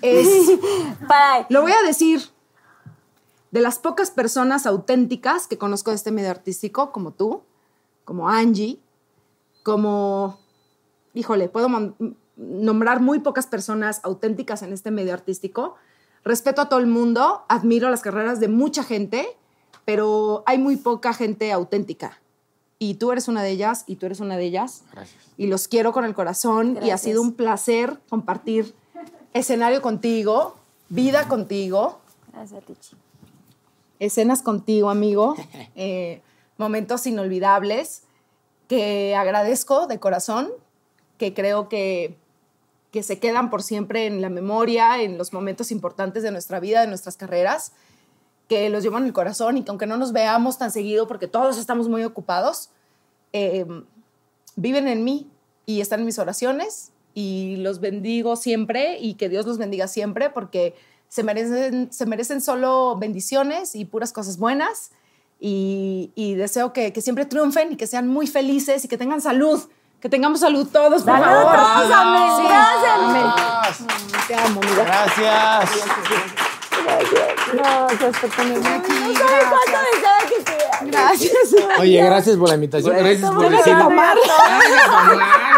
[0.02, 0.28] es,
[1.08, 2.20] Para, lo voy a decir,
[3.50, 7.42] de las pocas personas auténticas que conozco de este medio artístico, como tú,
[8.04, 8.78] como Angie,
[9.62, 10.38] como,
[11.14, 11.68] híjole, puedo
[12.36, 15.76] nombrar muy pocas personas auténticas en este medio artístico.
[16.24, 19.26] Respeto a todo el mundo, admiro las carreras de mucha gente,
[19.84, 22.20] pero hay muy poca gente auténtica.
[22.78, 24.82] Y tú eres una de ellas, y tú eres una de ellas.
[24.92, 25.22] Gracias.
[25.36, 27.00] Y los quiero con el corazón, y ha Gracias.
[27.02, 28.74] sido un placer compartir
[29.32, 30.56] escenario contigo,
[30.88, 32.00] vida contigo,
[32.36, 32.96] Gracias, Lichi.
[33.98, 35.36] Escenas contigo, amigo,
[35.76, 36.22] eh,
[36.58, 38.02] momentos inolvidables
[38.68, 40.50] que agradezco de corazón,
[41.18, 42.16] que creo que,
[42.90, 46.80] que se quedan por siempre en la memoria, en los momentos importantes de nuestra vida,
[46.80, 47.72] de nuestras carreras,
[48.48, 51.28] que los llevo en el corazón y que aunque no nos veamos tan seguido porque
[51.28, 52.70] todos estamos muy ocupados,
[53.32, 53.66] eh,
[54.56, 55.30] viven en mí
[55.64, 60.30] y están en mis oraciones y los bendigo siempre y que Dios los bendiga siempre
[60.30, 60.74] porque
[61.08, 64.90] se merecen, se merecen solo bendiciones y puras cosas buenas
[65.40, 69.20] y, y deseo que, que siempre triunfen y que sean muy felices y que tengan
[69.20, 69.60] salud,
[70.00, 71.56] que tengamos salud todos, por ¡Salud favor.
[71.56, 72.30] todos, amén!
[72.36, 72.42] Sí.
[72.48, 72.98] ¡Gracias!
[73.00, 73.26] Amén.
[74.28, 74.60] Te amo.
[74.76, 75.70] Gracias.
[77.52, 78.92] Gracias por tenerme aquí.
[78.92, 80.78] ¿Cuánto deseaba que estuviera?
[80.82, 81.54] Gracias.
[81.78, 82.96] Oye, gracias por la invitación.
[82.96, 83.84] Gracias por decirme.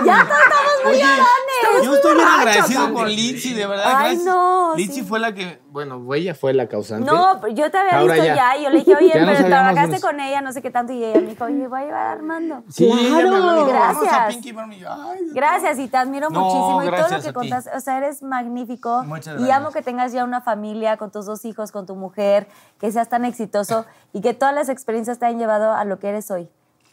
[0.05, 1.48] Ya estamos muy llorones.
[1.84, 3.84] Yo estoy bien agradecido con Litsi, de verdad.
[3.86, 4.24] Ay, gracias.
[4.24, 5.02] no, Litsi sí.
[5.02, 7.05] fue la que, bueno, ella fue la causante.
[7.10, 8.34] No, pero yo te había Ahora visto ya.
[8.36, 8.56] ya.
[8.58, 10.06] y yo le dije, oye, pero trabajaste visto.
[10.06, 10.92] con ella, no sé qué tanto.
[10.92, 12.62] Y ella me dijo, oye, voy a llevar a Armando.
[12.68, 13.72] Sí, ella me y dijo, Vamos a
[14.02, 14.34] Gracias.
[14.34, 14.48] Pinky.
[14.50, 15.34] Y yo, ay, Dios.
[15.34, 18.22] Gracias y te admiro No, muchísimo y todo lo gracias que contaste, o sea, eres
[18.22, 19.56] magnífico Muchas y gracias.
[19.56, 22.48] amo que tengas ya una familia con tus dos hijos, con tu mujer,
[22.80, 26.08] que seas tan exitoso y que todas las experiencias te hayan llevado a lo que
[26.08, 26.48] eres hoy.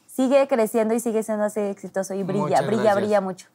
[0.08, 2.96] Sigue creciendo y sigue siendo así exitoso y brilla, Muchas brilla, gracias.
[3.04, 3.48] brilla mucho.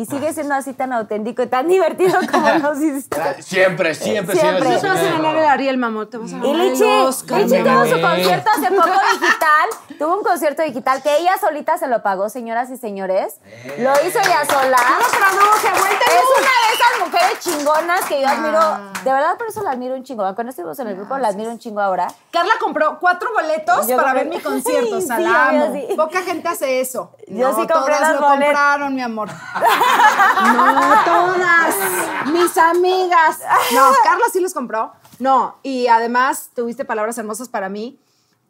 [0.00, 3.42] Y sigue siendo así tan auténtico y tan divertido como nos hiciste.
[3.42, 4.76] Siempre, siempre, Siempre.
[4.78, 6.08] Te vas a ganar el Ariel, mamón.
[6.08, 7.40] Te vas a Y Lichi, el Oscar.
[7.40, 9.98] Lichi tuvo su concierto hace poco digital.
[9.98, 13.40] Tuvo un concierto digital que ella solita se lo pagó, señoras y señores.
[13.78, 14.76] Lo hizo ella sola.
[14.76, 18.60] traduje, vuelta Es una de esas mujeres chingonas que yo admiro.
[19.02, 20.22] De verdad, por eso la admiro un chingo.
[20.34, 22.06] Cuando estuvimos en el grupo, la admiro un chingo ahora.
[22.30, 24.96] Carla compró cuatro boletos Yo para compré- ver mi concierto.
[24.98, 25.72] o sea, Sí, la yo amo.
[25.72, 25.94] sí.
[25.96, 27.10] Poca gente hace eso.
[27.26, 28.46] Yo No, sí compré todas los lo boletos.
[28.46, 29.28] compraron, mi amor.
[30.54, 31.74] No, todas.
[32.32, 33.38] Mis amigas.
[33.74, 34.92] No, Carla sí los compró.
[35.18, 37.98] No, y además tuviste palabras hermosas para mí.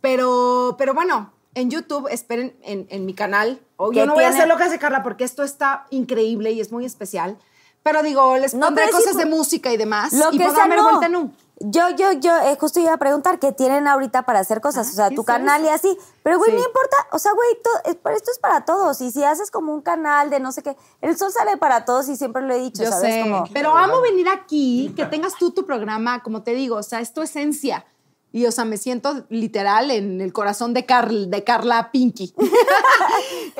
[0.00, 3.60] Pero, pero bueno, en YouTube, esperen en, en mi canal.
[3.76, 6.52] O ¿Qué yo no voy a hacer lo que hace Carla porque esto está increíble
[6.52, 7.38] y es muy especial.
[7.82, 10.12] Pero digo, les No, pondré cosas de música y demás.
[10.12, 10.84] Lo y que sea, ver no.
[10.84, 11.36] vuelta en un.
[11.60, 14.92] Yo, yo, yo, eh, justo iba a preguntar qué tienen ahorita para hacer cosas, o
[14.92, 15.74] sea, ¿qué tu canal y eso?
[15.74, 15.98] así.
[16.22, 16.56] Pero, güey, Sí.
[16.56, 17.48] no importa, o sea, güey,
[17.84, 19.00] esto es para todos.
[19.00, 22.08] Y si haces como un canal de no sé qué, el sol sale para todos
[22.08, 23.12] y siempre lo he dicho, Yo ¿sabes?
[23.12, 23.22] sé.
[23.22, 27.00] Como, Pero amo venir aquí, que tengas tú tu programa, como te digo, o sea,
[27.00, 27.84] es tu esencia.
[28.30, 32.34] Y, o sea, me siento literal en el corazón de, Carl, de Carla Pinky.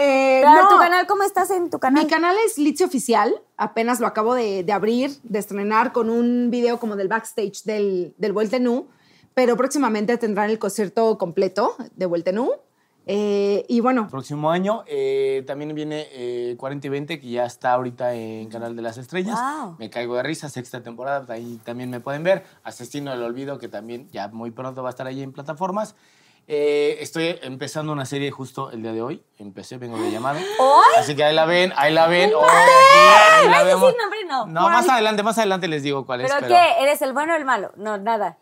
[0.01, 2.05] Eh, Pero no, tu canal, ¿cómo estás en tu canal?
[2.05, 3.35] Mi canal es Litzy Oficial.
[3.57, 8.15] Apenas lo acabo de, de abrir, de estrenar con un video como del backstage del,
[8.17, 8.87] del Vuelta en U.
[9.35, 12.53] Pero próximamente tendrán el concierto completo de Vuelta en U.
[13.11, 17.73] Eh, y bueno, Próximo año eh, también viene eh, 40 y 20, que ya está
[17.73, 19.41] ahorita en Canal de las Estrellas.
[19.41, 19.77] Wow.
[19.79, 22.45] Me caigo de risa, sexta temporada, ahí también me pueden ver.
[22.65, 25.95] Asesino del Olvido, que también ya muy pronto va a estar ahí en plataformas.
[26.49, 29.23] Eh, estoy empezando una serie justo el día de hoy.
[29.39, 30.39] Empecé, vengo de llamado.
[30.99, 32.35] Así que ahí la ven, ahí la ven.
[32.35, 33.95] Hoy, ahí la vemos.
[33.99, 34.47] nombre no.
[34.47, 36.31] No, más adelante, más adelante les digo cuál es.
[36.31, 36.83] ¿Pero qué?
[36.83, 37.73] ¿Eres el bueno o el malo?
[37.77, 38.37] No, nada.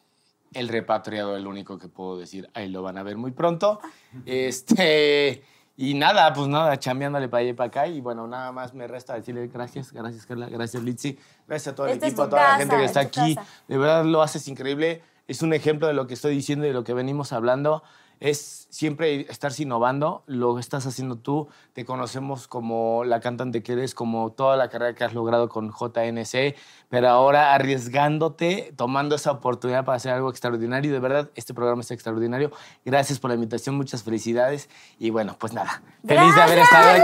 [0.53, 2.49] El repatriado, el único que puedo decir.
[2.55, 3.81] Ahí lo van a ver muy pronto.
[4.25, 5.43] Este.
[5.79, 7.87] Y nada, pues nada, chambeándole para allá y para acá.
[7.87, 11.87] Y bueno, nada más me resta decirle gracias, gracias Carla, gracias Litzy, gracias a todo
[11.87, 13.35] el Esta es equipo, a toda la casa, gente que está es aquí.
[13.35, 13.49] casa.
[13.69, 15.03] De verdad lo haces increíble.
[15.29, 17.83] Es un ejemplo de lo que estoy diciendo y de lo que venimos hablando.
[18.21, 20.23] Es siempre estarse innovando.
[20.27, 21.49] Lo estás haciendo tú.
[21.73, 25.71] Te conocemos como la cantante que eres, como toda la carrera que has logrado con
[25.71, 26.57] JNC.
[26.89, 30.93] Pero ahora arriesgándote, tomando esa oportunidad para hacer algo extraordinario.
[30.93, 32.51] De verdad, este programa es extraordinario.
[32.85, 33.77] Gracias por la invitación.
[33.77, 34.69] Muchas felicidades.
[34.99, 35.83] Y bueno, pues nada.
[36.07, 37.01] Feliz de haber estado aquí.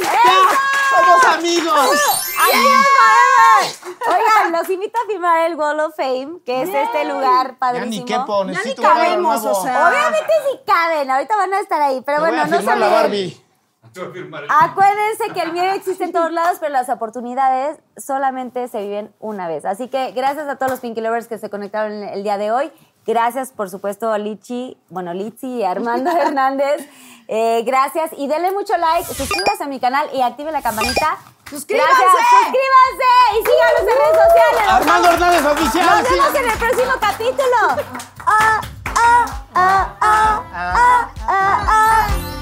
[0.00, 0.58] ¡Gracias!
[1.42, 1.62] ¡Ya!
[1.62, 2.28] ¡Somos amigos!
[2.54, 3.80] ¡Amigos!
[4.06, 7.90] Oigan, los invito a firmar el Wall of Fame, que es este lugar Ya padrísimo.
[7.90, 9.58] ni quepo, ni necesito un carro cabemos, nuevo.
[9.58, 9.88] o sea.
[9.88, 12.76] Obviamente sí caben, ahorita van a estar ahí, pero Te voy bueno, a no se
[12.76, 12.88] la.
[12.88, 13.44] Barbie.
[14.48, 19.48] Acuérdense que el miedo existe en todos lados, pero las oportunidades solamente se viven una
[19.48, 19.64] vez.
[19.64, 22.70] Así que gracias a todos los Pinky Lovers que se conectaron el día de hoy.
[23.08, 26.86] Gracias, por supuesto, a Lichi, bueno, Litzy y Armando Hernández.
[27.26, 31.16] Eh, gracias y denle mucho like, suscríbase a mi canal y active la campanita.
[31.48, 31.90] ¡Suscríbanse!
[31.90, 34.68] Gracias, suscríbanse y síganos en redes sociales.
[34.68, 35.86] Armando Hernández Oficial.
[35.86, 37.56] Nos vemos en el próximo capítulo.
[38.26, 42.37] Ah, ah, ah, ah, ah.